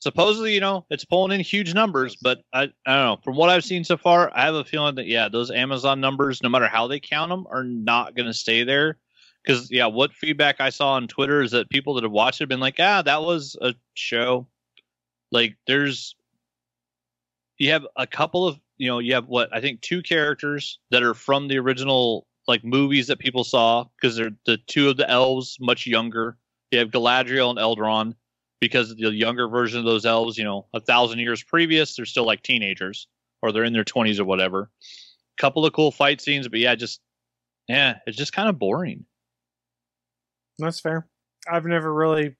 Supposedly, 0.00 0.52
you 0.52 0.60
know, 0.60 0.84
it's 0.90 1.04
pulling 1.04 1.32
in 1.32 1.40
huge 1.40 1.72
numbers, 1.72 2.16
but 2.16 2.42
I, 2.52 2.64
I 2.86 2.96
don't 2.96 3.04
know. 3.06 3.18
From 3.24 3.36
what 3.36 3.48
I've 3.48 3.64
seen 3.64 3.84
so 3.84 3.96
far, 3.96 4.30
I 4.34 4.44
have 4.44 4.54
a 4.54 4.64
feeling 4.64 4.96
that 4.96 5.06
yeah, 5.06 5.28
those 5.30 5.50
Amazon 5.50 6.00
numbers, 6.00 6.42
no 6.42 6.50
matter 6.50 6.66
how 6.68 6.86
they 6.86 7.00
count 7.00 7.30
them, 7.30 7.46
are 7.50 7.64
not 7.64 8.14
going 8.14 8.26
to 8.26 8.34
stay 8.34 8.64
there. 8.64 8.98
Because 9.42 9.70
yeah, 9.70 9.86
what 9.86 10.12
feedback 10.12 10.60
I 10.60 10.68
saw 10.70 10.92
on 10.92 11.08
Twitter 11.08 11.42
is 11.42 11.52
that 11.52 11.70
people 11.70 11.94
that 11.94 12.04
have 12.04 12.12
watched 12.12 12.40
it 12.40 12.44
have 12.44 12.48
been 12.50 12.60
like, 12.60 12.76
ah, 12.78 13.00
that 13.02 13.22
was 13.22 13.56
a 13.60 13.74
show. 13.94 14.46
Like, 15.32 15.56
there's 15.66 16.14
you 17.58 17.70
have 17.70 17.86
a 17.96 18.06
couple 18.06 18.46
of 18.46 18.58
you 18.76 18.88
know 18.88 18.98
you 18.98 19.14
have 19.14 19.26
what 19.26 19.48
I 19.52 19.60
think 19.60 19.80
two 19.80 20.02
characters 20.02 20.80
that 20.90 21.02
are 21.02 21.14
from 21.14 21.48
the 21.48 21.58
original 21.58 22.26
like 22.46 22.64
movies 22.64 23.06
that 23.06 23.18
people 23.18 23.44
saw 23.44 23.84
because 23.96 24.16
they're 24.16 24.32
the 24.46 24.58
two 24.66 24.88
of 24.88 24.96
the 24.96 25.08
elves 25.08 25.56
much 25.60 25.86
younger. 25.86 26.36
You 26.70 26.78
have 26.80 26.90
Galadriel 26.90 27.50
and 27.50 27.58
Elrond 27.58 28.14
because 28.60 28.94
the 28.94 29.12
younger 29.12 29.48
version 29.48 29.78
of 29.78 29.84
those 29.84 30.06
elves, 30.06 30.36
you 30.38 30.44
know, 30.44 30.66
a 30.74 30.80
thousand 30.80 31.18
years 31.18 31.42
previous, 31.42 31.96
they're 31.96 32.06
still 32.06 32.26
like 32.26 32.42
teenagers 32.42 33.08
or 33.42 33.52
they're 33.52 33.64
in 33.64 33.72
their 33.72 33.84
twenties 33.84 34.20
or 34.20 34.24
whatever. 34.24 34.70
Couple 35.38 35.66
of 35.66 35.72
cool 35.72 35.90
fight 35.90 36.20
scenes, 36.20 36.48
but 36.48 36.60
yeah, 36.60 36.74
just 36.74 37.00
yeah, 37.68 37.98
it's 38.06 38.16
just 38.16 38.32
kind 38.32 38.48
of 38.48 38.58
boring. 38.58 39.04
That's 40.58 40.80
fair. 40.80 41.06
I've 41.50 41.64
never 41.66 41.92
really, 41.92 42.36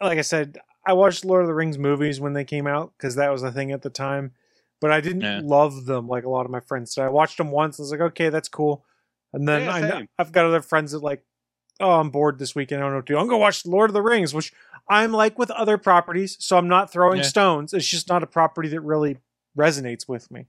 like 0.00 0.18
I 0.18 0.22
said, 0.22 0.58
I 0.86 0.92
watched 0.92 1.24
Lord 1.24 1.42
of 1.42 1.48
the 1.48 1.54
Rings 1.54 1.78
movies 1.78 2.20
when 2.20 2.32
they 2.32 2.44
came 2.44 2.66
out 2.66 2.92
because 2.96 3.14
that 3.16 3.30
was 3.30 3.42
a 3.42 3.52
thing 3.52 3.72
at 3.72 3.82
the 3.82 3.90
time, 3.90 4.32
but 4.80 4.90
I 4.90 5.00
didn't 5.00 5.22
Yeah. 5.22 5.40
love 5.42 5.86
them 5.86 6.08
like 6.08 6.24
a 6.24 6.28
lot 6.28 6.44
of 6.44 6.50
my 6.50 6.60
friends. 6.60 6.92
So 6.92 7.04
I 7.04 7.08
watched 7.08 7.38
them 7.38 7.50
once. 7.50 7.78
I 7.78 7.82
was 7.82 7.90
like, 7.90 8.00
okay, 8.00 8.28
that's 8.28 8.48
cool. 8.48 8.84
And 9.32 9.46
then 9.46 9.62
Yeah, 9.62 9.72
I 9.72 10.06
I've 10.18 10.32
got 10.32 10.46
other 10.46 10.62
friends 10.62 10.92
that 10.92 11.02
like, 11.02 11.22
oh, 11.80 12.00
I'm 12.00 12.10
bored 12.10 12.38
this 12.38 12.54
weekend. 12.54 12.80
I 12.80 12.84
don't 12.84 12.92
know 12.92 12.96
what 12.98 13.06
to 13.06 13.12
do. 13.12 13.18
I'm 13.18 13.26
gonna 13.26 13.38
watch 13.38 13.66
Lord 13.66 13.90
of 13.90 13.94
the 13.94 14.02
Rings, 14.02 14.34
which 14.34 14.52
I'm 14.88 15.12
like 15.12 15.38
with 15.38 15.50
other 15.50 15.78
properties, 15.78 16.36
so 16.40 16.56
I'm 16.56 16.68
not 16.68 16.90
throwing 16.90 17.18
Yeah. 17.18 17.24
stones. 17.24 17.74
It's 17.74 17.86
just 17.88 18.08
not 18.08 18.22
a 18.22 18.26
property 18.26 18.68
that 18.70 18.80
really 18.80 19.18
resonates 19.56 20.08
with 20.08 20.30
me. 20.30 20.46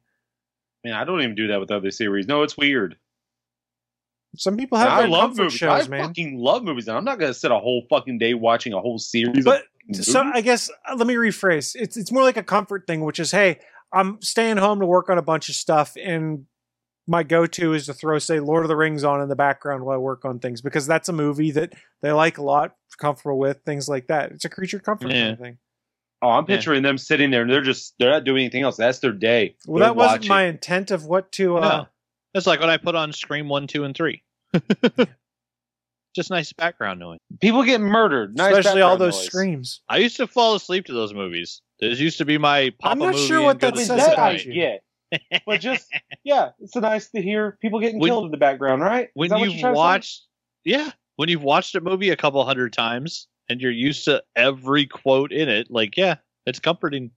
Man, 0.83 0.93
I 0.93 1.03
don't 1.03 1.21
even 1.21 1.35
do 1.35 1.47
that 1.47 1.59
with 1.59 1.71
other 1.71 1.91
series. 1.91 2.27
No, 2.27 2.43
it's 2.43 2.57
weird. 2.57 2.97
Some 4.35 4.57
people 4.57 4.77
have 4.77 4.91
I 4.91 5.05
love 5.07 5.35
movies. 5.35 5.53
shows, 5.53 5.87
I 5.87 5.89
man. 5.89 6.07
fucking 6.07 6.37
love 6.37 6.63
movies, 6.63 6.87
and 6.87 6.95
I'm 6.95 7.03
not 7.03 7.19
gonna 7.19 7.33
sit 7.33 7.51
a 7.51 7.59
whole 7.59 7.83
fucking 7.89 8.19
day 8.19 8.33
watching 8.33 8.73
a 8.73 8.79
whole 8.79 8.99
series. 8.99 9.43
But 9.43 9.63
so 9.91 10.23
movies. 10.23 10.33
I 10.37 10.41
guess 10.41 10.69
uh, 10.89 10.95
let 10.95 11.07
me 11.07 11.15
rephrase. 11.15 11.75
It's 11.75 11.97
it's 11.97 12.11
more 12.11 12.23
like 12.23 12.37
a 12.37 12.43
comfort 12.43 12.85
thing, 12.87 13.01
which 13.01 13.19
is, 13.19 13.31
hey, 13.31 13.59
I'm 13.91 14.21
staying 14.21 14.57
home 14.57 14.79
to 14.79 14.85
work 14.85 15.09
on 15.09 15.17
a 15.17 15.21
bunch 15.23 15.49
of 15.49 15.55
stuff, 15.55 15.97
and 16.01 16.45
my 17.09 17.23
go-to 17.23 17.73
is 17.73 17.87
to 17.87 17.93
throw, 17.93 18.19
say, 18.19 18.39
Lord 18.39 18.63
of 18.63 18.69
the 18.69 18.75
Rings 18.75 19.03
on 19.03 19.21
in 19.21 19.27
the 19.29 19.35
background 19.35 19.83
while 19.83 19.95
I 19.95 19.97
work 19.97 20.23
on 20.25 20.39
things 20.39 20.61
because 20.61 20.85
that's 20.87 21.09
a 21.09 21.13
movie 21.13 21.51
that 21.51 21.73
they 22.01 22.11
like 22.11 22.37
a 22.37 22.43
lot, 22.43 22.75
comfortable 22.97 23.39
with, 23.39 23.61
things 23.65 23.89
like 23.89 24.07
that. 24.07 24.31
It's 24.31 24.45
a 24.45 24.49
creature 24.49 24.79
comfort 24.79 25.09
kind 25.11 25.31
of 25.33 25.39
thing. 25.39 25.57
oh, 26.21 26.29
I'm 26.29 26.45
Yeah. 26.47 26.55
picturing 26.55 26.83
them 26.83 26.97
sitting 26.97 27.31
there, 27.31 27.41
and 27.41 27.51
they're 27.51 27.61
just 27.63 27.95
they're 27.99 28.11
not 28.11 28.23
doing 28.25 28.43
anything 28.43 28.63
else. 28.63 28.77
That's 28.77 28.99
their 28.99 29.11
day. 29.11 29.55
Well, 29.65 29.79
They're 29.79 29.87
that 29.89 29.95
wasn't 29.95 30.19
watching. 30.21 30.29
my 30.29 30.43
intent 30.43 30.91
of 30.91 31.05
what 31.05 31.31
to. 31.33 31.57
Uh, 31.57 31.61
No. 31.61 31.87
It's 32.35 32.45
like 32.45 32.59
when 32.59 32.69
I 32.69 32.77
put 32.77 32.93
on 32.95 33.11
Scream 33.11 33.49
one, 33.49 33.65
two, 33.65 33.83
and 33.85 33.95
three. 33.95 34.21
Just 36.15 36.31
nice 36.31 36.51
background 36.53 36.99
noise. 36.99 37.19
People 37.39 37.63
get 37.63 37.79
murdered. 37.81 38.35
Nice 38.35 38.57
especially 38.57 38.81
all 38.81 38.97
those 38.97 39.15
noise. 39.15 39.25
screams. 39.25 39.81
I 39.87 39.97
used 39.97 40.17
to 40.17 40.27
fall 40.27 40.55
asleep 40.55 40.85
to 40.85 40.93
those 40.93 41.13
movies. 41.13 41.61
Those 41.79 41.99
used 41.99 42.17
to 42.17 42.25
be 42.25 42.37
my 42.37 42.71
Papa 42.79 42.91
I'm 42.93 42.99
not 42.99 43.13
movie. 43.13 43.27
sure 43.27 43.41
what 43.43 43.59
go 43.59 43.67
that 43.67 43.75
to 43.75 43.77
I 43.77 43.79
mean, 43.79 43.85
says 43.87 44.03
sleep 44.03 44.13
about 44.13 44.25
I 44.27 44.31
night. 44.33 44.45
you. 44.45 44.53
Get. 45.11 45.43
But 45.45 45.61
just 45.61 45.87
yeah, 46.23 46.49
it's 46.59 46.75
nice 46.75 47.09
to 47.11 47.21
hear 47.21 47.57
people 47.61 47.79
getting 47.79 47.99
When- 47.99 48.09
killed 48.09 48.25
in 48.25 48.31
the 48.31 48.37
background, 48.37 48.81
right? 48.81 49.09
When 49.13 49.29
you're 49.29 49.47
you've 49.47 49.59
trying 49.59 49.73
to 49.73 49.77
say? 49.77 49.79
watched 49.79 50.21
yeah 50.65 50.91
when 51.15 51.29
you've 51.29 51.43
watched 51.43 51.73
a 51.75 51.81
movie 51.81 52.09
a 52.09 52.17
couple 52.17 52.43
hundred 52.43 52.73
times 52.73 53.27
and 53.49 53.61
you're 53.61 53.71
used 53.71 54.05
to 54.05 54.21
every 54.35 54.85
quote 54.85 55.31
in 55.31 55.47
it 55.49 55.71
like 55.71 55.95
yeah 55.95 56.15
it's 56.45 56.59
comforting 56.59 57.11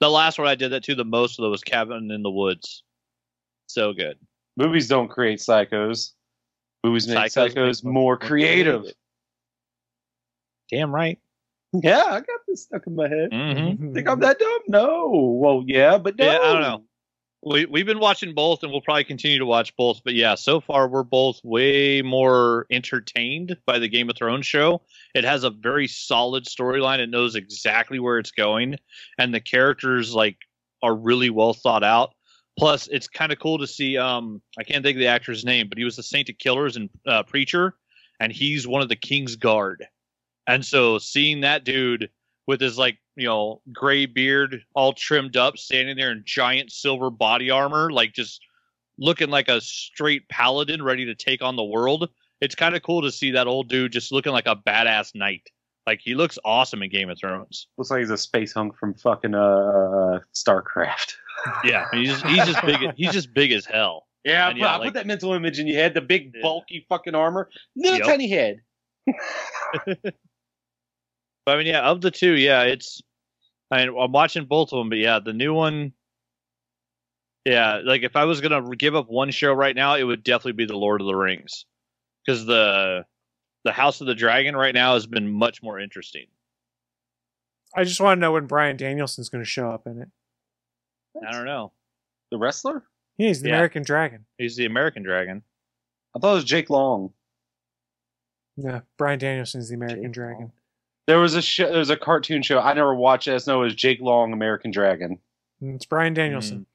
the 0.00 0.10
last 0.10 0.38
one 0.38 0.48
i 0.48 0.54
did 0.56 0.70
that 0.70 0.82
to 0.82 0.94
the 0.96 1.04
most 1.04 1.38
of 1.38 1.44
those 1.44 1.52
was 1.52 1.62
cabin 1.62 2.10
in 2.10 2.22
the 2.22 2.30
woods 2.30 2.82
so 3.66 3.92
good 3.92 4.18
movies 4.56 4.88
don't 4.88 5.08
create 5.08 5.38
psychos. 5.38 6.10
Movies 6.84 7.06
make 7.06 7.16
Psychos 7.16 7.54
psychos, 7.54 7.84
make 7.84 7.92
more 7.92 7.92
more 7.92 8.16
creative. 8.18 8.80
creative. 8.80 8.96
damn 10.68 10.92
right 10.94 11.18
Yeah, 11.82 12.02
I 12.04 12.20
got 12.20 12.40
this 12.46 12.64
stuck 12.64 12.86
in 12.86 12.94
my 12.94 13.08
head. 13.08 13.30
mm-hmm. 13.30 13.94
Think 13.94 14.08
I'm 14.08 14.20
that 14.20 14.38
dumb? 14.38 14.58
No. 14.68 15.38
Well, 15.40 15.64
yeah, 15.66 15.96
but 15.98 16.18
no. 16.18 16.24
Yeah, 16.26 16.38
I 16.38 16.52
don't 16.52 16.60
know. 16.60 16.84
we, 17.42 17.64
we've 17.66 17.86
been 17.86 17.98
watching 17.98 18.34
both 18.34 18.62
and 18.62 18.70
we'll 18.70 18.82
probably 18.82 19.04
continue 19.04 19.38
to 19.38 19.46
watch 19.46 19.74
both 19.76 20.00
but 20.04 20.14
yeah 20.14 20.34
so 20.34 20.60
far 20.60 20.86
we're 20.88 21.02
both 21.02 21.40
way 21.42 22.02
more 22.02 22.66
entertained 22.70 23.56
by 23.66 23.78
the 23.78 23.88
game 23.88 24.08
of 24.08 24.16
thrones 24.16 24.46
show 24.46 24.80
it 25.14 25.24
has 25.24 25.42
a 25.44 25.50
very 25.50 25.88
solid 25.88 26.44
storyline 26.44 26.98
it 27.00 27.10
knows 27.10 27.34
exactly 27.34 27.98
where 27.98 28.18
it's 28.18 28.30
going 28.30 28.76
and 29.18 29.34
the 29.34 29.40
characters 29.40 30.14
like 30.14 30.36
are 30.82 30.94
really 30.94 31.30
well 31.30 31.52
thought 31.54 31.82
out 31.82 32.14
plus 32.58 32.86
it's 32.88 33.08
kind 33.08 33.32
of 33.32 33.38
cool 33.40 33.58
to 33.58 33.66
see 33.66 33.96
um 33.96 34.40
i 34.58 34.62
can't 34.62 34.84
think 34.84 34.96
of 34.96 35.00
the 35.00 35.06
actor's 35.08 35.44
name 35.44 35.68
but 35.68 35.78
he 35.78 35.84
was 35.84 35.96
the 35.96 36.02
saint 36.02 36.28
of 36.28 36.38
killers 36.38 36.76
and 36.76 36.90
uh, 37.08 37.22
preacher 37.24 37.74
and 38.20 38.30
he's 38.32 38.68
one 38.68 38.82
of 38.82 38.88
the 38.88 38.96
king's 38.96 39.34
guard 39.36 39.84
and 40.46 40.64
so 40.64 40.98
seeing 40.98 41.40
that 41.40 41.64
dude 41.64 42.10
with 42.46 42.60
his 42.60 42.76
like 42.78 42.98
you 43.16 43.26
know 43.26 43.60
gray 43.72 44.06
beard 44.06 44.62
all 44.74 44.92
trimmed 44.92 45.36
up 45.36 45.56
standing 45.58 45.96
there 45.96 46.10
in 46.12 46.22
giant 46.24 46.70
silver 46.72 47.10
body 47.10 47.50
armor 47.50 47.90
like 47.90 48.12
just 48.12 48.40
looking 48.98 49.30
like 49.30 49.48
a 49.48 49.60
straight 49.60 50.28
paladin 50.28 50.82
ready 50.82 51.04
to 51.06 51.14
take 51.14 51.42
on 51.42 51.56
the 51.56 51.64
world 51.64 52.08
it's 52.40 52.54
kind 52.54 52.74
of 52.74 52.82
cool 52.82 53.02
to 53.02 53.12
see 53.12 53.30
that 53.32 53.46
old 53.46 53.68
dude 53.68 53.92
just 53.92 54.12
looking 54.12 54.32
like 54.32 54.46
a 54.46 54.56
badass 54.56 55.14
knight 55.14 55.48
like 55.86 56.00
he 56.02 56.14
looks 56.14 56.38
awesome 56.44 56.82
in 56.82 56.90
game 56.90 57.10
of 57.10 57.18
thrones 57.18 57.66
Looks 57.78 57.90
like 57.90 58.00
he's 58.00 58.10
a 58.10 58.16
space 58.18 58.52
hunk 58.52 58.76
from 58.78 58.94
fucking 58.94 59.34
uh, 59.34 59.38
uh 59.38 60.18
Starcraft. 60.34 61.14
yeah 61.64 61.86
he's 61.92 62.08
just, 62.10 62.26
he's 62.26 62.44
just 62.46 62.64
big 62.66 62.78
he's 62.96 63.12
just 63.12 63.34
big 63.34 63.52
as 63.52 63.64
hell 63.66 64.06
Yeah, 64.24 64.48
And 64.48 64.54
put, 64.56 64.60
yeah, 64.60 64.66
I 64.74 64.76
like- 64.76 64.86
put 64.88 64.94
that 64.94 65.06
mental 65.06 65.32
image 65.34 65.58
in 65.58 65.66
your 65.66 65.76
head. 65.76 65.94
The 65.94 66.00
big, 66.00 66.34
bulky 66.40 66.86
fucking 66.88 67.14
armor, 67.14 67.50
little 67.76 67.98
Yep. 67.98 68.06
tiny 68.06 68.28
head. 68.28 68.60
But 71.44 71.54
I 71.54 71.58
mean, 71.58 71.66
yeah, 71.66 71.82
of 71.82 72.00
the 72.00 72.10
two, 72.10 72.32
yeah, 72.34 72.62
it's. 72.62 73.02
I 73.70 73.84
mean, 73.86 73.96
I'm 73.98 74.12
watching 74.12 74.44
both 74.44 74.72
of 74.72 74.78
them, 74.78 74.88
but 74.90 74.98
yeah, 74.98 75.18
the 75.18 75.32
new 75.32 75.54
one. 75.54 75.92
Yeah, 77.44 77.80
like 77.84 78.02
if 78.02 78.14
I 78.14 78.24
was 78.24 78.40
gonna 78.40 78.76
give 78.76 78.94
up 78.94 79.08
one 79.08 79.30
show 79.30 79.52
right 79.52 79.74
now, 79.74 79.96
it 79.96 80.04
would 80.04 80.22
definitely 80.22 80.52
be 80.52 80.66
the 80.66 80.76
Lord 80.76 81.00
of 81.00 81.06
the 81.06 81.14
Rings, 81.16 81.64
because 82.24 82.46
the 82.46 83.04
the 83.64 83.72
House 83.72 84.00
of 84.00 84.06
the 84.06 84.14
Dragon 84.14 84.54
right 84.54 84.74
now 84.74 84.94
has 84.94 85.06
been 85.06 85.30
much 85.32 85.62
more 85.62 85.80
interesting. 85.80 86.26
I 87.74 87.84
just 87.84 88.00
want 88.00 88.18
to 88.18 88.20
know 88.20 88.32
when 88.32 88.46
Bryan 88.46 88.76
Danielson's 88.76 89.28
going 89.30 89.42
to 89.42 89.48
show 89.48 89.70
up 89.70 89.86
in 89.86 90.02
it. 90.02 90.08
I 91.26 91.32
don't 91.32 91.46
know. 91.46 91.72
The 92.30 92.38
wrestler? 92.38 92.84
Yeah, 93.16 93.28
he's 93.28 93.40
the 93.40 93.48
Yeah. 93.48 93.54
American 93.54 93.82
Dragon. 93.82 94.26
He's 94.36 94.56
the 94.56 94.66
American 94.66 95.02
Dragon. 95.02 95.42
I 96.14 96.18
thought 96.18 96.32
it 96.32 96.34
was 96.34 96.44
Jake 96.44 96.68
Long. 96.70 97.12
Yeah, 98.56 98.80
Bryan 98.98 99.18
Danielson's 99.18 99.68
the 99.68 99.76
American 99.76 100.02
Jake 100.04 100.12
Dragon. 100.12 100.40
Long. 100.40 100.52
There 101.06 101.18
was 101.18 101.34
a 101.34 101.42
show. 101.42 101.68
There 101.68 101.78
was 101.78 101.90
a 101.90 101.96
cartoon 101.96 102.42
show. 102.42 102.58
I 102.60 102.72
never 102.74 102.94
watched 102.94 103.26
it. 103.28 103.32
I 103.32 103.34
just 103.36 103.46
know 103.46 103.62
it 103.62 103.64
was 103.64 103.74
Jake 103.74 104.00
Long, 104.00 104.32
American 104.32 104.70
Dragon. 104.70 105.18
It's 105.60 105.84
Bryan 105.84 106.14
Danielson. 106.14 106.66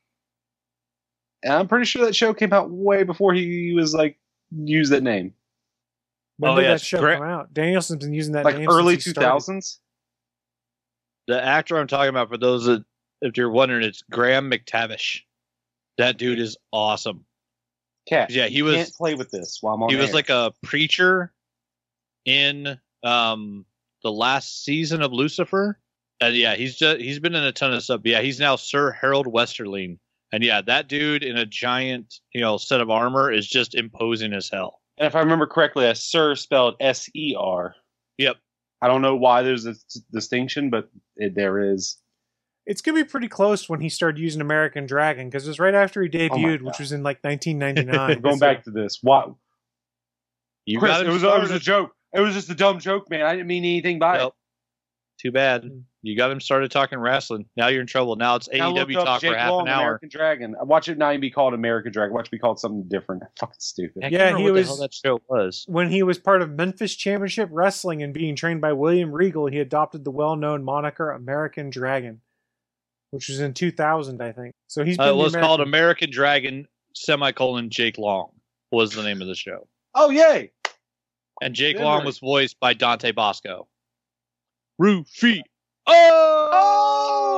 And 1.44 1.54
I'm 1.54 1.68
pretty 1.68 1.86
sure 1.86 2.06
that 2.06 2.16
show 2.16 2.34
came 2.34 2.52
out 2.52 2.70
way 2.72 3.04
before 3.04 3.34
he 3.34 3.74
was 3.74 3.94
like 3.94 4.18
used 4.52 4.92
that 4.92 5.04
name, 5.04 5.34
When 6.38 6.52
Oh, 6.52 6.56
did 6.56 6.64
yeah, 6.64 6.72
that 6.72 6.82
show 6.82 7.00
Gra- 7.00 7.18
come 7.18 7.28
out? 7.28 7.54
Danielson's 7.54 8.04
been 8.04 8.14
using 8.14 8.34
that 8.34 8.44
like 8.46 8.58
name 8.58 8.70
early 8.70 8.94
since 8.96 9.04
he 9.06 9.10
two 9.10 9.12
started. 9.12 9.30
thousands. 9.30 9.80
The 11.28 11.42
actor 11.44 11.78
I'm 11.78 11.88
talking 11.88 12.10
about, 12.10 12.30
for 12.30 12.38
those 12.38 12.66
that, 12.66 12.84
if 13.22 13.36
you're 13.38 13.50
wondering, 13.52 13.84
it's 13.84 14.02
Graham 14.10 14.50
McTavish. 14.50 15.22
That 15.98 16.18
dude 16.18 16.40
is 16.40 16.58
awesome. 16.72 17.26
Cat. 18.08 18.30
Yeah, 18.32 18.48
he 18.48 18.62
was- 18.62 18.76
Can't 18.76 18.94
play 18.94 19.16
with 19.16 19.30
this 19.32 19.60
while 19.62 19.76
I'm 19.76 19.84
on. 19.84 19.90
he 19.90 19.96
was 19.96 20.10
air. 20.10 20.16
like 20.16 20.30
a 20.30 20.54
preacher 20.64 21.34
in 22.26 22.80
um 23.04 23.66
the 24.08 24.12
last 24.14 24.64
season 24.64 25.02
of 25.02 25.12
Lucifer. 25.12 25.78
And 26.22 26.34
yeah, 26.34 26.56
he's 26.56 26.78
just 26.78 27.02
he's 27.02 27.20
been 27.20 27.36
in 27.36 27.44
a 27.44 27.52
ton 27.52 27.74
of 27.74 27.84
stuff. 27.84 28.02
Yeah, 28.06 28.22
he's 28.22 28.40
now 28.40 28.56
Sir 28.56 28.92
Harold 28.92 29.28
Westerling. 29.28 30.00
And 30.32 30.44
yeah, 30.44 30.62
that 30.62 30.88
dude 30.88 31.24
in 31.24 31.38
a 31.38 31.46
giant, 31.46 32.16
you 32.34 32.42
know, 32.42 32.58
set 32.58 32.80
of 32.80 32.90
armor 32.90 33.32
is 33.32 33.48
just 33.48 33.76
imposing 33.76 34.34
as 34.34 34.50
hell. 34.50 34.80
And 34.98 35.06
if 35.06 35.16
I 35.16 35.20
remember 35.20 35.46
correctly, 35.46 35.86
a 35.86 35.94
Sir 35.94 36.36
spelled 36.36 36.76
S 36.80 37.10
E 37.14 37.36
R. 37.38 37.76
Yep. 38.18 38.38
I 38.82 38.88
don't 38.88 39.02
know 39.02 39.16
why 39.16 39.42
there's 39.42 39.66
a 39.66 39.72
s- 39.72 40.02
distinction, 40.12 40.70
but 40.70 40.90
it, 41.18 41.36
there 41.36 41.60
is. 41.74 41.98
It's 42.66 42.82
gonna 42.82 43.04
be 43.04 43.04
pretty 43.04 43.28
close 43.28 43.70
when 43.70 43.82
he 43.82 43.90
started 43.90 44.20
using 44.20 44.42
American 44.42 44.86
Dragon 44.86 45.28
because 45.28 45.46
it 45.46 45.50
was 45.50 45.60
right 45.60 45.76
after 45.76 46.02
he 46.02 46.08
oh 46.08 46.12
debuted, 46.12 46.62
which 46.62 46.80
was 46.80 46.94
in 46.94 47.04
like 47.04 47.20
1999. 47.24 48.22
Going 48.22 48.40
back 48.40 48.64
to 48.64 48.72
this, 48.72 49.00
what? 49.02 49.34
You 50.66 50.80
Chris, 50.80 51.00
it 51.00 51.08
was, 51.08 51.24
it 51.24 51.42
was 51.42 51.52
a 51.52 51.60
joke. 51.60 51.92
It 52.18 52.22
was 52.22 52.34
just 52.34 52.50
a 52.50 52.56
dumb 52.56 52.80
joke, 52.80 53.10
man. 53.10 53.22
I 53.22 53.34
didn't 53.34 53.48
mean 53.48 53.64
anything 53.64 54.00
by 54.00 54.24
it. 54.24 54.34
Too 55.22 55.32
bad. 55.32 55.70
You 56.04 56.16
got 56.18 56.30
him 56.32 56.40
started 56.40 56.70
talking 56.72 57.00
wrestling. 57.00 57.46
Now 57.58 57.68
you're 57.70 57.82
in 57.82 57.88
trouble. 57.88 58.16
Now 58.18 58.36
it's 58.36 58.48
it. 58.50 58.60
I 58.62 58.68
looked 58.68 58.92
AEW 58.92 59.04
talk 59.04 59.22
Jake 59.22 59.32
for 59.32 59.38
half 59.38 59.50
Long, 59.52 59.62
an 59.68 59.74
hour. 59.74 59.82
American 59.82 60.10
Dragon. 60.10 60.56
Watch 60.62 60.90
it 60.90 60.98
not 60.98 61.12
even 61.12 61.22
be 61.22 61.32
called 61.32 61.54
American 61.56 61.92
Dragon. 61.92 62.14
Watch 62.14 62.28
it 62.28 62.32
be 62.32 62.38
called 62.38 62.60
something 62.60 62.88
different. 62.88 63.24
Fucking 63.40 63.56
stupid. 63.60 64.04
I 64.06 64.08
Yeah, 64.10 64.38
he 64.38 64.44
what 64.44 64.54
was- 64.54 64.68
the 64.68 64.74
hell 64.74 64.82
that 64.82 64.94
show 64.94 65.20
was. 65.28 65.66
when 65.68 65.90
he 65.90 66.04
was 66.04 66.20
part 66.20 66.42
of 66.44 66.52
Memphis 66.52 66.96
Championship 66.96 67.50
Wrestling 67.52 68.04
and 68.04 68.14
being 68.14 68.36
trained 68.36 68.62
by 68.62 68.74
William 68.74 69.12
Regal, 69.12 69.48
he 69.48 69.60
adopted 69.60 70.04
the 70.06 70.12
well-known 70.12 70.64
moniker 70.64 71.10
American 71.12 71.70
Dragon, 71.72 72.22
which 73.10 73.28
was 73.28 73.40
in 73.40 73.54
2000, 73.56 74.22
I 74.22 74.32
think. 74.34 74.54
So 74.68 74.84
he's 74.86 74.98
been 74.98 75.08
Uh, 75.08 75.10
it 75.10 75.12
the 75.14 75.24
was 75.24 75.36
called 75.36 75.62
American- 75.62 75.68
American 75.68 76.12
Dragon 76.12 76.68
semicolon 76.94 77.70
Jake 77.72 77.98
Long 77.98 78.30
was 78.72 78.94
the 78.94 79.02
name 79.04 79.22
of 79.22 79.28
the 79.28 79.36
show. 79.36 79.68
Oh 79.96 80.12
yay! 80.12 80.52
And 81.42 81.54
Jake 81.54 81.78
Long 81.80 82.04
was 82.06 82.20
voiced 82.20 82.60
by 82.60 82.74
Dante 82.74 83.12
Basco. 83.12 83.68
Rufio. 84.80 85.44
Oh. 85.86 86.50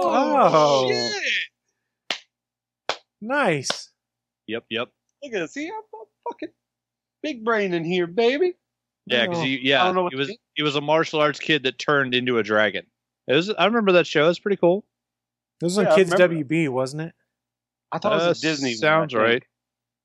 oh, 0.06 0.92
shit! 0.92 2.20
nice. 3.22 3.90
Yep, 4.48 4.66
yep. 4.70 4.90
Look 5.24 5.34
at 5.34 5.40
this. 5.40 5.54
See, 5.54 5.68
I'm 5.68 5.74
I'm 5.74 6.06
fucking 6.28 6.50
big 7.22 7.44
brain 7.44 7.74
in 7.74 7.84
here, 7.84 8.08
baby. 8.08 8.54
Yeah, 9.06 9.26
because 9.28 9.44
he 9.44 9.60
yeah 9.62 9.84
don't 9.84 9.96
know 9.96 10.04
what 10.04 10.14
he 10.14 10.18
was 10.18 10.36
he 10.56 10.64
was 10.64 10.76
a 10.76 10.82
martial 10.82 11.20
arts 11.20 11.40
kid 11.40 11.64
that 11.64 11.78
turned 11.80 12.14
into 12.16 12.38
a 12.38 12.44
dragon. 12.44 12.86
It 13.28 13.34
was 13.36 13.50
I 13.50 13.66
remember 13.66 13.92
that 13.94 14.08
show. 14.08 14.30
It's 14.30 14.40
pretty 14.40 14.58
cool. 14.58 14.86
This 15.60 15.76
was 15.76 15.78
on 15.80 15.86
Yeah, 15.86 15.96
Kids 15.96 16.14
WB, 16.14 16.70
wasn't 16.70 17.04
it? 17.04 17.14
I 17.92 17.98
thought 17.98 18.14
it 18.14 18.24
Uh, 18.24 18.30
was 18.30 18.40
a 18.40 18.42
Disney. 18.42 18.74
Sounds 18.76 19.14
think. 19.14 19.22
right. 19.24 19.44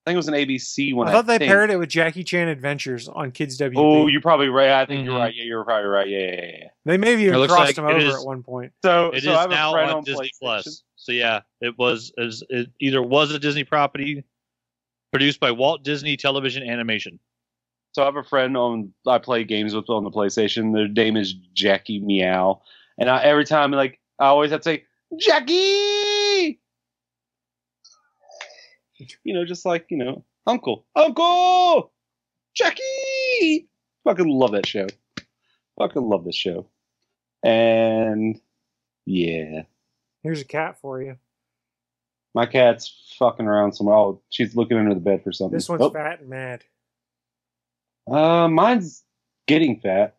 I 0.06 0.10
think 0.10 0.16
it 0.16 0.18
was 0.18 0.28
an 0.28 0.34
ABC 0.34 0.94
one. 0.94 1.08
I 1.08 1.12
thought 1.12 1.26
they 1.26 1.38
think. 1.38 1.48
paired 1.48 1.70
it 1.70 1.78
with 1.78 1.88
Jackie 1.88 2.24
Chan 2.24 2.48
Adventures 2.48 3.08
on 3.08 3.30
Kids 3.30 3.58
WB. 3.58 3.72
Oh, 3.78 4.06
you're 4.06 4.20
probably 4.20 4.48
right. 4.48 4.68
I 4.70 4.84
think 4.84 5.06
you're 5.06 5.14
Mhm. 5.14 5.18
right. 5.20 5.34
Yeah, 5.34 5.44
you're 5.44 5.64
probably 5.64 5.88
right. 5.88 6.06
Yeah, 6.08 6.18
yeah, 6.18 6.50
yeah. 6.60 6.68
they 6.84 6.98
maybe 6.98 7.22
even 7.22 7.34
It 7.34 7.38
looks 7.38 7.52
crossed 7.54 7.68
like 7.68 7.76
them 7.76 7.86
over 7.86 7.96
is- 7.98 8.14
at 8.14 8.24
one 8.26 8.42
point. 8.42 8.72
So, 8.84 9.08
It 9.12 9.18
is 9.18 9.24
so 9.24 9.34
I 9.34 9.40
have 9.42 9.50
now 9.50 9.72
friend 9.72 9.90
on, 9.90 9.96
on 9.98 10.04
Disney 10.04 10.30
Plus. 10.38 10.82
So 10.96 11.12
yeah, 11.12 11.40
it 11.62 11.78
was 11.78 12.12
as 12.18 12.42
it 12.50 12.68
either 12.80 13.00
was 13.02 13.30
a 13.32 13.38
Disney 13.38 13.64
property 13.64 14.24
Produced 15.12 15.38
by 15.40 15.52
Walt 15.52 15.84
Disney 15.84 16.16
Television 16.16 16.68
Animation. 16.68 17.18
So 17.92 18.02
I 18.02 18.06
have 18.06 18.16
a 18.16 18.24
friend 18.24 18.56
on 18.56 18.92
I 19.06 19.18
play 19.18 19.44
games 19.44 19.72
with 19.74 19.88
on 19.88 20.02
the 20.04 20.10
PlayStation. 20.10 20.74
Their 20.74 20.88
name 20.88 21.16
is 21.16 21.32
Jackie 21.54 22.00
Meow, 22.00 22.60
and 22.98 23.08
I, 23.08 23.22
every 23.22 23.44
time 23.44 23.70
like 23.70 24.00
I 24.18 24.26
always 24.26 24.50
have 24.50 24.60
to 24.60 24.64
say 24.64 24.84
Jackie. 25.16 26.13
You 29.24 29.34
know, 29.34 29.44
just 29.44 29.64
like 29.66 29.86
you 29.90 29.96
know, 29.96 30.24
Uncle, 30.46 30.84
Uncle, 30.94 31.92
Jackie. 32.54 33.68
Fucking 34.04 34.28
love 34.28 34.52
that 34.52 34.66
show. 34.66 34.86
Fucking 35.78 36.02
love 36.02 36.24
this 36.24 36.36
show. 36.36 36.66
And 37.42 38.40
yeah, 39.06 39.62
Here's 40.22 40.40
a 40.40 40.44
cat 40.46 40.78
for 40.80 41.02
you. 41.02 41.16
my 42.34 42.46
cat's 42.46 43.14
fucking 43.18 43.46
around 43.46 43.72
somewhere. 43.72 43.96
Oh, 43.96 44.22
she's 44.30 44.56
looking 44.56 44.78
under 44.78 44.94
the 44.94 45.00
bed 45.00 45.22
for 45.24 45.32
something. 45.32 45.56
This 45.56 45.68
one's 45.68 45.82
Oh, 45.82 45.90
fat 45.90 46.20
and 46.20 46.28
mad. 46.30 46.64
Uh, 48.10 48.48
mine's 48.48 49.02
getting 49.46 49.80
fat. 49.80 50.16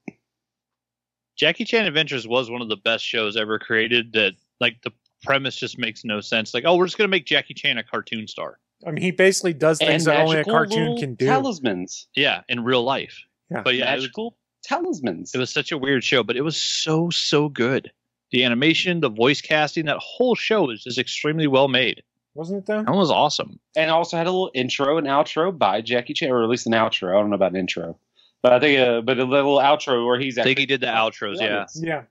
Jackie 1.37 1.65
Chan 1.65 1.85
Adventures 1.85 2.27
was 2.27 2.49
one 2.49 2.61
of 2.61 2.69
the 2.69 2.77
best 2.77 3.03
shows 3.05 3.35
ever 3.37 3.59
created. 3.59 4.13
That 4.13 4.33
like 4.59 4.81
the 4.83 4.91
premise 5.23 5.55
just 5.55 5.77
makes 5.77 6.03
no 6.05 6.21
sense. 6.21 6.53
Like, 6.53 6.63
oh, 6.65 6.75
we're 6.77 6.85
just 6.85 6.97
gonna 6.97 7.07
make 7.07 7.25
Jackie 7.25 7.53
Chan 7.53 7.77
a 7.77 7.83
cartoon 7.83 8.27
star. 8.27 8.59
I 8.85 8.91
mean, 8.91 9.01
he 9.01 9.11
basically 9.11 9.53
does 9.53 9.79
things 9.79 10.05
that 10.05 10.19
only 10.19 10.37
a 10.37 10.43
cartoon 10.43 10.97
can 10.97 11.15
do. 11.15 11.25
Talismans. 11.25 12.07
Yeah, 12.15 12.41
in 12.47 12.63
real 12.63 12.83
life. 12.83 13.19
Yeah. 13.49 13.61
But 13.61 13.75
yeah, 13.75 13.91
it 13.91 13.95
was, 13.95 14.03
magical 14.03 14.37
talismans. 14.63 15.33
it 15.33 15.37
was 15.37 15.49
such 15.49 15.71
a 15.71 15.77
weird 15.77 16.03
show, 16.03 16.23
but 16.23 16.35
it 16.35 16.41
was 16.41 16.59
so 16.59 17.09
so 17.09 17.49
good. 17.49 17.91
The 18.31 18.43
animation, 18.43 18.99
the 19.01 19.09
voice 19.09 19.41
casting, 19.41 19.85
that 19.85 19.97
whole 19.97 20.35
show 20.35 20.63
was 20.63 20.83
just 20.83 20.97
extremely 20.97 21.47
well 21.47 21.67
made. 21.67 22.03
Wasn't 22.33 22.59
it 22.59 22.65
though? 22.65 22.83
That 22.83 22.91
was 22.91 23.09
awesome. 23.09 23.59
and 23.75 23.89
also 23.89 24.17
had 24.17 24.27
a 24.27 24.31
little 24.31 24.51
intro 24.53 24.97
and 24.97 25.07
outro 25.07 25.57
by 25.57 25.81
Jackie 25.81 26.13
Chan, 26.13 26.29
or 26.29 26.43
at 26.43 26.49
least 26.49 26.67
an 26.67 26.73
outro. 26.73 27.09
I 27.09 27.21
don't 27.21 27.29
know 27.29 27.35
about 27.35 27.51
an 27.51 27.57
intro, 27.57 27.97
but 28.41 28.51
I 28.51 28.59
think, 28.59 28.79
uh, 28.79 29.01
but 29.01 29.17
a 29.19 29.23
little 29.23 29.57
outro 29.57 30.05
where 30.05 30.19
he's 30.19 30.37
I 30.37 30.43
think 30.43 30.59
he 30.59 30.65
did 30.65 30.81
the 30.81 30.87
outros. 30.87 31.37
Yeah, 31.39 31.65
Yeah. 31.75 32.03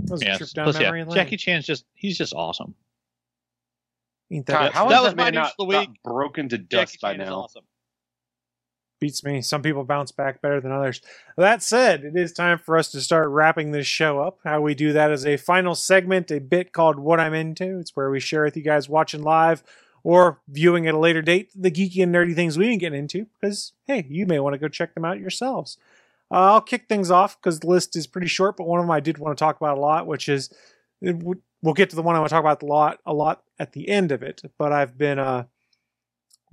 That 0.00 0.12
was 0.12 0.22
a 0.22 0.26
yeah. 0.26 0.36
trip 0.36 0.50
down 0.50 0.64
Plus, 0.64 0.80
yeah, 0.80 0.90
lane. 0.90 1.10
Jackie 1.12 1.36
Chan's 1.36 1.64
just 1.64 1.84
he's 1.94 2.18
just 2.18 2.34
awesome. 2.34 2.74
Ain't 4.30 4.46
God, 4.46 4.64
that 4.66 4.72
how 4.72 4.88
That 4.88 4.96
is 4.96 5.02
was 5.02 5.10
that 5.12 5.16
my 5.16 5.30
news 5.30 5.34
not, 5.34 5.46
of 5.58 5.68
the 5.68 5.72
not 5.72 5.88
week. 5.88 6.02
broken 6.02 6.48
to 6.48 6.58
Jackie 6.58 6.68
dust 6.92 7.00
by 7.00 7.16
Chan 7.16 7.26
now? 7.26 7.34
awesome. 7.42 7.64
beats 9.00 9.22
me. 9.24 9.42
Some 9.42 9.60
people 9.62 9.84
bounce 9.84 10.12
back 10.12 10.40
better 10.40 10.60
than 10.60 10.72
others. 10.72 11.00
That 11.36 11.62
said, 11.62 12.04
it 12.04 12.16
is 12.16 12.32
time 12.32 12.58
for 12.58 12.76
us 12.78 12.90
to 12.92 13.00
start 13.00 13.28
wrapping 13.28 13.70
this 13.72 13.86
show 13.86 14.20
up. 14.20 14.38
How 14.44 14.60
we 14.62 14.74
do 14.74 14.92
that 14.94 15.10
is 15.10 15.26
a 15.26 15.36
final 15.36 15.74
segment, 15.74 16.30
a 16.30 16.40
bit 16.40 16.72
called 16.72 16.98
What 16.98 17.20
I'm 17.20 17.34
Into. 17.34 17.78
It's 17.78 17.94
where 17.94 18.10
we 18.10 18.18
share 18.20 18.44
with 18.44 18.56
you 18.56 18.62
guys 18.62 18.88
watching 18.88 19.22
live 19.22 19.62
or 20.02 20.40
viewing 20.48 20.86
at 20.86 20.94
a 20.94 20.98
later 20.98 21.22
date 21.22 21.50
the 21.54 21.70
geeky 21.70 22.02
and 22.02 22.14
nerdy 22.14 22.34
things 22.34 22.56
we 22.58 22.66
didn't 22.66 22.80
get 22.80 22.92
into 22.94 23.26
because, 23.40 23.72
hey, 23.86 24.06
you 24.08 24.26
may 24.26 24.38
want 24.38 24.54
to 24.54 24.58
go 24.58 24.68
check 24.68 24.94
them 24.94 25.04
out 25.04 25.18
yourselves. 25.20 25.76
Uh, 26.30 26.52
I'll 26.54 26.60
kick 26.62 26.88
things 26.88 27.10
off 27.10 27.38
because 27.38 27.60
the 27.60 27.66
list 27.68 27.96
is 27.96 28.06
pretty 28.06 28.26
short, 28.28 28.56
but 28.56 28.66
one 28.66 28.80
of 28.80 28.84
them 28.84 28.90
I 28.90 29.00
did 29.00 29.18
want 29.18 29.36
to 29.36 29.42
talk 29.42 29.56
about 29.56 29.76
a 29.76 29.80
lot, 29.80 30.06
which 30.06 30.28
is 30.28 30.50
it 31.02 31.16
would- 31.22 31.42
we'll 31.64 31.74
get 31.74 31.88
to 31.90 31.96
the 31.96 32.02
one 32.02 32.14
I 32.14 32.18
want 32.18 32.28
to 32.28 32.34
talk 32.34 32.42
about 32.42 32.62
a 32.62 32.66
lot, 32.66 33.00
a 33.06 33.14
lot 33.14 33.42
at 33.58 33.72
the 33.72 33.88
end 33.88 34.12
of 34.12 34.22
it. 34.22 34.42
But 34.58 34.70
I've 34.70 34.98
been 34.98 35.18
uh, 35.18 35.44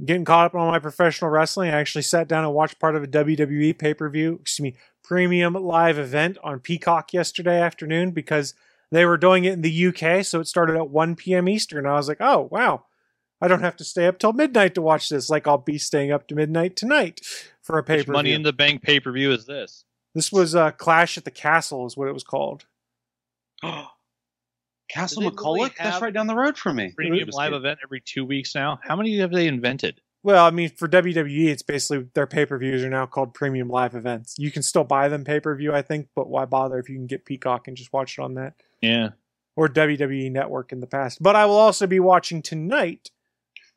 getting 0.03 0.23
caught 0.23 0.45
up 0.45 0.55
on 0.55 0.71
my 0.71 0.79
professional 0.79 1.29
wrestling. 1.29 1.69
I 1.69 1.79
actually 1.79 2.03
sat 2.03 2.29
down 2.29 2.45
and 2.45 2.53
watched 2.53 2.79
part 2.79 2.95
of 2.95 3.03
a 3.03 3.07
WWE 3.07 3.77
pay 3.77 3.93
per 3.93 4.09
view, 4.09 4.39
excuse 4.41 4.63
me, 4.63 4.75
premium 5.03 5.53
live 5.53 5.99
event 5.99 6.37
on 6.43 6.61
Peacock 6.61 7.13
yesterday 7.13 7.61
afternoon 7.61 8.11
because 8.11 8.53
they 8.89 9.05
were 9.05 9.17
doing 9.17 9.43
it 9.43 9.53
in 9.53 9.61
the 9.61 9.87
UK. 9.87 10.23
So 10.23 10.39
it 10.39 10.47
started 10.47 10.77
at 10.77 10.89
1 10.89 11.17
p.m. 11.17 11.49
Eastern. 11.49 11.85
I 11.85 11.95
was 11.95 12.07
like, 12.07 12.21
oh, 12.21 12.47
wow. 12.49 12.85
I 13.43 13.47
don't 13.47 13.61
have 13.61 13.75
to 13.77 13.83
stay 13.83 14.05
up 14.05 14.17
till 14.17 14.33
midnight 14.33 14.75
to 14.75 14.81
watch 14.81 15.09
this. 15.09 15.29
Like 15.29 15.45
I'll 15.45 15.57
be 15.57 15.77
staying 15.77 16.11
up 16.11 16.27
to 16.27 16.35
midnight 16.35 16.75
tonight 16.75 17.21
for 17.61 17.77
a 17.77 17.83
pay 17.83 18.03
per 18.03 18.13
Money 18.13 18.33
in 18.33 18.43
the 18.43 18.53
Bank 18.53 18.81
pay 18.81 18.99
per 18.99 19.11
view 19.11 19.31
is 19.31 19.45
this? 19.45 19.83
This 20.13 20.31
was 20.31 20.55
uh, 20.55 20.71
Clash 20.71 21.17
at 21.17 21.25
the 21.25 21.31
Castle, 21.31 21.85
is 21.85 21.97
what 21.97 22.07
it 22.07 22.13
was 22.13 22.23
called. 22.23 22.65
Castle 24.91 25.21
Do 25.21 25.29
they 25.29 25.35
really 25.35 25.69
McCulloch? 25.69 25.75
That's 25.77 26.01
right 26.01 26.13
down 26.13 26.27
the 26.27 26.35
road 26.35 26.57
from 26.57 26.77
me. 26.77 26.93
Premium 26.95 27.29
live 27.33 27.53
event 27.53 27.79
every 27.83 28.01
two 28.01 28.25
weeks 28.25 28.53
now. 28.55 28.79
How 28.83 28.95
many 28.95 29.17
have 29.19 29.31
they 29.31 29.47
invented? 29.47 30.01
Well, 30.23 30.45
I 30.45 30.51
mean, 30.51 30.69
for 30.69 30.87
WWE, 30.87 31.47
it's 31.47 31.63
basically 31.63 32.07
their 32.13 32.27
pay 32.27 32.45
per 32.45 32.57
views 32.57 32.83
are 32.83 32.89
now 32.89 33.05
called 33.07 33.33
premium 33.33 33.69
live 33.69 33.95
events. 33.95 34.35
You 34.37 34.51
can 34.51 34.61
still 34.61 34.83
buy 34.83 35.07
them 35.07 35.23
pay 35.23 35.39
per 35.39 35.55
view, 35.55 35.73
I 35.73 35.81
think, 35.81 36.09
but 36.15 36.29
why 36.29 36.45
bother 36.45 36.77
if 36.77 36.89
you 36.89 36.95
can 36.95 37.07
get 37.07 37.25
Peacock 37.25 37.67
and 37.67 37.75
just 37.75 37.91
watch 37.91 38.17
it 38.17 38.21
on 38.21 38.35
that 38.35 38.53
Yeah, 38.81 39.09
or 39.55 39.67
WWE 39.67 40.31
Network 40.31 40.71
in 40.71 40.79
the 40.79 40.87
past? 40.87 41.21
But 41.21 41.35
I 41.35 41.45
will 41.45 41.57
also 41.57 41.87
be 41.87 41.99
watching 41.99 42.41
tonight. 42.41 43.09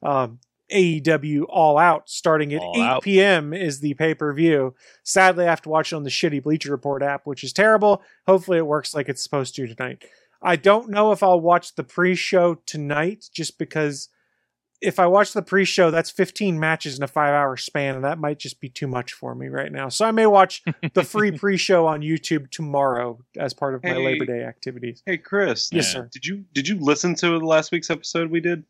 Um, 0.02 0.40
AEW 0.72 1.44
All 1.48 1.78
Out 1.78 2.08
starting 2.08 2.52
at 2.54 2.60
All 2.60 2.74
8 2.76 2.80
Out. 2.80 3.02
p.m. 3.02 3.52
is 3.52 3.80
the 3.80 3.94
pay 3.94 4.14
per 4.14 4.32
view. 4.32 4.74
Sadly, 5.02 5.44
I 5.46 5.50
have 5.50 5.62
to 5.62 5.68
watch 5.68 5.92
it 5.92 5.96
on 5.96 6.02
the 6.04 6.10
shitty 6.10 6.42
Bleacher 6.42 6.70
Report 6.70 7.02
app, 7.02 7.26
which 7.26 7.44
is 7.44 7.52
terrible. 7.52 8.02
Hopefully, 8.26 8.58
it 8.58 8.66
works 8.66 8.94
like 8.94 9.08
it's 9.08 9.22
supposed 9.22 9.54
to 9.56 9.66
tonight. 9.66 10.04
I 10.44 10.56
don't 10.56 10.90
know 10.90 11.10
if 11.12 11.22
I'll 11.22 11.40
watch 11.40 11.74
the 11.74 11.84
pre 11.84 12.14
show 12.14 12.56
tonight 12.66 13.24
just 13.34 13.58
because 13.58 14.08
if 14.82 14.98
I 14.98 15.06
watch 15.06 15.32
the 15.32 15.40
pre 15.40 15.64
show, 15.64 15.90
that's 15.90 16.10
15 16.10 16.60
matches 16.60 16.98
in 16.98 17.02
a 17.02 17.06
five 17.08 17.32
hour 17.32 17.56
span, 17.56 17.94
and 17.94 18.04
that 18.04 18.18
might 18.18 18.38
just 18.38 18.60
be 18.60 18.68
too 18.68 18.86
much 18.86 19.12
for 19.14 19.34
me 19.34 19.48
right 19.48 19.72
now. 19.72 19.88
So 19.88 20.04
I 20.04 20.10
may 20.10 20.26
watch 20.26 20.62
the 20.92 21.02
free 21.02 21.30
pre 21.38 21.56
show 21.56 21.86
on 21.86 22.02
YouTube 22.02 22.50
tomorrow 22.50 23.18
as 23.38 23.54
part 23.54 23.74
of 23.74 23.82
my 23.82 23.90
Hey. 23.94 24.04
Labor 24.04 24.26
Day 24.26 24.42
activities. 24.44 25.02
Hey, 25.06 25.16
Chris. 25.16 25.70
Yes, 25.72 25.86
Yeah. 25.86 26.00
sir. 26.00 26.08
Did 26.12 26.26
you 26.26 26.44
did 26.52 26.68
you 26.68 26.78
listen 26.78 27.14
to 27.16 27.38
the 27.38 27.46
last 27.46 27.72
week's 27.72 27.88
episode 27.88 28.30
we 28.30 28.40
did? 28.40 28.64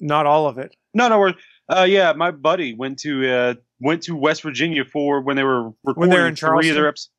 Not 0.00 0.26
all 0.26 0.46
of 0.46 0.58
it. 0.58 0.76
No, 0.92 1.08
no. 1.08 1.18
We're, 1.18 1.34
uh, 1.68 1.86
yeah, 1.88 2.12
my 2.12 2.30
buddy 2.32 2.74
went 2.74 2.98
to 3.00 3.32
uh, 3.32 3.54
went 3.80 4.02
to 4.02 4.14
West 4.16 4.42
Virginia 4.42 4.84
for 4.84 5.22
when 5.22 5.36
they 5.36 5.44
were 5.44 5.70
recording 5.84 6.00
When 6.00 6.10
they're 6.10 6.26
in 6.26 6.36
three 6.36 6.68
of 6.68 6.74
their 6.74 6.88
episodes. 6.88 7.10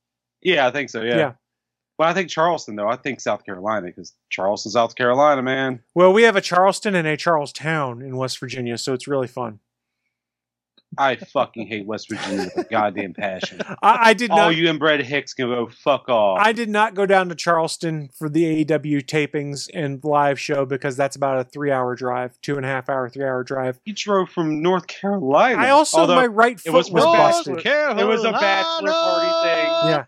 Yeah, 0.43 0.67
I 0.67 0.71
think 0.71 0.91
so. 0.91 1.01
Yeah. 1.01 1.15
Yeah. 1.17 1.31
Well, 1.97 2.09
I 2.09 2.13
think 2.13 2.29
Charleston 2.29 2.75
though. 2.75 2.89
I 2.89 2.97
think 2.97 3.21
South 3.21 3.45
Carolina 3.45 3.87
because 3.87 4.13
Charleston, 4.29 4.71
South 4.71 4.95
Carolina, 4.95 5.41
man. 5.41 5.81
Well, 5.93 6.11
we 6.11 6.23
have 6.23 6.35
a 6.35 6.41
Charleston 6.41 6.93
and 6.95 7.07
a 7.07 7.15
Charlestown 7.15 8.01
in 8.01 8.17
West 8.17 8.39
Virginia, 8.39 8.77
so 8.77 8.93
it's 8.93 9.07
really 9.07 9.27
fun. 9.27 9.59
I 10.97 11.17
fucking 11.17 11.67
hate 11.67 11.85
West 11.85 12.07
Virginia 12.09 12.45
with 12.55 12.67
a 12.67 12.69
goddamn 12.69 13.13
passion. 13.13 13.59
I, 13.83 14.09
I 14.09 14.13
did 14.13 14.29
All 14.31 14.37
not. 14.37 14.55
you 14.55 14.69
inbred 14.69 15.01
hicks 15.01 15.33
can 15.33 15.47
go 15.49 15.67
fuck 15.67 16.07
off. 16.07 16.39
I 16.41 16.53
did 16.53 16.69
not 16.69 16.93
go 16.93 17.05
down 17.05 17.27
to 17.29 17.35
Charleston 17.35 18.09
for 18.17 18.29
the 18.29 18.63
AEW 18.63 19.01
tapings 19.05 19.67
and 19.73 20.01
live 20.05 20.39
show 20.39 20.65
because 20.65 20.95
that's 20.95 21.17
about 21.17 21.39
a 21.39 21.43
three-hour 21.43 21.95
drive, 21.95 22.39
two 22.41 22.55
and 22.55 22.65
a 22.65 22.69
half 22.69 22.87
hour, 22.87 23.09
three-hour 23.09 23.43
drive. 23.43 23.79
you 23.83 23.93
drove 23.93 24.29
from 24.29 24.61
North 24.61 24.87
Carolina. 24.87 25.57
I 25.61 25.69
also 25.71 25.99
Although 25.99 26.15
my 26.15 26.27
right 26.27 26.59
foot 26.59 26.71
was 26.71 26.89
was, 26.89 27.03
busted. 27.03 27.55
Boston. 27.55 27.99
It 27.99 28.07
was 28.07 28.23
a 28.23 28.31
bachelor 28.31 28.91
party 28.91 29.49
thing. 29.49 29.89
Yeah, 29.89 30.05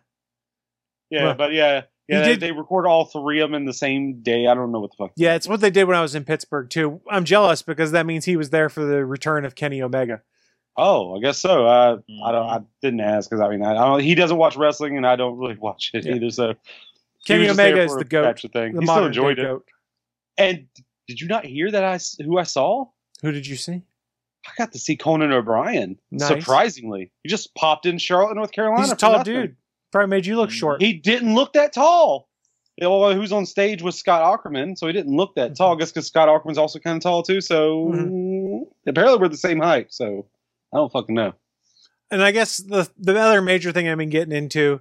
Yeah, 1.10 1.26
Well, 1.26 1.36
but 1.36 1.54
yeah, 1.54 1.84
yeah. 2.08 2.22
They, 2.22 2.28
did- 2.30 2.40
they 2.42 2.52
record 2.52 2.86
all 2.88 3.06
three 3.06 3.40
of 3.42 3.50
them 3.50 3.56
in 3.56 3.66
the 3.66 3.74
same 3.74 4.22
day. 4.22 4.48
I 4.48 4.54
don't 4.54 4.72
know 4.72 4.80
what 4.80 4.92
the 4.92 4.98
fuck. 4.98 5.12
yeah, 5.16 5.36
it's 5.36 5.48
what 5.48 5.62
they 5.62 5.70
did 5.70 5.86
when 5.86 5.96
I 5.98 6.02
was 6.02 6.16
in 6.16 6.24
Pittsburgh 6.26 6.70
too. 6.70 7.02
I'm 7.10 7.24
jealous 7.26 7.62
because 7.62 7.92
that 7.92 8.06
means 8.06 8.26
he 8.26 8.36
was 8.38 8.50
there 8.50 8.70
for 8.70 8.84
the 8.86 9.06
return 9.06 9.46
of 9.46 9.56
Kenny 9.56 9.82
Omega. 9.82 10.22
Oh, 10.80 11.18
I 11.18 11.22
guess 11.22 11.40
so. 11.40 11.66
Uh, 11.66 11.98
I 12.24 12.32
don't. 12.32 12.46
Mm-hmm. 12.46 12.56
I 12.56 12.60
didn't 12.82 13.00
ask 13.02 13.30
because 13.30 13.42
I 13.42 13.50
mean, 13.50 13.64
I, 13.64 13.72
I 13.72 13.86
don't. 13.88 14.00
He 14.02 14.14
doesn't 14.16 14.38
watch 14.38 14.56
wrestling, 14.56 14.96
and 14.96 15.08
I 15.08 15.16
don't 15.16 15.38
really 15.38 15.56
watch 15.60 15.92
it 15.94 16.06
Yeah. 16.06 16.16
either. 16.16 16.30
So 16.30 16.54
Kenny 17.26 17.40
was 17.40 17.48
just 17.50 17.58
there 17.58 17.68
Omega 17.74 17.84
is 17.84 17.96
the 17.96 18.06
goat, 18.06 18.24
bachelor 18.24 18.50
Thing. 18.52 18.74
the 18.74 18.82
he 18.82 18.86
still 18.86 18.96
modern 18.96 19.08
enjoyed 19.08 19.38
day 19.38 19.44
it. 19.44 19.46
goat. 19.46 19.66
And 20.38 20.68
did 21.08 21.20
you 21.20 21.28
not 21.28 21.46
hear 21.46 21.72
that 21.72 21.84
I 21.84 21.96
s- 21.96 22.18
who 22.24 22.38
I 22.38 22.44
saw? 22.44 22.86
Who 23.24 23.32
did 23.32 23.48
you 23.48 23.56
see? 23.56 23.82
I 24.46 24.52
got 24.58 24.72
to 24.74 24.80
see 24.80 24.96
Conan 24.96 25.32
O'Brien. 25.34 25.98
Nice. 26.12 26.28
Surprisingly, 26.28 27.12
he 27.24 27.30
just 27.30 27.54
popped 27.56 27.86
in 27.88 27.98
Charlotte, 27.98 28.36
North 28.36 28.52
Carolina. 28.52 28.84
He's 28.84 28.92
a 28.92 28.96
tall 28.96 29.14
nothing. 29.14 29.34
dude. 29.34 29.56
Probably 29.92 30.10
made 30.10 30.26
you 30.26 30.36
look 30.36 30.52
short. 30.52 30.82
He 30.82 30.94
didn't 30.94 31.34
look 31.36 31.54
that 31.54 31.74
tall. 31.74 32.28
Know, 32.80 33.12
who's 33.16 33.32
on 33.32 33.48
stage 33.48 33.82
with 33.82 33.96
Scott 33.96 34.22
Aukerman, 34.22 34.78
so 34.78 34.86
he 34.86 34.94
didn't 34.94 35.16
look 35.16 35.34
that 35.36 35.56
tall. 35.56 35.74
I 35.74 35.80
guess 35.80 35.92
because 35.92 36.06
Scott 36.06 36.30
Aukerman's 36.30 36.60
also 36.60 36.78
kind 36.78 36.98
of 36.98 37.02
tall 37.02 37.24
too. 37.24 37.42
So 37.42 37.86
Mhm. 37.88 38.68
apparently 38.86 39.18
we're 39.20 39.30
the 39.30 39.38
same 39.38 39.60
height. 39.60 39.88
So 39.90 40.28
I 40.72 40.78
don't 40.78 40.92
fucking 40.92 41.16
know. 41.16 41.34
and 42.12 42.24
I 42.24 42.32
guess 42.32 42.58
the 42.58 42.88
the 42.98 43.20
other 43.20 43.42
major 43.42 43.72
thing 43.72 43.90
I've 43.90 43.98
been 43.98 44.10
getting 44.12 44.32
into 44.36 44.80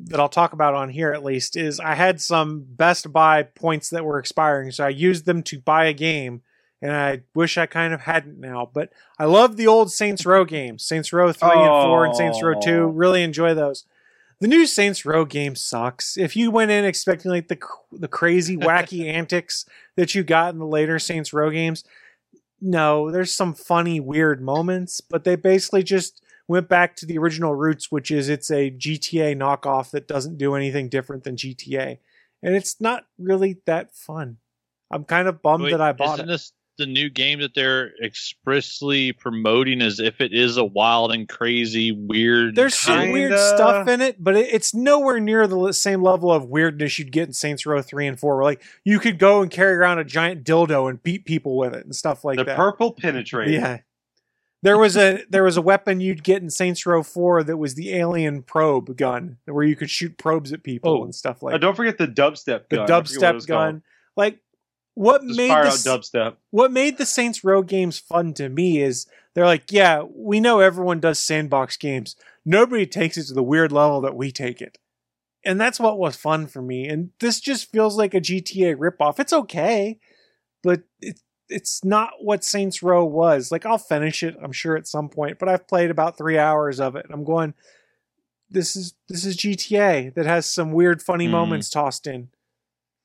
that 0.00 0.18
I'll 0.20 0.28
talk 0.28 0.52
about 0.54 0.74
on 0.74 0.88
here 0.90 1.12
at 1.12 1.22
least 1.24 1.56
is 1.56 1.78
I 1.80 1.94
had 1.96 2.20
some 2.20 2.64
Best 2.66 3.12
Buy 3.12 3.42
points 3.42 3.90
that 3.90 4.04
were 4.04 4.18
expiring, 4.18 4.70
so 4.70 4.84
I 4.84 4.88
used 4.88 5.26
them 5.26 5.42
to 5.44 5.58
buy 5.60 5.84
a 5.86 5.92
game, 5.92 6.42
and 6.80 6.92
I 6.92 7.22
wish 7.34 7.58
I 7.58 7.66
kind 7.66 7.92
of 7.92 8.00
hadn't 8.02 8.38
now. 8.40 8.70
But 8.72 8.90
I 9.18 9.24
love 9.26 9.56
the 9.56 9.66
old 9.66 9.92
Saints 9.92 10.24
Row 10.24 10.44
games, 10.44 10.82
Saints 10.84 11.12
Row 11.12 11.30
three 11.32 11.50
and 11.50 11.82
four, 11.84 12.04
and 12.06 12.14
Saints 12.16 12.40
Row 12.42 12.54
two. 12.58 12.86
Really 12.86 13.22
enjoy 13.22 13.52
those. 13.54 13.84
The 14.42 14.48
new 14.48 14.66
Saints 14.66 15.06
Row 15.06 15.24
game 15.24 15.54
sucks. 15.54 16.16
If 16.16 16.34
you 16.34 16.50
went 16.50 16.72
in 16.72 16.84
expecting 16.84 17.30
like 17.30 17.46
the 17.46 17.60
the 17.92 18.08
crazy 18.08 18.56
wacky 18.56 19.04
antics 19.08 19.64
that 19.94 20.16
you 20.16 20.24
got 20.24 20.52
in 20.52 20.58
the 20.58 20.66
later 20.66 20.98
Saints 20.98 21.32
Row 21.32 21.48
games, 21.48 21.84
no, 22.60 23.08
there's 23.12 23.32
some 23.32 23.54
funny 23.54 24.00
weird 24.00 24.42
moments, 24.42 25.00
but 25.00 25.22
they 25.22 25.36
basically 25.36 25.84
just 25.84 26.24
went 26.48 26.68
back 26.68 26.96
to 26.96 27.06
the 27.06 27.18
original 27.18 27.54
roots, 27.54 27.92
which 27.92 28.10
is 28.10 28.28
it's 28.28 28.50
a 28.50 28.72
GTA 28.72 29.36
knockoff 29.36 29.92
that 29.92 30.08
doesn't 30.08 30.38
do 30.38 30.56
anything 30.56 30.88
different 30.88 31.22
than 31.22 31.36
GTA, 31.36 31.98
and 32.42 32.56
it's 32.56 32.80
not 32.80 33.04
really 33.20 33.60
that 33.66 33.94
fun. 33.94 34.38
I'm 34.90 35.04
kind 35.04 35.28
of 35.28 35.40
bummed 35.40 35.66
Wait, 35.66 35.70
that 35.70 35.80
I 35.80 35.92
bought 35.92 36.18
it. 36.18 36.26
this 36.26 36.50
the 36.82 36.92
new 36.92 37.08
game 37.08 37.40
that 37.40 37.54
they're 37.54 37.92
expressly 38.02 39.12
promoting 39.12 39.80
as 39.82 40.00
if 40.00 40.20
it 40.20 40.32
is 40.32 40.56
a 40.56 40.64
wild 40.64 41.12
and 41.12 41.28
crazy, 41.28 41.92
weird. 41.92 42.54
There's 42.56 42.74
some 42.74 42.98
Kinda. 42.98 43.12
weird 43.12 43.38
stuff 43.38 43.88
in 43.88 44.00
it, 44.00 44.16
but 44.22 44.36
it, 44.36 44.52
it's 44.52 44.74
nowhere 44.74 45.20
near 45.20 45.46
the 45.46 45.72
same 45.72 46.02
level 46.02 46.32
of 46.32 46.46
weirdness 46.46 46.98
you'd 46.98 47.12
get 47.12 47.28
in 47.28 47.32
Saints 47.32 47.64
Row 47.64 47.80
3 47.82 48.06
and 48.06 48.18
4. 48.20 48.36
Where, 48.36 48.44
like, 48.44 48.62
you 48.84 48.98
could 48.98 49.18
go 49.18 49.40
and 49.42 49.50
carry 49.50 49.74
around 49.76 49.98
a 50.00 50.04
giant 50.04 50.44
dildo 50.44 50.88
and 50.90 51.02
beat 51.02 51.24
people 51.24 51.56
with 51.56 51.74
it 51.74 51.84
and 51.84 51.94
stuff 51.94 52.24
like 52.24 52.36
the 52.38 52.44
that. 52.44 52.56
purple 52.56 52.94
penetrator. 52.94 53.52
Yeah. 53.52 53.78
There 54.64 54.78
was 54.78 54.96
a 54.96 55.24
there 55.28 55.42
was 55.42 55.56
a 55.56 55.62
weapon 55.62 56.00
you'd 56.00 56.22
get 56.22 56.40
in 56.40 56.48
Saints 56.48 56.86
Row 56.86 57.02
4 57.02 57.42
that 57.44 57.56
was 57.56 57.74
the 57.74 57.94
alien 57.96 58.42
probe 58.42 58.96
gun 58.96 59.38
where 59.46 59.64
you 59.64 59.74
could 59.74 59.90
shoot 59.90 60.16
probes 60.18 60.52
at 60.52 60.62
people 60.62 61.00
Oh. 61.00 61.04
and 61.04 61.12
stuff 61.12 61.42
Uh, 61.42 61.46
like 61.46 61.60
don't 61.60 61.74
forget 61.74 61.98
the 61.98 62.06
dubstep 62.06 62.68
the 62.68 62.76
gun. 62.76 62.90
I 62.90 63.02
forget 63.02 63.22
what 63.22 63.34
it 63.34 63.38
dubstep 63.38 63.46
gun. 63.48 63.72
called. 63.72 63.82
Like 64.16 64.38
what 64.94 65.22
Just 65.22 65.36
made 65.38 65.48
fire 65.48 65.64
this 65.64 65.86
out 65.86 66.00
dubstep. 66.02 66.36
what 66.50 66.70
made 66.72 66.98
the 66.98 67.06
Saints 67.06 67.42
Row 67.44 67.62
games 67.62 67.98
fun 67.98 68.34
to 68.34 68.48
me 68.48 68.80
is 68.82 69.06
they're 69.34 69.46
like, 69.46 69.72
yeah, 69.72 70.02
we 70.14 70.40
know 70.40 70.60
everyone 70.60 71.00
does 71.00 71.18
sandbox 71.18 71.76
games. 71.76 72.16
Nobody 72.44 72.86
takes 72.86 73.16
it 73.16 73.24
to 73.28 73.34
the 73.34 73.42
weird 73.42 73.72
level 73.72 74.00
that 74.02 74.16
we 74.16 74.30
take 74.32 74.60
it. 74.60 74.78
And 75.44 75.60
that's 75.60 75.80
what 75.80 75.98
was 75.98 76.14
fun 76.16 76.46
for 76.46 76.60
me. 76.62 76.86
And 76.86 77.10
this 77.20 77.40
just 77.40 77.70
feels 77.72 77.96
like 77.96 78.14
a 78.14 78.20
GTA 78.20 78.76
ripoff. 78.76 79.18
It's 79.18 79.32
okay, 79.32 79.98
but 80.62 80.82
it, 81.00 81.20
it's 81.48 81.84
not 81.84 82.10
what 82.20 82.44
Saints 82.44 82.82
Row 82.82 83.04
was. 83.04 83.50
Like, 83.50 83.66
I'll 83.66 83.78
finish 83.78 84.22
it, 84.22 84.36
I'm 84.42 84.52
sure, 84.52 84.76
at 84.76 84.86
some 84.86 85.08
point, 85.08 85.38
but 85.38 85.48
I've 85.48 85.66
played 85.66 85.90
about 85.90 86.16
three 86.16 86.38
hours 86.38 86.78
of 86.80 86.94
it. 86.96 87.04
And 87.06 87.12
I'm 87.14 87.24
going, 87.24 87.54
this 88.50 88.76
is 88.76 88.94
this 89.08 89.24
is 89.24 89.36
GTA 89.36 90.14
that 90.14 90.26
has 90.26 90.46
some 90.46 90.72
weird, 90.72 91.02
funny 91.02 91.26
Hmm. 91.26 91.32
moments 91.32 91.70
tossed 91.70 92.06
in. 92.06 92.28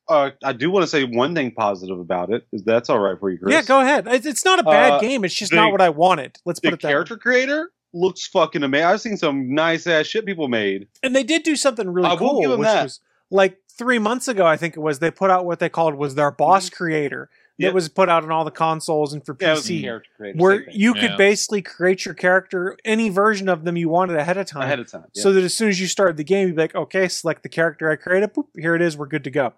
Uh, 0.08 0.30
I 0.42 0.52
do 0.52 0.70
want 0.70 0.84
to 0.84 0.86
say 0.88 1.04
one 1.04 1.34
thing 1.34 1.50
positive 1.50 1.98
about 1.98 2.30
it. 2.32 2.46
Is 2.52 2.64
that's 2.64 2.88
all 2.88 2.98
right 2.98 3.18
for 3.18 3.30
you, 3.30 3.38
Chris? 3.38 3.52
Yeah, 3.52 3.62
go 3.62 3.80
ahead. 3.80 4.06
It's, 4.08 4.26
it's 4.26 4.44
not 4.44 4.58
a 4.58 4.62
bad 4.62 4.92
Uh, 4.92 5.00
game. 5.00 5.24
It's 5.24 5.34
just 5.34 5.50
the- 5.50 5.56
not 5.56 5.70
what 5.72 5.80
I 5.82 5.90
wanted. 5.90 6.38
Let's 6.44 6.60
put 6.60 6.72
it 6.72 6.80
that 6.80 6.86
way. 6.88 6.92
character 6.92 7.16
creator 7.16 7.70
looks 7.92 8.26
fucking 8.26 8.62
amazing. 8.62 8.86
I've 8.86 9.00
seen 9.00 9.16
some 9.16 9.54
nice 9.54 9.86
ass 9.86 10.06
shit 10.06 10.24
people 10.26 10.48
made. 10.48 10.88
And 11.02 11.14
they 11.14 11.24
did 11.24 11.42
do 11.42 11.56
something 11.56 11.88
really 11.90 12.08
I 12.08 12.12
will 12.12 12.18
cool, 12.30 12.40
give 12.42 12.50
'em 12.52 12.58
which 12.60 12.66
that. 12.68 12.84
was 12.84 13.00
like 13.30 13.58
three 13.76 13.98
months 13.98 14.28
ago, 14.28 14.46
I 14.46 14.56
think 14.56 14.76
it 14.76 14.80
was. 14.80 14.98
They 14.98 15.10
put 15.10 15.30
out 15.30 15.44
what 15.44 15.58
they 15.58 15.68
called 15.68 15.94
was 15.94 16.14
their 16.14 16.30
boss 16.30 16.70
creator. 16.70 17.28
That 17.58 17.64
Yep. 17.66 17.74
was 17.74 17.88
put 17.88 18.08
out 18.08 18.22
on 18.22 18.30
all 18.30 18.44
the 18.44 18.52
consoles 18.52 19.12
and 19.12 19.26
for 19.26 19.36
Yeah, 19.40 19.48
it 19.48 19.50
was 19.56 19.66
PC, 19.66 19.82
character 19.82 20.10
creator. 20.16 20.38
where 20.38 20.56
same 20.58 20.64
thing. 20.66 20.74
you 20.76 20.94
could 20.94 21.02
Yeah. 21.02 21.16
basically 21.16 21.60
create 21.60 22.04
your 22.04 22.14
character 22.14 22.76
any 22.84 23.08
version 23.08 23.48
of 23.48 23.64
them 23.64 23.76
you 23.76 23.88
wanted 23.88 24.16
ahead 24.16 24.36
of 24.36 24.46
time. 24.46 24.62
ahead 24.62 24.78
of 24.78 24.88
time. 24.88 25.04
Yeah. 25.12 25.22
So 25.24 25.32
that 25.32 25.42
as 25.42 25.56
soon 25.56 25.68
as 25.68 25.80
you 25.80 25.88
started 25.88 26.16
the 26.16 26.22
game, 26.24 26.46
you'd 26.46 26.54
be 26.56 26.62
like, 26.62 26.76
okay, 26.76 27.08
select 27.08 27.42
the 27.42 27.48
character 27.48 27.90
I 27.90 27.96
created. 27.96 28.32
Boop, 28.32 28.46
here 28.56 28.76
it 28.76 28.80
is. 28.80 28.96
We're 28.96 29.06
good 29.06 29.24
to 29.24 29.30
go. 29.30 29.54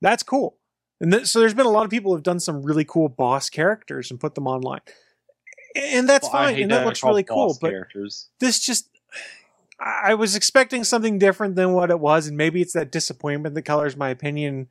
That's 0.00 0.22
cool. 0.22 0.56
And 1.00 1.12
th- 1.12 1.26
so 1.26 1.40
there's 1.40 1.54
been 1.54 1.66
a 1.66 1.70
lot 1.70 1.84
of 1.84 1.90
people 1.90 2.12
who've 2.12 2.22
done 2.22 2.40
some 2.40 2.62
really 2.62 2.84
cool 2.84 3.08
boss 3.08 3.48
characters 3.50 4.10
and 4.10 4.20
put 4.20 4.34
them 4.34 4.46
online. 4.46 4.80
And 5.74 6.08
that's 6.08 6.24
Well, 6.24 6.44
fine. 6.44 6.60
And 6.60 6.70
that 6.70 6.78
they're 6.78 6.86
looks 6.86 7.02
really 7.02 7.22
cool. 7.22 7.56
But 7.60 7.70
characters. 7.70 8.28
this 8.40 8.58
just 8.58 8.88
I 9.80 10.10
I 10.10 10.14
was 10.14 10.36
expecting 10.36 10.84
something 10.84 11.18
different 11.18 11.56
than 11.56 11.72
what 11.72 11.90
it 11.90 12.00
was, 12.00 12.26
and 12.26 12.36
maybe 12.36 12.60
it's 12.60 12.74
that 12.74 12.92
disappointment 12.92 13.54
that 13.54 13.62
colors 13.62 13.96
my 13.96 14.10
opinion. 14.10 14.68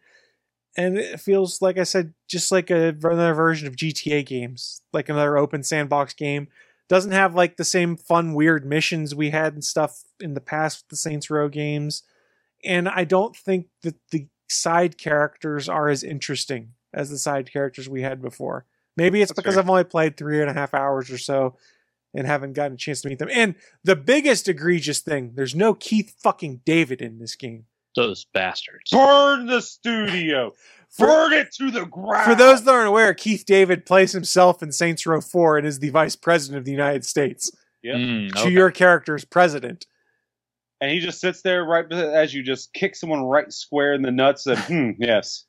And 0.77 0.97
it 0.97 1.19
feels 1.19 1.61
like 1.61 1.77
I 1.77 1.83
said, 1.83 2.13
just 2.27 2.51
like 2.51 2.69
a, 2.69 2.95
another 3.01 3.33
version 3.33 3.67
of 3.67 3.75
GTA 3.75 4.25
games, 4.25 4.81
like 4.93 5.09
another 5.09 5.37
open 5.37 5.63
sandbox 5.63 6.13
game. 6.13 6.47
Doesn't 6.87 7.11
have 7.11 7.35
like 7.35 7.57
the 7.57 7.63
same 7.63 7.97
fun, 7.97 8.33
weird 8.33 8.65
missions 8.65 9.13
we 9.13 9.29
had 9.29 9.53
and 9.53 9.63
stuff 9.63 10.03
in 10.19 10.33
the 10.33 10.41
past 10.41 10.83
with 10.83 10.89
the 10.89 10.95
Saints 10.95 11.29
Row 11.29 11.47
games. 11.47 12.03
And 12.63 12.87
I 12.89 13.03
don't 13.03 13.35
think 13.35 13.67
that 13.83 13.95
the 14.11 14.27
side 14.49 14.97
characters 14.97 15.69
are 15.69 15.89
as 15.89 16.03
interesting 16.03 16.73
as 16.93 17.09
the 17.09 17.17
side 17.17 17.51
characters 17.51 17.87
we 17.87 18.01
had 18.01 18.21
before. 18.21 18.65
Maybe 18.97 19.21
it's 19.21 19.29
That's 19.31 19.39
because 19.39 19.53
fair. 19.55 19.63
I've 19.63 19.69
only 19.69 19.83
played 19.83 20.17
three 20.17 20.41
and 20.41 20.49
a 20.49 20.53
half 20.53 20.73
hours 20.73 21.09
or 21.11 21.17
so 21.17 21.55
and 22.13 22.25
haven't 22.25 22.53
gotten 22.53 22.73
a 22.73 22.77
chance 22.77 23.01
to 23.01 23.09
meet 23.09 23.19
them. 23.19 23.29
And 23.31 23.55
the 23.83 23.95
biggest 23.95 24.47
egregious 24.47 24.99
thing, 24.99 25.33
there's 25.35 25.55
no 25.55 25.73
Keith 25.75 26.15
fucking 26.21 26.61
David 26.65 27.01
in 27.01 27.19
this 27.19 27.35
game. 27.35 27.65
those 27.95 28.25
bastards. 28.33 28.89
Burn 28.91 29.45
the 29.45 29.61
studio. 29.61 30.53
For, 30.89 31.05
Burn 31.05 31.33
it 31.33 31.53
to 31.57 31.69
the 31.69 31.85
ground. 31.85 32.25
for 32.25 32.33
those 32.33 32.63
that 32.63 32.71
aren't 32.73 32.87
aware, 32.87 33.13
Keith 33.13 33.45
David 33.45 33.85
plays 33.85 34.11
himself 34.11 34.63
in 34.63 34.71
Saints 34.71 35.05
Row 35.05 35.21
4 35.21 35.59
and 35.59 35.67
is 35.67 35.77
the 35.77 35.91
vice 35.91 36.15
president 36.15 36.57
of 36.57 36.65
the 36.65 36.71
United 36.71 37.05
States. 37.05 37.51
Yep. 37.83 37.95
Mm, 37.95 38.33
To 38.41 38.49
your 38.49 38.71
character's 38.71 39.23
president. 39.23 39.85
And 40.81 40.91
he 40.91 40.99
just 40.99 41.19
sits 41.19 41.41
there 41.41 41.63
right 41.63 41.91
as 41.91 42.33
you 42.33 42.43
just 42.43 42.73
kick 42.73 42.95
someone 42.95 43.23
right 43.23 43.51
square 43.51 43.93
in 43.93 44.01
the 44.01 44.11
nuts 44.11 44.45
and 44.47 44.59
hmm, 44.59 44.91
yes. 44.99 45.45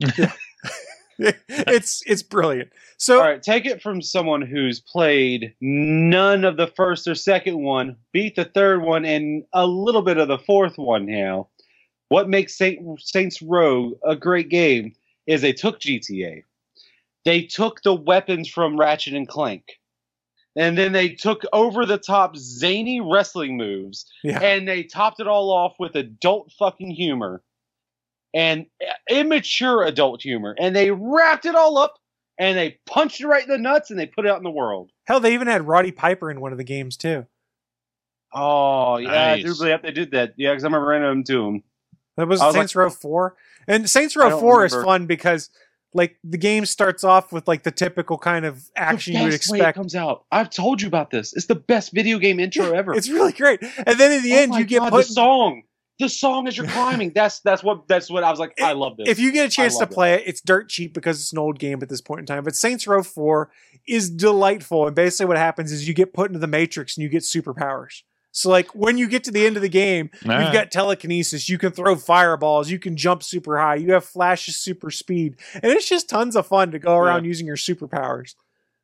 it's 1.18 2.02
it's 2.06 2.22
brilliant. 2.22 2.70
So 2.96 3.18
All 3.18 3.24
right, 3.24 3.42
take 3.42 3.66
it 3.66 3.82
from 3.82 4.00
someone 4.00 4.42
who's 4.42 4.80
played 4.80 5.54
none 5.60 6.44
of 6.44 6.56
the 6.56 6.68
first 6.68 7.08
or 7.08 7.14
second 7.14 7.58
one, 7.58 7.96
beat 8.12 8.36
the 8.36 8.44
third 8.44 8.82
one, 8.82 9.04
and 9.04 9.44
a 9.52 9.66
little 9.66 10.02
bit 10.02 10.18
of 10.18 10.28
the 10.28 10.38
fourth 10.38 10.78
one 10.78 11.06
now. 11.06 11.48
What 12.08 12.28
makes 12.28 12.56
Saint, 12.56 12.80
Saints 13.00 13.42
Row 13.42 13.98
a 14.06 14.16
great 14.16 14.48
game 14.48 14.94
is 15.26 15.42
they 15.42 15.52
took 15.52 15.80
GTA. 15.80 16.42
They 17.24 17.42
took 17.42 17.82
the 17.82 17.94
weapons 17.94 18.48
from 18.48 18.78
Ratchet 18.78 19.14
and 19.14 19.28
Clank. 19.28 19.77
And 20.58 20.76
then 20.76 20.90
they 20.90 21.10
took 21.10 21.42
over 21.52 21.86
the 21.86 21.98
top 21.98 22.36
zany 22.36 23.00
wrestling 23.00 23.56
moves 23.56 24.06
yeah. 24.24 24.42
and 24.42 24.66
they 24.66 24.82
topped 24.82 25.20
it 25.20 25.28
all 25.28 25.52
off 25.52 25.76
with 25.78 25.94
adult 25.94 26.50
fucking 26.58 26.90
humor. 26.90 27.42
And 28.34 28.66
uh, 28.82 28.92
immature 29.08 29.84
adult 29.84 30.20
humor. 30.20 30.56
And 30.58 30.74
they 30.74 30.90
wrapped 30.90 31.46
it 31.46 31.54
all 31.54 31.78
up 31.78 31.94
and 32.38 32.58
they 32.58 32.78
punched 32.86 33.20
it 33.20 33.28
right 33.28 33.44
in 33.44 33.48
the 33.48 33.56
nuts 33.56 33.90
and 33.90 33.98
they 33.98 34.06
put 34.06 34.26
it 34.26 34.30
out 34.30 34.36
in 34.38 34.42
the 34.42 34.50
world. 34.50 34.90
Hell, 35.06 35.20
they 35.20 35.32
even 35.32 35.46
had 35.46 35.66
Roddy 35.66 35.92
Piper 35.92 36.28
in 36.28 36.40
one 36.40 36.50
of 36.50 36.58
the 36.58 36.64
games 36.64 36.96
too. 36.96 37.24
oh 38.34 38.98
yeah 38.98 39.32
I 39.32 39.40
do 39.40 39.54
believe 39.54 39.80
they 39.80 39.92
did 39.92 40.10
that. 40.10 40.34
Yeah 40.36 40.50
because 40.50 40.64
i 40.64 40.66
remember 40.66 40.88
running 40.88 41.08
them 41.08 41.24
to 41.24 41.44
them 41.44 41.62
That 42.16 42.26
was, 42.26 42.40
was 42.40 42.52
Saints 42.52 42.74
Row 42.74 42.90
4. 42.90 43.36
And 43.68 43.88
Saints 43.88 44.16
Row 44.16 44.30
don't 44.30 44.40
4 44.40 44.64
is 44.66 44.74
fun 44.74 45.06
because 45.06 45.50
like 45.94 46.16
the 46.22 46.38
game 46.38 46.66
starts 46.66 47.04
off 47.04 47.32
with 47.32 47.48
like 47.48 47.62
the 47.62 47.70
typical 47.70 48.18
kind 48.18 48.44
of 48.44 48.62
action 48.76 49.14
you 49.14 49.22
would 49.24 49.34
expect. 49.34 49.74
comes 49.74 49.94
out 49.94 50.24
i've 50.30 50.50
told 50.50 50.82
you 50.82 50.88
about 50.88 51.10
this 51.10 51.32
it's 51.34 51.46
the 51.46 51.54
best 51.54 51.92
video 51.92 52.18
game 52.18 52.38
intro 52.38 52.72
ever 52.72 52.94
It's 52.94 53.08
really 53.08 53.32
great. 53.32 53.62
And 53.62 53.98
then 53.98 54.12
in 54.12 54.22
the 54.22 54.32
Oh 54.34 54.38
end 54.38 54.54
you 54.54 54.64
get 54.64 54.80
God, 54.80 54.90
put 54.90 55.06
the 55.06 55.12
song 55.12 55.62
the 55.98 56.08
song 56.08 56.46
as 56.46 56.56
you're 56.56 56.66
climbing 56.68 57.12
that's 57.12 57.40
that's 57.40 57.62
what 57.64 57.88
that's 57.88 58.08
what 58.08 58.22
i 58.22 58.30
was 58.30 58.38
like 58.38 58.52
i 58.62 58.72
love 58.72 58.96
this 58.96 59.08
if 59.08 59.18
you 59.18 59.32
get 59.32 59.46
a 59.46 59.50
chance 59.50 59.74
to 59.74 59.80
love 59.80 59.90
it. 59.90 59.94
play 59.94 60.14
it, 60.14 60.22
it's 60.26 60.40
dirt 60.40 60.68
cheap 60.68 60.94
because 60.94 61.20
it's 61.20 61.32
an 61.32 61.38
old 61.38 61.58
game 61.58 61.80
at 61.82 61.88
this 61.88 62.00
point 62.00 62.20
in 62.20 62.26
time. 62.26 62.44
But 62.44 62.54
Saints 62.54 62.86
Row 62.86 63.02
4 63.02 63.50
is 63.86 64.10
delightful. 64.10 64.86
And 64.86 64.94
basically, 64.94 65.26
what 65.26 65.38
happens 65.38 65.72
is 65.72 65.88
you 65.88 65.94
get 65.94 66.12
put 66.12 66.30
into 66.30 66.38
the 66.38 66.46
Matrix 66.46 66.96
and 66.96 67.02
you 67.02 67.08
get 67.08 67.22
superpowers. 67.22 68.02
So, 68.40 68.50
like, 68.50 68.74
when 68.74 68.98
you 68.98 69.08
get 69.08 69.24
to 69.24 69.30
the 69.30 69.44
end 69.46 69.56
of 69.56 69.62
the 69.62 69.68
game, 69.68 70.10
you've 70.22 70.30
Alright. 70.32 70.52
got 70.52 70.70
telekinesis, 70.70 71.48
you 71.48 71.58
can 71.58 71.72
throw 71.72 71.96
fireballs, 71.96 72.70
you 72.70 72.78
can 72.78 72.96
jump 72.96 73.22
super 73.22 73.58
high, 73.58 73.74
you 73.76 73.92
have 73.94 74.04
flashes 74.04 74.56
super 74.60 74.90
speed. 74.90 75.36
And 75.54 75.64
it's 75.72 75.88
just 75.88 76.08
tons 76.08 76.36
of 76.36 76.46
fun 76.46 76.70
to 76.70 76.78
go 76.78 76.96
around 76.96 77.24
using 77.24 77.46
your 77.46 77.56
superpowers. 77.56 78.34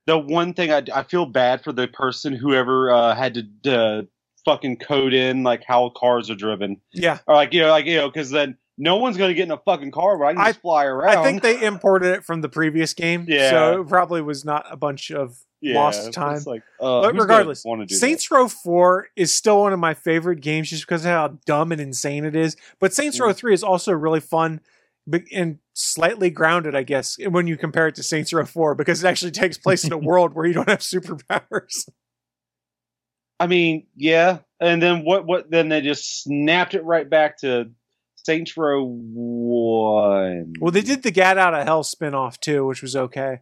the 0.06 0.18
one 0.18 0.54
thing 0.54 0.70
I, 0.72 0.82
I 0.92 1.02
feel 1.04 1.24
bad 1.26 1.62
for 1.64 1.72
the 1.72 1.86
person 1.88 2.34
whoever 2.34 2.90
uh, 2.90 3.14
had 3.14 3.34
to 3.62 3.74
uh, 3.74 4.02
fucking 4.44 4.76
code 4.78 5.14
in 5.14 5.42
like 5.44 5.62
how 5.66 5.88
cars 5.90 6.28
are 6.30 6.34
driven, 6.34 6.80
Yeah. 6.92 7.18
or 7.26 7.34
like 7.36 7.52
you 7.54 7.60
know, 7.62 7.70
like 7.70 7.86
you 7.86 7.96
know, 7.96 8.08
because 8.10 8.30
then 8.30 8.58
no 8.76 8.96
one's 8.96 9.16
gonna 9.16 9.34
get 9.34 9.44
in 9.44 9.50
a 9.52 9.56
fucking 9.58 9.92
car 9.92 10.18
where 10.18 10.28
I 10.28 10.32
can 10.32 10.42
I- 10.42 10.48
just 10.48 10.60
fly 10.62 10.84
around. 10.84 11.16
I 11.18 11.22
think 11.24 11.42
they 11.42 11.62
imported 11.64 12.12
it 12.12 12.24
from 12.24 12.40
the 12.42 12.48
previous 12.48 12.92
game. 12.92 13.24
Yeah. 13.28 13.50
So 13.50 13.80
it 13.82 13.88
probably 13.88 14.20
was 14.20 14.44
not 14.44 14.66
a 14.70 14.76
bunch 14.76 15.10
of 15.12 15.38
Yeah, 15.64 15.76
lost 15.76 16.12
time. 16.12 16.42
Like, 16.44 16.62
uh, 16.78 17.00
But 17.00 17.14
regardless, 17.14 17.64
Saints 17.88 18.30
Row 18.30 18.48
4 18.48 19.08
is 19.16 19.32
still 19.32 19.60
one 19.60 19.72
of 19.72 19.78
my 19.78 19.94
favorite 19.94 20.42
games 20.42 20.68
just 20.68 20.82
because 20.82 21.06
of 21.06 21.10
how 21.10 21.38
dumb 21.46 21.72
and 21.72 21.80
insane 21.80 22.26
it 22.26 22.36
is. 22.36 22.54
But 22.80 22.92
Saints 22.92 23.18
Row 23.18 23.32
3 23.32 23.54
is 23.54 23.64
also 23.64 23.92
really 23.92 24.20
fun 24.20 24.60
and 25.32 25.58
slightly 25.72 26.28
grounded, 26.28 26.74
I 26.74 26.82
guess, 26.82 27.16
when 27.18 27.46
you 27.46 27.56
compare 27.56 27.88
it 27.88 27.94
to 27.94 28.02
Saints 28.02 28.30
Row 28.30 28.44
4 28.44 28.74
because 28.74 29.02
it 29.02 29.08
actually 29.08 29.30
takes 29.30 29.56
place 29.56 29.84
in 29.84 29.92
a 29.92 29.98
world 30.10 30.34
where 30.34 30.44
you 30.44 30.52
don't 30.52 30.68
have 30.68 30.80
superpowers. 30.80 31.88
I 33.40 33.46
mean, 33.46 33.86
yeah, 33.96 34.40
and 34.60 34.82
then 34.82 35.02
what? 35.04 35.26
What? 35.26 35.50
Then 35.50 35.70
they 35.70 35.80
just 35.80 36.22
snapped 36.22 36.74
it 36.74 36.84
right 36.84 37.08
back 37.08 37.38
to 37.38 37.70
Saints 38.16 38.56
Row 38.56 38.84
One. 38.84 40.52
Well, 40.60 40.70
they 40.70 40.82
did 40.82 41.02
the 41.02 41.10
Get 41.10 41.36
Out 41.36 41.52
of 41.52 41.64
Hell 41.64 41.82
spin-off 41.82 42.38
too, 42.38 42.64
which 42.64 42.80
was 42.80 42.94
okay. 42.94 43.40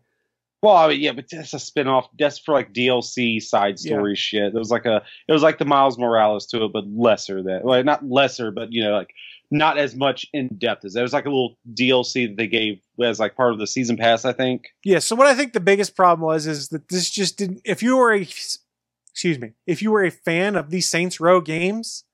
Well, 0.62 0.76
I 0.76 0.89
mean, 0.89 1.01
yeah, 1.01 1.10
but 1.12 1.26
that's 1.30 1.55
a 1.55 1.59
spin-off. 1.59 2.09
That's 2.18 2.39
for 2.39 2.52
like 2.52 2.72
DLC 2.72 3.43
side 3.43 3.76
Yeah. 3.80 3.97
story 3.97 4.14
shit. 4.14 4.55
It 4.55 4.59
was 4.59 4.70
like 4.70 4.86
a, 4.86 5.02
it 5.26 5.32
was 5.32 5.43
like 5.43 5.59
the 5.59 5.64
Miles 5.64 5.98
Morales 5.98 6.47
to 6.47 6.64
it, 6.64 6.72
but 6.72 6.84
lesser 6.86 7.43
that. 7.43 7.64
Well, 7.64 7.82
not 7.82 8.09
lesser, 8.09 8.52
but 8.52 8.72
you 8.72 8.84
know, 8.84 8.93
like 8.93 9.12
not 9.51 9.76
as 9.76 9.97
much 9.97 10.24
in 10.32 10.48
depth 10.56 10.84
as 10.84 10.93
that. 10.94 11.01
It 11.01 11.02
was 11.02 11.12
like 11.12 11.26
a 11.26 11.30
little 11.30 11.59
DLC 11.74 12.28
that 12.28 12.36
they 12.36 12.47
gave 12.47 12.80
as 13.02 13.18
like 13.18 13.34
part 13.36 13.52
of 13.52 13.59
the 13.59 13.66
season 13.66 13.97
pass, 13.97 14.24
I 14.24 14.32
think. 14.32 14.68
Yeah, 14.84 15.01
so 15.01 15.16
what 15.16 15.26
I 15.26 15.34
think 15.34 15.52
the 15.52 15.60
biggest 15.60 15.97
problem 15.97 16.24
was 16.24 16.47
is 16.47 16.68
that 16.68 16.89
this 16.89 17.10
just 17.10 17.39
didn't 17.39 17.60
if 17.64 17.82
you 17.82 17.97
were 17.97 18.12
a 18.12 18.20
excuse 19.10 19.39
me, 19.40 19.52
if 19.66 19.82
you 19.82 19.90
were 19.90 20.05
a 20.05 20.10
fan 20.12 20.55
of 20.55 20.70
these 20.70 20.89
Saints 20.89 21.18
Row 21.20 21.40
games, 21.40 22.05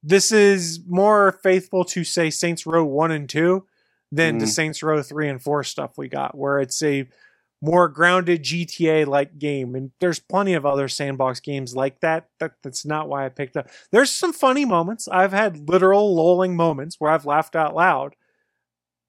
this 0.00 0.30
is 0.30 0.78
more 0.86 1.32
faithful 1.42 1.84
to 1.86 2.04
say 2.04 2.30
Saints 2.30 2.66
Row 2.66 2.84
1 2.84 3.10
and 3.10 3.28
2 3.28 3.66
than 4.12 4.38
to 4.38 4.44
Mhm. 4.44 4.48
Saints 4.48 4.82
Row 4.82 5.02
3 5.02 5.28
and 5.28 5.42
4 5.42 5.64
stuff 5.64 5.98
we 5.98 6.08
got 6.08 6.38
where 6.38 6.60
it's 6.60 6.80
a 6.84 7.08
more 7.60 7.88
grounded 7.88 8.42
GTA 8.42 9.06
like 9.06 9.38
game. 9.38 9.74
And 9.74 9.90
there's 10.00 10.18
plenty 10.18 10.54
of 10.54 10.66
other 10.66 10.88
sandbox 10.88 11.40
games 11.40 11.74
like 11.74 12.00
that. 12.00 12.28
that. 12.40 12.52
That's 12.62 12.84
not 12.84 13.08
why 13.08 13.24
I 13.24 13.30
picked 13.30 13.56
up. 13.56 13.68
There's 13.90 14.10
some 14.10 14.32
funny 14.32 14.64
moments. 14.64 15.08
I've 15.08 15.32
had 15.32 15.68
literal 15.68 16.14
lolling 16.14 16.56
moments 16.56 16.96
where 16.98 17.10
I've 17.10 17.26
laughed 17.26 17.56
out 17.56 17.74
loud, 17.74 18.16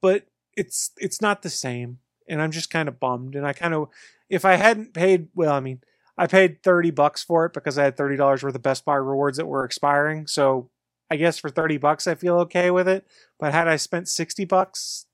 but 0.01 0.27
it's 0.55 0.91
it's 0.97 1.21
not 1.21 1.41
the 1.41 1.49
same. 1.49 1.99
And 2.27 2.41
I'm 2.41 2.51
just 2.51 2.69
kind 2.69 2.87
of 2.87 2.99
bummed. 2.99 3.35
And 3.35 3.45
I 3.45 3.53
kind 3.53 3.73
of, 3.73 3.89
if 4.29 4.45
I 4.45 4.55
hadn't 4.55 4.93
paid, 4.93 5.27
well, 5.35 5.53
I 5.53 5.59
mean, 5.59 5.81
I 6.17 6.27
paid 6.27 6.63
30 6.63 6.91
bucks 6.91 7.21
for 7.21 7.45
it 7.45 7.53
because 7.53 7.77
I 7.77 7.83
had 7.83 7.97
$30 7.97 8.17
worth 8.41 8.55
of 8.55 8.61
Best 8.63 8.85
Buy 8.85 8.95
rewards 8.95 9.37
that 9.37 9.45
were 9.45 9.65
expiring. 9.65 10.27
So 10.27 10.69
I 11.11 11.17
guess 11.17 11.37
for 11.37 11.49
30 11.49 11.77
bucks, 11.77 12.07
I 12.07 12.15
feel 12.15 12.39
okay 12.39 12.71
with 12.71 12.87
it. 12.87 13.05
But 13.39 13.53
had 13.53 13.67
I 13.67 13.75
spent 13.75 14.07
60 14.07 14.45
bucks, 14.45 15.05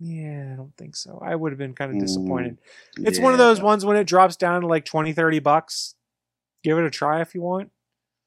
yeah, 0.00 0.50
I 0.52 0.56
don't 0.56 0.76
think 0.76 0.96
so. 0.96 1.18
I 1.22 1.34
would 1.34 1.52
have 1.52 1.58
been 1.58 1.74
kind 1.74 1.92
of 1.94 2.00
disappointed. 2.00 2.58
Mm, 2.98 3.08
it's 3.08 3.18
one 3.18 3.32
of 3.32 3.38
those 3.38 3.60
ones 3.60 3.84
when 3.84 3.96
it 3.96 4.04
drops 4.04 4.36
down 4.36 4.60
to 4.60 4.66
like 4.66 4.84
20, 4.84 5.12
30 5.12 5.38
bucks. 5.40 5.94
Give 6.62 6.78
it 6.78 6.84
a 6.84 6.90
try 6.90 7.20
if 7.20 7.34
you 7.34 7.42
want. 7.42 7.70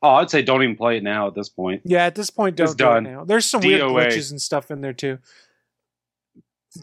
Oh, 0.04 0.16
I'd 0.16 0.30
say 0.30 0.42
don't 0.42 0.64
even 0.64 0.76
play 0.76 0.98
it 0.98 1.04
now 1.04 1.28
at 1.28 1.36
this 1.36 1.50
point. 1.50 1.84
Yeah, 1.86 2.06
at 2.06 2.16
this 2.16 2.30
point, 2.30 2.56
don't 2.56 2.66
It's 2.66 2.76
do 2.76 2.92
it 2.94 3.02
now. 3.02 3.24
There's 3.24 3.46
some 3.46 3.62
weird 3.62 3.82
glitches 3.82 4.32
and 4.32 4.42
stuff 4.42 4.72
in 4.72 4.82
there 4.82 4.94
too. 4.94 5.20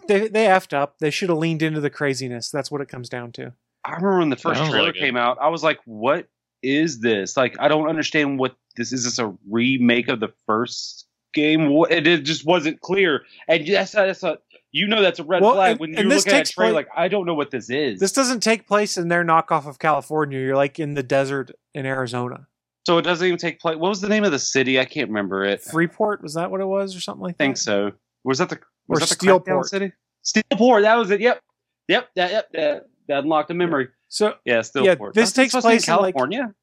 They 0.06 0.28
they 0.28 0.46
effed 0.46 0.72
up. 0.72 0.98
They 0.98 1.10
should 1.10 1.30
have 1.30 1.38
leaned 1.38 1.62
into 1.62 1.80
the 1.80 1.90
craziness. 1.90 2.50
That's 2.50 2.70
what 2.70 2.80
it 2.80 2.88
comes 2.88 3.08
down 3.08 3.32
to. 3.32 3.54
I 3.84 3.92
remember 3.92 4.18
when 4.18 4.28
the 4.28 4.36
first 4.36 4.58
Saints 4.58 4.70
trailer 4.70 4.88
like 4.88 4.96
came 4.96 5.16
out, 5.16 5.38
I 5.40 5.48
was 5.48 5.62
like, 5.62 5.80
"What 5.84 6.28
is 6.62 7.00
this? 7.00 7.36
Like, 7.36 7.56
I 7.58 7.68
don't 7.68 7.88
understand 7.88 8.38
what 8.38 8.54
this 8.76 8.92
is. 8.92 9.04
This 9.04 9.18
a 9.18 9.34
remake 9.50 10.08
of 10.08 10.20
the 10.20 10.32
first 10.46 11.06
game? 11.32 11.70
It, 11.90 12.06
it 12.06 12.24
just 12.24 12.44
wasn't 12.44 12.80
clear." 12.80 13.24
And 13.48 13.66
that's 13.66 13.92
that's 13.92 14.22
a 14.22 14.38
you 14.72 14.86
know 14.86 15.00
that's 15.02 15.18
a 15.18 15.24
red 15.24 15.42
Well, 15.42 15.54
flag 15.54 15.72
and- 15.72 15.80
when 15.80 15.92
you 15.94 16.02
look 16.04 16.26
at 16.28 16.46
trailer. 16.46 16.70
pla- 16.72 16.76
Like, 16.76 16.88
I 16.96 17.08
don't 17.08 17.26
know 17.26 17.34
what 17.34 17.50
this 17.50 17.70
is. 17.70 18.00
This 18.00 18.12
doesn't 18.12 18.40
take 18.40 18.66
place 18.66 18.96
in 18.96 19.08
their 19.08 19.24
knockoff 19.24 19.66
of 19.66 19.78
California. 19.78 20.38
You're 20.38 20.56
like 20.56 20.78
in 20.78 20.94
the 20.94 21.02
desert 21.02 21.50
in 21.74 21.86
Arizona. 21.86 22.46
so 22.86 22.96
it 22.98 23.02
doesn't 23.02 23.26
even 23.26 23.38
take 23.38 23.60
place. 23.60 23.76
What 23.76 23.88
was 23.90 24.00
the 24.00 24.08
name 24.08 24.24
of 24.24 24.32
the 24.32 24.38
city? 24.38 24.78
I 24.80 24.84
can't 24.86 25.08
remember 25.08 25.44
it. 25.44 25.60
Freeport 25.62 26.22
was 26.22 26.34
that 26.34 26.50
what 26.50 26.60
it 26.60 26.66
was 26.66 26.96
or 26.96 27.00
something 27.00 27.22
like 27.22 27.34
I 27.34 27.44
think 27.44 27.56
that? 27.56 27.62
so. 27.62 27.92
Was 28.24 28.38
that 28.38 28.48
the 28.48 28.58
was 28.88 28.98
Or 29.02 29.06
that 29.06 29.18
the 29.18 29.26
Steelport. 29.26 29.64
city? 29.66 29.92
Steelport. 30.24 30.82
That 30.82 30.94
was 30.96 31.10
it. 31.10 31.20
Yep. 31.20 31.40
Yep. 31.88 32.08
That 32.16 32.30
yep. 32.30 32.48
That, 32.52 32.86
that 33.08 33.18
unlocked 33.24 33.50
a 33.50 33.54
memory. 33.54 33.88
So 34.08 34.34
Yeah, 34.44 34.60
Steelport. 34.60 34.84
Yeah, 34.84 34.94
this 34.94 35.00
Wasn't 35.16 35.36
takes 35.36 35.52
supposed 35.52 35.64
to 35.64 35.68
be 35.68 35.74
in 35.74 35.78
place 35.78 35.88
in, 35.88 35.94
California. 35.94 36.38
Th- 36.44 36.54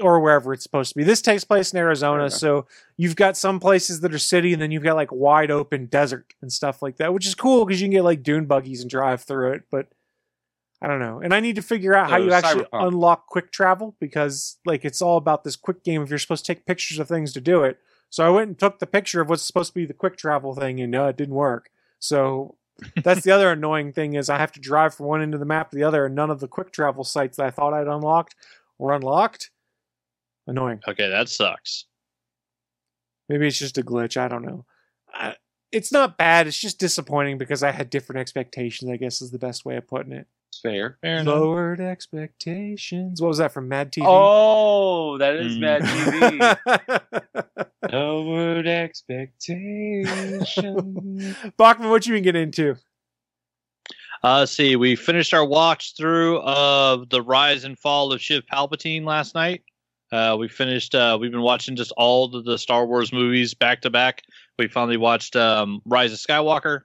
or 0.00 0.20
wherever 0.20 0.52
it's 0.52 0.62
supposed 0.62 0.92
to 0.92 0.98
be. 0.98 1.04
This 1.04 1.22
takes 1.22 1.44
place 1.44 1.72
in 1.72 1.78
Arizona, 1.78 2.24
Okay. 2.24 2.34
so 2.34 2.66
you've 2.96 3.16
got 3.16 3.36
some 3.36 3.60
places 3.60 4.00
that 4.00 4.12
are 4.14 4.18
city, 4.18 4.52
and 4.52 4.60
then 4.60 4.70
you've 4.70 4.82
got 4.82 4.96
like 4.96 5.12
wide 5.12 5.50
open 5.50 5.86
desert 5.86 6.34
and 6.42 6.52
stuff 6.52 6.82
like 6.82 6.96
that, 6.96 7.12
which 7.14 7.26
is 7.26 7.34
cool 7.34 7.64
because 7.64 7.80
you 7.80 7.86
can 7.86 7.92
get 7.92 8.04
like 8.04 8.22
dune 8.22 8.46
buggies 8.46 8.80
and 8.82 8.90
drive 8.90 9.22
through 9.22 9.52
it. 9.52 9.62
But 9.70 9.88
I 10.80 10.88
don't 10.88 10.98
know, 11.00 11.20
and 11.20 11.32
I 11.32 11.40
need 11.40 11.56
to 11.56 11.62
figure 11.62 11.94
out 11.94 12.10
how 12.10 12.16
you 12.16 12.32
actually 12.32 12.64
Cyberpunk. 12.64 12.88
unlock 12.88 13.26
quick 13.26 13.52
travel 13.52 13.94
because 14.00 14.58
like 14.64 14.84
it's 14.84 15.00
all 15.00 15.16
about 15.16 15.44
this 15.44 15.54
quick 15.56 15.84
game. 15.84 16.02
If 16.02 16.10
you're 16.10 16.18
supposed 16.18 16.44
to 16.44 16.54
take 16.54 16.66
pictures 16.66 16.98
of 16.98 17.06
things 17.08 17.32
to 17.34 17.40
do 17.40 17.62
it, 17.62 17.78
so 18.10 18.26
I 18.26 18.30
went 18.30 18.48
and 18.48 18.58
took 18.58 18.78
the 18.80 18.86
picture 18.86 19.20
of 19.20 19.28
what's 19.30 19.44
supposed 19.44 19.70
to 19.70 19.74
be 19.74 19.86
the 19.86 19.94
quick 19.94 20.16
travel 20.16 20.54
thing, 20.54 20.80
and 20.80 20.90
no, 20.90 21.06
it 21.06 21.16
didn't 21.16 21.34
work. 21.36 21.70
So 22.00 22.56
that's 23.04 23.20
the 23.22 23.30
other 23.30 23.50
annoying 23.52 23.92
thing 23.92 24.14
is 24.14 24.28
I 24.28 24.38
have 24.38 24.50
to 24.52 24.60
drive 24.60 24.92
from 24.94 25.06
one 25.06 25.22
end 25.22 25.34
of 25.34 25.40
the 25.40 25.46
map 25.46 25.70
to 25.70 25.76
the 25.76 25.84
other, 25.84 26.04
and 26.06 26.16
none 26.16 26.30
of 26.30 26.40
the 26.40 26.48
quick 26.48 26.72
travel 26.72 27.04
sites 27.04 27.36
that 27.36 27.46
I 27.46 27.50
thought 27.50 27.72
I'd 27.72 27.86
unlocked 27.86 28.34
were 28.82 28.92
unlocked. 28.92 29.50
Annoying. 30.46 30.80
Okay, 30.88 31.08
that 31.08 31.28
sucks. 31.28 31.84
Maybe 33.28 33.46
it's 33.46 33.58
just 33.58 33.78
a 33.78 33.82
glitch. 33.82 34.16
I 34.16 34.26
don't 34.28 34.44
know. 34.44 34.64
I, 35.14 35.36
it's 35.70 35.92
not 35.92 36.18
bad. 36.18 36.46
It's 36.48 36.58
just 36.60 36.80
disappointing 36.80 37.38
because 37.38 37.62
I 37.62 37.70
had 37.70 37.88
different 37.90 38.20
expectations. 38.20 38.90
I 38.90 38.96
guess 38.96 39.22
is 39.22 39.30
the 39.30 39.38
best 39.38 39.64
way 39.64 39.76
of 39.76 39.86
putting 39.86 40.12
it. 40.12 40.26
It's 40.50 40.60
fair. 40.60 40.98
Fair 41.00 41.18
enough. 41.18 41.34
Lowered 41.34 41.80
expectations. 41.80 43.22
What 43.22 43.28
was 43.28 43.38
that 43.38 43.52
from 43.52 43.68
Mad 43.68 43.92
TV? 43.92 44.04
Oh, 44.06 45.16
that 45.18 45.36
is 45.36 45.56
Mm. 45.56 45.60
Mad 45.60 45.82
TV. 45.82 47.66
Lowered 47.92 48.66
expectations. 48.66 51.36
Bachman, 51.56 51.88
what 51.90 52.04
you 52.06 52.14
been 52.14 52.22
get 52.24 52.36
into? 52.36 52.76
Uh, 54.24 54.38
let's 54.38 54.52
see, 54.52 54.76
we 54.76 54.94
finished 54.94 55.34
our 55.34 55.44
watch 55.44 55.96
through 55.96 56.38
of 56.42 57.08
the 57.08 57.20
rise 57.20 57.64
and 57.64 57.76
fall 57.76 58.12
of 58.12 58.20
Sheev 58.20 58.42
Palpatine 58.46 59.04
last 59.04 59.34
night. 59.34 59.64
Uh, 60.12 60.36
we 60.38 60.46
finished. 60.46 60.94
Uh, 60.94 61.18
we've 61.20 61.32
been 61.32 61.42
watching 61.42 61.74
just 61.74 61.92
all 61.96 62.28
the, 62.28 62.56
Star 62.56 62.86
Wars 62.86 63.12
movies 63.12 63.54
back 63.54 63.80
to 63.80 63.90
back. 63.90 64.22
We 64.58 64.68
finally 64.68 64.96
watched 64.96 65.34
um, 65.34 65.80
Rise 65.86 66.12
of 66.12 66.18
Skywalker, 66.18 66.82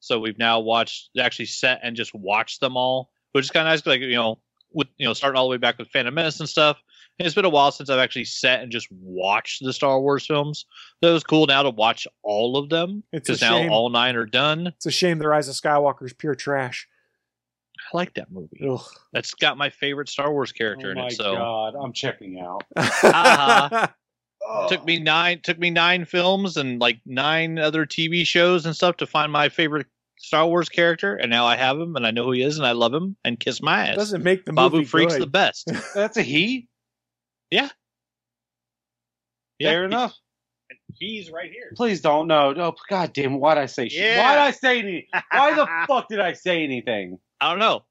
so 0.00 0.18
we've 0.18 0.38
now 0.38 0.60
watched 0.60 1.10
actually 1.16 1.46
set 1.46 1.80
and 1.82 1.94
just 1.94 2.12
watched 2.12 2.60
them 2.60 2.76
all, 2.76 3.10
which 3.32 3.44
is 3.44 3.50
kind 3.50 3.68
of 3.68 3.72
nice. 3.72 3.86
Like 3.86 4.00
you 4.00 4.16
know, 4.16 4.40
with 4.72 4.88
you 4.96 5.06
know 5.06 5.12
starting 5.12 5.38
all 5.38 5.44
the 5.44 5.50
way 5.50 5.58
back 5.58 5.78
with 5.78 5.90
Phantom 5.90 6.12
Menace 6.12 6.40
and 6.40 6.48
stuff. 6.48 6.82
And 7.20 7.26
it's 7.26 7.34
been 7.34 7.44
a 7.44 7.50
while 7.50 7.70
since 7.70 7.90
I've 7.90 7.98
actually 7.98 8.24
sat 8.24 8.62
and 8.62 8.72
just 8.72 8.88
watched 8.90 9.62
the 9.62 9.74
Star 9.74 10.00
Wars 10.00 10.24
films. 10.24 10.64
So 11.04 11.10
it 11.10 11.12
was 11.12 11.22
cool 11.22 11.46
now 11.46 11.62
to 11.62 11.68
watch 11.68 12.08
all 12.22 12.56
of 12.56 12.70
them 12.70 13.02
It's 13.12 13.28
a 13.28 13.32
because 13.32 13.42
now 13.42 13.58
shame. 13.58 13.70
all 13.70 13.90
nine 13.90 14.16
are 14.16 14.24
done. 14.24 14.68
It's 14.68 14.86
a 14.86 14.90
shame 14.90 15.18
the 15.18 15.28
Rise 15.28 15.46
of 15.46 15.54
Skywalker 15.54 16.06
is 16.06 16.14
pure 16.14 16.34
trash. 16.34 16.88
I 17.78 17.94
like 17.94 18.14
that 18.14 18.32
movie. 18.32 18.66
Ugh. 18.66 18.80
That's 19.12 19.34
got 19.34 19.58
my 19.58 19.68
favorite 19.68 20.08
Star 20.08 20.32
Wars 20.32 20.50
character 20.50 20.88
oh 20.88 20.92
in 20.92 20.98
it. 20.98 21.12
So 21.12 21.34
god, 21.34 21.74
I'm 21.74 21.92
checking 21.92 22.40
out. 22.40 22.64
Uh-huh. 24.42 24.66
took 24.68 24.82
me 24.86 24.98
nine 24.98 25.38
took 25.42 25.58
me 25.58 25.68
nine 25.68 26.06
films 26.06 26.56
and 26.56 26.80
like 26.80 26.98
nine 27.04 27.58
other 27.58 27.84
TV 27.84 28.26
shows 28.26 28.64
and 28.64 28.74
stuff 28.74 28.96
to 28.96 29.06
find 29.06 29.30
my 29.30 29.50
favorite 29.50 29.86
Star 30.18 30.46
Wars 30.46 30.70
character, 30.70 31.16
and 31.16 31.30
now 31.30 31.44
I 31.44 31.56
have 31.56 31.78
him 31.78 31.96
and 31.96 32.06
I 32.06 32.10
know 32.12 32.24
who 32.24 32.32
he 32.32 32.42
is 32.42 32.56
and 32.56 32.66
I 32.66 32.72
love 32.72 32.94
him 32.94 33.16
and 33.26 33.38
kiss 33.38 33.60
my 33.60 33.88
ass. 33.88 33.96
Doesn't 33.96 34.22
make 34.22 34.46
the 34.46 34.54
Babu 34.54 34.76
movie 34.78 34.86
Freak's 34.86 35.12
good. 35.14 35.22
the 35.22 35.26
best. 35.26 35.70
That's 35.94 36.16
a 36.16 36.22
he. 36.22 36.69
Yeah, 37.50 37.68
Fair 39.60 39.84
enough. 39.84 40.14
He's 40.94 41.30
right 41.30 41.50
here. 41.50 41.72
Please 41.76 42.00
don't. 42.00 42.26
No. 42.28 42.52
No. 42.52 42.74
God 42.88 43.12
damn. 43.12 43.38
Why'd 43.40 43.58
I 43.58 43.66
say 43.66 43.88
shit? 43.88 44.00
Yeah. 44.00 44.18
Why'd 44.22 44.38
I 44.38 44.50
say 44.52 44.78
anything? 44.80 45.06
Why 45.30 45.54
the 45.54 45.66
fuck 45.86 46.08
did 46.08 46.20
I 46.20 46.32
say 46.34 46.62
anything? 46.64 47.18
I 47.40 47.50
don't 47.50 47.58
know. 47.58 47.84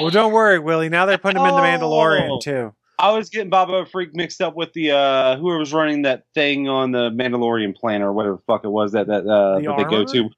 well, 0.00 0.10
don't 0.10 0.32
worry, 0.32 0.58
Willie. 0.58 0.88
Now 0.88 1.06
they're 1.06 1.18
putting 1.18 1.40
him 1.40 1.46
in 1.48 1.54
the 1.54 1.60
Mandalorian 1.60 2.30
Oh. 2.30 2.38
too. 2.40 2.74
I 2.98 3.12
was 3.12 3.30
getting 3.30 3.48
Babu 3.50 3.84
Frik 3.86 4.10
mixed 4.14 4.42
up 4.42 4.54
with 4.54 4.72
the 4.74 4.90
uh 4.92 5.36
whoever 5.38 5.58
was 5.58 5.72
running 5.72 6.02
that 6.02 6.24
thing 6.34 6.68
on 6.68 6.90
the 6.92 7.10
Mandalorian 7.10 7.74
planet 7.74 8.02
or 8.06 8.12
whatever 8.12 8.36
the 8.36 8.42
fuck 8.46 8.64
it 8.64 8.68
was 8.68 8.92
that 8.92 9.06
that 9.06 9.26
uh 9.26 9.58
The 9.58 9.62
that 9.68 9.76
they 9.78 9.84
go 9.84 10.04
to. 10.04 10.28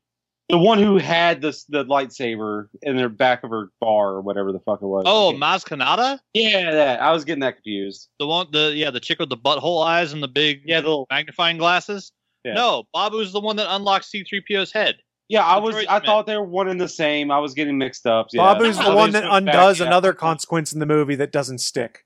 The 0.48 0.58
one 0.58 0.78
who 0.78 0.98
had 0.98 1.40
this 1.40 1.64
the 1.64 1.84
lightsaber 1.84 2.66
in 2.82 2.96
their 2.96 3.08
back 3.08 3.42
of 3.44 3.50
her 3.50 3.70
bar 3.80 4.10
or 4.10 4.20
whatever 4.20 4.52
the 4.52 4.58
fuck 4.60 4.82
it 4.82 4.86
was. 4.86 5.04
Oh, 5.06 5.28
Okay. 5.28 5.38
Maz 5.38 5.64
Kanata, 5.64 6.18
yeah, 6.34 6.70
that 6.72 7.00
I 7.00 7.10
was 7.12 7.24
getting 7.24 7.40
that 7.40 7.54
confused. 7.54 8.08
the 8.18 8.26
one, 8.26 8.48
the 8.52 8.72
yeah, 8.74 8.90
the 8.90 9.00
chick 9.00 9.18
with 9.18 9.30
the 9.30 9.36
butthole 9.36 9.84
eyes 9.86 10.12
and 10.12 10.22
the 10.22 10.28
big 10.28 10.62
Yeah, 10.66 10.80
the 10.80 10.88
little, 10.88 11.06
magnifying 11.10 11.56
glasses. 11.58 12.12
Yeah. 12.44 12.54
No, 12.54 12.84
Babu's 12.94 13.32
the 13.32 13.40
one 13.40 13.56
that 13.56 13.72
unlocks 13.74 14.08
C-3PO's 14.10 14.72
head. 14.72 14.96
yeah. 15.28 15.44
I 15.46 15.58
was 15.58 15.74
droid 15.76 15.86
I 15.88 15.92
man. 16.00 16.02
thought 16.06 16.26
they 16.26 16.36
were 16.36 16.44
one 16.44 16.68
and 16.68 16.80
the 16.80 16.88
same. 16.88 17.30
I 17.30 17.38
was 17.38 17.54
getting 17.54 17.78
mixed 17.78 18.04
up. 18.04 18.26
Yeah. 18.32 18.42
Babu's 18.42 18.76
the 18.78 18.94
one 18.94 19.12
that 19.12 19.20
switched 19.22 19.30
back, 19.46 19.54
undoes 19.54 19.80
yeah. 19.80 19.86
another 19.86 20.12
consequence 20.12 20.72
in 20.72 20.80
the 20.80 20.86
movie 20.86 21.14
that 21.14 21.30
doesn't 21.32 21.58
stick. 21.58 22.04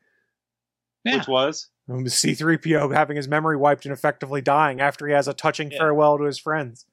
Yeah. 1.04 1.16
Which 1.18 1.26
was 1.26 1.68
Um, 1.90 2.04
C3PO 2.04 2.94
having 2.94 3.16
his 3.16 3.26
memory 3.28 3.56
wiped 3.56 3.86
and 3.86 3.92
effectively 3.92 4.42
dying 4.42 4.80
after 4.80 5.06
he 5.06 5.14
has 5.14 5.26
a 5.26 5.32
touching 5.34 5.70
Yeah. 5.72 5.78
farewell 5.78 6.18
to 6.18 6.24
his 6.24 6.38
friends. 6.38 6.84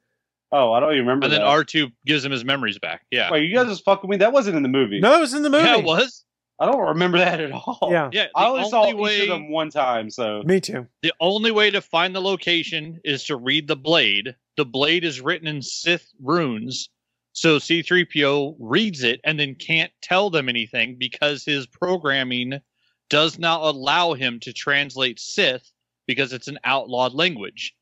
Oh 0.53 0.71
I 0.71 0.79
don't 0.79 0.93
even 0.93 1.05
remember. 1.05 1.25
And 1.25 1.33
then. 1.33 1.41
R2 1.41 1.91
gives 2.05 2.23
him 2.23 2.31
his 2.31 2.45
memories 2.45 2.79
back. 2.79 3.01
Yeah. 3.11 3.29
Wait, 3.31 3.49
you 3.49 3.53
guys 3.53 3.67
just 3.67 3.83
fucking 3.83 4.09
me. 4.09 4.17
That 4.17 4.31
wasn't 4.31 4.55
in 4.55 4.63
the 4.63 4.69
movie. 4.69 5.01
No, 5.01 5.17
it 5.17 5.19
was 5.19 5.33
in 5.33 5.43
the 5.43 5.49
movie. 5.49 5.65
Yeah, 5.65 5.79
it 5.79 5.83
was. 5.83 6.23
I 6.59 6.65
don't 6.67 6.79
remember 6.79 7.17
that 7.17 7.41
at 7.41 7.51
all. 7.51 7.89
Yeah, 7.91 8.09
Yeah. 8.13 8.27
I 8.35 8.45
the 8.45 8.49
only 8.51 8.69
saw 8.69 8.87
each 8.87 9.21
of 9.23 9.27
them 9.27 9.49
one 9.51 9.69
time. 9.69 10.09
So 10.09 10.43
me 10.45 10.61
too. 10.61 10.87
The 11.01 11.13
only 11.19 11.51
way 11.51 11.71
to 11.71 11.81
find 11.81 12.15
the 12.15 12.21
location 12.21 13.01
is 13.03 13.25
to 13.25 13.35
read 13.35 13.67
the 13.67 13.75
blade. 13.75 14.35
The 14.55 14.65
blade 14.65 15.03
is 15.03 15.19
written 15.19 15.47
in 15.47 15.61
Sith 15.61 16.07
runes. 16.21 16.89
So 17.33 17.57
C3PO 17.57 18.55
reads 18.59 19.03
it 19.03 19.19
and 19.23 19.39
then 19.39 19.55
can't 19.55 19.91
tell 20.01 20.29
them 20.29 20.47
anything 20.47 20.95
because 20.99 21.43
his 21.43 21.65
programming 21.65 22.61
does 23.09 23.39
not 23.39 23.61
allow 23.61 24.13
him 24.13 24.39
to 24.41 24.53
translate 24.53 25.19
Sith 25.19 25.69
because 26.05 26.31
it's 26.31 26.47
an 26.47 26.59
outlawed 26.63 27.13
language. 27.13 27.75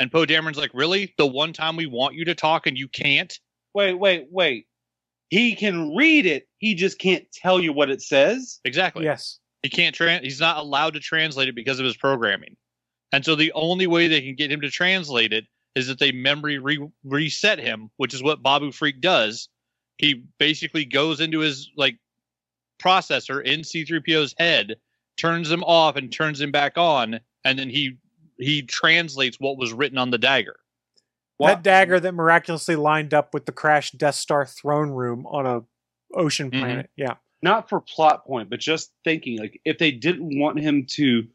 And 0.00 0.12
Poe 0.12 0.26
Dameron's 0.26 0.58
like, 0.58 0.70
Really? 0.74 1.14
The 1.18 1.26
one 1.26 1.52
time 1.52 1.76
we 1.76 1.86
want 1.86 2.14
you 2.14 2.24
to 2.26 2.34
talk 2.34 2.66
and 2.66 2.76
you 2.78 2.88
can't? 2.88 3.38
wait, 3.74 3.94
wait, 3.94 4.26
wait. 4.30 4.66
He 5.30 5.54
can 5.54 5.94
read 5.94 6.26
it. 6.26 6.48
He 6.58 6.74
just 6.74 6.98
can't 6.98 7.30
tell 7.32 7.60
you 7.60 7.72
what 7.72 7.90
it 7.90 8.02
says. 8.02 8.60
Exactly. 8.64 9.04
Yes. 9.04 9.38
He 9.62 9.68
can't 9.68 9.94
trans. 9.94 10.24
He's 10.24 10.40
not 10.40 10.56
allowed 10.56 10.94
to 10.94 11.00
translate 11.00 11.48
it 11.48 11.54
because 11.54 11.78
of 11.78 11.84
his 11.84 11.96
programming. 11.96 12.56
And 13.12 13.24
so 13.24 13.34
the 13.34 13.52
only 13.52 13.86
way 13.86 14.08
they 14.08 14.20
can 14.20 14.34
get 14.34 14.50
him 14.50 14.62
to 14.62 14.70
translate 14.70 15.32
it 15.32 15.44
is 15.74 15.86
that 15.86 15.98
they 15.98 16.12
memory 16.12 16.58
re- 16.58 16.88
reset 17.04 17.58
him, 17.58 17.90
which 17.98 18.14
is 18.14 18.22
what 18.22 18.42
Babu 18.42 18.72
Frik 18.72 19.00
does. 19.00 19.48
He 19.98 20.24
basically 20.38 20.84
goes 20.84 21.20
into 21.20 21.40
his 21.40 21.70
like 21.76 21.98
processor 22.80 23.42
in 23.42 23.60
C3PO's 23.60 24.34
head, 24.38 24.76
turns 25.16 25.50
him 25.50 25.62
off 25.64 25.96
and 25.96 26.12
turns 26.12 26.40
him 26.40 26.52
back 26.52 26.78
on, 26.78 27.20
and 27.44 27.58
then 27.58 27.68
he 27.68 27.96
he 28.38 28.62
translates 28.62 29.38
what 29.38 29.58
was 29.58 29.72
written 29.72 29.98
on 29.98 30.10
the 30.10 30.18
dagger. 30.18 30.56
that 31.40 31.62
dagger 31.62 32.00
that 32.00 32.12
miraculously 32.12 32.74
lined 32.74 33.14
up 33.14 33.32
with 33.32 33.46
the 33.46 33.52
crashed 33.52 33.96
Death 33.96 34.16
Star 34.16 34.44
throne 34.44 34.90
room 34.90 35.24
on 35.26 35.46
a 35.46 35.62
ocean 36.14 36.50
Mhm. 36.50 36.58
planet. 36.60 36.90
Yeah. 36.96 37.14
not 37.40 37.68
for 37.68 37.80
plot 37.80 38.26
point, 38.26 38.50
but 38.50 38.58
just 38.58 38.92
thinking 39.04 39.38
like 39.38 39.60
if 39.64 39.78
they 39.78 39.92
didn't 39.92 40.36
want 40.40 40.58
him 40.58 40.84
to 40.86 41.28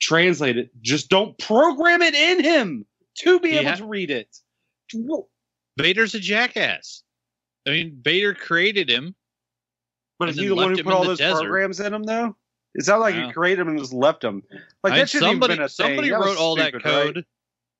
translate 0.00 0.56
it, 0.56 0.70
just 0.80 1.10
don't 1.10 1.36
program 1.36 2.00
it 2.00 2.14
in 2.14 2.42
him 2.42 2.86
to 3.16 3.38
be 3.40 3.50
He 3.50 3.58
able 3.58 3.76
to 3.76 3.84
read 3.84 4.10
it. 4.10 4.34
Vader's 5.78 6.14
a 6.14 6.18
jackass. 6.20 7.02
I 7.66 7.70
mean, 7.70 8.00
Vader 8.02 8.32
created 8.34 8.88
him. 8.88 9.14
But 10.18 10.30
is 10.30 10.36
he 10.36 10.46
the 10.48 10.54
one 10.54 10.74
who 10.74 10.82
put 10.82 10.94
all 10.94 11.04
those 11.04 11.18
desert. 11.18 11.40
programs 11.42 11.80
in 11.80 11.92
him 11.92 12.04
though? 12.04 12.36
It 12.74 12.84
sounded 12.84 13.02
like 13.02 13.14
Yeah. 13.14 13.26
he 13.26 13.32
created 13.32 13.60
them 13.60 13.68
and 13.68 13.78
just 13.78 13.92
left 13.92 14.20
them. 14.22 14.42
Like 14.84 14.92
I 14.94 14.98
that 14.98 15.10
shouldn't 15.10 15.30
somebody, 15.30 15.54
even 15.54 15.58
been 15.62 15.64
a 15.64 15.68
thing. 15.68 15.86
somebody 15.86 16.10
That 16.10 16.18
was 16.20 16.26
wrote 16.28 16.38
all 16.38 16.56
that 16.56 16.68
stupid, 16.68 16.84
right? 16.84 17.14
code. 17.14 17.24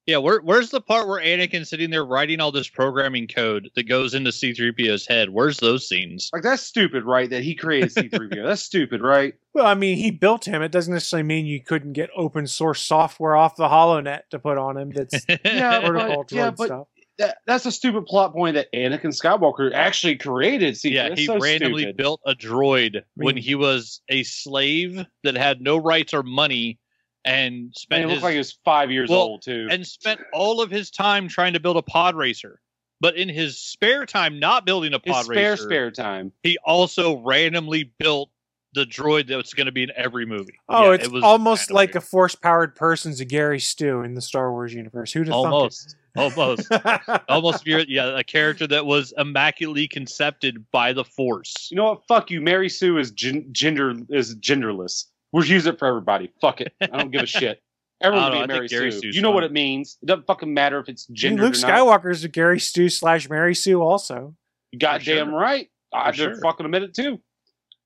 Yeah, 0.07 0.17
where, 0.17 0.41
where's 0.41 0.71
the 0.71 0.81
part 0.81 1.07
where 1.07 1.23
Anakin's 1.23 1.69
sitting 1.69 1.91
there 1.91 2.05
writing 2.05 2.41
all 2.41 2.51
this 2.51 2.69
programming 2.69 3.29
code 3.29 3.69
that 3.77 3.85
goes 3.85 4.15
into 4.15 4.33
C-3PO's 4.33 5.07
head? 5.07 5.31
Where's 5.31 5.59
those 5.59 5.87
scenes? 5.89 6.31
Like 6.33 6.43
that's 6.43 6.63
stupid, 6.63 7.05
right? 7.05 7.31
That 7.31 7.45
he 7.45 7.55
created 7.55 7.93
C-3PO. 7.93 8.45
that's 8.45 8.63
stupid, 8.63 9.03
right? 9.03 9.35
Well, 9.53 9.67
I 9.67 9.75
mean, 9.75 9.97
he 9.99 10.13
built 10.13 10.45
him. 10.47 10.63
It 10.63 10.71
doesn't 10.71 10.95
necessarily 10.95 11.27
mean 11.27 11.45
you 11.45 11.61
couldn't 11.61 11.93
get 11.93 12.09
open 12.17 12.47
source 12.47 12.81
software 12.83 13.35
off 13.35 13.57
the 13.57 13.67
HoloNet 13.69 14.21
to 14.31 14.39
put 14.39 14.59
on 14.59 14.77
him 14.77 14.91
that's 14.91 15.25
Yeah, 15.45 15.81
but, 15.91 16.31
yeah, 16.33 16.51
but 16.53 16.67
stuff. 16.67 16.87
That, 17.21 17.39
that's 17.47 17.67
a 17.67 17.71
stupid 17.73 18.07
plot 18.07 18.33
point 18.33 18.55
that 18.55 18.67
Anakin 18.75 19.13
Skywalker 19.17 19.73
actually 19.73 20.17
created. 20.17 20.77
See, 20.77 20.93
yeah, 20.95 21.15
he 21.15 21.27
so 21.27 21.39
randomly 21.39 21.83
stupid. 21.83 21.97
built 21.99 22.21
a 22.27 22.35
droid 22.35 23.03
when 23.15 23.37
mean- 23.37 23.45
he 23.45 23.55
was 23.55 24.01
a 24.09 24.23
slave 24.25 25.05
that 25.23 25.37
had 25.37 25.61
no 25.61 25.77
rights 25.77 26.13
or 26.15 26.23
money 26.23 26.79
and 27.25 27.55
And 27.55 27.75
spent 27.77 28.03
it 28.05 28.09
his, 28.09 28.13
looked 28.15 28.23
like 28.25 28.33
he 28.33 28.39
was 28.39 28.59
five 28.65 28.91
years 28.91 29.11
Well, 29.11 29.21
old 29.21 29.43
too. 29.43 29.69
and 29.71 29.87
spent 29.87 30.21
all 30.33 30.63
of 30.63 30.71
his 30.71 30.91
time 30.91 31.29
trying 31.29 31.53
to 31.53 31.61
build 31.61 31.77
a 31.77 31.83
pod 31.83 32.15
racer. 32.17 32.59
But 33.03 33.17
in 33.17 33.29
his 33.29 33.59
spare 33.61 34.07
time, 34.07 34.39
not 34.41 34.65
building 34.67 34.93
a 34.95 35.01
His 35.05 35.13
pod 35.15 35.25
spare 35.27 35.51
racer, 35.53 35.63
spare 35.65 35.91
time. 35.91 36.33
he 36.43 36.57
also 36.65 37.19
randomly 37.19 37.93
built 37.99 38.31
the 38.73 38.85
droid 38.85 39.27
that's 39.27 39.53
going 39.53 39.67
to 39.67 39.73
be 39.73 39.83
in 39.83 39.91
every 39.97 40.25
movie. 40.27 40.55
Oh, 40.69 40.89
Yeah, 40.89 40.95
it's 40.95 41.07
it 41.07 41.13
was 41.13 41.25
almost 41.25 41.71
like 41.71 41.91
weird. 41.95 41.97
a 42.05 42.07
force 42.07 42.35
powered 42.35 42.75
person's 42.77 43.21
a 43.21 43.25
Gary 43.25 43.59
Stu 43.61 44.01
in 44.03 44.15
the 44.15 44.23
Star 44.23 44.51
Wars 44.53 44.73
universe. 44.73 45.13
Who'd 45.13 45.27
have 45.27 45.35
almost, 45.35 45.53
almost, 45.53 45.81
thunk 45.91 45.93
it? 45.95 46.00
Almost. 46.17 46.71
You're, 47.67 47.81
yeah, 47.81 48.19
a 48.19 48.25
character 48.25 48.67
that 48.67 48.87
was 48.87 49.13
immaculately 49.17 49.89
concepted 49.89 50.65
by 50.71 50.93
the 50.93 51.05
Force. 51.05 51.69
You 51.71 51.77
know 51.77 51.85
what? 51.85 52.03
Fuck 52.09 52.31
you. 52.31 52.41
Mary 52.41 52.69
Sue 52.69 52.99
is 52.99 53.11
gen- 53.11 53.49
gender 53.53 53.95
is 54.11 54.35
genderless. 54.37 55.05
We'll 55.33 55.45
use 55.45 55.67
it 55.67 55.79
for 55.79 55.87
everybody. 55.87 56.33
Fuck 56.41 56.61
it. 56.61 56.73
I 56.81 56.87
don't 56.87 57.11
give 57.11 57.23
a 57.23 57.27
shit. 57.27 57.63
Everyone 58.03 58.27
I 58.27 58.31
be 58.31 58.41
know, 58.41 58.47
Mary 58.47 58.69
Sue. 58.69 58.91
Sue's 58.91 59.15
You 59.15 59.23
know 59.23 59.31
what 59.31 59.45
it 59.45 59.53
means. 59.53 59.99
It 60.03 60.07
doesn't 60.07 60.27
fucking 60.27 60.53
matter 60.53 60.79
if 60.81 60.89
it's 60.89 61.07
I 61.09 61.13
mean, 61.13 61.17
gendered 61.17 61.45
Luke 61.45 61.55
Skywalker 61.55 62.11
is 62.11 62.25
a 62.25 62.29
Gary 62.29 62.59
Stu 62.59 62.89
slash 62.89 63.29
Mary 63.29 63.55
Sue 63.55 63.81
also. 63.83 64.35
You 64.73 64.79
Goddamn 64.79 65.29
sure. 65.31 65.39
right. 65.39 65.69
I 65.93 66.11
For 66.13 66.17
did 66.17 66.23
sure. 66.35 66.41
fucking 66.41 66.65
admit 66.67 66.83
it 66.85 66.95
too. 66.95 67.21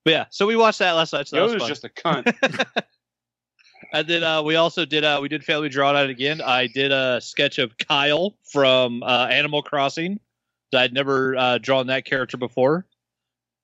But 0.05 0.11
yeah, 0.11 0.25
so 0.29 0.45
we 0.45 0.55
watched 0.55 0.79
that 0.79 0.91
last 0.93 1.13
night. 1.13 1.27
So 1.27 1.35
that 1.35 1.41
was 1.43 1.53
Yoda's 1.53 1.61
fun. 1.61 1.67
just 1.69 1.83
a 1.83 1.89
cunt. 1.89 2.83
And 3.93 4.07
then 4.07 4.23
uh, 4.23 4.41
we 4.41 4.55
also 4.55 4.85
did 4.85 5.03
uh, 5.03 5.19
we 5.21 5.29
did 5.29 5.43
Family 5.43 5.69
Drawdown 5.69 6.09
again. 6.09 6.41
I 6.41 6.67
did 6.67 6.91
a 6.91 7.21
sketch 7.21 7.59
of 7.59 7.77
Kyle 7.77 8.35
from 8.51 9.03
uh, 9.03 9.27
Animal 9.29 9.61
Crossing. 9.61 10.19
I'd 10.73 10.93
never 10.93 11.35
uh, 11.37 11.57
drawn 11.59 11.87
that 11.87 12.05
character 12.05 12.37
before. 12.37 12.85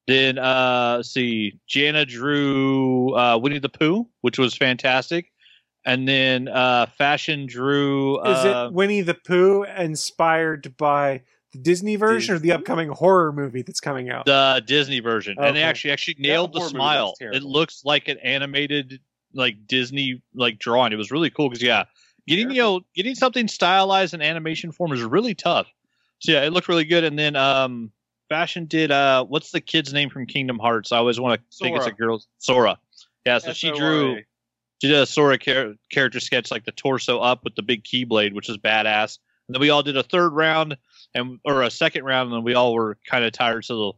Then 0.08 0.38
uh, 0.38 0.96
let's 0.98 1.14
see, 1.14 1.60
Jana 1.68 2.06
drew 2.06 3.16
uh, 3.16 3.38
Winnie 3.38 3.60
the 3.60 3.70
Pooh, 3.70 4.08
which 4.22 4.40
was 4.40 4.56
fantastic. 4.56 5.32
And 5.86 6.08
then 6.08 6.48
uh, 6.48 6.86
Fashion 6.98 7.48
drew. 7.48 8.20
Is 8.22 8.46
Uh, 8.46 8.68
it 8.68 8.74
Winnie 8.74 9.02
the 9.02 9.16
Pooh 9.16 9.64
inspired 9.64 10.76
by 10.78 11.24
the 11.54 11.60
Disney 11.60 11.96
version 11.98 12.36
or 12.36 12.40
the 12.40 12.52
upcoming 12.52 12.90
horror 12.90 13.34
movie 13.34 13.62
that's 13.64 13.80
coming 13.80 14.10
out? 14.10 14.26
the 14.26 14.64
Disney 14.66 15.00
version, 15.00 15.38
and 15.40 15.56
they 15.56 15.64
actually 15.64 15.92
actually 15.92 16.16
nailed 16.20 16.54
the 16.54 16.60
horror 16.60 16.70
smile. 16.70 17.14
It 17.20 17.44
looks 17.44 17.82
like 17.84 18.08
an 18.08 18.18
animated 18.20 19.00
like 19.34 19.68
Disney 19.68 20.22
like 20.34 20.60
drawing. 20.60 20.94
It 20.94 20.98
was 20.98 21.12
really 21.12 21.30
cool 21.30 21.50
because 21.50 21.64
yeah, 21.64 21.86
getting 22.28 22.52
you 22.52 22.62
know 22.62 22.82
getting 22.96 23.16
something 23.16 23.48
stylized 23.48 24.14
in 24.14 24.22
animation 24.22 24.72
form 24.72 24.92
is 24.92 25.02
really 25.02 25.36
tough. 25.36 25.68
So 26.20 26.34
yeah, 26.34 26.44
it 26.44 26.54
looked 26.54 26.68
really 26.68 26.86
good. 26.86 27.04
And 27.04 27.18
then 27.18 27.36
um, 27.36 27.92
Fashion 28.30 28.66
did 28.66 28.92
uh, 28.92 29.26
what's 29.26 29.52
the 29.52 29.62
kid's 29.62 29.94
name 29.94 30.10
from 30.10 30.26
Kingdom 30.26 30.60
Hearts? 30.60 30.92
I 30.92 30.98
always 30.98 31.20
want 31.20 31.40
to 31.40 31.58
think 31.58 31.78
it's 31.78 31.88
a 31.88 31.92
girl, 31.92 32.22
Sora. 32.38 32.78
Yeah, 33.26 33.40
so 33.40 33.54
she 33.54 33.72
drew 33.72 34.22
she 34.82 34.88
did 34.88 34.98
a 34.98 35.06
Sora 35.06 35.38
char- 35.38 35.76
character 35.92 36.20
sketch 36.20 36.50
like 36.50 36.66
the 36.66 36.72
torso 36.72 37.20
up 37.20 37.44
with 37.44 37.56
the 37.56 37.62
big 37.62 37.84
keyblade, 37.84 38.34
which 38.34 38.50
is 38.50 38.58
badass. 38.58 39.20
And 39.48 39.56
then 39.56 39.62
we 39.62 39.70
all 39.70 39.84
did 39.84 39.98
a 39.98 40.04
third 40.04 40.30
round 40.30 40.78
and 41.14 41.40
or 41.46 41.62
a 41.62 41.70
second 41.70 42.04
round, 42.04 42.28
and 42.28 42.38
then 42.38 42.44
we 42.44 42.56
all 42.56 42.74
were 42.74 42.98
kind 43.06 43.24
of 43.24 43.32
tired. 43.32 43.66
So 43.66 43.76
the, 43.76 43.92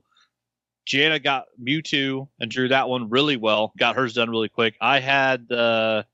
Jana 0.86 1.20
got 1.20 1.46
Mewtwo 1.62 2.28
and 2.40 2.52
drew 2.52 2.68
that 2.68 2.90
one 2.90 3.10
really 3.10 3.38
well. 3.38 3.74
Got 3.78 3.96
hers 3.96 4.14
done 4.14 4.30
really 4.30 4.50
quick. 4.50 4.76
I 4.82 5.00
had 5.00 5.48
the 5.48 6.06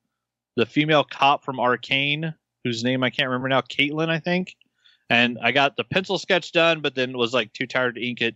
the 0.55 0.65
female 0.65 1.03
cop 1.03 1.43
from 1.43 1.59
Arcane, 1.59 2.33
whose 2.63 2.83
name 2.83 3.03
I 3.03 3.09
can't 3.09 3.29
remember 3.29 3.47
now, 3.47 3.61
Caitlyn, 3.61 4.09
I 4.09 4.19
think. 4.19 4.55
And 5.09 5.39
I 5.41 5.51
got 5.51 5.75
the 5.77 5.83
pencil 5.83 6.17
sketch 6.19 6.51
done, 6.51 6.81
but 6.81 6.95
then 6.95 7.17
was 7.17 7.33
like 7.33 7.53
too 7.53 7.65
tired 7.65 7.95
to 7.95 8.05
ink 8.05 8.21
it. 8.21 8.35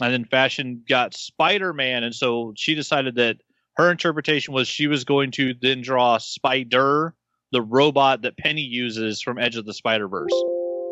And 0.00 0.12
then 0.12 0.24
Fashion 0.24 0.82
got 0.88 1.14
Spider 1.14 1.72
Man, 1.72 2.04
and 2.04 2.14
so 2.14 2.52
she 2.56 2.74
decided 2.74 3.16
that 3.16 3.38
her 3.76 3.90
interpretation 3.90 4.54
was 4.54 4.68
she 4.68 4.86
was 4.86 5.04
going 5.04 5.30
to 5.32 5.54
then 5.54 5.82
draw 5.82 6.18
Spider, 6.18 7.14
the 7.52 7.62
robot 7.62 8.22
that 8.22 8.36
Penny 8.36 8.62
uses 8.62 9.20
from 9.20 9.38
Edge 9.38 9.56
of 9.56 9.66
the 9.66 9.74
Spider 9.74 10.08
Verse. 10.08 10.44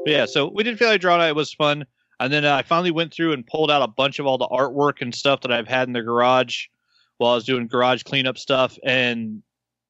Yeah, 0.04 0.26
so 0.26 0.48
we 0.48 0.62
did 0.62 0.78
fairly 0.78 0.98
draw 0.98 1.22
it. 1.24 1.28
It 1.28 1.36
was 1.36 1.52
fun. 1.52 1.86
And 2.20 2.32
then 2.32 2.44
uh, 2.44 2.54
I 2.54 2.62
finally 2.62 2.90
went 2.90 3.12
through 3.12 3.32
and 3.32 3.46
pulled 3.46 3.70
out 3.70 3.82
a 3.82 3.88
bunch 3.88 4.18
of 4.18 4.26
all 4.26 4.38
the 4.38 4.48
artwork 4.48 5.00
and 5.00 5.14
stuff 5.14 5.40
that 5.42 5.52
I've 5.52 5.68
had 5.68 5.88
in 5.88 5.92
the 5.92 6.02
garage 6.02 6.66
while 7.18 7.32
I 7.32 7.34
was 7.34 7.44
doing 7.44 7.66
garage 7.66 8.02
cleanup 8.02 8.38
stuff, 8.38 8.78
and 8.84 9.42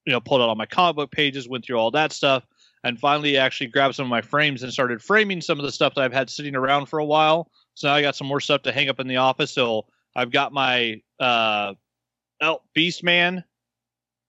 you 0.06 0.12
know 0.12 0.20
pulled 0.20 0.40
out 0.40 0.48
all 0.48 0.54
my 0.54 0.66
comic 0.66 0.96
book 0.96 1.10
pages, 1.10 1.48
went 1.48 1.64
through 1.64 1.76
all 1.76 1.90
that 1.92 2.12
stuff, 2.12 2.46
and 2.82 2.98
finally 2.98 3.36
actually 3.36 3.68
grabbed 3.68 3.94
some 3.94 4.06
of 4.06 4.10
my 4.10 4.22
frames 4.22 4.62
and 4.62 4.72
started 4.72 5.02
framing 5.02 5.40
some 5.40 5.58
of 5.58 5.64
the 5.64 5.72
stuff 5.72 5.94
that 5.94 6.02
I've 6.02 6.12
had 6.12 6.28
sitting 6.30 6.54
around 6.54 6.86
for 6.86 6.98
a 6.98 7.04
while. 7.04 7.50
So 7.74 7.88
now 7.88 7.94
I 7.94 8.02
got 8.02 8.16
some 8.16 8.26
more 8.26 8.40
stuff 8.40 8.62
to 8.62 8.72
hang 8.72 8.88
up 8.88 9.00
in 9.00 9.08
the 9.08 9.16
office. 9.16 9.50
So 9.50 9.86
I've 10.14 10.30
got 10.30 10.52
my 10.52 11.00
uh, 11.18 11.74
Elk 12.40 12.62
Beastman 12.76 13.42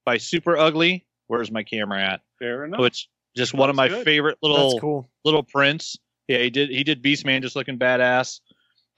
by 0.05 0.17
Super 0.17 0.57
Ugly. 0.57 1.05
Where's 1.27 1.51
my 1.51 1.63
camera 1.63 2.01
at? 2.01 2.22
Fair 2.39 2.65
enough. 2.65 2.80
Which 2.80 3.09
just 3.35 3.53
one 3.53 3.69
of 3.69 3.76
my 3.76 3.89
good. 3.89 4.05
favorite 4.05 4.38
little 4.41 4.80
cool. 4.80 5.09
little 5.23 5.43
prints. 5.43 5.97
Yeah, 6.27 6.39
he 6.39 6.49
did. 6.49 6.69
He 6.69 6.84
did 6.84 7.03
Beastman, 7.03 7.41
just 7.41 7.56
looking 7.56 7.77
badass. 7.77 8.39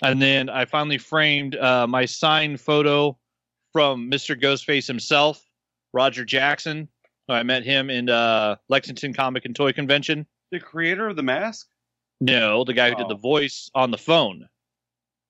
And 0.03 0.21
then 0.21 0.49
I 0.49 0.65
finally 0.65 0.97
framed 0.97 1.55
uh, 1.55 1.87
my 1.87 2.05
signed 2.05 2.61
photo 2.61 3.17
from 3.73 4.09
Mr. 4.11 4.39
Ghostface 4.39 4.87
himself, 4.87 5.43
Roger 5.93 6.23
Jackson. 6.23 6.87
I 7.29 7.43
met 7.43 7.63
him 7.63 7.89
in 7.89 8.09
uh, 8.09 8.55
Lexington 8.69 9.13
Comic 9.13 9.43
and 9.45 9.55
Toy 9.55 9.73
Convention. 9.73 10.25
the 10.51 10.59
creator 10.59 11.07
of 11.09 11.15
the 11.17 11.23
mask. 11.23 11.67
No, 12.21 12.63
the 12.63 12.73
guy 12.73 12.89
who 12.89 12.95
did 12.95 13.05
Oh. 13.07 13.09
the 13.09 13.15
voice 13.15 13.69
on 13.75 13.91
the 13.91 13.97
phone. 13.97 14.47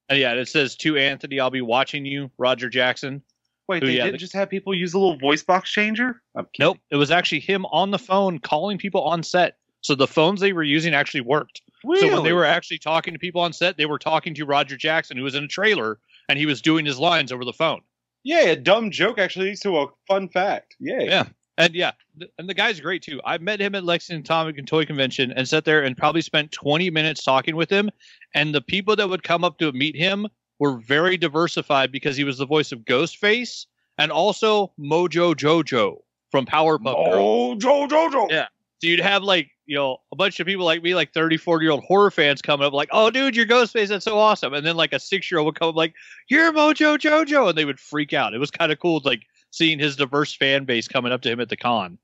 And 0.09 0.19
yeah, 0.19 0.33
it 0.33 0.47
says 0.47 0.75
to 0.77 0.95
Anthony, 0.95 1.39
"I'll 1.39 1.49
be 1.49 1.61
watching 1.61 2.05
you, 2.05 2.29
Roger 2.37 2.69
Jackson." 2.69 3.23
Wait, 3.67 3.81
Who, 3.83 3.87
they 3.87 3.93
yeah, 3.97 4.03
didn't 4.03 4.13
the- 4.13 4.17
just 4.19 4.33
have 4.33 4.49
people 4.49 4.73
use 4.73 4.93
a 4.93 4.99
little 4.99 5.17
voice 5.17 5.43
box 5.43 5.69
changer? 5.71 6.21
Nope, 6.59 6.77
it 6.91 6.95
was 6.95 7.09
actually 7.11 7.39
him 7.41 7.65
on 7.65 7.91
the 7.91 7.99
phone 7.99 8.39
calling 8.39 8.77
people 8.77 9.01
on 9.01 9.23
set. 9.23 9.57
So 9.81 9.95
the 9.95 10.07
phones 10.07 10.39
they 10.39 10.53
were 10.53 10.63
using 10.63 10.93
actually 10.93 11.21
worked. 11.21 11.61
Really? 11.83 12.07
So 12.09 12.15
when 12.15 12.23
they 12.23 12.33
were 12.33 12.45
actually 12.45 12.79
talking 12.79 13.13
to 13.13 13.19
people 13.19 13.41
on 13.41 13.53
set, 13.53 13.77
they 13.77 13.85
were 13.85 13.99
talking 13.99 14.33
to 14.35 14.45
Roger 14.45 14.77
Jackson, 14.77 15.17
who 15.17 15.23
was 15.23 15.35
in 15.35 15.43
a 15.43 15.47
trailer, 15.47 15.99
and 16.29 16.37
he 16.39 16.45
was 16.45 16.61
doing 16.61 16.85
his 16.85 16.97
lines 16.99 17.31
over 17.31 17.45
the 17.45 17.53
phone. 17.53 17.81
yeah, 18.23 18.41
a 18.41 18.55
dumb 18.55 18.91
joke 18.91 19.19
actually 19.19 19.45
leads 19.49 19.61
to 19.61 19.77
a 19.77 19.87
fun 20.07 20.27
fact. 20.29 20.75
Yeah. 20.79 21.01
Yeah. 21.01 21.23
And 21.59 21.73
yeah, 21.73 21.91
th- 22.19 22.29
and 22.37 22.47
the 22.47 22.53
guy's 22.53 22.79
great 22.79 23.01
too. 23.01 23.19
I 23.25 23.37
met 23.39 23.59
him 23.59 23.73
at 23.73 23.83
Lexington 23.83 24.23
Comic 24.23 24.57
and 24.59 24.67
Toy 24.67 24.85
Convention 24.85 25.31
and 25.31 25.47
sat 25.47 25.65
there 25.65 25.81
and 25.83 25.97
probably 25.97 26.21
spent 26.21 26.51
20 26.51 26.89
minutes 26.91 27.23
talking 27.23 27.55
with 27.55 27.69
him. 27.71 27.89
And 28.35 28.53
the 28.53 28.61
people 28.61 28.95
that 28.95 29.09
would 29.09 29.23
come 29.23 29.43
up 29.43 29.57
to 29.59 29.71
meet 29.71 29.95
him 29.95 30.27
were 30.59 30.77
very 30.77 31.17
diversified 31.17 31.91
because 31.91 32.15
he 32.15 32.23
was 32.23 32.37
the 32.37 32.45
voice 32.45 32.71
of 32.71 32.79
Ghostface 32.81 33.65
and 33.97 34.11
also 34.11 34.71
Mojo 34.79 35.33
Jojo 35.33 35.97
from 36.29 36.45
Powerpuff 36.45 36.93
Girls. 37.09 37.15
Oh, 37.17 37.55
Joe, 37.55 37.87
Joe. 37.87 38.27
Yeah. 38.29 38.47
So 38.79 38.87
you'd 38.87 38.99
have 38.99 39.23
like, 39.23 39.49
you 39.65 39.75
know, 39.75 39.97
a 40.11 40.15
bunch 40.15 40.39
of 40.39 40.45
people 40.45 40.65
like 40.65 40.83
me, 40.83 40.93
like 40.93 41.13
30, 41.13 41.37
40 41.37 41.65
year 41.65 41.71
old 41.71 41.83
horror 41.83 42.11
fans 42.11 42.41
coming 42.41 42.65
up, 42.65 42.73
like, 42.73 42.89
oh, 42.91 43.09
dude, 43.09 43.35
you're 43.35 43.45
Ghostface. 43.45 43.87
That's 43.87 44.05
so 44.05 44.17
awesome. 44.17 44.53
And 44.53 44.65
then 44.65 44.75
like 44.75 44.93
a 44.93 44.99
six 44.99 45.31
year 45.31 45.39
old 45.39 45.47
would 45.47 45.59
come 45.59 45.69
up, 45.69 45.75
like, 45.75 45.93
you're 46.29 46.51
Mojo 46.51 46.97
Jojo. 46.97 47.49
And 47.49 47.57
they 47.57 47.65
would 47.65 47.79
freak 47.79 48.13
out. 48.13 48.33
It 48.33 48.39
was 48.39 48.51
kind 48.51 48.71
of 48.71 48.79
cool, 48.79 49.01
like 49.03 49.23
seeing 49.51 49.79
his 49.79 49.95
diverse 49.95 50.35
fan 50.35 50.65
base 50.65 50.87
coming 50.87 51.11
up 51.11 51.21
to 51.21 51.29
him 51.29 51.39
at 51.39 51.49
the 51.49 51.57
con. 51.57 51.97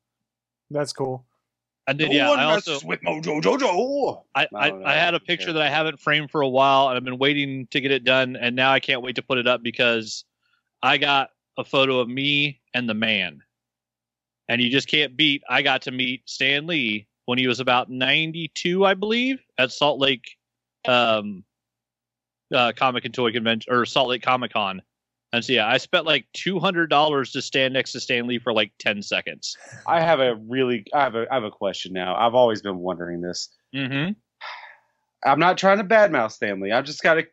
That's 0.71 0.93
cool. 0.93 1.25
And 1.85 1.99
then, 1.99 2.09
No 2.09 2.15
yeah, 2.15 2.31
I 2.31 2.43
also, 2.45 2.79
with 2.85 3.01
Mojo 3.01 3.41
Jojo. 3.41 4.23
I, 4.33 4.47
I, 4.55 4.69
No, 4.69 4.79
no, 4.79 4.85
I 4.85 4.93
had 4.93 5.13
a 5.13 5.19
picture 5.19 5.45
sure. 5.45 5.53
that 5.53 5.61
I 5.61 5.69
haven't 5.69 5.99
framed 5.99 6.31
for 6.31 6.41
a 6.41 6.49
while 6.49 6.87
and 6.87 6.97
I've 6.97 7.03
been 7.03 7.19
waiting 7.19 7.67
to 7.71 7.81
get 7.81 7.91
it 7.91 8.03
done. 8.03 8.35
And 8.35 8.55
now 8.55 8.71
I 8.71 8.79
can't 8.79 9.01
wait 9.01 9.17
to 9.17 9.21
put 9.21 9.37
it 9.37 9.47
up 9.47 9.61
because 9.61 10.25
I 10.81 10.97
got 10.97 11.29
a 11.57 11.63
photo 11.63 11.99
of 11.99 12.09
me 12.09 12.61
and 12.73 12.89
the 12.89 12.93
man. 12.93 13.43
And 14.49 14.61
you 14.61 14.69
just 14.69 14.87
can't 14.87 15.15
beat, 15.15 15.41
I 15.49 15.61
got 15.61 15.83
to 15.83 15.91
meet 15.91 16.29
Stan 16.29 16.67
Lee 16.67 17.07
when 17.25 17.37
he 17.37 17.47
was 17.47 17.59
about 17.59 17.89
92, 17.89 18.85
I 18.85 18.93
believe, 18.93 19.41
at 19.57 19.71
Salt 19.71 19.99
Lake 19.99 20.37
um, 20.85 21.43
uh, 22.53 22.73
Comic 22.75 23.05
and 23.05 23.13
Toy 23.13 23.31
Convention 23.31 23.73
or 23.73 23.85
Salt 23.85 24.09
Lake 24.09 24.21
Comic 24.21 24.53
Con. 24.53 24.81
And 25.31 25.43
so 25.43 25.53
yeah, 25.53 25.67
I 25.67 25.77
spent 25.77 26.05
like 26.05 26.27
two 26.33 26.59
hundred 26.59 26.91
dollars 26.91 27.31
to 27.31 27.41
stand 27.41 27.73
next 27.73 27.93
to 27.93 27.99
Stan 27.99 28.27
Lee 28.27 28.37
for 28.37 28.53
like 28.53 28.71
ten 28.77 29.01
seconds. 29.01 29.57
I 29.87 29.99
have 29.99 30.19
a 30.19 30.35
really, 30.35 30.85
I 30.93 31.01
have 31.01 31.15
a, 31.15 31.25
I 31.31 31.33
have 31.33 31.43
a 31.43 31.49
question 31.49 31.91
now. 31.91 32.15
I've 32.15 32.35
always 32.35 32.61
been 32.61 32.77
wondering 32.77 33.19
this. 33.19 33.49
Mm-hmm. 33.75 34.11
I'm 35.25 35.39
not 35.39 35.57
trying 35.57 35.79
to 35.79 35.83
badmouth 35.83 36.33
Stan 36.33 36.61
Lee. 36.61 36.71
I've 36.71 36.85
just 36.85 37.01
got 37.01 37.15
to. 37.15 37.25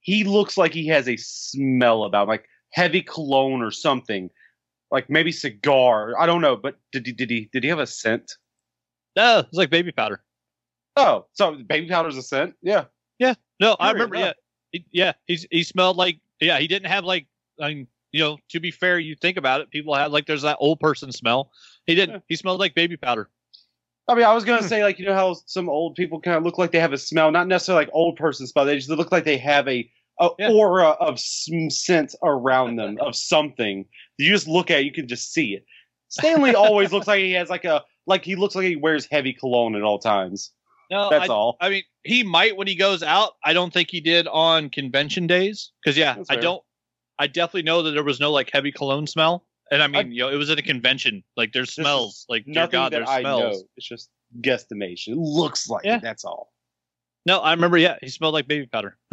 He 0.00 0.24
looks 0.24 0.58
like 0.58 0.74
he 0.74 0.88
has 0.88 1.08
a 1.08 1.16
smell 1.16 2.04
about 2.04 2.24
him, 2.24 2.28
like 2.28 2.44
heavy 2.72 3.00
cologne 3.00 3.62
or 3.62 3.70
something, 3.70 4.28
like 4.92 5.10
maybe 5.10 5.32
cigar. 5.32 6.14
I 6.20 6.26
don't 6.26 6.40
know, 6.40 6.54
but 6.54 6.76
did 6.92 7.04
he 7.06 7.12
did 7.12 7.30
he 7.30 7.48
did 7.52 7.64
he 7.64 7.68
have 7.70 7.80
a 7.80 7.86
scent? 7.86 8.32
No, 9.16 9.40
it's 9.40 9.52
like 9.58 9.70
baby 9.70 9.90
powder. 9.90 10.22
Oh, 10.96 11.26
so 11.32 11.54
baby 11.54 11.88
powder's 11.88 12.16
a 12.16 12.22
scent? 12.22 12.54
Yeah. 12.62 12.84
Yeah. 13.18 13.34
No, 13.60 13.76
I 13.80 13.90
remember. 13.92 14.16
huh? 14.16 14.22
Yeah, 14.26 14.32
he, 14.72 14.86
yeah. 14.92 15.12
He's 15.26 15.46
he 15.50 15.64
smelled 15.64 15.96
like 15.96 16.20
yeah. 16.40 16.58
He 16.58 16.68
didn't 16.68 16.88
have 16.88 17.04
like 17.04 17.26
I 17.60 17.68
mean, 17.68 17.86
you 18.12 18.20
know. 18.20 18.38
To 18.50 18.60
be 18.60 18.70
fair, 18.70 18.98
you 18.98 19.16
think 19.16 19.36
about 19.36 19.60
it, 19.60 19.70
people 19.70 19.94
have 19.94 20.12
like 20.12 20.26
there's 20.26 20.42
that 20.42 20.58
old 20.60 20.80
person 20.80 21.10
smell. 21.12 21.50
He 21.86 21.94
didn't. 21.94 22.14
Yeah. 22.16 22.20
He 22.28 22.36
smelled 22.36 22.60
like 22.60 22.74
baby 22.74 22.96
powder. 22.96 23.28
I 24.08 24.14
mean, 24.14 24.24
I 24.24 24.34
was 24.34 24.44
gonna 24.44 24.62
say 24.68 24.82
like 24.82 24.98
you 24.98 25.06
know 25.06 25.14
how 25.14 25.34
some 25.46 25.68
old 25.68 25.94
people 25.94 26.20
kind 26.20 26.36
of 26.36 26.42
look 26.42 26.58
like 26.58 26.72
they 26.72 26.80
have 26.80 26.92
a 26.92 26.98
smell, 26.98 27.30
not 27.30 27.46
necessarily 27.48 27.84
like 27.86 27.94
old 27.94 28.16
person 28.16 28.46
smell. 28.46 28.64
They 28.66 28.76
just 28.76 28.90
look 28.90 29.12
like 29.12 29.24
they 29.24 29.38
have 29.38 29.66
a, 29.68 29.90
a 30.20 30.28
Yeah. 30.38 30.50
aura 30.50 30.88
of 30.88 31.18
some 31.20 31.70
scent 31.70 32.14
around 32.22 32.76
them 32.76 32.98
of 33.00 33.14
something. 33.16 33.86
You 34.22 34.32
just 34.32 34.48
look 34.48 34.70
at, 34.70 34.80
it, 34.80 34.84
you 34.86 34.92
can 34.92 35.08
just 35.08 35.32
see 35.32 35.54
it. 35.54 35.64
Stan 36.08 36.42
Lee 36.42 36.54
always 36.54 36.92
looks 36.92 37.06
like 37.06 37.20
he 37.20 37.32
has 37.32 37.50
like 37.50 37.64
a 37.64 37.82
like 38.06 38.24
he 38.24 38.36
looks 38.36 38.54
like 38.54 38.66
he 38.66 38.76
wears 38.76 39.06
heavy 39.10 39.32
cologne 39.32 39.74
at 39.76 39.82
all 39.82 39.98
times. 39.98 40.50
No, 40.90 41.08
That's 41.08 41.30
I, 41.30 41.32
all. 41.32 41.56
I 41.60 41.70
mean, 41.70 41.82
he 42.02 42.22
might 42.22 42.56
when 42.56 42.66
he 42.66 42.74
goes 42.74 43.02
out. 43.02 43.32
I 43.44 43.52
don't 43.54 43.72
think 43.72 43.90
he 43.90 44.00
did 44.00 44.26
on 44.28 44.68
convention 44.68 45.26
days 45.26 45.72
because 45.82 45.96
yeah, 45.96 46.16
I 46.28 46.36
don't. 46.36 46.62
I 47.18 47.28
definitely 47.28 47.62
know 47.62 47.82
that 47.82 47.92
there 47.92 48.02
was 48.04 48.20
no 48.20 48.30
like 48.30 48.50
heavy 48.52 48.72
cologne 48.72 49.06
smell, 49.06 49.46
and 49.70 49.82
I 49.82 49.86
mean, 49.86 50.06
I- 50.06 50.10
you 50.10 50.18
know, 50.20 50.28
it 50.28 50.36
was 50.36 50.50
at 50.50 50.58
a 50.58 50.62
convention. 50.62 51.22
Like 51.36 51.52
there's 51.52 51.72
smells. 51.72 52.26
Like 52.28 52.44
dear 52.44 52.66
God, 52.66 52.92
there's 52.92 53.08
I 53.08 53.20
smells. 53.20 53.40
know. 53.58 53.62
It's 53.76 53.86
just 53.88 54.10
guesstimation. 54.42 55.08
It 55.12 55.16
looks 55.18 55.68
like 55.68 55.84
Yeah. 55.84 55.96
it. 55.96 56.02
That's 56.02 56.24
all. 56.26 56.52
No, 57.24 57.38
I 57.38 57.52
remember. 57.54 57.78
Yeah, 57.78 57.96
he 58.02 58.08
smelled 58.10 58.34
like 58.34 58.46
baby 58.48 58.66
powder. 58.66 58.98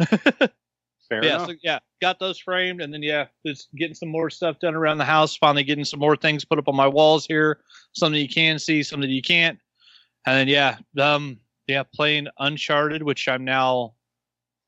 Fair 1.10 1.24
yeah, 1.24 1.44
so 1.44 1.54
yeah, 1.60 1.80
got 2.00 2.20
those 2.20 2.38
framed, 2.38 2.80
and 2.80 2.94
then 2.94 3.02
yeah, 3.02 3.26
just 3.44 3.68
getting 3.74 3.96
some 3.96 4.08
more 4.08 4.30
stuff 4.30 4.60
done 4.60 4.76
around 4.76 4.98
the 4.98 5.04
house. 5.04 5.36
Finally, 5.36 5.64
getting 5.64 5.84
some 5.84 5.98
more 5.98 6.14
things 6.14 6.44
put 6.44 6.56
up 6.56 6.68
on 6.68 6.76
my 6.76 6.86
walls 6.86 7.26
here. 7.26 7.58
Something 7.92 8.20
you 8.20 8.28
can 8.28 8.60
see, 8.60 8.84
something 8.84 9.10
you 9.10 9.20
can't. 9.20 9.58
And 10.24 10.36
then 10.36 10.46
yeah, 10.46 10.78
um, 11.04 11.40
yeah, 11.66 11.82
playing 11.82 12.28
Uncharted, 12.38 13.02
which 13.02 13.26
I'm 13.26 13.44
now 13.44 13.94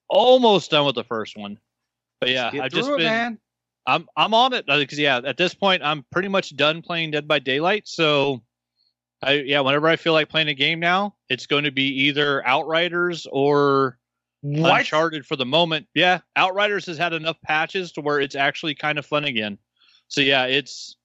almost 0.09 0.73
done 0.73 0.85
with 0.85 0.97
the 0.97 1.05
first 1.05 1.37
one. 1.37 1.61
But 2.21 2.31
yeah, 2.31 2.51
Get 2.51 2.65
I've 2.65 2.73
just 2.73 2.91
it, 2.91 2.97
been 2.97 3.07
man. 3.07 3.39
I'm 3.87 4.09
I'm 4.17 4.35
on 4.35 4.53
it 4.53 4.67
because 4.67 4.99
yeah, 4.99 5.21
at 5.25 5.37
this 5.37 5.55
point 5.55 5.83
I'm 5.85 6.05
pretty 6.11 6.29
much 6.29 6.57
done 6.57 6.83
playing 6.83 7.13
Dead 7.13 7.29
by 7.29 7.39
Daylight. 7.39 7.87
So, 7.87 8.43
I 9.23 9.35
yeah, 9.35 9.61
whenever 9.61 9.87
I 9.87 9.95
feel 9.95 10.13
like 10.13 10.29
playing 10.29 10.49
a 10.49 10.55
game 10.55 10.81
now, 10.81 11.15
it's 11.29 11.47
going 11.47 11.65
to 11.65 11.73
be 11.73 12.07
either 12.07 12.45
Outriders 12.45 13.29
or 13.31 13.97
What? 14.43 14.81
Uncharted 14.81 15.25
for 15.25 15.37
the 15.37 15.47
moment. 15.47 15.87
Yeah, 15.95 16.21
Outriders 16.37 16.87
has 16.87 16.99
had 16.99 17.13
enough 17.13 17.41
patches 17.43 17.93
to 17.93 18.01
where 18.01 18.21
it's 18.21 18.35
actually 18.35 18.75
kind 18.75 18.99
of 18.99 19.07
fun 19.07 19.25
again. 19.25 19.57
So 20.09 20.21
yeah, 20.21 20.45
it's 20.45 20.97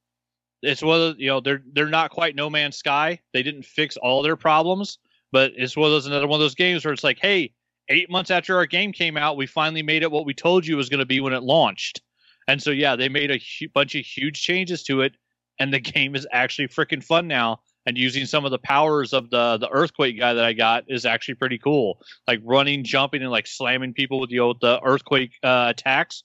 it's 0.64 0.82
one 0.82 1.00
of 1.02 1.20
you 1.20 1.28
know 1.28 1.40
they're 1.40 1.64
they're 1.74 1.88
not 1.88 2.10
quite 2.10 2.36
No 2.36 2.50
Man's 2.50 2.78
Sky. 2.78 3.20
They 3.34 3.44
didn't 3.44 3.64
fix 3.64 3.96
all 3.96 4.24
their 4.24 4.36
problems, 4.36 4.98
but 5.32 5.52
it's 5.56 5.78
one 5.78 5.86
of 5.86 5.92
those 5.92 6.08
another 6.08 6.28
one 6.28 6.40
of 6.40 6.44
those 6.44 6.56
games 6.56 6.84
where 6.84 6.94
it's 6.94 7.04
like, 7.04 7.20
hey, 7.22 7.54
eight 7.90 8.10
months 8.10 8.32
after 8.32 8.58
our 8.58 8.66
game 8.66 8.92
came 8.92 9.18
out, 9.18 9.38
we 9.38 9.46
finally 9.46 9.84
made 9.84 10.04
it 10.04 10.12
what 10.12 10.26
we 10.26 10.34
told 10.34 10.66
you 10.66 10.76
was 10.76 10.90
going 10.90 11.00
to 11.00 11.06
be 11.06 11.20
when 11.20 11.34
it 11.34 11.44
launched. 11.44 12.02
And 12.48 12.62
so 12.62 12.72
yeah, 12.72 12.96
they 12.96 13.10
made 13.10 13.30
a 13.30 13.38
hu- 13.38 13.70
bunch 13.70 13.94
of 13.96 14.06
huge 14.06 14.42
changes 14.42 14.84
to 14.84 15.02
it, 15.02 15.16
and 15.60 15.72
the 15.72 15.80
game 15.96 16.16
is 16.16 16.28
actually 16.32 16.70
freaking 16.70 17.04
fun 17.04 17.28
now. 17.28 17.62
And 17.88 17.98
using 17.98 18.26
some 18.26 18.44
of 18.44 18.52
the 18.52 18.60
powers 18.60 19.14
of 19.14 19.30
the 19.30 19.58
the 19.58 19.70
earthquake 19.70 20.20
guy 20.20 20.34
that 20.34 20.44
I 20.44 20.52
got 20.52 20.84
is 20.90 21.06
actually 21.06 21.36
pretty 21.36 21.58
cool. 21.58 22.02
Like 22.28 22.42
running, 22.44 22.84
jumping, 22.84 23.22
and 23.22 23.32
like 23.32 23.48
slamming 23.48 23.94
people 23.94 24.20
with 24.20 24.30
the 24.30 24.40
old 24.40 24.60
the 24.60 24.82
earthquake 24.84 25.32
uh, 25.42 25.68
attacks. 25.70 26.24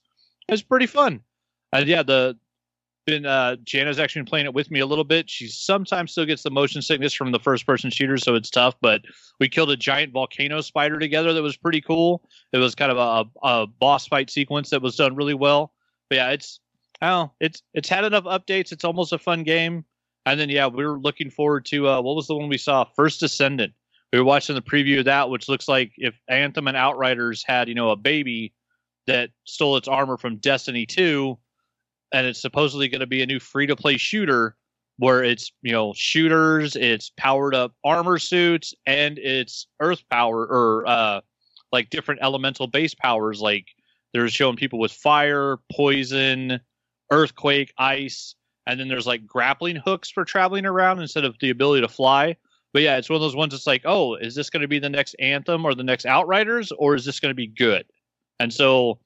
It's 0.49 0.61
pretty 0.61 0.87
fun. 0.87 1.21
And 1.71 1.87
yeah, 1.87 2.03
the 2.03 2.37
been 3.05 3.25
uh 3.25 3.55
Jana's 3.63 3.99
actually 3.99 4.21
been 4.21 4.29
playing 4.29 4.45
it 4.45 4.53
with 4.53 4.71
me 4.71 4.81
a 4.81 4.85
little 4.85 5.03
bit. 5.05 5.29
She 5.29 5.47
sometimes 5.47 6.11
still 6.11 6.25
gets 6.25 6.43
the 6.43 6.51
motion 6.51 6.81
sickness 6.81 7.13
from 7.13 7.31
the 7.31 7.39
first 7.39 7.65
person 7.65 7.89
shooter, 7.89 8.17
so 8.17 8.35
it's 8.35 8.49
tough. 8.49 8.75
But 8.81 9.01
we 9.39 9.49
killed 9.49 9.71
a 9.71 9.77
giant 9.77 10.11
volcano 10.11 10.61
spider 10.61 10.99
together 10.99 11.33
that 11.33 11.41
was 11.41 11.57
pretty 11.57 11.81
cool. 11.81 12.27
It 12.51 12.57
was 12.57 12.75
kind 12.75 12.91
of 12.91 12.97
a, 12.97 13.47
a 13.47 13.67
boss 13.67 14.07
fight 14.07 14.29
sequence 14.29 14.69
that 14.71 14.81
was 14.81 14.95
done 14.95 15.15
really 15.15 15.33
well. 15.33 15.73
But 16.09 16.15
yeah, 16.15 16.29
it's 16.31 16.59
I 17.01 17.07
don't 17.07 17.25
know, 17.25 17.33
it's 17.39 17.63
it's 17.73 17.89
had 17.89 18.03
enough 18.03 18.25
updates. 18.25 18.71
It's 18.71 18.83
almost 18.83 19.13
a 19.13 19.17
fun 19.17 19.43
game. 19.43 19.85
And 20.25 20.39
then 20.39 20.49
yeah, 20.49 20.67
we 20.67 20.85
were 20.85 20.99
looking 20.99 21.29
forward 21.29 21.65
to 21.65 21.87
uh 21.87 22.01
what 22.01 22.15
was 22.15 22.27
the 22.27 22.35
one 22.35 22.49
we 22.49 22.57
saw? 22.57 22.85
First 22.95 23.19
Descendant. 23.19 23.73
We 24.11 24.19
were 24.19 24.25
watching 24.25 24.55
the 24.55 24.61
preview 24.61 24.99
of 24.99 25.05
that, 25.05 25.29
which 25.29 25.49
looks 25.49 25.67
like 25.67 25.91
if 25.97 26.15
Anthem 26.27 26.67
and 26.67 26.77
Outriders 26.77 27.43
had, 27.45 27.67
you 27.67 27.73
know, 27.73 27.89
a 27.89 27.95
baby 27.95 28.53
that 29.07 29.31
stole 29.45 29.75
its 29.75 29.87
armor 29.87 30.17
from 30.17 30.37
Destiny 30.37 30.85
2, 30.85 31.35
and 32.13 32.27
it's 32.27 32.39
supposedly 32.39 32.87
going 32.87 33.01
to 33.01 33.07
be 33.07 33.23
a 33.23 33.25
new 33.25 33.39
free 33.39 33.65
to 33.65 33.75
play 33.75 33.97
shooter 33.97 34.55
where 34.97 35.23
it's, 35.23 35.51
you 35.63 35.71
know, 35.71 35.93
shooters, 35.95 36.75
it's 36.75 37.11
powered 37.17 37.55
up 37.55 37.73
armor 37.83 38.19
suits, 38.19 38.75
and 38.85 39.17
it's 39.17 39.65
earth 39.79 40.03
power 40.11 40.45
or 40.45 40.87
uh 40.87 41.21
like 41.71 41.89
different 41.89 42.21
elemental 42.21 42.67
base 42.67 42.93
powers 42.93 43.41
like 43.41 43.65
they're 44.13 44.29
showing 44.29 44.55
people 44.55 44.77
with 44.77 44.91
fire, 44.91 45.57
poison, 45.71 46.59
earthquake, 47.11 47.73
ice, 47.79 48.35
and 48.67 48.79
then 48.79 48.87
there's 48.87 49.07
like 49.07 49.25
grappling 49.25 49.75
hooks 49.75 50.09
for 50.09 50.25
traveling 50.25 50.65
around 50.65 50.99
instead 50.99 51.25
of 51.25 51.37
the 51.39 51.49
ability 51.49 51.81
to 51.81 51.87
fly. 51.87 52.35
But 52.73 52.81
yeah, 52.81 52.97
it's 52.97 53.09
one 53.09 53.15
of 53.15 53.21
those 53.21 53.35
ones 53.35 53.53
that's 53.53 53.67
like, 53.67 53.83
oh, 53.85 54.15
is 54.15 54.35
this 54.35 54.49
going 54.49 54.61
to 54.61 54.67
be 54.67 54.79
the 54.79 54.89
next 54.89 55.15
Anthem 55.19 55.63
or 55.65 55.75
the 55.75 55.83
next 55.83 56.05
Outriders, 56.05 56.71
or 56.71 56.95
is 56.95 57.05
this 57.05 57.19
going 57.19 57.29
to 57.29 57.35
be 57.35 57.47
good? 57.47 57.85
And 58.39 58.51
so 58.51 58.99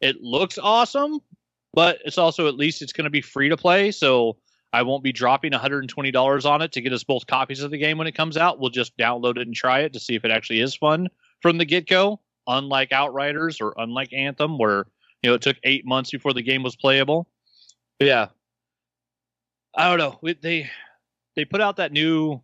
it 0.00 0.20
looks 0.20 0.58
awesome, 0.58 1.20
but 1.72 1.98
it's 2.04 2.18
also 2.18 2.46
at 2.46 2.56
least 2.56 2.82
it's 2.82 2.92
going 2.92 3.04
to 3.04 3.10
be 3.10 3.22
free 3.22 3.48
to 3.48 3.56
play. 3.56 3.90
So 3.90 4.36
I 4.72 4.82
won't 4.82 5.02
be 5.02 5.12
dropping 5.12 5.52
$120 5.52 6.44
on 6.44 6.62
it 6.62 6.72
to 6.72 6.80
get 6.82 6.92
us 6.92 7.04
both 7.04 7.26
copies 7.26 7.62
of 7.62 7.70
the 7.70 7.78
game 7.78 7.96
when 7.96 8.06
it 8.06 8.14
comes 8.14 8.36
out. 8.36 8.60
We'll 8.60 8.70
just 8.70 8.96
download 8.98 9.38
it 9.38 9.46
and 9.46 9.54
try 9.54 9.80
it 9.80 9.94
to 9.94 10.00
see 10.00 10.14
if 10.14 10.24
it 10.24 10.30
actually 10.30 10.60
is 10.60 10.74
fun 10.74 11.08
from 11.40 11.56
the 11.56 11.64
get 11.64 11.88
go, 11.88 12.20
unlike 12.46 12.92
Outriders 12.92 13.60
or 13.60 13.72
unlike 13.78 14.12
Anthem, 14.12 14.58
where 14.58 14.86
you 15.22 15.30
know 15.30 15.34
it 15.34 15.42
took 15.42 15.56
eight 15.64 15.86
months 15.86 16.10
before 16.10 16.34
the 16.34 16.42
game 16.42 16.62
was 16.62 16.76
playable. 16.76 17.26
But 17.98 18.08
yeah, 18.08 18.26
I 19.76 19.88
don't 19.88 19.98
know. 19.98 20.34
They 20.40 20.70
they 21.34 21.44
put 21.44 21.60
out 21.60 21.76
that 21.76 21.92
new. 21.92 22.40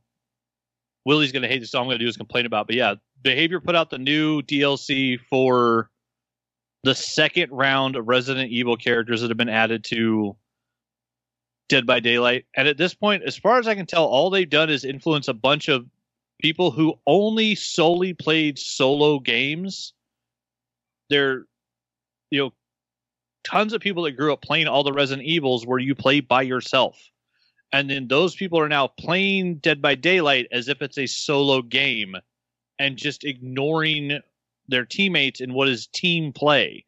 Willie's 1.04 1.32
gonna 1.32 1.48
hate 1.48 1.60
this. 1.60 1.74
All 1.74 1.82
I'm 1.82 1.88
gonna 1.88 1.98
do 1.98 2.06
is 2.06 2.16
complain 2.16 2.46
about. 2.46 2.66
But 2.66 2.76
yeah, 2.76 2.94
Behavior 3.22 3.60
put 3.60 3.74
out 3.74 3.90
the 3.90 3.98
new 3.98 4.42
DLC 4.42 5.18
for 5.30 5.90
the 6.84 6.94
second 6.94 7.50
round 7.52 7.96
of 7.96 8.08
Resident 8.08 8.50
Evil 8.50 8.76
characters 8.76 9.20
that 9.20 9.30
have 9.30 9.36
been 9.36 9.48
added 9.48 9.84
to 9.84 10.36
Dead 11.68 11.86
by 11.86 12.00
Daylight. 12.00 12.44
And 12.54 12.68
at 12.68 12.76
this 12.76 12.92
point, 12.92 13.22
as 13.22 13.36
far 13.36 13.58
as 13.58 13.66
I 13.66 13.74
can 13.74 13.86
tell, 13.86 14.04
all 14.04 14.30
they've 14.30 14.48
done 14.48 14.68
is 14.68 14.84
influence 14.84 15.28
a 15.28 15.34
bunch 15.34 15.68
of 15.68 15.86
people 16.40 16.70
who 16.70 16.98
only 17.06 17.54
solely 17.54 18.12
played 18.12 18.58
solo 18.58 19.20
games. 19.20 19.94
They're, 21.08 21.46
you 22.30 22.40
know, 22.40 22.52
tons 23.44 23.72
of 23.72 23.80
people 23.80 24.02
that 24.02 24.12
grew 24.12 24.32
up 24.32 24.42
playing 24.42 24.66
all 24.66 24.82
the 24.82 24.92
Resident 24.92 25.26
Evils 25.26 25.64
where 25.66 25.78
you 25.78 25.94
play 25.94 26.20
by 26.20 26.42
yourself. 26.42 27.00
And 27.72 27.88
then 27.88 28.08
those 28.08 28.34
people 28.34 28.60
are 28.60 28.68
now 28.68 28.86
playing 28.86 29.56
Dead 29.56 29.80
by 29.80 29.94
Daylight 29.94 30.46
as 30.52 30.68
if 30.68 30.82
it's 30.82 30.98
a 30.98 31.06
solo 31.06 31.62
game 31.62 32.16
and 32.78 32.96
just 32.96 33.24
ignoring 33.24 34.20
their 34.68 34.84
teammates 34.84 35.40
in 35.40 35.54
what 35.54 35.68
is 35.68 35.86
team 35.86 36.32
play. 36.32 36.84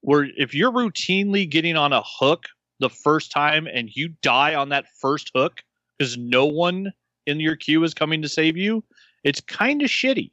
Where 0.00 0.28
if 0.36 0.54
you're 0.54 0.72
routinely 0.72 1.48
getting 1.48 1.76
on 1.76 1.92
a 1.92 2.02
hook 2.04 2.46
the 2.78 2.90
first 2.90 3.32
time 3.32 3.66
and 3.66 3.94
you 3.94 4.10
die 4.22 4.54
on 4.54 4.68
that 4.68 4.86
first 5.00 5.30
hook 5.34 5.62
because 5.96 6.16
no 6.16 6.46
one 6.46 6.92
in 7.26 7.40
your 7.40 7.56
queue 7.56 7.82
is 7.82 7.94
coming 7.94 8.22
to 8.22 8.28
save 8.28 8.56
you, 8.56 8.84
it's 9.24 9.40
kind 9.40 9.82
of 9.82 9.88
shitty. 9.88 10.30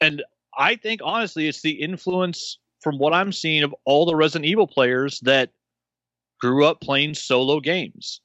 And 0.00 0.22
I 0.56 0.76
think 0.76 1.00
honestly, 1.04 1.46
it's 1.46 1.62
the 1.62 1.80
influence 1.80 2.58
from 2.80 2.98
what 2.98 3.12
I'm 3.12 3.32
seeing 3.32 3.62
of 3.62 3.74
all 3.84 4.06
the 4.06 4.16
Resident 4.16 4.46
Evil 4.46 4.66
players 4.66 5.20
that 5.20 5.50
grew 6.40 6.64
up 6.64 6.80
playing 6.80 7.14
solo 7.14 7.60
games. 7.60 8.20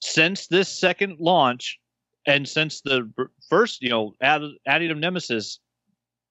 Since 0.00 0.46
this 0.48 0.68
second 0.68 1.18
launch, 1.20 1.78
and 2.26 2.48
since 2.48 2.80
the 2.80 3.10
first, 3.48 3.82
you 3.82 3.88
know, 3.88 4.14
add, 4.20 4.42
adding 4.66 4.90
of 4.90 4.98
Nemesis, 4.98 5.60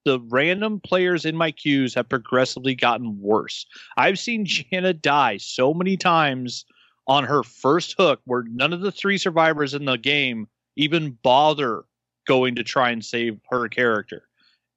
the 0.04 0.20
random 0.28 0.80
players 0.80 1.24
in 1.24 1.36
my 1.36 1.50
queues 1.50 1.94
have 1.94 2.08
progressively 2.08 2.74
gotten 2.74 3.20
worse. 3.20 3.66
I've 3.96 4.18
seen 4.18 4.44
Jana 4.46 4.92
die 4.92 5.38
so 5.38 5.74
many 5.74 5.96
times 5.96 6.64
on 7.08 7.24
her 7.24 7.42
first 7.42 7.94
hook 7.98 8.20
where 8.24 8.44
none 8.48 8.72
of 8.72 8.80
the 8.80 8.92
three 8.92 9.18
survivors 9.18 9.74
in 9.74 9.84
the 9.84 9.96
game 9.96 10.48
even 10.76 11.18
bother 11.22 11.84
going 12.26 12.54
to 12.56 12.64
try 12.64 12.90
and 12.90 13.04
save 13.04 13.40
her 13.50 13.68
character. 13.68 14.28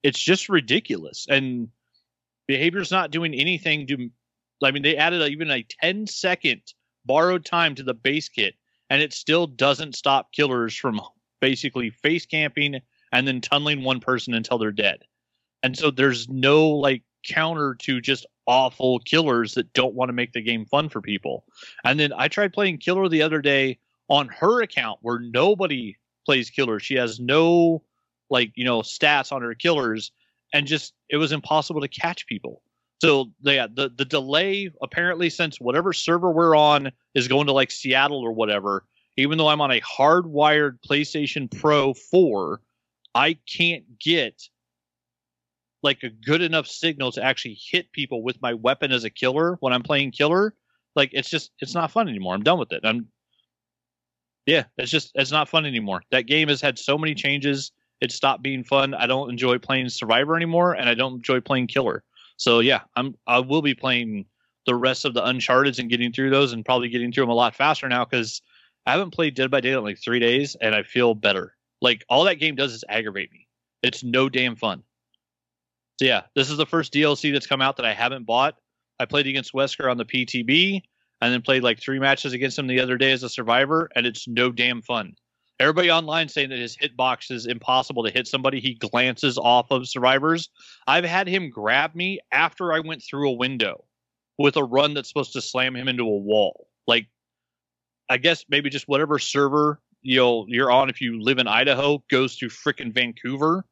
It's 0.04 0.20
just 0.20 0.50
ridiculous. 0.50 1.26
And 1.30 1.70
behavior's 2.48 2.92
not 2.92 3.12
doing 3.12 3.34
anything 3.34 3.86
to 3.88 4.10
I 4.64 4.72
mean 4.72 4.84
they 4.84 4.98
added 4.98 5.22
a, 5.22 5.28
even 5.28 5.52
a 5.52 5.66
10 5.82 6.08
second 6.08 6.62
borrowed 7.06 7.46
time 7.46 7.76
to 7.76 7.84
the 7.84 7.94
base 7.94 8.30
kit 8.30 8.56
and 8.90 9.02
it 9.02 9.14
still 9.14 9.48
doesn't 9.48 9.96
stop 9.96 10.32
killers 10.32 10.76
from 10.76 11.02
basically 11.40 11.90
face 11.90 12.26
camping 12.26 12.80
and 13.12 13.28
then 13.28 13.42
tunneling 13.42 13.84
one 13.84 14.00
person 14.00 14.34
until 14.34 14.58
they're 14.58 14.72
dead. 14.72 15.04
And 15.64 15.78
so 15.78 15.92
there's 15.92 16.30
no 16.30 16.70
like 16.70 17.04
counter 17.26 17.76
to 17.76 18.02
just 18.02 18.26
awful 18.48 19.00
killers 19.00 19.54
that 19.54 19.74
don't 19.74 19.94
want 19.94 20.10
to 20.10 20.14
make 20.14 20.34
the 20.34 20.42
game 20.42 20.66
fun 20.66 20.90
for 20.90 21.02
people. 21.02 21.46
And 21.84 22.00
then 22.00 22.14
I 22.16 22.28
tried 22.28 22.54
playing 22.54 22.80
killer 22.80 23.08
the 23.10 23.22
other 23.22 23.42
day 23.42 23.78
on 24.08 24.28
her 24.30 24.62
account 24.62 25.00
where 25.02 25.20
nobody 25.20 25.98
plays 26.26 26.50
killer. 26.50 26.80
She 26.80 26.96
has 26.96 27.20
no 27.20 27.84
like, 28.30 28.52
you 28.56 28.64
know, 28.64 28.82
stats 28.82 29.32
on 29.32 29.42
her 29.42 29.56
killers 29.56 30.12
and 30.54 30.68
just 30.68 30.94
it 31.10 31.18
was 31.18 31.32
impossible 31.32 31.82
to 31.82 31.88
catch 31.88 32.26
people. 32.26 32.62
So 33.02 33.32
yeah, 33.42 33.68
the 33.74 33.90
the 33.90 34.06
delay 34.06 34.70
apparently 34.82 35.30
since 35.30 35.60
whatever 35.60 35.94
server 35.94 36.32
we're 36.32 36.56
on 36.56 36.92
is 37.16 37.28
going 37.28 37.48
to 37.48 37.54
like 37.54 37.72
Seattle 37.72 38.22
or 38.22 38.34
whatever, 38.34 38.86
even 39.18 39.38
though 39.38 39.48
I'm 39.48 39.62
on 39.62 39.72
a 39.72 39.82
hardwired 39.82 40.80
PlayStation 40.88 41.50
Pro 41.60 41.94
4, 41.94 42.62
I 43.16 43.38
can't 43.48 44.00
get 44.00 44.42
like 45.82 46.04
a 46.04 46.10
good 46.10 46.42
enough 46.42 46.68
signal 46.68 47.12
to 47.14 47.24
actually 47.24 47.58
hit 47.62 47.92
people 47.94 48.22
with 48.22 48.42
my 48.42 48.54
weapon 48.54 48.92
as 48.92 49.06
a 49.06 49.10
killer 49.10 49.58
when 49.62 49.72
I'm 49.72 49.84
playing 49.84 50.12
killer. 50.12 50.54
Like 50.96 51.12
it's 51.14 51.30
just 51.30 51.52
it's 51.60 51.74
not 51.74 51.92
fun 51.92 52.10
anymore. 52.10 52.34
I'm 52.36 52.44
done 52.44 52.60
with 52.60 52.74
it. 52.74 52.82
I'm 52.84 53.08
yeah, 54.46 54.64
it's 54.78 54.92
just 54.92 55.12
it's 55.16 55.32
not 55.32 55.48
fun 55.48 55.66
anymore. 55.66 56.02
That 56.12 56.24
game 56.24 56.50
has 56.50 56.60
had 56.60 56.78
so 56.78 56.98
many 56.98 57.16
changes. 57.16 57.72
It 58.02 58.12
stopped 58.12 58.44
being 58.44 58.64
fun. 58.64 58.94
I 58.94 59.08
don't 59.08 59.30
enjoy 59.30 59.58
playing 59.58 59.90
Survivor 59.90 60.36
anymore, 60.36 60.74
and 60.74 60.90
I 60.90 60.96
don't 60.96 61.16
enjoy 61.16 61.40
playing 61.42 61.68
Killer. 61.68 62.04
So 62.40 62.62
yeah, 62.62 62.82
I'm 62.96 63.16
I 63.28 63.40
will 63.40 63.62
be 63.62 63.76
playing 63.76 64.26
the 64.66 64.74
rest 64.74 65.06
of 65.06 65.14
the 65.14 65.24
Uncharted 65.24 65.78
and 65.78 65.90
getting 65.90 66.12
through 66.12 66.32
those, 66.32 66.54
and 66.54 66.66
probably 66.66 66.90
getting 66.90 67.12
through 67.12 67.24
them 67.24 67.30
a 67.30 67.36
lot 67.36 67.54
faster 67.54 67.88
now 67.88 68.06
because 68.06 68.42
I 68.86 68.92
haven't 68.92 69.12
played 69.12 69.36
Dead 69.36 69.52
by 69.52 69.62
Daylight 69.62 69.78
in 69.80 69.84
like 69.84 70.02
three 70.02 70.20
days, 70.20 70.56
and 70.60 70.74
I 70.74 70.84
feel 70.84 71.14
better. 71.14 71.56
Like 71.82 72.06
all 72.10 72.24
that 72.24 72.40
game 72.40 72.56
does 72.56 72.74
is 72.74 72.86
aggravate 72.88 73.32
me. 73.32 73.48
It's 73.84 74.04
no 74.04 74.30
damn 74.30 74.56
fun. 74.56 74.84
So 76.00 76.06
yeah, 76.06 76.24
this 76.34 76.50
is 76.50 76.56
the 76.56 76.66
first 76.66 76.94
DLC 76.94 77.34
that's 77.34 77.46
come 77.46 77.62
out 77.62 77.76
that 77.78 77.86
I 77.86 77.94
haven't 77.94 78.26
bought. 78.26 78.56
I 79.00 79.06
played 79.06 79.28
against 79.28 79.54
Wesker 79.54 79.92
on 79.92 79.98
the 79.98 80.06
PTB, 80.06 80.82
and 81.22 81.34
then 81.34 81.42
played 81.42 81.64
like 81.64 81.80
three 81.82 82.00
matches 82.00 82.32
against 82.32 82.58
him 82.58 82.68
the 82.68 82.80
other 82.80 82.98
day 82.98 83.12
as 83.12 83.24
a 83.24 83.30
survivor, 83.30 83.90
and 83.96 84.06
it's 84.06 84.30
no 84.30 84.50
damn 84.50 84.82
fun. 84.82 85.16
Everybody 85.60 85.92
online 85.92 86.30
saying 86.30 86.50
that 86.50 86.60
his 86.60 86.78
hitbox 86.78 87.32
is 87.32 87.46
impossible 87.46 88.06
to 88.06 88.12
hit 88.12 88.28
somebody. 88.28 88.62
He 88.62 88.76
glances 88.76 89.38
off 89.38 89.72
of 89.72 89.90
survivors. 89.90 90.50
I've 90.88 91.04
had 91.04 91.28
him 91.28 91.50
grab 91.50 91.96
me 91.96 92.20
after 92.32 92.72
I 92.72 92.80
went 92.80 93.04
through 93.04 93.30
a 93.30 93.34
window 93.34 93.84
with 94.38 94.56
a 94.56 94.64
run 94.64 94.94
that's 94.94 95.10
supposed 95.10 95.34
to 95.34 95.42
slam 95.42 95.76
him 95.76 95.90
into 95.90 96.04
a 96.04 96.18
wall. 96.18 96.68
Like, 96.88 97.08
I 98.10 98.18
guess 98.18 98.46
maybe 98.50 98.70
just 98.70 98.88
whatever 98.88 99.20
server 99.20 99.82
you 100.02 100.18
know 100.18 100.46
you're 100.48 100.72
on 100.72 100.90
if 100.90 101.02
you 101.02 101.22
live 101.22 101.40
in 101.40 101.48
Idaho 101.48 102.04
goes 102.10 102.38
to 102.38 102.48
frickin' 102.48 102.94
Vancouver 102.94 103.66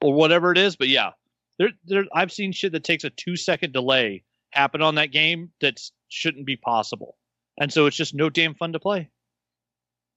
or 0.00 0.12
whatever 0.12 0.52
it 0.52 0.58
is. 0.58 0.76
But 0.76 0.88
yeah, 0.88 1.10
there, 1.58 1.70
there 1.84 2.04
I've 2.14 2.32
seen 2.32 2.52
shit 2.52 2.72
that 2.72 2.84
takes 2.84 3.04
a 3.04 3.10
two 3.10 3.36
second 3.36 3.72
delay 3.72 4.24
happen 4.50 4.82
on 4.82 4.96
that 4.96 5.12
game 5.12 5.50
that 5.60 5.80
shouldn't 6.08 6.46
be 6.46 6.56
possible, 6.56 7.16
and 7.58 7.72
so 7.72 7.86
it's 7.86 7.96
just 7.96 8.14
no 8.14 8.28
damn 8.28 8.54
fun 8.54 8.72
to 8.72 8.80
play. 8.80 9.10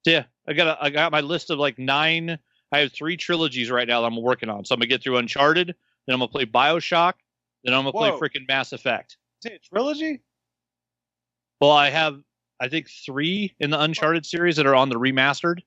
Yeah, 0.05 0.25
I 0.47 0.53
got 0.53 0.67
a, 0.67 0.83
I 0.83 0.89
got 0.89 1.11
my 1.11 1.21
list 1.21 1.49
of 1.49 1.59
like 1.59 1.79
nine. 1.79 2.37
I 2.71 2.79
have 2.79 2.93
three 2.93 3.17
trilogies 3.17 3.71
right 3.71 3.87
now 3.87 4.01
that 4.01 4.07
I'm 4.07 4.21
working 4.21 4.49
on. 4.49 4.65
So 4.65 4.73
I'm 4.73 4.79
gonna 4.79 4.87
get 4.87 5.03
through 5.03 5.17
Uncharted, 5.17 5.67
then 5.67 6.13
I'm 6.13 6.19
gonna 6.19 6.27
play 6.27 6.45
Bioshock, 6.45 7.13
then 7.63 7.73
I'm 7.73 7.83
gonna 7.83 7.91
Whoa. 7.91 8.17
play 8.17 8.29
freaking 8.29 8.47
Mass 8.47 8.71
Effect. 8.71 9.17
Is 9.43 9.51
it 9.51 9.61
a 9.65 9.69
trilogy? 9.69 10.21
Well, 11.59 11.71
I 11.71 11.89
have 11.89 12.21
I 12.59 12.69
think 12.69 12.89
three 12.89 13.55
in 13.59 13.69
the 13.69 13.81
Uncharted 13.81 14.25
series 14.25 14.55
that 14.57 14.65
are 14.67 14.75
on 14.75 14.89
the 14.89 14.95
remastered. 14.99 15.59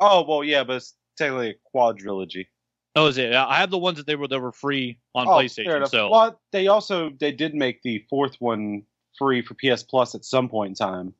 Oh 0.00 0.24
well, 0.26 0.42
yeah, 0.44 0.64
but 0.64 0.76
it's 0.76 0.94
technically 1.16 1.50
a 1.50 1.76
quadrilogy. 1.76 2.46
Oh, 2.94 3.06
is 3.08 3.18
it? 3.18 3.34
I 3.34 3.56
have 3.58 3.70
the 3.70 3.78
ones 3.78 3.98
that 3.98 4.06
they 4.06 4.16
were 4.16 4.28
that 4.28 4.40
were 4.40 4.52
free 4.52 4.98
on 5.14 5.28
Oh, 5.28 5.32
PlayStation. 5.32 5.86
So 5.88 6.10
well, 6.10 6.40
they 6.52 6.68
also 6.68 7.10
they 7.20 7.32
did 7.32 7.54
make 7.54 7.82
the 7.82 8.04
fourth 8.08 8.36
one 8.38 8.84
free 9.18 9.42
for 9.42 9.54
PS 9.54 9.82
Plus 9.82 10.14
at 10.14 10.24
some 10.24 10.48
point 10.48 10.70
in 10.70 10.74
time. 10.74 11.14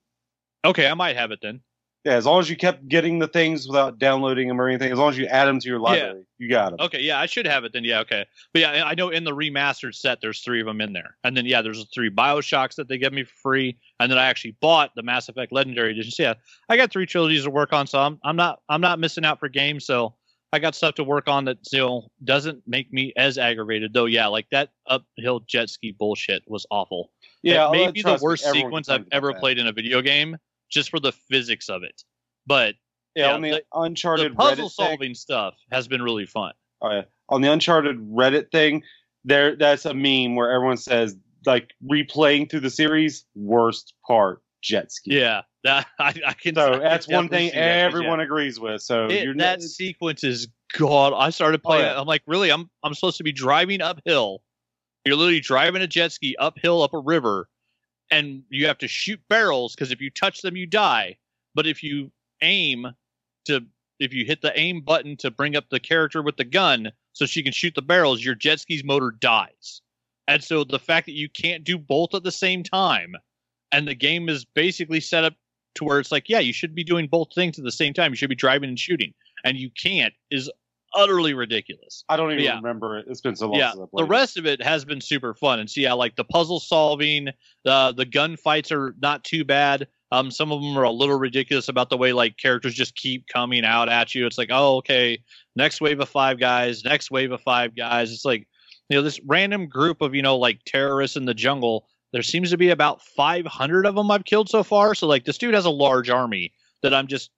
okay, 0.65 0.87
I 0.89 0.95
might 0.95 1.17
have 1.17 1.31
it 1.33 1.41
then. 1.43 1.61
Yeah, 2.07 2.13
as 2.13 2.25
long 2.25 2.39
as 2.39 2.49
you 2.49 2.57
kept 2.57 2.87
getting 2.87 3.19
the 3.19 3.27
things 3.27 3.67
without 3.67 3.99
downloading 3.99 4.47
them 4.47 4.61
or 4.61 4.69
anything, 4.69 4.93
as 4.93 4.99
long 4.99 5.09
as 5.09 5.19
you 5.19 5.27
add 5.27 5.47
them 5.47 5.59
to 5.59 5.69
your 5.69 5.81
library, 5.81 6.25
you 6.39 6.49
got 6.49 6.71
them. 6.71 6.87
Okay, 6.87 7.01
yeah, 7.01 7.19
I 7.19 7.27
should 7.27 7.47
have 7.49 7.65
it 7.65 7.73
then. 7.73 7.83
Yeah, 7.83 7.99
okay. 8.03 8.25
But 8.53 8.63
yeah, 8.63 8.85
I 8.87 8.95
know 8.95 9.09
in 9.09 9.25
the 9.25 9.33
remastered 9.33 9.93
set, 9.93 10.21
there's 10.21 10.41
three 10.41 10.61
of 10.61 10.67
them 10.67 10.81
in 10.81 10.93
there, 10.93 11.17
and 11.25 11.37
then 11.37 11.47
yeah, 11.47 11.63
there's 11.63 11.81
the 11.81 11.89
three 11.93 12.09
Bioshocks 12.09 12.77
that 12.77 12.87
they 12.87 12.97
give 12.97 13.13
me 13.13 13.25
for 13.25 13.35
free, 13.43 13.77
and 13.99 14.09
then 14.09 14.19
I 14.19 14.27
actually 14.27 14.57
bought 14.61 14.93
the 14.95 15.03
Mass 15.03 15.29
Effect 15.29 15.51
Legendary 15.51 15.91
Edition. 15.91 16.13
So 16.13 16.23
yeah, 16.23 16.35
I 16.69 16.77
got 16.77 16.93
three 16.93 17.07
trilogies 17.07 17.43
to 17.43 17.51
work 17.51 17.73
on, 17.73 17.89
so 17.89 17.99
I'm 17.99 18.21
I'm 18.23 18.37
not 18.37 18.61
I'm 18.69 18.81
not 18.81 19.01
missing 19.01 19.25
out 19.25 19.41
for 19.41 19.49
games. 19.49 19.85
So 19.85 20.15
I 20.53 20.61
got 20.61 20.77
stuff 20.77 20.95
to 20.95 21.05
work 21.05 21.27
on 21.27 21.47
that 21.47 21.59
you 21.73 21.81
know 21.81 22.09
doesn't 22.23 22.63
make 22.69 22.93
me 22.93 23.15
as 23.17 23.37
aggravated 23.37 23.93
though. 23.93 24.07
Yeah, 24.07 24.29
like 24.29 24.47
that 24.53 24.69
uphill 24.87 25.41
jet 25.41 25.71
ski 25.71 25.91
bullshit 25.91 26.45
was 26.47 26.67
awful. 26.71 27.11
Yeah, 27.43 27.69
it 27.69 27.73
may 27.73 27.87
uh, 27.87 27.91
be 27.91 28.03
the 28.03 28.19
worst 28.23 28.45
sequence 28.49 28.89
I've 28.89 29.07
ever 29.11 29.33
that. 29.33 29.41
played 29.41 29.59
in 29.59 29.67
a 29.67 29.73
video 29.73 30.03
game, 30.03 30.37
just 30.71 30.91
for 30.91 31.01
the 31.01 31.13
physics 31.13 31.69
of 31.69 31.83
it. 31.83 32.03
But 32.47 32.75
Yeah, 33.15 33.29
yeah, 33.29 33.35
on 33.35 33.43
the, 33.43 33.51
the- 33.51 33.65
Uncharted 33.75 34.33
the 34.33 34.37
puzzle 34.37 34.67
Reddit 34.69 34.77
thing, 34.77 34.87
solving 34.87 35.15
stuff 35.15 35.55
has 35.71 35.89
been 35.89 36.03
really 36.03 36.27
fun. 36.27 36.53
oh, 36.83 36.91
yeah. 36.91 37.03
on 37.29 37.41
the 37.41 37.51
Uncharted 37.53 37.99
Reddit 37.99 38.51
thing, 38.51 38.83
there 39.25 39.57
that's 39.57 39.85
a 39.87 39.95
meme 39.95 40.37
where 40.37 40.51
everyone 40.53 40.77
says 40.77 41.17
like 41.45 41.71
replaying 41.89 42.51
through 42.51 42.61
the 42.61 42.71
series, 42.71 43.25
worst 43.35 43.95
part 44.07 44.43
jet 44.63 44.91
ski. 44.93 45.17
Yeah, 45.19 45.43
that 45.65 45.87
I, 45.99 46.15
I 46.27 46.33
can. 46.35 46.57
I 46.59 46.65
So 46.67 46.71
can 46.73 46.81
that's 46.81 47.09
one 47.09 47.29
thing 47.29 47.51
that, 47.53 47.57
everyone 47.57 48.19
yeah. 48.21 48.25
agrees 48.25 48.59
with. 48.61 48.83
So 48.83 49.07
It- 49.07 49.37
that 49.39 49.63
sequence 49.63 50.23
is 50.25 50.49
god. 50.77 51.13
I 51.17 51.31
started 51.31 51.61
Oh, 51.65 51.69
playing. 51.69 51.85
yeah. 51.87 52.01
I'm 52.01 52.07
like, 52.07 52.23
really? 52.27 52.51
I'm 52.51 52.69
I'm 52.83 52.95
supposed 52.95 53.17
to 53.19 53.25
be 53.25 53.33
driving 53.33 53.81
uphill. 53.81 54.43
You're 55.05 55.17
literally 55.17 55.41
driving 55.41 55.83
a 55.83 55.87
jet 55.87 56.11
ski 56.13 56.35
uphill 56.39 56.83
up 56.83 56.93
a 56.95 56.99
river, 56.99 57.49
and 58.11 58.43
you 58.51 58.67
have 58.67 58.79
to 58.79 58.89
shoot 58.89 59.21
barrels 59.29 59.75
because 59.75 59.91
if 59.91 60.01
you 60.01 60.11
touch 60.11 60.43
them, 60.43 60.57
you 60.57 60.67
die. 60.67 61.17
But 61.55 61.67
if 61.67 61.83
you 61.83 62.11
aim 62.43 62.87
to, 63.47 63.65
if 63.99 64.13
you 64.13 64.25
hit 64.25 64.43
the 64.43 64.59
aim 64.59 64.83
button 64.83 65.17
to 65.19 65.31
bring 65.31 65.57
up 65.57 65.69
the 65.71 65.81
character 65.81 66.23
with 66.23 66.37
the 66.37 66.45
gun 66.45 66.93
so 67.13 67.27
she 67.27 67.43
can 67.43 67.53
shoot 67.53 67.75
the 67.75 67.83
barrels, 67.83 68.25
your 68.25 68.35
jet 68.35 68.61
ski's 68.61 68.85
motor 68.85 69.11
dies. 69.11 69.81
And 70.29 70.43
so 70.43 70.65
the 70.65 70.79
fact 70.79 71.07
that 71.07 71.13
you 71.13 71.29
can't 71.29 71.65
do 71.65 71.79
both 71.79 72.15
at 72.15 72.25
the 72.25 72.33
same 72.33 72.63
time, 72.63 73.15
and 73.73 73.87
the 73.87 73.95
game 73.95 74.29
is 74.29 74.45
basically 74.45 75.01
set 75.01 75.25
up 75.25 75.35
to 75.77 75.85
where 75.85 76.01
it's 76.01 76.13
like, 76.13 76.29
yeah, 76.29 76.41
you 76.41 76.53
should 76.53 76.75
be 76.75 76.85
doing 76.85 77.07
both 77.07 77.29
things 77.35 77.59
at 77.59 77.65
the 77.65 77.73
same 77.73 77.93
time. 77.93 78.13
You 78.13 78.17
should 78.17 78.29
be 78.29 78.35
driving 78.35 78.69
and 78.69 78.79
shooting, 78.79 79.15
and 79.45 79.57
you 79.57 79.71
can't 79.71 80.15
is 80.31 80.51
utterly 80.95 81.35
ridiculous. 81.35 82.05
I 82.09 82.17
don't 82.17 82.33
even 82.33 82.45
yeah. 82.45 82.57
remember 82.57 82.99
it. 82.99 83.07
It's 83.09 83.21
been 83.21 83.37
so 83.37 83.49
long 83.49 83.59
Yeah, 83.59 83.73
the 83.93 84.05
rest 84.05 84.37
of 84.37 84.47
it 84.47 84.63
has 84.63 84.85
been 84.85 85.01
super 85.01 85.35
fun, 85.35 85.59
and 85.59 85.69
see, 85.69 85.83
yeah, 85.83 85.93
like 85.93 86.17
the 86.17 86.25
puzzle 86.25 86.61
solving, 86.61 87.29
the 87.65 87.95
the 87.97 88.07
gunfights 88.07 88.73
are 88.73 88.95
not 89.01 89.25
too 89.25 89.45
bad. 89.45 89.89
Um, 90.13 90.31
some 90.31 90.53
of 90.53 90.63
them 90.63 90.79
are 90.79 90.85
a 90.85 90.91
little 90.91 91.19
ridiculous 91.19 91.69
about 91.69 91.91
the 91.91 91.97
way 91.97 92.13
like 92.13 92.37
characters 92.37 92.75
just 92.75 92.95
keep 92.95 93.27
coming 93.27 93.65
out 93.65 93.89
at 93.89 94.15
you. 94.15 94.27
It's 94.27 94.39
like, 94.39 94.51
oh, 94.53 94.77
okay, 94.77 95.19
next 95.57 95.81
wave 95.81 96.01
of 96.01 96.09
five 96.09 96.39
guys, 96.39 96.85
next 96.85 97.11
wave 97.11 97.33
of 97.33 97.41
five 97.41 97.77
guys. 97.77 98.13
It's 98.13 98.25
like, 98.25 98.47
you 98.89 98.97
know, 98.97 99.03
this 99.03 99.21
random 99.27 99.69
group 99.69 100.01
of 100.01 100.15
you 100.15 100.23
know 100.23 100.37
like 100.37 100.61
terrorists 100.65 101.17
in 101.17 101.25
the 101.25 101.35
jungle. 101.35 101.89
There 102.13 102.23
seems 102.23 102.51
to 102.51 102.57
be 102.57 102.71
about 102.71 103.03
500 103.03 103.85
of 103.85 103.95
them 103.95 104.11
I've 104.11 104.25
killed 104.25 104.49
so 104.49 104.63
far. 104.63 104.95
So 104.95 105.07
like, 105.07 105.25
this 105.25 105.39
dude 105.39 105.55
has 105.55 105.67
a 105.67 105.71
large 105.71 106.09
army 106.09 106.53
that 106.83 106.95
I'm 106.95 107.09
just 107.09 107.31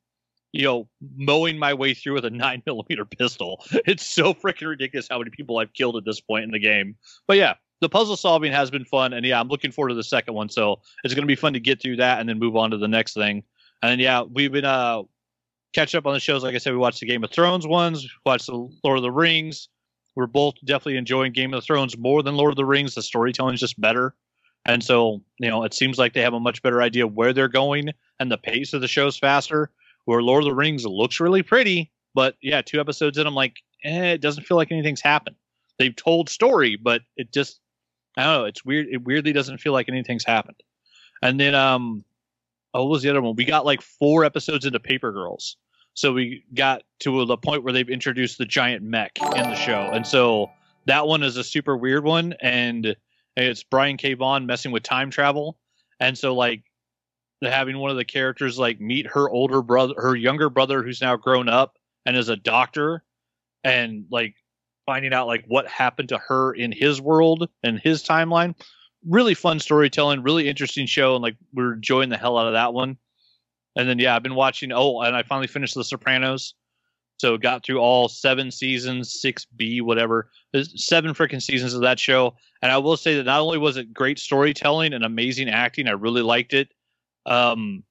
you 0.52 0.64
know, 0.64 0.88
mowing 1.16 1.58
my 1.58 1.74
way 1.74 1.94
through 1.94 2.14
with 2.14 2.24
a 2.24 2.30
nine 2.46 2.62
millimeter 2.66 3.04
pistol. 3.04 3.64
It's 3.86 4.06
so 4.06 4.34
freaking 4.34 4.68
ridiculous 4.68 5.08
how 5.10 5.18
many 5.18 5.30
people 5.30 5.58
I've 5.58 5.72
killed 5.72 5.96
at 5.96 6.04
this 6.04 6.20
point 6.20 6.44
in 6.44 6.50
the 6.50 6.58
game. 6.58 6.96
But 7.26 7.36
yeah, 7.36 7.54
the 7.80 7.88
puzzle 7.88 8.16
solving 8.16 8.52
has 8.52 8.70
been 8.70 8.84
fun, 8.84 9.12
and 9.12 9.24
yeah, 9.24 9.40
I'm 9.40 9.48
looking 9.48 9.70
forward 9.70 9.90
to 9.90 9.94
the 9.94 10.02
second 10.02 10.34
one. 10.34 10.48
So 10.48 10.80
it's 11.04 11.14
going 11.14 11.22
to 11.22 11.28
be 11.28 11.36
fun 11.36 11.52
to 11.52 11.60
get 11.60 11.80
through 11.80 11.96
that 11.96 12.20
and 12.20 12.28
then 12.28 12.38
move 12.38 12.56
on 12.56 12.70
to 12.70 12.78
the 12.78 12.88
next 12.88 13.14
thing. 13.14 13.42
And 13.82 13.92
then 13.92 13.98
yeah, 14.00 14.22
we've 14.22 14.52
been 14.52 14.64
uh 14.64 15.02
catch 15.72 15.94
up 15.94 16.06
on 16.06 16.14
the 16.14 16.20
shows. 16.20 16.42
Like 16.42 16.54
I 16.54 16.58
said, 16.58 16.72
we 16.72 16.78
watched 16.78 17.00
the 17.00 17.06
Game 17.06 17.22
of 17.24 17.30
Thrones 17.30 17.66
ones, 17.66 18.08
watched 18.24 18.46
the 18.46 18.68
Lord 18.82 18.98
of 18.98 19.02
the 19.02 19.12
Rings. 19.12 19.68
We're 20.16 20.26
both 20.26 20.54
definitely 20.64 20.96
enjoying 20.96 21.32
Game 21.32 21.54
of 21.54 21.62
Thrones 21.62 21.96
more 21.96 22.22
than 22.22 22.36
Lord 22.36 22.50
of 22.50 22.56
the 22.56 22.64
Rings. 22.64 22.94
The 22.94 23.02
storytelling 23.02 23.54
is 23.54 23.60
just 23.60 23.80
better. 23.80 24.14
And 24.64 24.82
so, 24.82 25.22
you 25.38 25.48
know, 25.48 25.62
it 25.62 25.72
seems 25.72 25.98
like 25.98 26.12
they 26.12 26.22
have 26.22 26.34
a 26.34 26.40
much 26.40 26.62
better 26.62 26.82
idea 26.82 27.06
where 27.06 27.32
they're 27.32 27.48
going 27.48 27.92
and 28.18 28.30
the 28.30 28.36
pace 28.36 28.72
of 28.72 28.80
the 28.80 28.88
show's 28.88 29.16
faster 29.16 29.70
where 30.09 30.22
Lord 30.22 30.43
of 30.43 30.48
the 30.48 30.55
Rings 30.55 30.86
looks 30.86 31.20
really 31.20 31.43
pretty, 31.43 31.93
but 32.14 32.35
yeah, 32.40 32.62
two 32.62 32.80
episodes 32.80 33.18
in, 33.18 33.26
I'm 33.26 33.35
like, 33.35 33.56
eh, 33.85 34.12
it 34.12 34.22
doesn't 34.22 34.44
feel 34.44 34.56
like 34.56 34.72
anything's 34.72 35.02
happened. 35.02 35.36
They've 35.78 35.94
told 35.94 36.30
story, 36.30 36.76
but 36.76 37.02
it 37.18 37.30
just, 37.30 37.60
I 38.16 38.24
don't 38.24 38.32
know, 38.32 38.44
it's 38.47 38.64
weird. 38.64 38.86
It 38.90 39.05
weirdly 39.05 39.35
doesn't 39.35 39.59
feel 39.59 39.74
like 39.74 39.90
anything's 39.90 40.24
happened. 40.24 40.56
And 41.20 41.39
then, 41.39 41.55
um, 41.55 42.06
oh, 42.72 42.85
what 42.85 42.90
was 42.90 43.02
the 43.02 43.10
other 43.10 43.20
one? 43.20 43.36
We 43.36 43.44
got 43.44 43.66
like 43.66 43.82
four 43.82 44.24
episodes 44.24 44.64
into 44.64 44.80
Paper 44.80 45.12
Girls. 45.12 45.59
So 45.93 46.14
we 46.14 46.43
got 46.55 46.85
to 47.01 47.26
the 47.26 47.36
point 47.36 47.62
where 47.62 47.74
they've 47.74 47.90
introduced 47.90 48.39
the 48.39 48.47
giant 48.47 48.82
mech 48.82 49.12
in 49.20 49.43
the 49.43 49.56
show, 49.56 49.90
and 49.93 50.06
so 50.06 50.51
that 50.86 51.06
one 51.06 51.22
is 51.22 51.36
a 51.36 51.44
super 51.44 51.76
weird 51.76 52.05
one, 52.05 52.32
and 52.40 52.97
it's 53.36 53.62
Brian 53.62 53.98
K. 53.98 54.14
Vaughan 54.14 54.47
messing 54.47 54.72
with 54.72 54.85
time 54.85 55.10
travel, 55.10 55.59
and 56.01 56.16
so 56.16 56.35
like 56.35 56.62
having 57.43 57.78
one 57.78 57.90
of 57.90 57.97
the 57.97 58.05
characters 58.05 58.59
like 58.59 58.81
meet 58.81 59.06
her 59.06 59.31
older 59.31 59.62
brother, 59.62 59.94
her 59.97 60.16
younger 60.16 60.51
brother 60.51 60.82
who's 60.82 61.01
now 61.01 61.16
grown 61.16 61.48
up 61.48 61.77
and 62.05 62.16
is 62.16 62.28
a 62.28 62.36
doctor, 62.36 63.02
and 63.65 64.06
like 64.10 64.35
finding 64.86 65.12
out 65.12 65.27
like 65.27 65.44
what 65.47 65.66
happened 65.69 66.09
to 66.09 66.19
her 66.19 66.52
in 66.52 66.73
his 66.73 67.01
world 67.01 67.48
and 67.62 67.78
his 67.78 68.02
timeline. 68.02 68.55
Really 69.06 69.35
fun 69.35 69.60
storytelling, 69.60 70.23
really 70.23 70.48
interesting 70.48 70.86
show, 70.86 71.15
and 71.15 71.23
like 71.23 71.36
we're 71.52 71.74
enjoying 71.74 72.09
the 72.09 72.16
hell 72.16 72.36
out 72.39 72.47
of 72.47 72.55
that 72.55 72.74
one. 72.74 72.97
And 73.77 73.89
then 73.89 73.98
yeah, 73.98 74.16
I've 74.16 74.23
been 74.23 74.35
watching. 74.35 74.73
Oh, 74.73 75.01
and 75.02 75.15
I 75.15 75.23
finally 75.23 75.47
finished 75.47 75.74
The 75.74 75.85
Sopranos. 75.85 76.55
So 77.19 77.36
got 77.36 77.65
through 77.65 77.78
all 77.78 78.09
seven 78.09 78.51
seasons, 78.51 79.20
six 79.20 79.44
B, 79.44 79.81
whatever. 79.81 80.31
Seven 80.74 81.15
freaking 81.15 81.43
seasons 81.43 81.74
of 81.74 81.82
that 81.82 81.98
show. 81.98 82.35
And 82.62 82.70
I 82.73 82.78
will 82.78 82.97
say 82.97 83.16
that 83.16 83.24
not 83.24 83.40
only 83.40 83.59
was 83.59 83.77
it 83.77 83.93
great 83.93 84.19
storytelling 84.19 84.93
and 84.93 85.05
amazing 85.05 85.48
acting, 85.48 85.89
I 85.89 85.93
really 85.93 86.23
liked 86.23 86.55
it. 86.55 86.69
Um, 87.28 87.84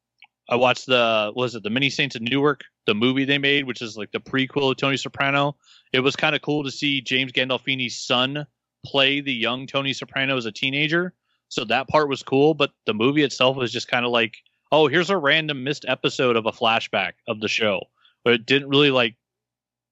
I 0.50 0.56
watched 0.56 0.88
the 0.88 1.32
was 1.36 1.56
it 1.56 1.64
the 1.64 1.70
Many 1.70 1.90
Saints 1.90 2.16
of 2.16 2.22
Newark, 2.22 2.64
the 2.86 2.94
movie 2.94 3.26
they 3.26 3.38
made, 3.38 3.66
which 3.66 3.82
is 3.82 3.98
like 3.98 4.12
the 4.12 4.20
prequel 4.20 4.72
of 4.72 4.78
Tony 4.78 4.98
Soprano. 4.98 5.56
It 5.94 6.00
was 6.00 6.16
kind 6.16 6.36
of 6.36 6.42
cool 6.42 6.64
to 6.64 6.72
see 6.72 7.02
James 7.02 7.32
Gandolfini's 7.32 8.02
son 8.02 8.48
play 8.86 9.22
the 9.22 9.34
young 9.34 9.68
Tony 9.68 9.94
Soprano 9.94 10.38
as 10.38 10.46
a 10.46 10.52
teenager. 10.52 11.14
So 11.50 11.64
that 11.66 11.88
part 11.88 12.10
was 12.10 12.24
cool, 12.24 12.54
but 12.54 12.72
the 12.86 12.94
movie 12.94 13.24
itself 13.24 13.56
was 13.56 13.72
just 13.72 13.88
kind 13.88 14.06
of 14.06 14.12
like, 14.12 14.36
oh, 14.72 14.88
here's 14.88 15.10
a 15.10 15.18
random 15.18 15.64
missed 15.64 15.86
episode 15.88 16.36
of 16.36 16.46
a 16.46 16.52
flashback 16.52 17.14
of 17.28 17.40
the 17.40 17.48
show. 17.48 17.82
But 18.24 18.34
it 18.34 18.46
didn't 18.46 18.70
really 18.70 18.92
like 18.92 19.16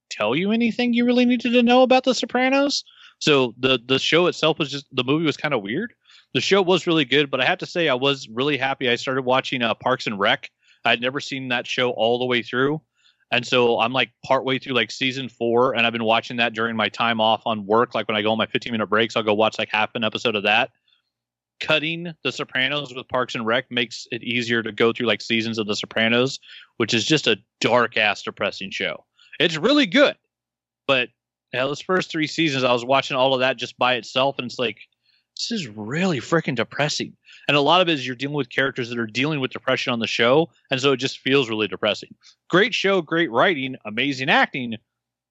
tell 0.10 0.36
you 0.36 0.52
anything 0.52 0.94
you 0.94 1.06
really 1.06 1.26
needed 1.26 1.54
to 1.54 1.64
know 1.64 1.84
about 1.84 2.04
the 2.04 2.16
Sopranos. 2.16 2.84
So 3.20 3.54
the 3.58 3.80
the 3.86 4.00
show 4.00 4.28
itself 4.28 4.60
was 4.60 4.72
just 4.72 4.86
the 4.92 5.04
movie 5.04 5.26
was 5.26 5.38
kind 5.38 5.54
of 5.54 5.62
weird. 5.62 5.94
The 6.36 6.42
show 6.42 6.62
was 6.62 6.86
really 6.86 7.06
good, 7.06 7.32
but 7.32 7.40
I 7.40 7.46
have 7.46 7.60
to 7.60 7.66
say 7.66 7.88
I 7.88 7.94
was 7.94 8.28
really 8.28 8.58
happy. 8.58 8.90
I 8.90 8.96
started 8.96 9.22
watching 9.22 9.62
uh, 9.62 9.74
Parks 9.74 10.06
and 10.06 10.20
Rec. 10.20 10.52
I'd 10.84 11.00
never 11.00 11.22
seen 11.22 11.48
that 11.48 11.66
show 11.66 11.92
all 11.92 12.20
the 12.20 12.26
way 12.26 12.44
through, 12.44 12.82
and 13.32 13.48
so 13.48 13.80
I'm 13.80 13.94
like 13.94 14.12
partway 14.26 14.60
through 14.60 14.74
like 14.74 14.92
season 14.92 15.30
four, 15.30 15.74
and 15.74 15.88
I've 15.88 15.94
been 15.94 16.04
watching 16.04 16.36
that 16.36 16.52
during 16.52 16.76
my 16.76 16.90
time 16.90 17.22
off 17.22 17.44
on 17.46 17.66
work. 17.66 17.96
Like 17.96 18.10
when 18.10 18.18
I 18.18 18.22
go 18.22 18.34
on 18.34 18.38
my 18.38 18.48
15 18.48 18.70
minute 18.70 18.88
breaks, 18.88 19.16
I'll 19.16 19.24
go 19.24 19.34
watch 19.34 19.58
like 19.58 19.70
half 19.72 19.96
an 19.96 20.04
episode 20.04 20.36
of 20.36 20.44
that. 20.44 20.72
Cutting 21.62 22.14
The 22.26 22.34
Sopranos 22.34 22.94
with 22.94 23.08
Parks 23.08 23.34
and 23.34 23.46
Rec 23.46 23.72
makes 23.72 24.06
it 24.12 24.22
easier 24.22 24.62
to 24.62 24.74
go 24.74 24.92
through 24.92 25.08
like 25.08 25.22
seasons 25.22 25.58
of 25.58 25.68
The 25.68 25.76
Sopranos, 25.78 26.42
which 26.76 26.94
is 26.94 27.06
just 27.06 27.28
a 27.28 27.38
dark 27.62 27.96
ass 27.96 28.24
depressing 28.24 28.72
show. 28.72 29.06
It's 29.40 29.56
really 29.56 29.86
good, 29.86 30.18
but 30.86 31.08
yeah, 31.54 31.64
those 31.64 31.80
first 31.80 32.12
three 32.12 32.28
seasons, 32.28 32.66
I 32.66 32.74
was 32.74 32.84
watching 32.84 33.16
all 33.16 33.34
of 33.34 33.40
that 33.40 33.56
just 33.56 33.78
by 33.78 33.94
itself, 33.94 34.38
and 34.38 34.48
it's 34.48 34.60
like 34.60 34.80
this 35.36 35.52
is 35.52 35.68
really 35.68 36.20
freaking 36.20 36.56
depressing. 36.56 37.14
And 37.48 37.56
a 37.56 37.62
lot 37.62 37.82
of 37.82 37.90
it 37.90 37.94
is 37.94 38.08
you're 38.08 38.16
dealing 38.16 38.36
with 38.36 38.50
characters 38.50 38.90
that 38.90 38.98
are 38.98 39.06
dealing 39.06 39.40
with 39.40 39.52
depression 39.52 39.94
on 39.94 40.00
the 40.00 40.08
show, 40.08 40.50
and 40.72 40.80
so 40.82 40.94
it 40.94 40.98
just 40.98 41.20
feels 41.20 41.50
really 41.50 41.68
depressing. 41.68 42.16
Great 42.50 42.74
show, 42.74 43.02
great 43.02 43.32
writing, 43.32 43.76
amazing 43.86 44.30
acting, 44.30 44.76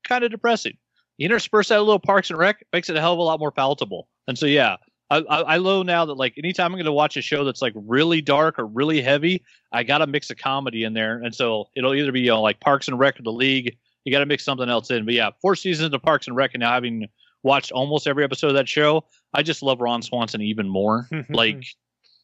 kind 0.04 0.24
of 0.24 0.30
depressing. 0.30 0.76
You 1.18 1.26
intersperse 1.26 1.68
that 1.68 1.78
a 1.78 1.82
little 1.82 1.98
Parks 1.98 2.30
and 2.30 2.38
Rec 2.38 2.64
makes 2.72 2.88
it 2.88 2.96
a 2.96 3.00
hell 3.00 3.12
of 3.12 3.18
a 3.18 3.22
lot 3.22 3.40
more 3.40 3.52
palatable. 3.52 4.08
And 4.26 4.38
so 4.38 4.46
yeah, 4.46 4.76
I, 5.10 5.18
I, 5.18 5.54
I 5.54 5.58
know 5.58 5.82
now 5.82 6.04
that 6.04 6.14
like 6.14 6.34
anytime 6.36 6.66
I'm 6.66 6.72
going 6.72 6.86
to 6.86 6.92
watch 6.92 7.16
a 7.16 7.22
show 7.22 7.44
that's 7.44 7.62
like 7.62 7.72
really 7.74 8.20
dark 8.20 8.58
or 8.58 8.66
really 8.66 9.00
heavy, 9.00 9.44
I 9.72 9.82
got 9.82 9.98
to 9.98 10.06
mix 10.06 10.30
a 10.30 10.34
comedy 10.34 10.84
in 10.84 10.92
there, 10.92 11.22
and 11.22 11.34
so 11.34 11.68
it'll 11.76 11.94
either 11.94 12.12
be 12.12 12.20
you 12.20 12.28
know 12.28 12.42
like 12.42 12.60
Parks 12.60 12.88
and 12.88 12.98
Rec 12.98 13.18
or 13.18 13.22
The 13.22 13.32
League. 13.32 13.76
You 14.04 14.12
got 14.12 14.20
to 14.20 14.26
mix 14.26 14.44
something 14.44 14.68
else 14.68 14.90
in. 14.90 15.04
But 15.04 15.14
yeah, 15.14 15.30
four 15.40 15.56
seasons 15.56 15.94
of 15.94 16.02
Parks 16.02 16.26
and 16.26 16.36
Rec, 16.36 16.52
and 16.54 16.60
now 16.60 16.72
having 16.72 17.08
watched 17.44 17.70
almost 17.70 18.08
every 18.08 18.24
episode 18.24 18.48
of 18.48 18.54
that 18.54 18.68
show, 18.68 19.04
I 19.32 19.42
just 19.42 19.62
love 19.62 19.80
Ron 19.80 20.02
Swanson 20.02 20.40
even 20.40 20.68
more. 20.68 21.08
like 21.28 21.64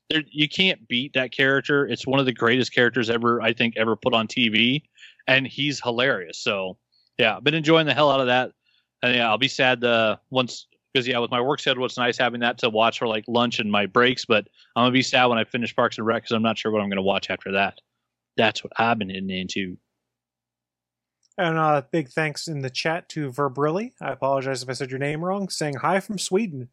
there, 0.09 0.23
you 0.29 0.49
can't 0.49 0.89
beat 0.89 1.13
that 1.13 1.31
character. 1.31 1.87
It's 1.87 2.07
one 2.07 2.19
of 2.19 2.27
the 2.27 2.33
greatest 2.33 2.75
characters 2.75 3.09
ever, 3.09 3.41
I 3.41 3.53
think, 3.53 3.77
ever 3.77 3.95
put 3.95 4.15
on 4.15 4.27
TV, 4.27 4.83
and 5.29 5.47
he's 5.47 5.81
hilarious. 5.81 6.39
So 6.39 6.77
yeah, 7.19 7.37
I've 7.37 7.45
been 7.45 7.55
enjoying 7.55 7.87
the 7.87 7.95
hell 7.95 8.11
out 8.11 8.21
of 8.21 8.27
that. 8.27 8.53
And 9.03 9.15
yeah, 9.15 9.29
I'll 9.29 9.39
be 9.39 9.49
sad 9.49 9.85
uh, 9.85 10.17
once 10.31 10.67
because 10.93 11.07
yeah, 11.07 11.19
with 11.19 11.31
my 11.31 11.41
work 11.41 11.61
schedule, 11.61 11.85
it's 11.85 11.97
nice 11.97 12.19
having 12.19 12.41
that 12.41 12.59
to 12.59 12.71
watch 12.71 12.99
for 12.99 13.07
like 13.07 13.25
lunch 13.29 13.61
and 13.61 13.71
my 13.71 13.87
breaks. 13.87 14.25
But 14.25 14.49
I'm 14.75 14.83
gonna 14.83 14.93
be 14.93 15.03
sad 15.03 15.27
when 15.27 15.39
I 15.39 15.45
finish 15.45 15.75
Parks 15.75 15.99
and 15.99 16.07
Rec 16.07 16.23
because 16.23 16.35
I'm 16.35 16.43
not 16.43 16.59
sure 16.59 16.73
what 16.73 16.83
I'm 16.83 16.89
gonna 16.89 17.03
watch 17.03 17.31
after 17.31 17.53
that. 17.53 17.79
That's 18.37 18.65
what 18.65 18.73
I've 18.77 18.99
been 18.99 19.11
into. 19.11 19.77
And 21.41 21.57
uh, 21.57 21.81
big 21.91 22.11
thanks 22.11 22.49
in 22.49 22.61
the 22.61 22.69
chat 22.69 23.09
to 23.09 23.33
Verbrilli. 23.33 23.93
I 23.99 24.11
apologize 24.11 24.63
if 24.63 24.69
I 24.69 24.75
said 24.75 24.91
your 24.91 24.99
name 24.99 25.25
wrong. 25.25 25.49
Saying 25.49 25.77
hi 25.77 25.99
from 25.99 26.19
Sweden. 26.19 26.69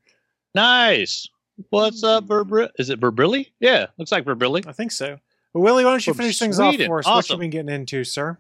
Nice. 0.54 1.30
What's 1.70 2.04
up, 2.04 2.26
Verbrilli? 2.26 2.70
Is 2.78 2.90
it 2.90 3.00
Verbrilli? 3.00 3.48
Yeah, 3.62 3.86
looks 3.98 4.12
like 4.12 4.26
Verbrilli. 4.26 4.68
I 4.68 4.74
think 4.74 4.92
so. 4.92 5.20
Well, 5.54 5.64
Willie, 5.64 5.86
why 5.86 5.92
don't 5.92 6.06
you 6.06 6.12
From 6.12 6.18
finish 6.18 6.38
things 6.38 6.60
off 6.60 6.76
for 6.76 7.00
us? 7.00 7.06
What 7.06 7.30
you 7.30 7.38
been 7.38 7.50
getting 7.50 7.74
into, 7.74 8.04
sir? 8.04 8.38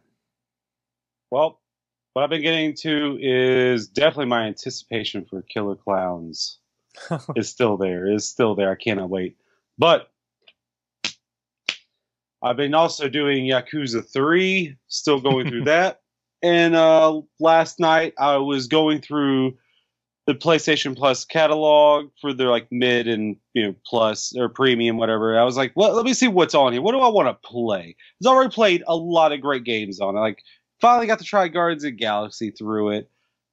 Well, 1.31 1.61
what 2.11 2.23
I've 2.23 2.29
been 2.29 2.41
getting 2.41 2.75
to 2.81 3.17
is 3.21 3.87
definitely 3.87 4.25
my 4.25 4.47
anticipation 4.47 5.25
for 5.29 5.43
Killer 5.43 5.75
Clowns 5.75 6.59
is 7.37 7.47
still 7.47 7.77
there. 7.77 8.05
Is 8.11 8.27
still 8.27 8.53
there. 8.53 8.69
I 8.69 8.75
cannot 8.75 9.09
wait. 9.09 9.37
But 9.77 10.11
I've 12.43 12.57
been 12.57 12.73
also 12.73 13.07
doing 13.07 13.45
Yakuza 13.45 14.05
3, 14.11 14.75
still 14.89 15.21
going 15.21 15.47
through 15.47 15.63
that. 15.63 16.01
And 16.41 16.75
uh, 16.75 17.21
last 17.39 17.79
night 17.79 18.13
I 18.19 18.37
was 18.37 18.67
going 18.67 19.01
through 19.01 19.57
the 20.27 20.35
PlayStation 20.35 20.95
Plus 20.95 21.23
catalog 21.23 22.09
for 22.19 22.33
their 22.33 22.49
like 22.49 22.67
mid 22.69 23.07
and 23.07 23.37
you 23.53 23.65
know 23.65 23.75
plus 23.85 24.33
or 24.37 24.49
premium 24.49 24.97
whatever. 24.97 25.39
I 25.39 25.43
was 25.43 25.57
like, 25.57 25.71
well, 25.75 25.95
let 25.95 26.05
me 26.05 26.13
see 26.13 26.27
what's 26.27 26.53
on 26.53 26.73
here. 26.73 26.81
What 26.81 26.91
do 26.91 26.99
I 26.99 27.07
want 27.07 27.29
to 27.29 27.47
play? 27.47 27.95
I've 28.21 28.27
already 28.27 28.53
played 28.53 28.83
a 28.87 28.95
lot 28.95 29.31
of 29.31 29.41
great 29.41 29.63
games 29.63 29.99
on 29.99 30.15
it. 30.15 30.19
Like 30.19 30.43
finally 30.81 31.07
got 31.07 31.19
to 31.19 31.25
try 31.25 31.47
Guardians 31.47 31.85
of 31.85 31.97
Galaxy 31.97 32.51
through 32.51 32.91
it, 32.91 33.09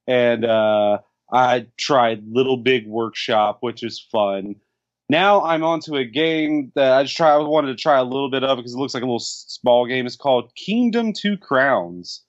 and 0.08 0.44
uh, 0.44 0.98
I 1.32 1.66
tried 1.78 2.24
Little 2.28 2.56
Big 2.56 2.88
Workshop, 2.88 3.58
which 3.60 3.84
is 3.84 4.04
fun. 4.10 4.56
Now 5.08 5.44
I'm 5.44 5.62
onto 5.62 5.94
a 5.94 6.04
game 6.04 6.72
that 6.74 6.92
I 6.92 7.04
just 7.04 7.16
try. 7.16 7.30
I 7.30 7.38
wanted 7.38 7.68
to 7.68 7.80
try 7.80 7.98
a 7.98 8.04
little 8.04 8.30
bit 8.30 8.42
of 8.42 8.56
because 8.58 8.74
it 8.74 8.78
looks 8.78 8.94
like 8.94 9.02
a 9.02 9.06
little 9.06 9.20
small 9.20 9.86
game. 9.86 10.06
It's 10.06 10.16
called 10.16 10.52
Kingdom 10.56 11.12
Two 11.12 11.36
Crowns. 11.36 12.22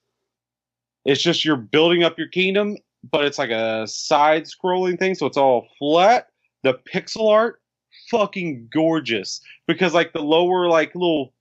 It's 1.05 1.21
just 1.21 1.45
you're 1.45 1.55
building 1.55 2.03
up 2.03 2.17
your 2.17 2.27
kingdom, 2.27 2.77
but 3.09 3.25
it's 3.25 3.37
like 3.37 3.51
a 3.51 3.87
side-scrolling 3.87 4.97
thing, 4.97 5.15
so 5.15 5.25
it's 5.25 5.37
all 5.37 5.67
flat. 5.77 6.29
The 6.63 6.79
pixel 6.91 7.29
art, 7.29 7.61
fucking 8.09 8.69
gorgeous. 8.73 9.41
Because 9.67 9.93
like 9.93 10.13
the 10.13 10.21
lower, 10.21 10.67
like 10.67 10.95
little 10.95 11.33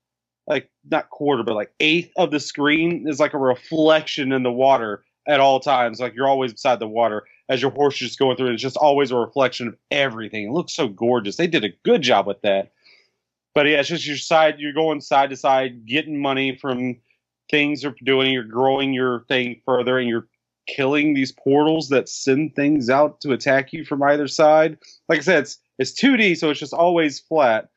like 0.47 0.71
not 0.91 1.09
quarter, 1.11 1.43
but 1.43 1.55
like 1.55 1.73
eighth 1.81 2.13
of 2.17 2.31
the 2.31 2.41
screen 2.41 3.09
is 3.09 3.21
like 3.21 3.35
a 3.35 3.39
reflection 3.39 4.33
in 4.33 4.43
the 4.43 4.53
water 4.53 5.03
at 5.27 5.41
all 5.41 5.61
times. 5.61 6.01
Like 6.01 6.15
you're 6.15 6.29
always 6.29 6.53
beside 6.53 6.81
the 6.81 6.89
water 6.89 7.25
as 7.49 7.63
your 7.63 7.71
horse 7.71 7.95
is 7.95 8.09
just 8.09 8.19
going 8.19 8.37
through. 8.37 8.49
And 8.49 8.55
it's 8.55 8.63
just 8.63 8.77
always 8.77 9.11
a 9.11 9.17
reflection 9.17 9.69
of 9.69 9.77
everything. 9.91 10.47
It 10.47 10.53
looks 10.53 10.75
so 10.75 10.89
gorgeous. 10.89 11.37
They 11.37 11.47
did 11.47 11.65
a 11.65 11.73
good 11.85 12.03
job 12.03 12.27
with 12.27 12.43
that. 12.43 12.73
But 13.55 13.67
yeah, 13.67 13.81
it's 13.81 13.89
just 13.89 14.07
your 14.07 14.17
side. 14.17 14.57
You're 14.59 14.73
going 14.73 15.01
side 15.01 15.31
to 15.31 15.37
side, 15.37 15.87
getting 15.87 16.21
money 16.21 16.57
from 16.57 16.97
things 17.51 17.83
you're 17.83 17.95
doing. 18.05 18.33
You're 18.33 18.45
growing 18.45 18.93
your 18.93 19.25
thing 19.29 19.61
further, 19.65 19.99
and 19.99 20.09
you're 20.09 20.27
killing 20.67 21.15
these 21.15 21.33
portals 21.33 21.89
that 21.91 22.09
send 22.09 22.55
things 22.57 22.89
out 22.89 23.21
to 23.21 23.33
attack 23.33 23.73
you 23.73 23.85
from 23.85 24.03
either 24.03 24.29
side. 24.29 24.79
Like 25.09 25.19
I 25.19 25.23
said, 25.23 25.43
it's 25.43 25.59
it's 25.79 25.93
2D, 25.93 26.37
so 26.37 26.51
it's 26.51 26.61
just 26.61 26.73
always 26.73 27.21
flat 27.21 27.69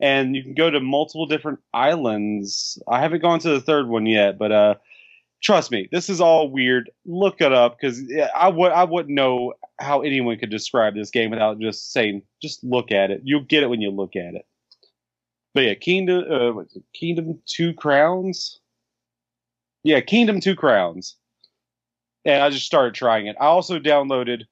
and 0.00 0.36
you 0.36 0.42
can 0.42 0.54
go 0.54 0.70
to 0.70 0.80
multiple 0.80 1.26
different 1.26 1.58
islands. 1.72 2.80
I 2.88 3.00
haven't 3.00 3.22
gone 3.22 3.38
to 3.40 3.50
the 3.50 3.60
third 3.60 3.88
one 3.88 4.06
yet, 4.06 4.38
but 4.38 4.52
uh, 4.52 4.74
trust 5.42 5.70
me, 5.70 5.88
this 5.90 6.10
is 6.10 6.20
all 6.20 6.50
weird. 6.50 6.90
Look 7.06 7.40
it 7.40 7.52
up 7.52 7.78
because 7.78 8.02
I 8.34 8.48
would 8.48 8.72
I 8.72 8.84
wouldn't 8.84 9.14
know 9.14 9.54
how 9.78 10.02
anyone 10.02 10.38
could 10.38 10.50
describe 10.50 10.94
this 10.94 11.10
game 11.10 11.30
without 11.30 11.58
just 11.60 11.92
saying 11.92 12.22
just 12.42 12.62
look 12.62 12.92
at 12.92 13.10
it. 13.10 13.22
You'll 13.24 13.42
get 13.42 13.62
it 13.62 13.70
when 13.70 13.80
you 13.80 13.90
look 13.90 14.16
at 14.16 14.34
it. 14.34 14.46
But 15.54 15.64
yeah, 15.64 15.74
Kingdom 15.74 16.24
uh, 16.30 16.62
Kingdom 16.92 17.40
Two 17.46 17.72
Crowns. 17.72 18.60
Yeah, 19.86 20.00
Kingdom 20.00 20.40
Two 20.40 20.56
Crowns. 20.56 21.14
And 22.24 22.42
I 22.42 22.50
just 22.50 22.66
started 22.66 22.94
trying 22.94 23.28
it. 23.28 23.36
I 23.40 23.44
also 23.46 23.78
downloaded, 23.78 24.42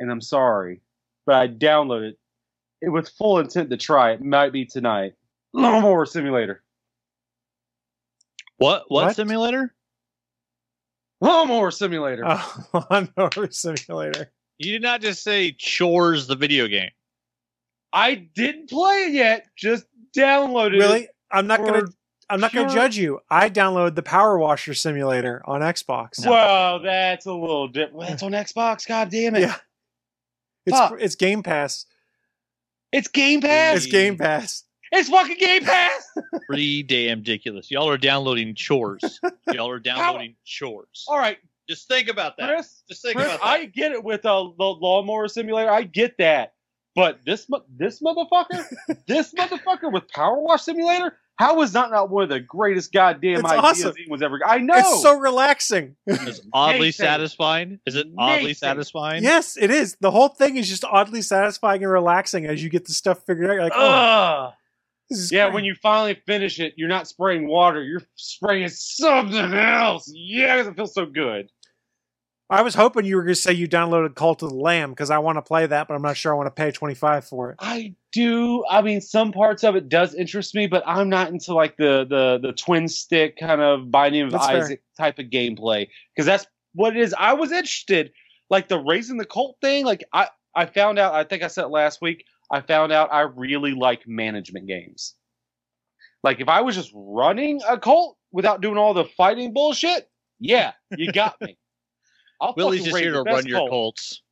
and 0.00 0.10
I'm 0.10 0.20
sorry, 0.20 0.80
but 1.24 1.36
I 1.36 1.46
downloaded 1.46 2.14
it 2.82 2.88
with 2.88 3.08
full 3.10 3.38
intent 3.38 3.70
to 3.70 3.76
try 3.76 4.10
it. 4.10 4.20
Might 4.20 4.52
be 4.52 4.64
tonight. 4.66 5.14
Lawnmower 5.52 6.06
Simulator. 6.06 6.64
What? 8.58 8.86
What, 8.88 9.04
What? 9.06 9.16
simulator? 9.16 9.72
Lawnmower 11.20 11.70
Simulator. 11.70 12.24
Oh, 12.26 12.64
Lawnmower 12.90 13.50
Simulator. 13.52 14.32
You 14.58 14.72
did 14.72 14.82
not 14.82 15.00
just 15.02 15.22
say 15.22 15.52
chores 15.52 16.26
the 16.26 16.34
video 16.34 16.66
game. 16.66 16.90
I 17.92 18.14
didn't 18.16 18.68
play 18.68 19.04
it 19.04 19.12
yet. 19.14 19.46
Just 19.56 19.86
downloaded 20.16 20.72
Really? 20.80 21.00
it. 21.04 21.10
I'm 21.30 21.46
not 21.46 21.60
gonna. 21.60 21.80
for- 21.86 21.92
I'm 22.30 22.40
not 22.40 22.52
going 22.52 22.68
to 22.68 22.74
judge 22.74 22.96
you. 22.96 23.20
I 23.28 23.50
download 23.50 23.94
the 23.94 24.02
Power 24.02 24.38
Washer 24.38 24.72
Simulator 24.74 25.42
on 25.44 25.60
Xbox. 25.60 26.24
Well, 26.26 26.78
that's 26.80 27.26
a 27.26 27.32
little 27.32 27.68
different. 27.68 28.08
That's 28.08 28.22
on 28.22 28.32
Xbox. 28.32 28.86
God 28.86 29.10
damn 29.10 29.34
it! 29.34 29.40
Yeah. 29.40 29.56
It's 30.66 30.78
Fuck. 30.78 30.94
it's 31.00 31.16
Game 31.16 31.42
Pass. 31.42 31.86
It's 32.92 33.08
Game 33.08 33.40
Pass. 33.40 33.78
It's 33.78 33.86
Game 33.86 34.16
Pass. 34.16 34.64
It's 34.92 35.08
fucking 35.08 35.36
Game 35.38 35.64
Pass. 35.64 36.10
Pretty 36.46 36.82
damn 36.82 37.18
ridiculous. 37.18 37.70
Y'all 37.70 37.88
are 37.88 37.98
downloading 37.98 38.54
chores. 38.54 39.20
Y'all 39.52 39.70
are 39.70 39.78
downloading 39.78 40.34
chores. 40.44 41.04
All 41.08 41.18
right, 41.18 41.38
Just 41.68 41.88
think 41.88 42.08
about 42.08 42.36
that. 42.38 42.48
Chris. 42.48 42.82
Just 42.88 43.02
think 43.02 43.16
Chris, 43.16 43.28
about 43.28 43.40
that. 43.40 43.46
I 43.46 43.64
get 43.66 43.92
it 43.92 44.02
with 44.02 44.24
a 44.24 44.50
the 44.58 44.64
lawnmower 44.64 45.28
simulator. 45.28 45.70
I 45.70 45.82
get 45.82 46.18
that, 46.18 46.54
but 46.94 47.20
this 47.24 47.46
this 47.76 48.00
motherfucker, 48.00 48.64
this 49.06 49.32
motherfucker 49.34 49.92
with 49.92 50.08
Power 50.08 50.40
Wash 50.40 50.62
Simulator, 50.62 51.16
how 51.40 51.62
is 51.62 51.72
that 51.72 51.90
not 51.90 52.10
one 52.10 52.22
of 52.24 52.28
the 52.28 52.38
greatest 52.40 52.92
goddamn 52.92 53.40
It's 53.40 53.44
ideas 53.50 53.64
awesome. 53.64 53.94
anyone's 53.98 54.22
ever? 54.22 54.38
I 54.46 54.58
know. 54.58 54.74
It's 54.76 55.02
so 55.02 55.18
relaxing. 55.18 55.96
It's 56.06 56.40
oddly 56.52 56.88
Nathan. 56.88 57.06
satisfying. 57.06 57.80
Is 57.86 57.96
it 57.96 58.06
oddly 58.18 58.48
Nathan. 58.48 58.54
satisfying? 58.54 59.22
yes, 59.22 59.56
it 59.56 59.70
is. 59.70 59.96
The 60.00 60.10
whole 60.10 60.28
thing 60.28 60.56
is 60.58 60.68
just 60.68 60.84
oddly 60.84 61.22
satisfying 61.22 61.82
and 61.82 61.90
relaxing 61.90 62.46
as 62.46 62.62
you 62.62 62.68
get 62.68 62.84
the 62.86 62.92
stuff 62.92 63.24
figured 63.26 63.48
out. 63.50 63.54
You're 63.54 63.62
like, 63.64 63.72
oh, 63.74 63.88
Ugh. 64.48 64.52
this 65.08 65.18
is 65.18 65.32
Yeah, 65.32 65.46
great. 65.46 65.54
when 65.54 65.64
you 65.64 65.74
finally 65.74 66.14
finish 66.26 66.60
it, 66.60 66.74
you're 66.76 66.88
not 66.88 67.08
spraying 67.08 67.48
water. 67.48 67.82
You're 67.82 68.02
spraying 68.16 68.68
something 68.68 69.54
else. 69.54 70.12
Yes, 70.14 70.66
it 70.66 70.76
feels 70.76 70.92
so 70.94 71.06
good. 71.06 71.48
I 72.50 72.62
was 72.62 72.74
hoping 72.74 73.04
you 73.04 73.14
were 73.14 73.22
going 73.22 73.34
to 73.34 73.40
say 73.40 73.52
you 73.52 73.68
downloaded 73.68 74.16
Cult 74.16 74.42
of 74.42 74.50
the 74.50 74.56
Lamb 74.56 74.90
because 74.90 75.10
I 75.10 75.18
want 75.18 75.38
to 75.38 75.42
play 75.42 75.66
that, 75.66 75.86
but 75.86 75.94
I'm 75.94 76.02
not 76.02 76.16
sure 76.16 76.32
I 76.32 76.36
want 76.36 76.48
to 76.48 76.50
pay 76.50 76.72
25 76.72 77.24
for 77.24 77.52
it. 77.52 77.56
I 77.60 77.94
do. 78.10 78.64
I 78.68 78.82
mean, 78.82 79.00
some 79.00 79.30
parts 79.30 79.62
of 79.62 79.76
it 79.76 79.88
does 79.88 80.14
interest 80.14 80.52
me, 80.56 80.66
but 80.66 80.82
I'm 80.84 81.08
not 81.08 81.28
into 81.28 81.54
like 81.54 81.76
the 81.76 82.04
the 82.08 82.40
the 82.42 82.52
twin 82.52 82.88
stick 82.88 83.36
kind 83.38 83.60
of 83.60 83.92
Binding 83.92 84.22
of 84.22 84.32
That's 84.32 84.46
fair. 84.48 84.64
Isaac 84.64 84.82
type 84.98 85.20
of 85.20 85.26
gameplay 85.26 85.88
because 86.14 86.26
that's 86.26 86.44
what 86.74 86.96
it 86.96 87.00
is. 87.00 87.14
I 87.16 87.34
was 87.34 87.52
interested, 87.52 88.10
like 88.50 88.66
the 88.66 88.80
raising 88.80 89.16
the 89.16 89.26
cult 89.26 89.56
thing. 89.60 89.84
Like 89.84 90.02
I 90.12 90.26
I 90.56 90.66
found 90.66 90.98
out. 90.98 91.14
I 91.14 91.22
think 91.22 91.44
I 91.44 91.46
said 91.46 91.66
it 91.66 91.68
last 91.68 92.02
week. 92.02 92.24
I 92.50 92.62
found 92.62 92.90
out 92.90 93.12
I 93.12 93.20
really 93.20 93.72
like 93.72 94.08
management 94.08 94.66
games. 94.66 95.14
Like 96.24 96.40
if 96.40 96.48
I 96.48 96.62
was 96.62 96.74
just 96.74 96.90
running 96.94 97.60
a 97.68 97.78
cult 97.78 98.16
without 98.32 98.60
doing 98.60 98.76
all 98.76 98.92
the 98.92 99.04
fighting 99.04 99.52
bullshit, 99.54 100.10
yeah, 100.40 100.72
you 100.96 101.12
got 101.12 101.36
me. 101.40 101.56
I'll 102.40 102.54
Willie's 102.56 102.84
just 102.84 102.96
here 102.96 103.12
to 103.12 103.22
run 103.22 103.46
your 103.46 103.58
cult. 103.58 103.70
Colts. 103.70 104.22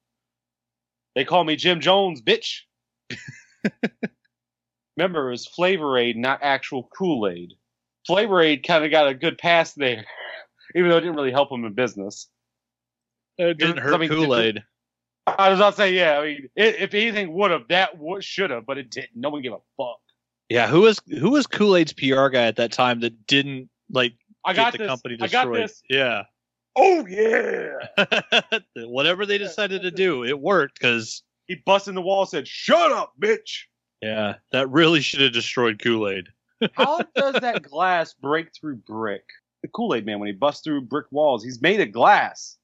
They 1.15 1.25
call 1.25 1.45
me 1.45 1.57
Jim 1.57 1.81
Jones, 1.81 2.23
bitch. 2.23 2.61
Remember, 4.97 5.29
it 5.29 5.31
was 5.33 5.47
Flavor 5.47 5.99
Aid, 5.99 6.17
not 6.17 6.41
actual 6.43 6.89
Kool 6.97 7.29
Aid. 7.29 7.55
Flavor 8.07 8.41
Aid 8.41 8.67
kind 8.67 8.85
of 8.85 8.91
got 8.91 9.09
a 9.09 9.15
good 9.15 9.39
pass 9.39 9.75
there, 9.75 10.05
even 10.75 10.91
though 10.91 10.97
it 10.97 11.01
didn't 11.01 11.17
really 11.17 11.33
help 11.33 11.53
him 11.53 11.65
in 11.65 11.73
business. 11.75 12.29
Uh, 13.41 13.47
it 13.47 13.59
didn't 13.59 13.79
I 13.79 13.83
hurt 13.83 14.01
mean, 14.01 14.09
Kool 14.09 14.37
Aid. 14.37 14.63
I 15.27 15.51
was 15.51 15.59
about 15.59 15.71
to 15.71 15.77
say, 15.77 15.93
yeah, 15.93 16.19
I 16.19 16.25
mean, 16.25 16.49
it, 16.57 16.77
if 16.77 16.95
anything 16.95 17.33
would 17.35 17.51
have, 17.51 17.69
that 17.69 17.99
would 17.99 18.25
should 18.25 18.51
have, 18.51 18.65
but 18.65 18.79
it 18.79 18.91
didn't. 18.91 19.11
No 19.15 19.29
one 19.29 19.43
gave 19.43 19.53
a 19.53 19.59
fuck. 19.77 19.99
Yeah, 20.49 20.67
who 20.67 20.83
was 20.83 21.01
who 21.09 21.31
was 21.31 21.47
Kool 21.47 21.77
Aid's 21.77 21.93
PR 21.93 22.29
guy 22.29 22.47
at 22.47 22.57
that 22.57 22.73
time 22.73 23.01
that 23.01 23.27
didn't 23.27 23.69
like 23.91 24.15
I 24.45 24.55
get 24.55 24.57
got 24.57 24.73
the 24.73 24.79
this. 24.79 24.87
company 24.89 25.15
I 25.21 25.27
destroyed? 25.27 25.45
got 25.45 25.55
this. 25.55 25.83
Yeah. 25.91 26.23
Oh 26.77 27.07
yeah! 27.07 27.73
Whatever 28.77 29.27
they 29.27 29.39
decided 29.39 29.83
to 29.83 29.91
do, 29.91 30.25
it 30.25 30.39
worked 30.39 30.79
because 30.81 31.23
He 31.47 31.57
busted 31.67 31.95
the 31.95 32.01
wall, 32.03 32.21
and 32.23 32.29
said, 32.29 32.47
"Shut 32.49 32.93
up, 32.93 33.15
bitch." 33.21 33.63
yeah, 34.01 34.35
that 34.53 34.71
really 34.71 35.01
should 35.01 35.21
have 35.21 35.33
destroyed 35.33 35.81
Kool 35.83 36.09
Aid. 36.09 36.29
How 36.75 37.01
does 37.17 37.35
that 37.41 37.63
glass 37.63 38.15
break 38.15 38.49
through 38.55 38.77
brick? 38.77 39.25
The 39.63 39.69
Kool 39.69 39.95
Aid 39.95 40.07
Man, 40.07 40.21
when 40.21 40.29
he 40.29 40.33
busts 40.33 40.63
through 40.63 40.83
brick 40.83 41.07
walls, 41.11 41.43
he's 41.43 41.61
made 41.61 41.81
of 41.81 41.91
glass. 41.91 42.59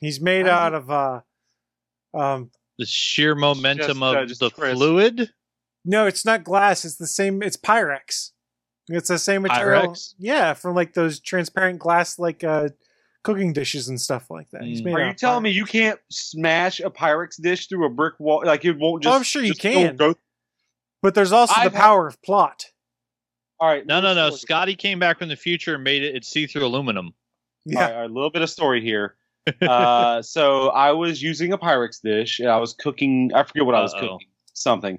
He's 0.00 0.20
made 0.20 0.46
I 0.46 0.66
out 0.66 0.74
of, 0.74 0.90
uh, 0.90 1.20
um, 2.12 2.50
The 2.78 2.84
sheer 2.84 3.34
momentum 3.34 3.86
Just, 4.00 4.02
uh, 4.02 4.18
of 4.18 4.28
just 4.28 4.40
the 4.40 4.50
Chris. 4.50 4.74
fluid. 4.74 5.30
no, 5.86 6.06
it's 6.06 6.26
not 6.26 6.44
glass. 6.44 6.84
It's 6.84 6.96
the 6.96 7.06
same. 7.06 7.42
It's 7.42 7.56
Pyrex. 7.56 8.32
It's 8.88 9.08
the 9.08 9.18
same 9.18 9.42
material. 9.42 9.88
Pyrex? 9.92 10.14
Yeah, 10.18 10.52
from 10.54 10.74
like 10.74 10.94
those 10.94 11.20
transparent 11.20 11.78
glass, 11.78 12.18
like 12.18 12.44
uh, 12.44 12.68
cooking 13.22 13.52
dishes 13.52 13.88
and 13.88 13.98
stuff 14.00 14.30
like 14.30 14.50
that. 14.50 14.62
He's 14.64 14.82
Mm. 14.82 14.84
made 14.84 14.94
Are 14.94 15.06
you 15.08 15.14
telling 15.14 15.40
Pyrex. 15.40 15.44
me 15.44 15.50
you 15.50 15.64
can't 15.64 16.00
smash 16.10 16.80
a 16.80 16.90
Pyrex 16.90 17.40
dish 17.40 17.66
through 17.68 17.86
a 17.86 17.90
brick 17.90 18.14
wall? 18.18 18.42
Like 18.44 18.64
it 18.64 18.78
won't 18.78 19.02
just. 19.02 19.12
Oh, 19.12 19.16
I'm 19.16 19.22
sure 19.22 19.42
you 19.42 19.48
just 19.54 19.62
go- 19.62 19.70
can. 19.72 19.96
Go, 19.96 20.14
But 21.02 21.14
there's 21.14 21.32
also 21.32 21.54
I've 21.56 21.72
the 21.72 21.78
had- 21.78 21.84
power 21.84 22.06
of 22.06 22.20
plot. 22.22 22.66
all 23.60 23.68
right. 23.68 23.86
No, 23.86 24.00
no, 24.00 24.12
no. 24.14 24.30
Scotty 24.30 24.74
came 24.76 24.98
back 24.98 25.18
from 25.18 25.28
the 25.28 25.36
future 25.36 25.74
and 25.76 25.84
made 25.84 26.02
it. 26.02 26.14
It's 26.16 26.28
see-through 26.28 26.64
aluminum. 26.66 27.06
All 27.06 27.12
Yeah. 27.64 27.80
right, 27.80 27.92
all 27.94 28.00
right, 28.02 28.10
a 28.10 28.12
little 28.12 28.30
bit 28.30 28.42
of 28.42 28.50
story 28.50 28.82
here. 28.82 29.16
uh, 29.62 30.20
so 30.22 30.68
I 30.70 30.92
was 30.92 31.22
using 31.22 31.52
a 31.52 31.58
Pyrex 31.58 32.00
dish 32.02 32.40
and 32.40 32.48
I 32.50 32.56
was 32.58 32.74
cooking. 32.74 33.30
I 33.34 33.42
forget 33.44 33.64
what 33.64 33.74
I 33.74 33.80
was 33.82 33.92
cooking. 33.94 34.20
Something. 34.52 34.98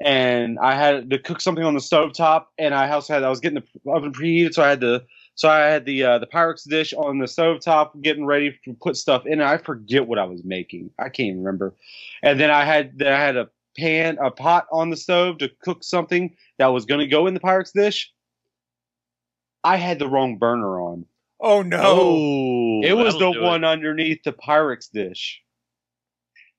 And 0.00 0.58
I 0.60 0.74
had 0.74 1.10
to 1.10 1.18
cook 1.18 1.40
something 1.40 1.64
on 1.64 1.74
the 1.74 1.80
stove 1.80 2.12
top, 2.12 2.52
and 2.56 2.72
I 2.74 2.88
also 2.90 3.14
had 3.14 3.24
I 3.24 3.30
was 3.30 3.40
getting 3.40 3.62
the 3.62 3.90
oven 3.90 4.12
preheated, 4.12 4.54
so 4.54 4.62
I 4.62 4.68
had 4.68 4.80
to 4.82 5.02
so 5.34 5.48
I 5.48 5.60
had 5.60 5.84
the 5.84 6.02
uh, 6.04 6.18
the 6.18 6.26
Pyrex 6.26 6.68
dish 6.68 6.92
on 6.94 7.18
the 7.18 7.28
stove 7.28 7.60
top, 7.60 8.00
getting 8.02 8.26
ready 8.26 8.58
to 8.64 8.74
put 8.74 8.96
stuff 8.96 9.24
in. 9.26 9.40
it. 9.40 9.44
I 9.44 9.58
forget 9.58 10.06
what 10.06 10.18
I 10.18 10.24
was 10.24 10.42
making. 10.44 10.90
I 10.98 11.04
can't 11.04 11.28
even 11.28 11.44
remember. 11.44 11.74
And 12.22 12.40
then 12.40 12.50
I 12.50 12.64
had 12.64 12.98
then 12.98 13.12
I 13.12 13.20
had 13.20 13.36
a 13.36 13.48
pan, 13.76 14.18
a 14.20 14.30
pot 14.30 14.66
on 14.72 14.90
the 14.90 14.96
stove 14.96 15.38
to 15.38 15.48
cook 15.62 15.84
something 15.84 16.34
that 16.58 16.66
was 16.68 16.84
going 16.84 17.00
to 17.00 17.06
go 17.06 17.26
in 17.26 17.34
the 17.34 17.40
Pyrex 17.40 17.72
dish. 17.72 18.12
I 19.64 19.76
had 19.76 19.98
the 19.98 20.08
wrong 20.08 20.38
burner 20.38 20.80
on. 20.80 21.06
Oh 21.40 21.62
no. 21.62 21.80
Oh, 21.80 22.80
It 22.82 22.94
was 22.94 23.14
the 23.14 23.20
that'll 23.20 23.34
do 23.34 23.42
one 23.42 23.64
underneath 23.64 24.22
the 24.24 24.32
Pyrex 24.32 24.90
dish. 24.90 25.40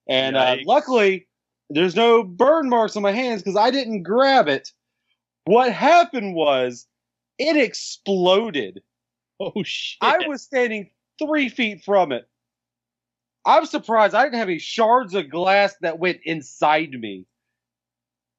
And 0.07 0.37
uh, 0.37 0.57
luckily, 0.65 1.27
there's 1.69 1.95
no 1.95 2.23
burn 2.23 2.69
marks 2.69 2.95
on 2.95 3.03
my 3.03 3.11
hands 3.11 3.41
because 3.41 3.57
I 3.57 3.71
didn't 3.71 4.03
grab 4.03 4.47
it. 4.47 4.71
What 5.45 5.71
happened 5.71 6.35
was 6.35 6.87
it 7.37 7.55
exploded. 7.55 8.81
Oh 9.39 9.63
shit! 9.63 9.97
I 10.01 10.27
was 10.27 10.41
standing 10.41 10.89
three 11.17 11.47
feet 11.47 11.83
from 11.85 12.11
it. 12.11 12.27
I'm 13.45 13.65
surprised 13.65 14.13
I 14.13 14.23
didn't 14.23 14.39
have 14.39 14.49
any 14.49 14.59
shards 14.59 15.15
of 15.15 15.29
glass 15.29 15.75
that 15.79 15.97
went 15.97 16.19
inside 16.25 16.91
me. 16.91 17.25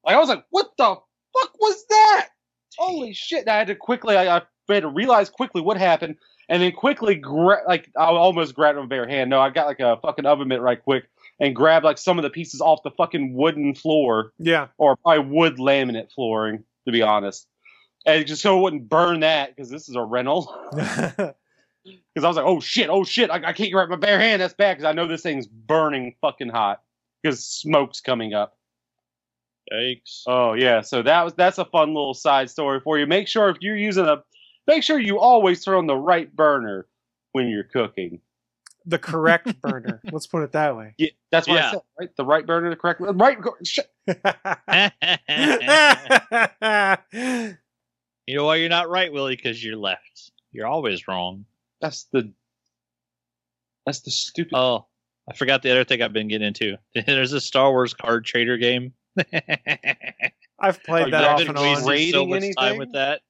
Like 0.04 0.16
I 0.16 0.18
was 0.18 0.28
like, 0.28 0.44
"What 0.50 0.72
the 0.76 0.84
fuck 0.84 1.58
was 1.58 1.86
that?" 1.88 2.28
Holy 2.76 3.14
shit! 3.14 3.40
And 3.40 3.48
I 3.48 3.56
had 3.58 3.68
to 3.68 3.74
quickly, 3.74 4.16
I, 4.16 4.36
I 4.36 4.42
had 4.68 4.82
to 4.82 4.88
realize 4.88 5.30
quickly 5.30 5.62
what 5.62 5.78
happened, 5.78 6.16
and 6.50 6.62
then 6.62 6.72
quickly, 6.72 7.14
gra- 7.14 7.62
like 7.66 7.90
I 7.96 8.04
almost 8.04 8.54
grabbed 8.54 8.76
it 8.76 8.82
with 8.82 8.90
bare 8.90 9.08
hand. 9.08 9.30
No, 9.30 9.40
I 9.40 9.48
got 9.48 9.66
like 9.66 9.80
a 9.80 9.98
fucking 10.02 10.26
oven 10.26 10.48
mitt 10.48 10.60
right 10.60 10.82
quick 10.82 11.08
and 11.40 11.56
grab 11.56 11.82
like 11.84 11.98
some 11.98 12.18
of 12.18 12.22
the 12.22 12.30
pieces 12.30 12.60
off 12.60 12.82
the 12.84 12.90
fucking 12.92 13.34
wooden 13.34 13.74
floor 13.74 14.32
Yeah. 14.38 14.68
or 14.78 14.96
probably 14.96 15.30
wood 15.32 15.56
laminate 15.56 16.12
flooring, 16.12 16.64
to 16.86 16.92
be 16.92 17.02
honest. 17.02 17.46
And 18.06 18.26
just 18.26 18.42
so 18.42 18.58
it 18.58 18.62
wouldn't 18.62 18.88
burn 18.88 19.20
that 19.20 19.54
because 19.56 19.70
this 19.70 19.88
is 19.88 19.96
a 19.96 20.02
rental. 20.02 20.54
Because 22.14 22.24
I 22.24 22.28
was 22.28 22.36
like, 22.36 22.44
oh 22.44 22.60
shit, 22.60 22.90
oh 22.90 23.04
shit, 23.04 23.30
I, 23.30 23.36
I 23.42 23.52
can't 23.54 23.72
grab 23.72 23.88
my 23.88 23.96
bare 23.96 24.20
hand. 24.20 24.42
That's 24.42 24.52
bad 24.52 24.76
because 24.76 24.84
I 24.86 24.92
know 24.92 25.06
this 25.06 25.22
thing's 25.22 25.46
burning 25.46 26.14
fucking 26.20 26.50
hot 26.50 26.82
because 27.22 27.42
smoke's 27.46 28.02
coming 28.02 28.34
up. 28.34 28.54
Yikes! 29.72 30.24
Oh 30.26 30.52
yeah, 30.52 30.82
so 30.82 31.02
that 31.02 31.24
was 31.24 31.32
that's 31.34 31.56
a 31.56 31.64
fun 31.64 31.88
little 31.94 32.12
side 32.12 32.50
story 32.50 32.80
for 32.80 32.98
you. 32.98 33.06
Make 33.06 33.28
sure 33.28 33.48
if 33.48 33.56
you're 33.62 33.78
using 33.78 34.04
a, 34.04 34.22
make 34.66 34.82
sure 34.82 34.98
you 34.98 35.18
always 35.20 35.64
turn 35.64 35.76
on 35.76 35.86
the 35.86 35.96
right 35.96 36.34
burner 36.34 36.86
when 37.32 37.48
you're 37.48 37.64
cooking. 37.64 38.20
The 38.90 38.98
correct 38.98 39.60
burner. 39.62 40.00
Let's 40.12 40.26
put 40.26 40.42
it 40.42 40.52
that 40.52 40.76
way. 40.76 40.94
Yeah, 40.98 41.08
that's 41.30 41.48
what 41.48 41.58
I 41.58 41.70
said, 41.70 41.80
right? 41.98 42.16
The 42.16 42.24
right 42.24 42.46
burner, 42.46 42.70
the 42.70 42.76
correct 42.76 43.00
right. 43.00 43.40
go- 43.40 43.56
Shit. 43.64 43.90
you 48.26 48.36
know 48.36 48.44
why 48.44 48.56
you're 48.56 48.68
not 48.68 48.88
right, 48.90 49.12
Willie? 49.12 49.36
Because 49.36 49.62
you're 49.64 49.76
left. 49.76 50.32
You're 50.52 50.66
always 50.66 51.08
wrong. 51.08 51.44
That's 51.80 52.04
the. 52.12 52.32
That's 53.86 54.00
the 54.00 54.10
stupid. 54.10 54.52
Oh, 54.54 54.86
I 55.28 55.34
forgot 55.34 55.62
the 55.62 55.70
other 55.70 55.84
thing 55.84 56.02
I've 56.02 56.12
been 56.12 56.28
getting 56.28 56.48
into. 56.48 56.76
There's 57.06 57.32
a 57.32 57.40
Star 57.40 57.70
Wars 57.70 57.94
card 57.94 58.24
trader 58.24 58.56
game. 58.58 58.92
I've 60.58 60.82
played 60.84 61.06
Oh, 61.06 61.10
that 61.10 61.38
you've 61.40 61.48
off 61.50 61.56
and 61.56 61.58
wasting 61.58 61.84
on. 61.84 61.88
Raiding 61.88 62.12
so 62.12 62.26
much 62.26 62.36
anything? 62.36 62.54
time 62.54 62.78
with 62.78 62.92
that. 62.92 63.22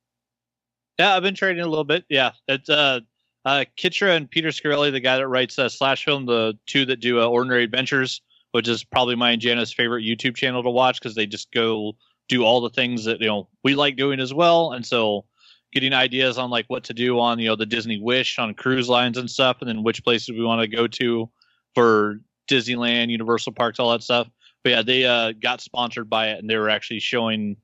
Yeah, 0.99 1.17
I've 1.17 1.23
been 1.23 1.35
trading 1.35 1.63
a 1.63 1.69
little 1.69 1.85
bit. 1.85 2.05
Yeah, 2.09 2.33
it's 2.49 2.69
uh, 2.69 3.01
uh, 3.45 3.65
Kitra 3.77 4.17
and 4.17 4.31
Peter 4.31 4.49
Sciretta, 4.49 4.93
the 4.93 5.01
guy 5.01 5.17
that 5.17 5.29
writes 5.29 5.59
uh, 5.59 5.69
Slash 5.69 6.05
Film, 6.05 6.27
the 6.27 6.59
two 6.67 6.85
that 6.87 7.01
do 7.01 7.21
uh, 7.21 7.27
Ordinary 7.27 7.65
Adventures, 7.65 8.21
which 8.53 8.69
is 8.69 8.85
probably 8.85 9.17
my 9.17 9.31
and 9.31 9.43
Jana's 9.43 9.73
favorite 9.73 10.05
YouTube 10.05 10.37
channel 10.37 10.63
to 10.63 10.71
watch 10.71 11.01
because 11.01 11.15
they 11.15 11.27
just 11.27 11.51
go 11.53 11.97
do 12.29 12.45
all 12.45 12.61
the 12.61 12.71
things 12.71 13.05
that 13.05 13.21
you 13.21 13.27
know 13.27 13.49
we 13.65 13.75
like 13.75 13.97
doing 13.97 14.21
as 14.21 14.35
well, 14.35 14.73
and 14.73 14.85
so 14.85 15.25
getting 15.73 15.93
ideas 15.93 16.37
on 16.37 16.51
like 16.51 16.67
what 16.69 16.85
to 16.85 16.95
do 16.95 17.19
on 17.19 17.39
you 17.39 17.49
know 17.49 17.57
the 17.57 17.67
Disney 17.67 18.01
Wish 18.01 18.39
on 18.39 18.55
cruise 18.55 18.89
lines 18.89 19.17
and 19.17 19.31
stuff, 19.31 19.59
and 19.61 19.69
then 19.69 19.83
which 19.83 20.05
places 20.05 20.31
we 20.31 20.45
want 20.45 20.61
to 20.61 20.69
go 20.69 20.87
to 20.87 21.31
for 21.75 22.21
Disneyland, 22.49 23.11
Universal 23.11 23.53
parks, 23.53 23.79
all 23.79 23.93
that 23.93 24.03
stuff. 24.03 24.29
But 24.63 24.71
yeah, 24.71 24.83
they 24.83 25.05
uh, 25.05 25.33
got 25.33 25.63
sponsored 25.63 26.11
by 26.11 26.31
it, 26.31 26.39
and 26.39 26.51
they 26.51 26.57
were 26.57 26.69
actually 26.69 27.01
showing 27.01 27.57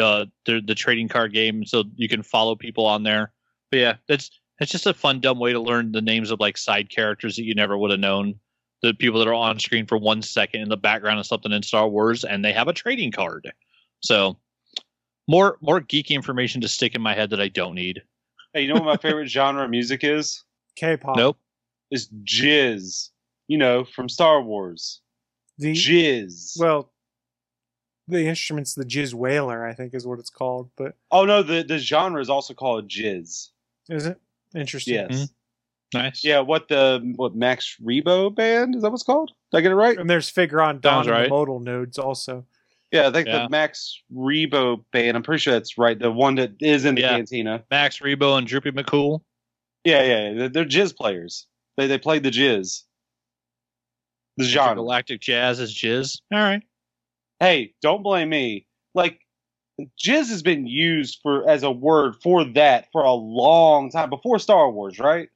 uh, 0.00 0.26
the 0.46 0.60
the 0.64 0.74
trading 0.74 1.08
card 1.08 1.32
game, 1.32 1.64
so 1.64 1.84
you 1.94 2.08
can 2.08 2.22
follow 2.22 2.56
people 2.56 2.86
on 2.86 3.04
there. 3.04 3.32
But 3.70 3.78
yeah, 3.78 3.94
that's 4.08 4.39
it's 4.60 4.70
just 4.70 4.86
a 4.86 4.94
fun, 4.94 5.20
dumb 5.20 5.38
way 5.38 5.52
to 5.52 5.60
learn 5.60 5.92
the 5.92 6.02
names 6.02 6.30
of 6.30 6.38
like 6.38 6.58
side 6.58 6.90
characters 6.90 7.36
that 7.36 7.44
you 7.44 7.54
never 7.54 7.76
would 7.76 7.90
have 7.90 8.00
known. 8.00 8.34
The 8.82 8.94
people 8.94 9.18
that 9.18 9.28
are 9.28 9.34
on 9.34 9.58
screen 9.58 9.86
for 9.86 9.98
one 9.98 10.22
second 10.22 10.62
in 10.62 10.68
the 10.68 10.76
background 10.76 11.18
of 11.18 11.26
something 11.26 11.52
in 11.52 11.62
Star 11.62 11.88
Wars, 11.88 12.24
and 12.24 12.44
they 12.44 12.52
have 12.52 12.68
a 12.68 12.72
trading 12.72 13.12
card. 13.12 13.52
So 14.00 14.38
more 15.28 15.58
more 15.60 15.80
geeky 15.80 16.10
information 16.10 16.60
to 16.62 16.68
stick 16.68 16.94
in 16.94 17.02
my 17.02 17.14
head 17.14 17.30
that 17.30 17.40
I 17.40 17.48
don't 17.48 17.74
need. 17.74 18.02
Hey, 18.54 18.62
you 18.62 18.68
know 18.68 18.74
what 18.74 18.84
my 18.84 18.96
favorite 18.96 19.28
genre 19.30 19.64
of 19.64 19.70
music 19.70 20.02
is? 20.02 20.44
K-pop. 20.76 21.16
Nope. 21.16 21.36
It's 21.90 22.08
jizz. 22.24 23.10
You 23.48 23.58
know, 23.58 23.84
from 23.84 24.08
Star 24.08 24.40
Wars. 24.40 25.00
The 25.58 25.72
Jizz. 25.72 26.58
well, 26.58 26.90
the 28.08 28.26
instrument's 28.26 28.74
the 28.74 28.84
Jizz 28.84 29.12
Wailer, 29.12 29.66
I 29.66 29.74
think, 29.74 29.92
is 29.92 30.06
what 30.06 30.18
it's 30.18 30.30
called. 30.30 30.70
But 30.76 30.94
oh 31.10 31.26
no, 31.26 31.42
the 31.42 31.62
the 31.62 31.78
genre 31.78 32.20
is 32.20 32.30
also 32.30 32.54
called 32.54 32.88
jizz. 32.88 33.48
is 33.90 34.06
it 34.06 34.18
interesting? 34.54 34.94
Yes. 34.94 35.08
Mhm. 35.12 35.28
Nice. 35.92 36.24
Yeah, 36.24 36.40
what 36.40 36.68
the 36.68 37.00
what 37.16 37.34
Max 37.34 37.76
Rebo 37.84 38.34
band 38.34 38.76
is 38.76 38.82
that 38.82 38.90
what's 38.90 39.02
called? 39.02 39.32
Did 39.50 39.58
I 39.58 39.60
get 39.62 39.72
it 39.72 39.76
right? 39.76 39.98
And 39.98 40.08
there's 40.08 40.30
Figrin 40.30 40.80
D'an 40.80 40.82
Sounds 40.82 41.06
the 41.06 41.12
right. 41.12 41.28
modal 41.28 41.58
nodes 41.60 41.98
also. 41.98 42.46
Yeah, 42.92 43.08
I 43.08 43.12
think 43.12 43.26
Yeah. 43.28 43.42
the 43.44 43.48
Max 43.48 44.00
Rebo 44.14 44.84
band. 44.92 45.16
I'm 45.16 45.22
pretty 45.22 45.40
sure 45.40 45.52
that's 45.52 45.78
right. 45.78 45.98
The 45.98 46.10
one 46.12 46.36
that 46.36 46.52
is 46.60 46.84
in 46.84 46.94
the 46.94 47.00
Yeah. 47.02 47.10
cantina. 47.16 47.64
Max 47.70 47.98
Rebo 47.98 48.38
and 48.38 48.46
Droopy 48.46 48.70
McCool. 48.70 49.22
Yeah, 49.84 50.02
yeah, 50.02 50.28
yeah. 50.30 50.38
They're, 50.38 50.48
they're 50.48 50.64
jizz 50.64 50.94
players. 50.96 51.46
They 51.76 51.86
they 51.88 51.98
played 51.98 52.22
the 52.22 52.30
jizz. 52.30 52.82
The 54.36 54.44
genre. 54.44 54.76
Galactic 54.76 55.20
Jazz 55.20 55.58
is 55.60 55.74
jizz. 55.74 56.20
All 56.32 56.38
right. 56.38 56.62
Hey, 57.40 57.74
don't 57.82 58.02
blame 58.02 58.28
me. 58.28 58.66
Like 58.94 59.20
jizz 59.98 60.30
has 60.30 60.42
been 60.42 60.66
used 60.66 61.20
for 61.22 61.48
as 61.48 61.62
a 61.62 61.70
word 61.70 62.14
for 62.22 62.44
that 62.44 62.88
for 62.92 63.02
a 63.02 63.12
long 63.12 63.90
time 63.90 64.10
before 64.10 64.38
Star 64.38 64.70
Wars, 64.70 64.98
right? 64.98 65.28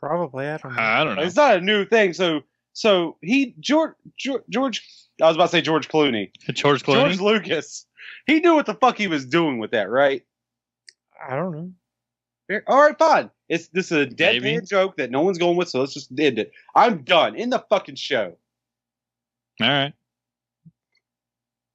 Probably, 0.00 0.46
I 0.46 0.56
don't 0.58 0.74
know. 0.74 0.82
I 0.82 1.04
don't 1.04 1.16
know. 1.16 1.22
It's 1.22 1.36
not 1.36 1.56
a 1.56 1.60
new 1.60 1.84
thing. 1.84 2.12
So 2.12 2.42
so 2.72 3.16
he 3.22 3.54
George 3.60 3.94
George, 4.18 4.42
George 4.50 4.82
I 5.20 5.26
was 5.26 5.36
about 5.36 5.46
to 5.46 5.50
say 5.50 5.62
George 5.62 5.88
Clooney. 5.88 6.30
George 6.52 6.82
Clooney. 6.82 7.16
George 7.16 7.20
Lucas. 7.20 7.86
He 8.26 8.40
knew 8.40 8.54
what 8.54 8.66
the 8.66 8.74
fuck 8.74 8.98
he 8.98 9.06
was 9.06 9.24
doing 9.24 9.58
with 9.58 9.70
that, 9.70 9.88
right? 9.88 10.22
I 11.26 11.36
don't 11.36 11.52
know. 11.52 12.60
All 12.66 12.80
right, 12.80 12.98
fine. 12.98 13.30
It's 13.48 13.68
this 13.68 13.90
is 13.90 13.98
a 13.98 14.06
deadpan 14.06 14.42
Maybe. 14.42 14.66
joke 14.66 14.96
that 14.96 15.10
no 15.10 15.22
one's 15.22 15.38
going 15.38 15.56
with, 15.56 15.68
so 15.68 15.80
let's 15.80 15.94
just 15.94 16.10
end 16.18 16.38
it. 16.38 16.52
I'm 16.74 17.02
done. 17.02 17.36
In 17.36 17.50
the 17.50 17.64
fucking 17.70 17.96
show. 17.96 18.36
All 19.60 19.68
right. 19.68 19.92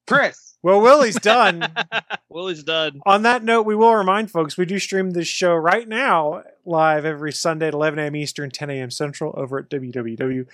Chris. 0.07 0.57
Well, 0.63 0.79
Willie's 0.81 1.15
done. 1.15 1.73
Willie's 2.29 2.63
done. 2.63 3.01
On 3.05 3.23
that 3.23 3.43
note, 3.43 3.63
we 3.63 3.75
will 3.75 3.95
remind 3.95 4.29
folks 4.29 4.57
we 4.57 4.65
do 4.65 4.77
stream 4.77 5.11
this 5.11 5.27
show 5.27 5.55
right 5.55 5.87
now 5.87 6.43
live 6.65 7.03
every 7.03 7.33
Sunday 7.33 7.69
at 7.69 7.73
11 7.73 7.97
a.m. 7.97 8.15
Eastern, 8.15 8.51
10 8.51 8.69
a.m. 8.69 8.91
Central 8.91 9.33
over 9.35 9.57
at 9.57 9.69
www.geeks.live. 9.69 10.47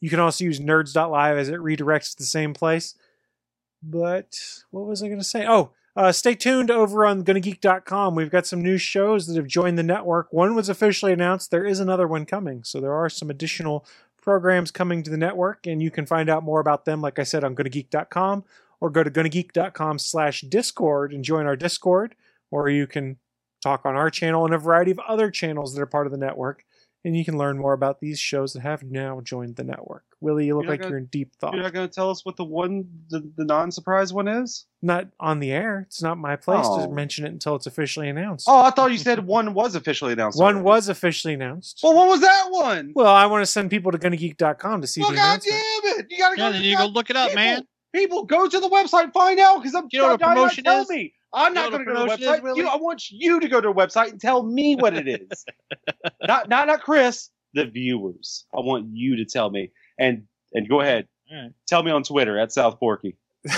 You 0.00 0.08
can 0.08 0.20
also 0.20 0.44
use 0.44 0.60
nerds.live 0.60 1.36
as 1.36 1.48
it 1.48 1.58
redirects 1.58 2.12
to 2.12 2.18
the 2.18 2.24
same 2.24 2.54
place. 2.54 2.94
But 3.82 4.38
what 4.70 4.86
was 4.86 5.02
I 5.02 5.08
going 5.08 5.18
to 5.18 5.24
say? 5.24 5.44
Oh, 5.46 5.72
uh, 5.96 6.12
stay 6.12 6.34
tuned 6.34 6.70
over 6.70 7.04
on 7.04 7.24
gonnageek.com. 7.24 8.14
We've 8.14 8.30
got 8.30 8.46
some 8.46 8.62
new 8.62 8.78
shows 8.78 9.26
that 9.26 9.36
have 9.36 9.48
joined 9.48 9.76
the 9.76 9.82
network. 9.82 10.32
One 10.32 10.54
was 10.54 10.68
officially 10.68 11.12
announced. 11.12 11.50
There 11.50 11.64
is 11.64 11.80
another 11.80 12.06
one 12.06 12.24
coming. 12.24 12.62
So 12.62 12.80
there 12.80 12.94
are 12.94 13.10
some 13.10 13.30
additional 13.30 13.84
programs 14.20 14.70
coming 14.70 15.02
to 15.02 15.10
the 15.10 15.16
network, 15.16 15.66
and 15.66 15.82
you 15.82 15.90
can 15.90 16.06
find 16.06 16.28
out 16.28 16.42
more 16.42 16.60
about 16.60 16.84
them, 16.84 17.00
like 17.00 17.18
I 17.18 17.24
said, 17.24 17.44
on 17.44 17.54
gonnageek.com 17.54 18.44
or 18.80 18.90
go 18.90 19.02
to 19.02 19.10
gonnageek.com 19.10 19.98
slash 19.98 20.40
discord 20.42 21.12
and 21.12 21.24
join 21.24 21.46
our 21.46 21.56
discord 21.56 22.14
or 22.50 22.68
you 22.68 22.86
can 22.86 23.16
talk 23.62 23.84
on 23.84 23.94
our 23.94 24.10
channel 24.10 24.44
and 24.44 24.54
a 24.54 24.58
variety 24.58 24.90
of 24.90 24.98
other 25.00 25.30
channels 25.30 25.74
that 25.74 25.82
are 25.82 25.86
part 25.86 26.06
of 26.06 26.12
the 26.12 26.18
network 26.18 26.64
and 27.04 27.16
you 27.16 27.24
can 27.24 27.38
learn 27.38 27.56
more 27.58 27.72
about 27.72 28.00
these 28.00 28.18
shows 28.18 28.52
that 28.52 28.60
have 28.60 28.82
now 28.82 29.20
joined 29.22 29.56
the 29.56 29.64
network 29.64 30.04
willie 30.20 30.46
you 30.46 30.54
look 30.54 30.64
You're 30.64 30.72
like 30.72 30.80
gonna- 30.80 30.90
you're 30.90 30.98
in 30.98 31.06
deep 31.06 31.34
thought 31.36 31.54
You're 31.54 31.62
not 31.62 31.72
going 31.72 31.88
to 31.88 31.94
tell 31.94 32.10
us 32.10 32.24
what 32.26 32.36
the 32.36 32.44
one, 32.44 32.84
the, 33.08 33.20
the 33.36 33.44
non 33.44 33.70
surprise 33.70 34.12
one 34.12 34.28
is? 34.28 34.66
not 34.82 35.06
on 35.18 35.40
the 35.40 35.50
air 35.52 35.84
it's 35.86 36.02
not 36.02 36.18
my 36.18 36.36
place 36.36 36.66
to 36.66 36.72
Oh. 36.72 36.90
mention 36.90 37.24
it 37.24 37.28
until 37.32 37.54
it's 37.54 37.66
officially 37.66 38.08
announced 38.08 38.46
Oh, 38.48 38.60
I 38.62 38.70
thought 38.70 38.92
you 38.92 38.98
said 38.98 39.26
one 39.26 39.54
was 39.54 39.74
officially 39.74 40.12
announced. 40.12 40.38
one 40.38 40.54
already. 40.56 40.64
was 40.64 40.88
officially 40.88 41.34
announced 41.34 41.80
Well, 41.82 41.94
what 41.94 42.08
was 42.08 42.20
that 42.20 42.46
one? 42.50 42.92
well 42.94 43.14
i 43.14 43.26
want 43.26 43.42
to 43.42 43.46
send 43.50 43.70
people 43.70 43.92
to 43.92 43.98
gonnageek.com 43.98 44.80
to 44.82 44.86
see 44.86 45.00
Well, 45.00 45.10
the 45.10 45.16
God 45.16 45.22
announcement 45.44 45.62
damn 45.84 45.98
it! 46.00 46.06
You 46.10 46.18
gotta 46.18 46.36
go. 46.36 46.42
Yeah, 46.42 46.48
to 46.48 46.52
then 46.54 46.62
you 46.64 46.76
go 46.76 46.84
god- 46.86 46.92
look 46.94 47.10
it 47.10 47.16
up, 47.16 47.28
people, 47.30 47.42
man. 47.42 47.66
People, 47.92 48.24
go 48.24 48.48
to 48.48 48.60
the 48.60 48.68
website 48.68 49.02
and 49.04 49.12
find 49.12 49.40
out 49.40 49.56
because 49.58 49.74
I'm 49.74 49.88
You 49.90 49.98
know 50.00 50.08
what 50.10 50.20
a 50.20 50.24
y'all 50.24 50.28
not 50.28 50.36
promotion 50.36 50.62
tell 50.64 50.82
is? 50.82 50.88
me. 50.90 51.12
I'm 51.32 51.54
not 51.54 51.70
going 51.70 51.84
to 51.84 51.92
go 51.92 52.06
to 52.06 52.16
the 52.18 52.26
website. 52.26 52.42
Willie? 52.42 52.60
you, 52.60 52.68
I 52.68 52.76
want 52.76 53.10
you 53.10 53.40
to 53.40 53.48
go 53.48 53.60
to 53.60 53.68
a 53.68 53.74
website 53.74 54.10
and 54.10 54.20
tell 54.20 54.42
me 54.42 54.76
what 54.76 54.94
it 54.94 55.06
is. 55.08 55.44
not, 56.26 56.48
not, 56.48 56.66
not 56.66 56.80
Chris. 56.80 57.30
The 57.54 57.66
viewers. 57.66 58.46
I 58.54 58.60
want 58.60 58.88
you 58.92 59.16
to 59.16 59.24
tell 59.24 59.50
me. 59.50 59.70
And 59.98 60.24
and 60.52 60.68
go 60.68 60.80
ahead. 60.80 61.08
All 61.30 61.42
right. 61.42 61.52
Tell 61.66 61.82
me 61.82 61.90
on 61.90 62.02
Twitter 62.02 62.38
at 62.38 62.52
South 62.52 62.78
Porky. 62.78 63.16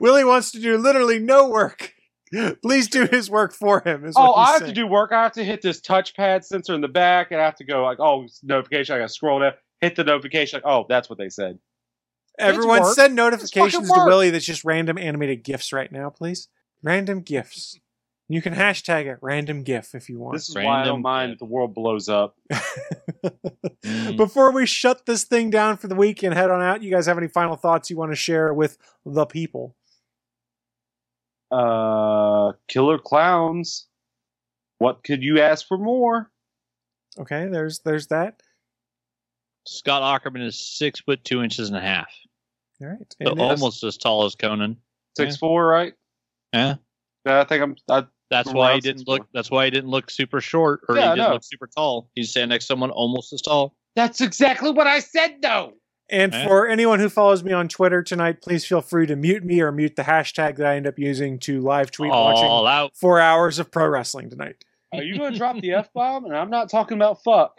willie 0.00 0.24
wants 0.24 0.50
to 0.50 0.60
do 0.60 0.76
literally 0.76 1.18
no 1.18 1.48
work 1.48 1.94
please 2.62 2.88
do 2.88 3.06
his 3.06 3.30
work 3.30 3.52
for 3.52 3.80
him 3.80 4.04
is 4.04 4.14
Oh, 4.16 4.30
what 4.30 4.34
I 4.36 4.46
have 4.52 4.58
saying. 4.60 4.74
to 4.74 4.80
do 4.80 4.86
work. 4.86 5.12
I 5.12 5.22
have 5.22 5.32
to 5.32 5.44
hit 5.44 5.62
this 5.62 5.80
touchpad 5.80 6.44
sensor 6.44 6.74
in 6.74 6.80
the 6.80 6.88
back, 6.88 7.30
and 7.30 7.40
I 7.40 7.44
have 7.44 7.56
to 7.56 7.64
go 7.64 7.82
like, 7.82 7.98
oh, 8.00 8.26
notification. 8.42 8.94
I 8.94 8.98
got 8.98 9.08
to 9.08 9.12
scroll 9.12 9.40
down, 9.40 9.52
hit 9.80 9.96
the 9.96 10.04
notification. 10.04 10.58
Like, 10.62 10.72
oh, 10.72 10.86
that's 10.88 11.10
what 11.10 11.18
they 11.18 11.28
said. 11.28 11.58
Everyone 12.40 12.82
work. 12.82 12.94
send 12.94 13.14
notifications 13.14 13.88
to 13.88 13.98
work. 13.98 14.06
Willie 14.06 14.30
that's 14.30 14.44
just 14.44 14.64
random 14.64 14.98
animated 14.98 15.44
GIFs 15.44 15.72
right 15.72 15.90
now, 15.90 16.10
please. 16.10 16.48
Random 16.82 17.20
GIFs. 17.20 17.78
You 18.28 18.40
can 18.40 18.54
hashtag 18.54 19.06
it 19.06 19.18
random 19.22 19.64
GIF 19.64 19.94
if 19.94 20.08
you 20.08 20.20
want. 20.20 20.36
This 20.36 20.48
is 20.48 20.54
why 20.54 20.82
I 20.82 20.84
don't 20.84 21.02
mind 21.02 21.32
if 21.32 21.38
the 21.38 21.46
world 21.46 21.74
blows 21.74 22.08
up. 22.08 22.36
Mm. 23.84 24.16
Before 24.16 24.52
we 24.52 24.66
shut 24.66 25.06
this 25.06 25.24
thing 25.24 25.48
down 25.48 25.76
for 25.78 25.88
the 25.88 25.94
week 25.94 26.22
and 26.22 26.34
head 26.34 26.50
on 26.50 26.60
out, 26.60 26.82
you 26.82 26.90
guys 26.90 27.06
have 27.06 27.16
any 27.16 27.28
final 27.28 27.56
thoughts 27.56 27.88
you 27.88 27.96
want 27.96 28.12
to 28.12 28.16
share 28.16 28.52
with 28.52 28.76
the 29.06 29.24
people? 29.24 29.74
Uh, 31.50 32.52
killer 32.68 32.98
clowns. 32.98 33.86
What 34.78 35.02
could 35.02 35.22
you 35.22 35.40
ask 35.40 35.66
for 35.66 35.78
more? 35.78 36.30
Okay, 37.18 37.46
there's 37.46 37.80
there's 37.80 38.06
that. 38.08 38.42
Scott 39.66 40.02
Aukerman 40.02 40.46
is 40.46 40.58
six 40.58 41.00
foot 41.00 41.24
two 41.24 41.42
inches 41.42 41.68
and 41.68 41.76
a 41.76 41.80
half, 41.80 42.12
All 42.82 42.88
right. 42.88 43.14
so 43.22 43.30
almost 43.38 43.84
as 43.84 43.96
tall 43.96 44.24
as 44.24 44.34
Conan. 44.34 44.76
Six 45.16 45.36
four, 45.36 45.66
right? 45.66 45.92
Yeah, 46.52 46.76
Yeah, 47.26 47.40
I 47.40 47.44
think 47.44 47.62
I'm. 47.62 47.76
I, 47.90 48.06
that's 48.30 48.48
I'm 48.50 48.56
why 48.56 48.74
he 48.74 48.80
didn't 48.80 49.02
6'4". 49.02 49.08
look. 49.08 49.26
That's 49.34 49.50
why 49.50 49.64
he 49.64 49.70
didn't 49.70 49.90
look 49.90 50.10
super 50.10 50.40
short, 50.40 50.80
or 50.88 50.96
Yeah, 50.96 51.02
he 51.10 51.16
didn't 51.16 51.18
know. 51.28 51.32
look 51.34 51.44
super 51.44 51.66
tall. 51.66 52.08
He's 52.14 52.30
standing 52.30 52.50
next 52.50 52.64
to 52.66 52.68
someone 52.68 52.90
almost 52.90 53.32
as 53.32 53.42
tall. 53.42 53.74
that's 53.96 54.20
exactly 54.20 54.70
what 54.70 54.86
I 54.86 55.00
said, 55.00 55.36
though. 55.42 55.72
And 56.08 56.32
Eh? 56.34 56.44
for 56.46 56.66
anyone 56.68 56.98
who 57.00 57.08
follows 57.08 57.42
me 57.44 57.52
on 57.52 57.68
Twitter 57.68 58.02
tonight, 58.02 58.40
please 58.42 58.64
feel 58.64 58.80
free 58.80 59.06
to 59.06 59.14
mute 59.16 59.44
me 59.44 59.60
or 59.60 59.70
mute 59.72 59.94
the 59.96 60.02
hashtag 60.02 60.56
that 60.56 60.66
I 60.66 60.76
end 60.76 60.86
up 60.86 60.98
using 60.98 61.38
to 61.40 61.60
live 61.60 61.90
tweet 61.92 62.10
All 62.12 62.24
watching 62.32 62.48
out. 62.48 62.96
four 62.96 63.20
hours 63.20 63.58
of 63.60 63.70
pro 63.70 63.86
wrestling 63.88 64.30
tonight. 64.30 64.64
Are 64.92 65.02
you 65.02 65.18
going 65.18 65.32
to 65.32 65.38
drop 65.38 65.60
the 65.60 65.72
f 65.72 65.92
bomb? 65.92 66.24
And 66.24 66.36
I'm 66.36 66.50
not 66.50 66.68
talking 66.70 66.96
about 66.98 67.22
fuck, 67.22 67.52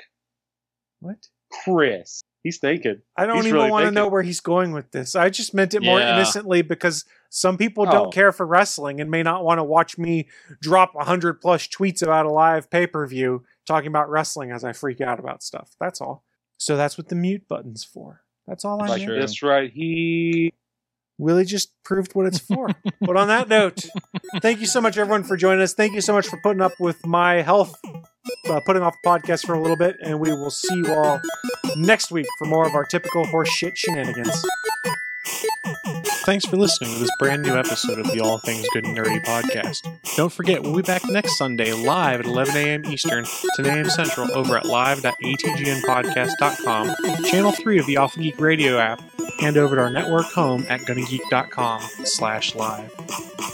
What? 1.00 1.16
Chris. 1.64 2.22
He's 2.44 2.58
thinking. 2.58 3.02
I 3.16 3.26
don't 3.28 3.38
He's 3.38 3.48
even 3.48 3.60
really 3.60 3.72
want 3.72 3.86
to 3.86 3.92
know 3.92 4.08
where 4.08 4.24
he's 4.24 4.40
going 4.40 4.72
with 4.72 4.92
this. 4.92 5.16
I 5.16 5.30
just 5.30 5.54
meant 5.54 5.74
it 5.76 5.84
more 5.84 6.00
Yeah. 6.00 6.16
innocently 6.16 6.64
because 6.64 7.06
some 7.30 7.56
people 7.58 7.86
Oh. 7.88 7.92
don't 7.92 8.14
care 8.14 8.32
for 8.32 8.46
wrestling 8.48 9.00
and 9.00 9.12
may 9.12 9.22
not 9.22 9.44
want 9.44 9.60
to 9.60 9.64
watch 9.64 9.98
me 9.98 10.28
drop 10.60 10.96
100 10.96 11.40
plus 11.40 11.68
tweets 11.68 12.02
about 12.02 12.26
a 12.26 12.32
live 12.32 12.70
pay 12.72 12.88
per 12.88 13.06
view 13.06 13.44
talking 13.68 13.88
about 13.88 14.10
wrestling 14.10 14.52
as 14.52 14.64
I 14.64 14.74
freak 14.74 15.02
out 15.02 15.20
about 15.20 15.44
stuff. 15.44 15.76
That's 15.80 16.02
all. 16.02 16.24
So 16.58 16.78
that's 16.78 16.98
what 16.98 17.10
the 17.10 17.16
mute 17.16 17.48
button's 17.48 17.84
for. 17.84 18.22
That's 18.48 18.66
all 18.66 18.82
I 18.82 18.88
Like 18.88 19.08
meant. 19.08 19.20
That's 19.20 19.44
right. 19.44 19.72
He. 19.72 20.52
Willie 21.20 21.46
just 21.46 21.72
proved 21.84 22.16
what 22.16 22.26
it's 22.26 22.40
for. 22.40 22.70
but 23.02 23.16
on 23.16 23.28
that 23.28 23.48
note, 23.48 23.86
thank 24.42 24.60
you 24.60 24.66
so 24.66 24.82
much, 24.82 24.98
everyone, 24.98 25.24
for 25.24 25.38
joining 25.38 25.62
us. 25.62 25.76
Thank 25.76 25.94
you 25.94 26.02
so 26.02 26.14
much 26.14 26.28
for 26.28 26.40
putting 26.42 26.62
up 26.62 26.74
with 26.80 27.06
my 27.06 27.42
health, 27.44 27.76
uh, 28.50 28.60
putting 28.60 28.82
off 28.82 28.96
the 29.02 29.10
podcast 29.10 29.46
for 29.46 29.54
a 29.54 29.62
little 29.62 29.78
bit, 29.78 29.98
and 30.02 30.20
we 30.20 30.32
will 30.32 30.52
see 30.52 30.76
you 30.76 30.94
all 30.94 31.22
next 31.78 32.12
week 32.12 32.28
for 32.38 32.46
more 32.46 32.66
of 32.68 32.76
our 32.76 32.86
typical 32.86 33.26
horseshit 33.26 33.76
shenanigans. 33.76 34.46
Thanks 36.24 36.46
for 36.46 36.56
listening 36.56 36.94
to 36.94 37.00
this 37.00 37.10
brand 37.18 37.42
new 37.42 37.58
episode 37.58 37.98
of 37.98 38.06
the 38.12 38.20
All 38.20 38.38
Things 38.38 38.68
Good 38.74 38.86
and 38.86 38.96
Nerdy 38.96 39.26
podcast. 39.26 39.82
Don't 40.16 40.32
forget, 40.32 40.62
we'll 40.62 40.76
be 40.76 40.84
back 40.84 41.02
next 41.10 41.36
Sunday 41.36 41.74
live 41.74 42.20
at 42.20 42.28
11 42.28 42.56
a.m. 42.56 42.86
Eastern, 42.86 43.26
10 43.56 43.66
a.m. 43.66 43.90
Central 43.90 44.32
over 44.38 44.56
at 44.56 44.66
live.atgnpodcast.com, 44.66 46.96
channel 47.26 47.52
3 47.52 47.80
of 47.80 47.88
the 47.88 47.96
Alpha 47.98 48.20
Geek 48.20 48.40
Radio 48.40 48.78
app, 48.78 49.02
and 49.42 49.58
over 49.58 49.76
at 49.76 49.82
our 49.82 49.90
network 49.90 50.28
home 50.28 50.64
at 50.70 50.82
gonnageek.com 50.82 51.82
slash 52.06 52.54
live. 52.54 52.94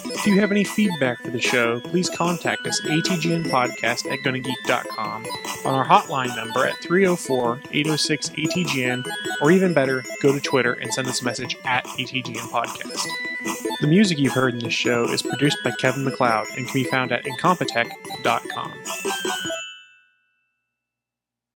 If 0.09 0.25
you 0.25 0.39
have 0.41 0.51
any 0.51 0.63
feedback 0.65 1.21
for 1.21 1.31
the 1.31 1.39
show, 1.39 1.79
please 1.79 2.09
contact 2.09 2.67
us 2.67 2.83
at 2.83 2.91
atgnpodcast 2.91 4.11
at 4.11 4.19
gonnageek.com 4.25 5.25
on 5.65 5.73
our 5.73 5.85
hotline 5.85 6.35
number 6.35 6.65
at 6.65 6.75
304 6.81 7.61
806 7.71 8.29
ATGN, 8.31 9.05
or 9.41 9.51
even 9.51 9.73
better, 9.73 10.03
go 10.21 10.33
to 10.33 10.41
Twitter 10.41 10.73
and 10.73 10.93
send 10.93 11.07
us 11.07 11.21
a 11.21 11.25
message 11.25 11.55
at 11.65 11.85
ATGN 11.85 12.49
Podcast. 12.57 13.07
The 13.81 13.87
music 13.87 14.17
you've 14.17 14.33
heard 14.33 14.55
in 14.55 14.59
this 14.61 14.73
show 14.73 15.03
is 15.03 15.21
produced 15.21 15.57
by 15.63 15.71
Kevin 15.79 16.03
MacLeod 16.03 16.47
and 16.57 16.65
can 16.67 16.73
be 16.73 16.89
found 16.89 17.11
at 17.11 17.23
incompetech.com. 17.23 18.73